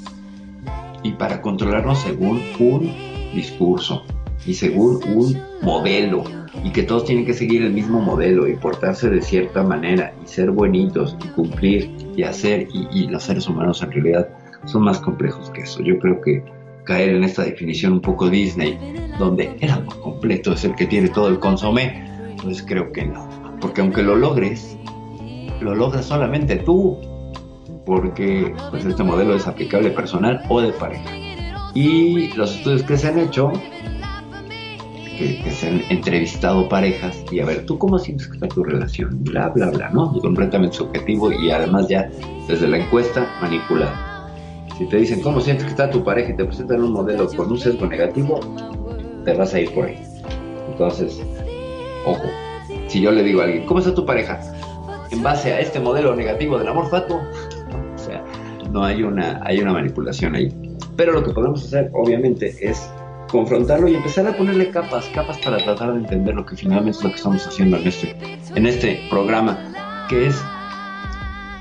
y 1.04 1.12
para 1.12 1.42
controlarnos 1.42 2.00
según 2.00 2.42
un 2.60 3.09
discurso 3.34 4.04
y 4.46 4.54
según 4.54 5.00
un 5.16 5.38
modelo 5.62 6.24
y 6.64 6.72
que 6.72 6.84
todos 6.84 7.06
tienen 7.06 7.26
que 7.26 7.34
seguir 7.34 7.64
el 7.64 7.74
mismo 7.74 8.00
modelo 8.00 8.48
y 8.48 8.56
portarse 8.56 9.10
de 9.10 9.22
cierta 9.22 9.64
manera 9.64 10.14
y 10.24 10.28
ser 10.28 10.52
buenitos 10.52 11.16
y 11.24 11.28
cumplir 11.30 11.92
y 12.16 12.24
hacer 12.24 12.68
y, 12.74 13.08
los 13.08 13.24
seres 13.24 13.48
humanos 13.48 13.82
en 13.82 13.92
realidad 13.92 14.30
son 14.66 14.84
más 14.84 15.00
complejos 15.00 15.50
que 15.52 15.62
eso. 15.62 15.82
Yo 15.82 15.98
creo 16.00 16.22
que 16.22 16.44
caer 16.84 17.10
en 17.10 17.24
esta 17.24 17.44
definición 17.44 17.94
un 17.94 18.02
poco 18.02 18.30
Disney, 18.30 18.78
donde 19.20 19.56
el 19.60 19.70
amor 19.70 20.00
completo 20.02 20.54
es 20.54 20.64
el 20.64 20.76
que 20.76 20.86
tiene 20.86 21.10
todo 21.10 21.28
el 21.28 21.40
consomé, 21.40 22.36
pues 22.42 22.64
creo 22.64 22.92
que 22.92 23.06
no. 23.06 23.30
Porque 23.62 23.82
aunque 23.82 24.02
lo 24.02 24.16
logres, 24.16 24.78
lo 25.62 25.76
logras 25.76 26.06
solamente 26.06 26.58
tú, 26.58 26.98
porque 27.86 28.54
pues 28.70 28.86
este 28.86 29.04
modelo 29.04 29.36
es 29.36 29.48
aplicable 29.48 29.92
personal 29.92 30.42
o 30.50 30.62
de 30.62 30.72
pareja. 30.74 31.29
Y 31.74 32.34
los 32.34 32.56
estudios 32.56 32.84
que 32.84 32.98
se 32.98 33.08
han 33.08 33.20
hecho, 33.20 33.52
que, 35.18 35.52
se 35.52 35.68
han 35.68 35.84
entrevistado 35.90 36.68
parejas, 36.68 37.24
y 37.32 37.40
a 37.40 37.46
ver, 37.46 37.66
¿tú 37.66 37.78
cómo 37.78 38.00
sientes 38.00 38.28
que 38.28 38.34
está 38.34 38.48
tu 38.48 38.64
relación? 38.64 39.24
Bla, 39.24 39.50
bla, 39.50 39.70
bla, 39.70 39.90
¿no? 39.90 40.12
Completamente 40.20 40.78
subjetivo 40.78 41.32
y 41.32 41.52
además 41.52 41.88
ya 41.88 42.10
desde 42.48 42.68
la 42.68 42.78
encuesta 42.78 43.28
manipulado. 43.42 43.96
Si 44.78 44.86
te 44.86 44.98
dicen 44.98 45.22
cómo 45.22 45.42
sientes 45.42 45.66
que 45.66 45.72
está 45.72 45.90
tu 45.90 46.04
pareja 46.04 46.32
y 46.32 46.38
te 46.38 46.46
presentan 46.46 46.82
un 46.82 46.94
modelo 46.94 47.28
con 47.28 47.52
un 47.52 47.60
sesgo 47.60 47.86
negativo, 47.86 48.40
te 49.26 49.34
vas 49.34 49.54
a 49.54 49.60
ir 49.60 49.74
por 49.74 49.86
ahí. 49.86 50.02
Entonces, 50.72 51.22
ojo, 52.06 52.24
si 52.88 53.02
yo 53.02 53.12
le 53.12 53.24
digo 53.24 53.42
a 53.42 53.44
alguien, 53.44 53.66
¿cómo 53.66 53.80
está 53.80 53.94
tu 53.94 54.06
pareja? 54.06 54.40
En 55.12 55.22
base 55.22 55.54
a 55.54 55.60
este 55.60 55.80
modelo 55.80 56.16
negativo 56.16 56.58
del 56.58 56.68
amor 56.68 56.90
fatuo, 56.90 57.18
o 57.18 57.98
sea, 57.98 58.24
no 58.72 58.84
hay 58.84 59.04
una, 59.04 59.42
hay 59.44 59.60
una 59.60 59.74
manipulación 59.74 60.36
ahí. 60.36 60.69
Pero 61.00 61.14
lo 61.14 61.24
que 61.24 61.32
podemos 61.32 61.64
hacer, 61.64 61.90
obviamente, 61.94 62.54
es 62.60 62.92
confrontarlo 63.32 63.88
y 63.88 63.96
empezar 63.96 64.28
a 64.28 64.36
ponerle 64.36 64.70
capas, 64.70 65.06
capas 65.16 65.38
para 65.38 65.56
tratar 65.56 65.94
de 65.94 66.00
entender 66.00 66.36
lo 66.36 66.46
que 66.46 66.58
finalmente 66.58 66.98
es 66.98 67.04
lo 67.06 67.10
que 67.12 67.16
estamos 67.16 67.48
haciendo 67.48 67.78
en 67.78 67.88
este, 67.88 68.18
en 68.54 68.66
este 68.66 69.00
programa, 69.10 70.06
que 70.10 70.28
es... 70.28 70.44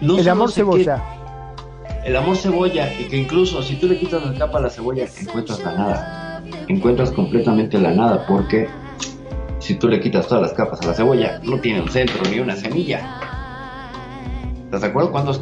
No 0.01 0.19
el 0.19 0.29
amor 0.29 0.51
cebolla. 0.51 1.01
el 2.05 2.17
amor 2.17 2.37
cebolla, 2.37 2.93
y 2.99 3.05
que 3.05 3.17
incluso 3.17 3.63
si 3.63 3.77
tú 3.77 3.87
le 3.87 3.97
quitas 3.97 4.27
la 4.27 4.37
capa 4.37 4.59
a 4.59 4.63
la 4.63 4.71
cebolla, 4.71 5.07
encuentras 5.21 5.63
la 5.63 5.73
nada. 5.73 6.43
Encuentras 6.67 7.13
completamente 7.13 7.79
la 7.79 7.93
nada, 7.93 8.27
porque 8.27 8.67
si 9.61 9.77
tú 9.77 9.87
le 9.87 10.01
quitas 10.01 10.27
todas 10.27 10.43
las 10.43 10.53
capas 10.55 10.81
a 10.81 10.87
la 10.89 10.95
cebolla, 10.95 11.39
no 11.45 11.61
tiene 11.61 11.83
un 11.83 11.89
centro 11.89 12.21
ni 12.29 12.41
una 12.41 12.57
semilla. 12.57 13.28
¿Estás 14.69 14.83
de 14.83 14.89
acuerdo? 14.89 15.13
¿Cuándo 15.13 15.31
has 15.31 15.39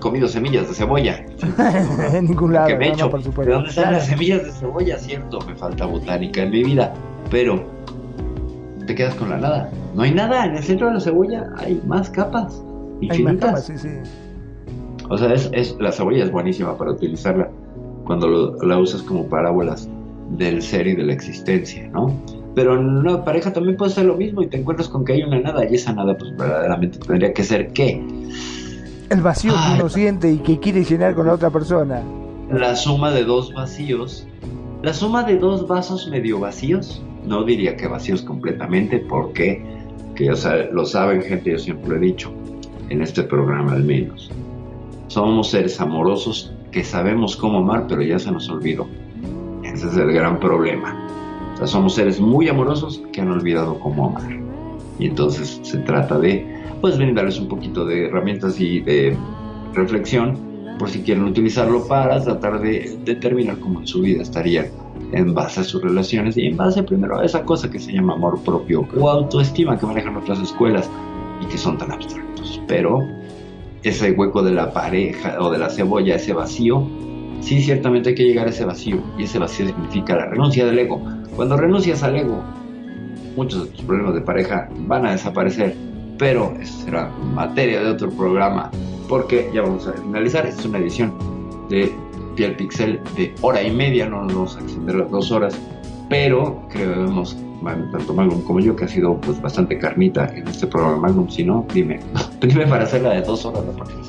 comido 0.00 0.26
semillas 0.26 0.66
de 0.66 0.74
cebolla? 0.74 1.24
en 2.12 2.24
ningún 2.24 2.54
lado. 2.54 2.66
¿De 2.66 3.52
dónde 3.52 3.68
están 3.68 3.92
las 3.92 4.06
semillas 4.06 4.42
de 4.42 4.50
cebolla? 4.50 4.98
Cierto, 4.98 5.38
me 5.46 5.54
falta 5.54 5.86
botánica 5.86 6.42
en 6.42 6.50
mi 6.50 6.64
vida. 6.64 6.92
Pero 7.30 7.62
te 8.84 8.96
quedas 8.96 9.14
con 9.14 9.30
la 9.30 9.38
nada. 9.38 9.70
No 9.94 10.02
hay 10.02 10.12
nada. 10.12 10.44
En 10.46 10.56
el 10.56 10.64
centro 10.64 10.88
de 10.88 10.94
la 10.94 11.00
cebolla 11.00 11.52
hay 11.58 11.80
más 11.86 12.10
capas. 12.10 12.64
Infinitas. 13.00 13.14
Hay 13.16 13.22
más 13.22 13.36
capas, 13.36 13.66
sí, 13.66 13.78
sí. 13.78 13.88
O 15.08 15.18
sea, 15.18 15.32
es, 15.32 15.76
la 15.78 15.92
cebolla 15.92 16.24
es 16.24 16.32
buenísima 16.32 16.76
para 16.76 16.90
utilizarla 16.90 17.48
cuando 18.06 18.56
la 18.60 18.76
usas 18.76 19.02
como 19.02 19.24
parábolas 19.28 19.88
del 20.30 20.60
ser 20.60 20.88
y 20.88 20.96
de 20.96 21.04
la 21.04 21.12
existencia, 21.12 21.88
¿no? 21.90 22.12
Pero 22.56 22.74
en 22.74 22.88
una 22.88 23.24
pareja 23.24 23.52
también 23.52 23.76
puede 23.76 23.92
ser 23.92 24.06
lo 24.06 24.16
mismo 24.16 24.42
y 24.42 24.48
te 24.48 24.56
encuentras 24.56 24.88
con 24.88 25.04
que 25.04 25.12
hay 25.12 25.22
una 25.22 25.38
nada 25.38 25.64
y 25.64 25.76
esa 25.76 25.92
nada 25.92 26.18
pues 26.18 26.36
verdaderamente 26.36 26.98
tendría 26.98 27.32
que 27.32 27.44
ser 27.44 27.68
qué. 27.72 28.02
El 29.10 29.20
vacío 29.20 29.52
que 29.52 29.80
uno 29.80 29.88
siente 29.88 30.32
y 30.32 30.38
que 30.38 30.58
quiere 30.58 30.84
llenar 30.84 31.14
con 31.14 31.26
la 31.26 31.34
otra 31.34 31.50
persona. 31.50 32.02
La 32.50 32.74
suma 32.76 33.10
de 33.10 33.24
dos 33.24 33.52
vacíos. 33.52 34.26
La 34.82 34.92
suma 34.92 35.22
de 35.22 35.38
dos 35.38 35.66
vasos 35.66 36.08
medio 36.08 36.40
vacíos. 36.40 37.02
No 37.26 37.44
diría 37.44 37.76
que 37.76 37.86
vacíos 37.86 38.22
completamente 38.22 38.98
porque, 38.98 39.64
que 40.14 40.30
o 40.30 40.36
sea, 40.36 40.68
lo 40.72 40.84
saben 40.84 41.22
gente, 41.22 41.50
yo 41.50 41.58
siempre 41.58 41.88
lo 41.90 41.96
he 41.96 42.00
dicho, 42.00 42.32
en 42.90 43.02
este 43.02 43.22
programa 43.22 43.72
al 43.72 43.84
menos. 43.84 44.30
Somos 45.08 45.50
seres 45.50 45.80
amorosos 45.80 46.52
que 46.70 46.84
sabemos 46.84 47.36
cómo 47.36 47.58
amar, 47.58 47.86
pero 47.88 48.02
ya 48.02 48.18
se 48.18 48.30
nos 48.30 48.48
olvidó. 48.48 48.86
Ese 49.62 49.88
es 49.88 49.96
el 49.96 50.12
gran 50.12 50.38
problema 50.38 51.04
somos 51.64 51.94
seres 51.94 52.20
muy 52.20 52.48
amorosos 52.48 53.02
que 53.12 53.20
han 53.20 53.30
olvidado 53.30 53.78
cómo 53.80 54.08
amar. 54.08 54.38
Y 54.98 55.06
entonces 55.06 55.60
se 55.62 55.78
trata 55.78 56.18
de, 56.18 56.46
pues, 56.84 56.98
brindarles 56.98 57.40
un 57.40 57.48
poquito 57.48 57.86
de 57.86 58.08
herramientas 58.08 58.60
y 58.60 58.80
de 58.80 59.16
reflexión 59.72 60.36
por 60.78 60.90
si 60.90 61.00
quieren 61.00 61.24
utilizarlo 61.24 61.88
para 61.88 62.22
tratar 62.22 62.60
de 62.60 62.98
determinar 63.06 63.58
cómo 63.58 63.80
en 63.80 63.86
su 63.86 64.02
vida 64.02 64.20
estarían 64.20 64.66
en 65.12 65.32
base 65.32 65.60
a 65.60 65.64
sus 65.64 65.80
relaciones 65.80 66.36
y 66.36 66.46
en 66.46 66.58
base 66.58 66.82
primero 66.82 67.18
a 67.18 67.24
esa 67.24 67.42
cosa 67.42 67.70
que 67.70 67.78
se 67.78 67.90
llama 67.90 68.12
amor 68.12 68.38
propio 68.44 68.86
o 69.00 69.08
autoestima 69.08 69.78
que 69.78 69.86
manejan 69.86 70.14
otras 70.14 70.40
escuelas 70.40 70.90
y 71.40 71.46
que 71.46 71.56
son 71.56 71.78
tan 71.78 71.90
abstractos. 71.90 72.60
Pero 72.68 72.98
ese 73.82 74.12
hueco 74.12 74.42
de 74.42 74.52
la 74.52 74.70
pareja 74.70 75.38
o 75.40 75.50
de 75.50 75.56
la 75.56 75.70
cebolla, 75.70 76.16
ese 76.16 76.34
vacío, 76.34 76.86
sí 77.40 77.62
ciertamente 77.62 78.10
hay 78.10 78.14
que 78.14 78.24
llegar 78.24 78.46
a 78.46 78.50
ese 78.50 78.66
vacío 78.66 79.02
y 79.18 79.22
ese 79.22 79.38
vacío 79.38 79.66
significa 79.66 80.16
la 80.16 80.26
renuncia 80.26 80.66
del 80.66 80.78
ego 80.78 81.00
cuando 81.34 81.56
renuncias 81.56 82.02
al 82.02 82.16
ego, 82.16 82.44
muchos 83.36 83.64
de 83.64 83.70
tus 83.70 83.86
problemas 83.86 84.14
de 84.14 84.20
pareja 84.20 84.68
van 84.80 85.06
a 85.06 85.12
desaparecer, 85.12 85.74
pero 86.18 86.54
eso 86.60 86.84
será 86.84 87.10
materia 87.34 87.80
de 87.80 87.90
otro 87.90 88.10
programa, 88.10 88.70
porque 89.08 89.50
ya 89.52 89.62
vamos 89.62 89.86
a 89.86 89.92
finalizar. 89.92 90.46
Esta 90.46 90.60
es 90.60 90.66
una 90.66 90.78
edición 90.78 91.12
de 91.68 91.92
Piel 92.36 92.56
Pixel 92.56 93.00
de 93.16 93.34
hora 93.40 93.62
y 93.62 93.70
media, 93.70 94.08
no 94.08 94.22
nos 94.22 94.34
vamos 94.34 94.56
a 94.56 94.60
extender 94.60 94.96
las 94.96 95.10
dos 95.10 95.30
horas, 95.30 95.58
pero 96.08 96.62
vemos 96.70 97.36
tanto 97.92 98.12
Magnum 98.12 98.42
como 98.42 98.60
yo, 98.60 98.76
que 98.76 98.84
ha 98.84 98.88
sido 98.88 99.18
pues 99.20 99.40
bastante 99.40 99.78
carnita 99.78 100.30
en 100.34 100.46
este 100.48 100.66
programa 100.66 100.98
Magnum, 100.98 101.28
si 101.30 101.44
no, 101.44 101.66
dime, 101.72 102.00
dime 102.40 102.66
para 102.66 102.84
hacerla 102.84 103.10
de 103.10 103.22
dos 103.22 103.44
horas 103.44 103.64
la 103.66 103.72
próxima. 103.72 104.04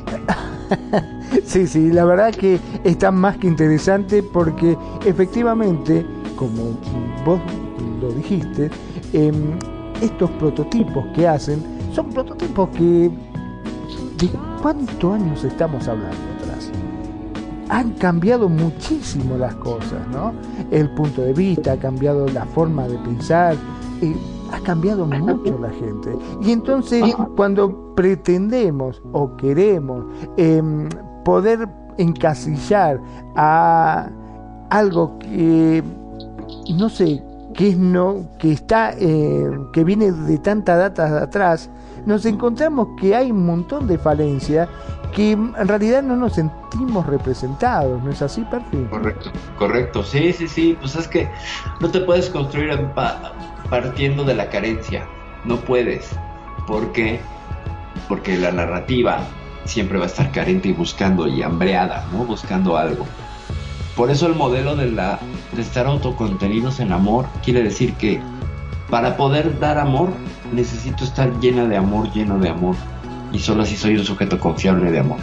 Sí, 1.43 1.67
sí, 1.67 1.91
la 1.91 2.05
verdad 2.05 2.33
que 2.33 2.59
está 2.83 3.11
más 3.11 3.37
que 3.37 3.47
interesante 3.47 4.23
porque 4.23 4.77
efectivamente 5.05 6.05
como 6.35 6.77
vos 7.25 7.39
lo 8.01 8.11
dijiste, 8.11 8.69
em, 9.13 9.57
estos 10.01 10.29
prototipos 10.31 11.05
que 11.15 11.27
hacen 11.27 11.63
son 11.95 12.09
prototipos 12.09 12.69
que... 12.69 13.09
¿De 14.17 14.29
cuántos 14.61 15.13
años 15.13 15.43
estamos 15.43 15.87
hablando 15.87 16.17
atrás? 16.37 16.71
Han 17.69 17.91
cambiado 17.93 18.47
muchísimo 18.47 19.37
las 19.37 19.55
cosas, 19.55 20.07
¿no? 20.11 20.33
El 20.71 20.89
punto 20.91 21.21
de 21.21 21.33
vista, 21.33 21.73
ha 21.73 21.77
cambiado 21.77 22.27
la 22.27 22.45
forma 22.45 22.87
de 22.87 22.97
pensar, 22.99 23.55
eh, 24.01 24.15
ha 24.51 24.59
cambiado 24.61 25.05
mucho 25.05 25.57
la 25.59 25.69
gente. 25.71 26.15
Y 26.41 26.51
entonces 26.51 27.03
cuando 27.35 27.93
pretendemos 27.95 29.01
o 29.11 29.35
queremos 29.35 30.05
em, 30.37 30.87
poder 31.23 31.67
encasillar 31.97 33.01
a 33.35 34.09
algo 34.69 35.17
que 35.19 35.83
no 36.77 36.89
sé, 36.89 37.21
que 37.53 37.69
es 37.69 37.77
no, 37.77 38.27
que 38.39 38.51
está, 38.51 38.93
eh, 38.97 39.49
que 39.71 39.83
viene 39.83 40.11
de 40.11 40.37
tanta 40.37 40.75
data 40.75 41.23
atrás, 41.23 41.69
nos 42.05 42.25
encontramos 42.25 42.89
que 42.99 43.15
hay 43.15 43.31
un 43.31 43.45
montón 43.45 43.87
de 43.87 43.97
falencias 43.97 44.69
que 45.13 45.31
en 45.31 45.67
realidad 45.67 46.03
no 46.03 46.15
nos 46.15 46.33
sentimos 46.33 47.05
representados, 47.05 48.03
¿no 48.03 48.11
es 48.11 48.21
así, 48.21 48.41
Perfil? 48.43 48.87
Correcto, 48.89 49.31
correcto, 49.57 50.03
sí, 50.03 50.33
sí, 50.33 50.47
sí, 50.47 50.77
pues 50.79 50.95
es 50.95 51.07
que 51.07 51.29
no 51.79 51.89
te 51.89 52.01
puedes 52.01 52.29
construir 52.29 52.77
partiendo 53.69 54.23
de 54.23 54.35
la 54.35 54.49
carencia, 54.49 55.07
no 55.45 55.55
puedes, 55.57 56.09
¿por 56.67 56.91
qué? 56.91 57.19
Porque 58.09 58.37
la 58.37 58.51
narrativa 58.51 59.19
siempre 59.63 59.97
va 59.97 60.03
a 60.03 60.07
estar 60.07 60.31
carente 60.31 60.69
y 60.69 60.73
buscando 60.73 61.27
y 61.27 61.41
hambreada, 61.41 62.05
¿no? 62.11 62.25
Buscando 62.25 62.77
algo. 62.77 63.05
Por 63.95 64.11
eso 64.11 64.27
el 64.27 64.35
modelo 64.35 64.75
de, 64.75 64.91
la, 64.91 65.19
de 65.53 65.61
estar 65.61 65.87
autocontenidos 65.87 66.79
en 66.81 66.91
amor 66.91 67.25
quiere 67.43 67.63
decir 67.63 67.93
que 67.93 68.19
para 68.89 69.15
poder 69.15 69.57
dar 69.59 69.77
amor 69.77 70.09
necesito 70.51 71.03
estar 71.03 71.31
llena 71.39 71.65
de 71.67 71.77
amor, 71.77 72.11
lleno 72.11 72.39
de 72.39 72.49
amor. 72.49 72.75
Y 73.31 73.39
solo 73.39 73.63
así 73.63 73.75
soy 73.75 73.97
un 73.97 74.05
sujeto 74.05 74.39
confiable 74.39 74.91
de 74.91 74.99
amor. 74.99 75.19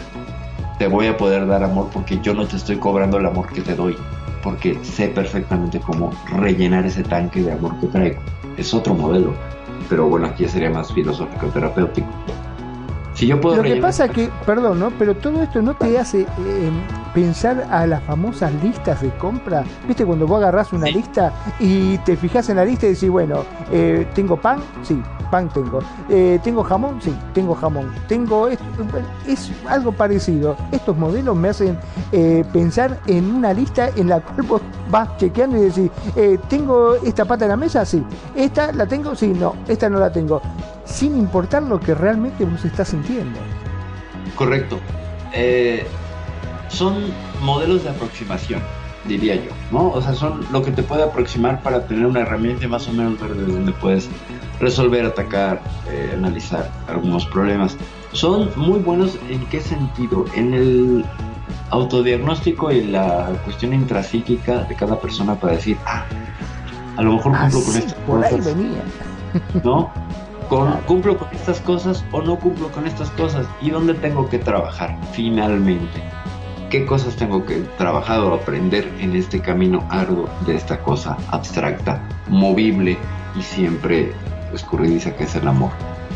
Te 0.77 0.87
voy 0.87 1.07
a 1.07 1.17
poder 1.17 1.47
dar 1.47 1.63
amor 1.63 1.89
porque 1.93 2.19
yo 2.21 2.33
no 2.33 2.45
te 2.45 2.57
estoy 2.57 2.77
cobrando 2.77 3.17
el 3.17 3.25
amor 3.25 3.51
que 3.51 3.61
te 3.61 3.75
doy. 3.75 3.95
Porque 4.41 4.77
sé 4.83 5.07
perfectamente 5.07 5.79
cómo 5.79 6.11
rellenar 6.37 6.85
ese 6.85 7.03
tanque 7.03 7.41
de 7.41 7.53
amor 7.53 7.79
que 7.79 7.87
traigo. 7.87 8.21
Es 8.57 8.73
otro 8.73 8.93
modelo. 8.93 9.33
Pero 9.89 10.07
bueno, 10.07 10.27
aquí 10.27 10.47
sería 10.47 10.69
más 10.69 10.93
filosófico, 10.93 11.47
terapéutico. 11.47 12.07
Si 13.13 13.27
yo 13.27 13.39
puedo 13.39 13.57
Lo 13.57 13.63
que 13.63 13.75
pasa 13.77 14.09
que, 14.09 14.29
perdón, 14.45 14.79
¿no? 14.79 14.91
Pero 14.91 15.15
todo 15.15 15.43
esto 15.43 15.61
no 15.61 15.75
te 15.75 15.97
hace 15.97 16.21
eh, 16.21 16.71
pensar 17.13 17.67
a 17.69 17.85
las 17.85 18.01
famosas 18.03 18.51
listas 18.63 19.01
de 19.01 19.09
compra. 19.17 19.63
¿Viste 19.87 20.05
cuando 20.05 20.25
vos 20.27 20.37
agarrás 20.37 20.73
una 20.73 20.87
Sí. 20.87 20.93
lista 20.93 21.31
y 21.59 21.97
te 21.99 22.15
fijas 22.17 22.49
en 22.49 22.57
la 22.57 22.65
lista 22.65 22.85
y 22.87 22.93
decís, 22.93 23.09
bueno, 23.09 23.43
eh, 23.71 24.07
¿tengo 24.15 24.37
pan? 24.37 24.59
Sí, 24.81 25.01
pan 25.29 25.49
tengo. 25.49 25.79
Eh, 26.09 26.39
¿Tengo 26.43 26.63
jamón? 26.63 26.99
Sí, 27.01 27.13
tengo 27.33 27.55
jamón. 27.55 27.91
Tengo 28.07 28.47
esto. 28.47 28.63
Es 29.27 29.51
algo 29.67 29.91
parecido. 29.91 30.55
Estos 30.71 30.97
modelos 30.97 31.35
me 31.35 31.49
hacen 31.49 31.77
eh, 32.11 32.43
pensar 32.53 32.99
en 33.07 33.33
una 33.33 33.53
lista 33.53 33.89
en 33.95 34.09
la 34.09 34.19
cual 34.19 34.41
vos 34.47 34.61
vas 34.89 35.15
chequeando 35.17 35.57
y 35.57 35.61
decís, 35.61 35.91
¿tengo 36.49 36.95
esta 36.95 37.25
pata 37.25 37.45
en 37.45 37.49
la 37.51 37.57
mesa? 37.57 37.83
Sí. 37.85 38.03
¿Esta 38.35 38.71
la 38.73 38.85
tengo? 38.85 39.15
Sí, 39.15 39.27
no. 39.27 39.55
Esta 39.67 39.89
no 39.89 39.99
la 39.99 40.11
tengo. 40.11 40.41
Sin 40.85 41.17
importar 41.17 41.63
lo 41.63 41.79
que 41.79 41.93
realmente 41.95 42.45
vos 42.45 42.63
estás 42.65 42.89
sintiendo. 42.89 43.39
Correcto. 44.35 44.77
Eh, 45.33 45.87
son 46.73 46.95
modelos 47.41 47.83
de 47.83 47.89
aproximación, 47.91 48.61
diría 49.05 49.35
yo, 49.35 49.51
¿no? 49.71 49.89
O 49.91 50.01
sea, 50.01 50.13
son 50.13 50.45
lo 50.51 50.61
que 50.63 50.71
te 50.71 50.83
puede 50.83 51.03
aproximar 51.03 51.61
para 51.61 51.85
tener 51.87 52.05
una 52.05 52.21
herramienta 52.21 52.67
más 52.67 52.87
o 52.87 52.93
menos 52.93 53.19
ver 53.19 53.33
desde 53.35 53.51
donde 53.53 53.71
puedes 53.73 54.09
resolver, 54.59 55.05
atacar, 55.05 55.61
eh, 55.89 56.13
analizar 56.17 56.69
algunos 56.87 57.25
problemas. 57.25 57.77
Son 58.13 58.49
muy 58.55 58.79
buenos 58.79 59.17
en 59.29 59.45
qué 59.47 59.59
sentido? 59.59 60.25
En 60.35 60.53
el 60.53 61.05
autodiagnóstico 61.71 62.71
y 62.71 62.83
la 62.85 63.29
cuestión 63.43 63.73
intrapsíquica 63.73 64.63
de 64.65 64.75
cada 64.75 64.99
persona 64.99 65.35
para 65.35 65.53
decir, 65.53 65.77
ah, 65.85 66.03
a 66.97 67.01
lo 67.01 67.13
mejor 67.13 67.31
cumplo 67.37 67.59
con 67.61 67.69
Así, 67.75 67.79
estas 67.79 67.93
por 68.05 68.23
ahí 68.23 68.29
cosas. 68.37 68.55
venía. 68.55 68.81
¿no? 69.63 69.91
Con- 70.49 70.77
¿Cumplo 70.85 71.17
con 71.17 71.27
estas 71.33 71.59
cosas 71.61 72.05
o 72.11 72.21
no 72.21 72.35
cumplo 72.37 72.69
con 72.71 72.85
estas 72.85 73.09
cosas? 73.11 73.47
¿Y 73.61 73.71
dónde 73.71 73.95
tengo 73.95 74.29
que 74.29 74.37
trabajar 74.37 74.95
finalmente? 75.13 76.03
¿Qué 76.73 76.87
cosas 76.87 77.15
tengo 77.15 77.45
que 77.45 77.59
trabajar 77.77 78.19
o 78.21 78.33
aprender 78.33 78.91
en 78.99 79.15
este 79.15 79.39
camino 79.39 79.85
arduo 79.91 80.27
de 80.47 80.55
esta 80.55 80.81
cosa 80.81 81.15
abstracta, 81.29 82.01
movible 82.29 82.97
y 83.37 83.43
siempre 83.43 84.11
escurridiza 84.51 85.15
que 85.15 85.25
es 85.25 85.35
el 85.35 85.47
amor? 85.47 85.69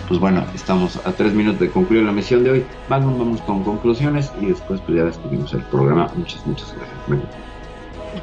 Pues 0.07 0.19
bueno, 0.19 0.43
estamos 0.55 0.99
a 1.05 1.11
tres 1.11 1.35
minutos 1.35 1.59
de 1.59 1.69
concluir 1.69 2.05
la 2.05 2.11
misión 2.11 2.43
de 2.43 2.49
hoy. 2.49 2.65
Magnum, 2.89 3.19
vamos 3.19 3.41
con 3.41 3.63
conclusiones 3.63 4.31
y 4.41 4.47
después 4.47 4.81
pues 4.81 4.97
ya 4.97 5.03
despedimos 5.03 5.53
el 5.53 5.61
programa. 5.65 6.09
Muchas, 6.15 6.43
muchas 6.47 6.73
gracias. 6.73 7.29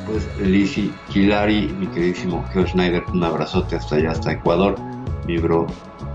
pues 0.06 0.28
Lizzy, 0.40 0.92
Hilary, 1.12 1.74
mi 1.76 1.88
queridísimo 1.88 2.44
Geo 2.52 2.68
Schneider, 2.68 3.02
un 3.12 3.24
abrazote 3.24 3.74
hasta 3.74 3.96
allá, 3.96 4.12
hasta 4.12 4.32
Ecuador, 4.32 4.76
mi 5.26 5.38
bro 5.38 5.66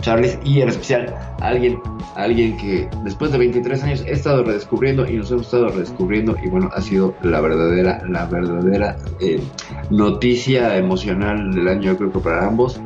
Charles, 0.02 0.38
y 0.44 0.62
en 0.62 0.70
especial 0.70 1.16
alguien, 1.42 1.80
alguien 2.16 2.58
que 2.58 2.88
después 3.04 3.32
de 3.32 3.38
23 3.38 3.84
años 3.84 4.04
he 4.06 4.12
estado 4.12 4.44
redescubriendo 4.44 5.10
y 5.10 5.18
nos 5.18 5.32
hemos 5.32 5.46
estado 5.46 5.70
redescubriendo 5.70 6.36
y 6.44 6.50
bueno, 6.50 6.70
ha 6.74 6.82
sido 6.82 7.16
la 7.24 7.42
verdadera, 7.42 8.04
la 8.08 8.26
verdadera 8.26 8.98
eh, 9.20 9.42
noticia 9.90 10.78
emocional 10.78 11.54
del 11.54 11.68
año, 11.68 11.82
yo 11.84 11.98
creo 11.98 12.12
que 12.12 12.20
para 12.20 12.46
ambos, 12.46 12.80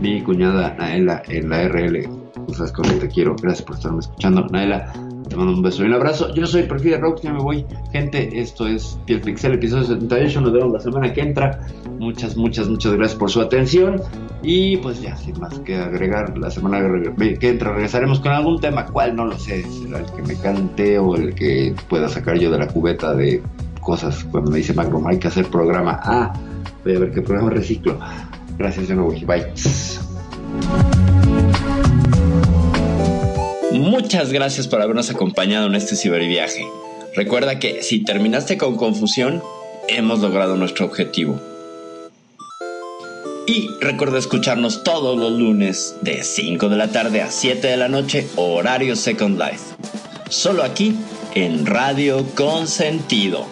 mi 0.00 0.22
cuñada 0.22 0.74
Naela 0.74 1.22
en 1.28 1.48
la 1.48 1.68
RL, 1.68 2.08
sabes 2.54 2.72
cómo 2.72 2.92
te 2.94 3.08
quiero, 3.08 3.36
gracias 3.40 3.66
por 3.66 3.76
estarme 3.76 4.00
escuchando, 4.00 4.46
Naela, 4.50 4.92
te 5.32 5.38
mando 5.38 5.54
un 5.54 5.62
beso 5.62 5.82
y 5.82 5.86
un 5.86 5.94
abrazo. 5.94 6.34
Yo 6.34 6.46
soy 6.46 6.64
Perfil 6.64 7.00
Rock, 7.00 7.20
ya 7.22 7.32
me 7.32 7.40
voy. 7.40 7.64
Gente, 7.90 8.38
esto 8.38 8.66
es 8.66 8.98
Piel 9.06 9.22
Pixel, 9.22 9.54
episodio 9.54 9.84
78. 9.84 10.40
Nos 10.42 10.52
vemos 10.52 10.72
la 10.74 10.80
semana 10.80 11.12
que 11.12 11.22
entra. 11.22 11.66
Muchas, 11.98 12.36
muchas, 12.36 12.68
muchas 12.68 12.92
gracias 12.92 13.18
por 13.18 13.30
su 13.30 13.40
atención. 13.40 14.00
Y 14.42 14.76
pues 14.78 15.00
ya, 15.00 15.16
sin 15.16 15.40
más 15.40 15.58
que 15.60 15.76
agregar, 15.76 16.36
la 16.36 16.50
semana 16.50 16.80
que 17.16 17.48
entra 17.48 17.72
regresaremos 17.72 18.20
con 18.20 18.32
algún 18.32 18.60
tema. 18.60 18.84
¿Cuál? 18.86 19.16
No 19.16 19.24
lo 19.24 19.38
sé. 19.38 19.64
Será 19.64 20.00
el 20.00 20.06
que 20.12 20.22
me 20.22 20.36
cante 20.36 20.98
o 20.98 21.16
el 21.16 21.34
que 21.34 21.74
pueda 21.88 22.10
sacar 22.10 22.38
yo 22.38 22.50
de 22.50 22.58
la 22.58 22.68
cubeta 22.68 23.14
de 23.14 23.42
cosas. 23.80 24.24
Cuando 24.30 24.50
me 24.50 24.58
dice 24.58 24.74
Magnum, 24.74 25.06
hay 25.06 25.18
que 25.18 25.28
hacer 25.28 25.46
programa. 25.46 25.98
Ah, 26.02 26.34
voy 26.84 26.96
a 26.96 26.98
ver 26.98 27.10
qué 27.10 27.22
programa 27.22 27.50
reciclo. 27.50 27.98
Gracias, 28.58 28.90
me 28.90 28.96
voy. 28.96 29.24
Bye. 29.24 29.46
Muchas 33.72 34.32
gracias 34.32 34.68
por 34.68 34.82
habernos 34.82 35.08
acompañado 35.08 35.66
en 35.66 35.74
este 35.74 35.96
ciberviaje. 35.96 36.68
Recuerda 37.16 37.58
que 37.58 37.82
si 37.82 38.04
terminaste 38.04 38.58
con 38.58 38.76
confusión, 38.76 39.42
hemos 39.88 40.20
logrado 40.20 40.56
nuestro 40.56 40.84
objetivo. 40.84 41.40
Y 43.46 43.70
recuerda 43.80 44.18
escucharnos 44.18 44.84
todos 44.84 45.18
los 45.18 45.32
lunes 45.32 45.96
de 46.02 46.22
5 46.22 46.68
de 46.68 46.76
la 46.76 46.88
tarde 46.88 47.22
a 47.22 47.30
7 47.30 47.66
de 47.66 47.76
la 47.78 47.88
noche, 47.88 48.26
horario 48.36 48.94
Second 48.94 49.38
Life. 49.38 49.74
Solo 50.28 50.64
aquí 50.64 50.94
en 51.34 51.64
Radio 51.64 52.26
Consentido. 52.34 53.46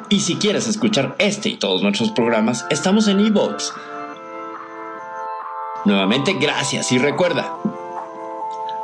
Y 0.09 0.21
si 0.21 0.37
quieres 0.37 0.69
escuchar 0.69 1.17
este 1.19 1.49
y 1.49 1.57
todos 1.57 1.83
nuestros 1.83 2.11
programas, 2.11 2.67
estamos 2.71 3.09
en 3.09 3.19
iVoox. 3.21 3.73
Nuevamente, 5.85 6.35
gracias 6.35 6.93
y 6.93 6.99
recuerda, 6.99 7.57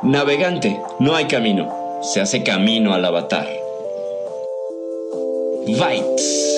navegante, 0.03 0.81
no 0.99 1.15
hay 1.15 1.27
camino, 1.27 1.73
se 2.03 2.21
hace 2.21 2.43
camino 2.43 2.93
al 2.95 3.05
avatar. 3.05 3.47
Bytes. 5.67 6.58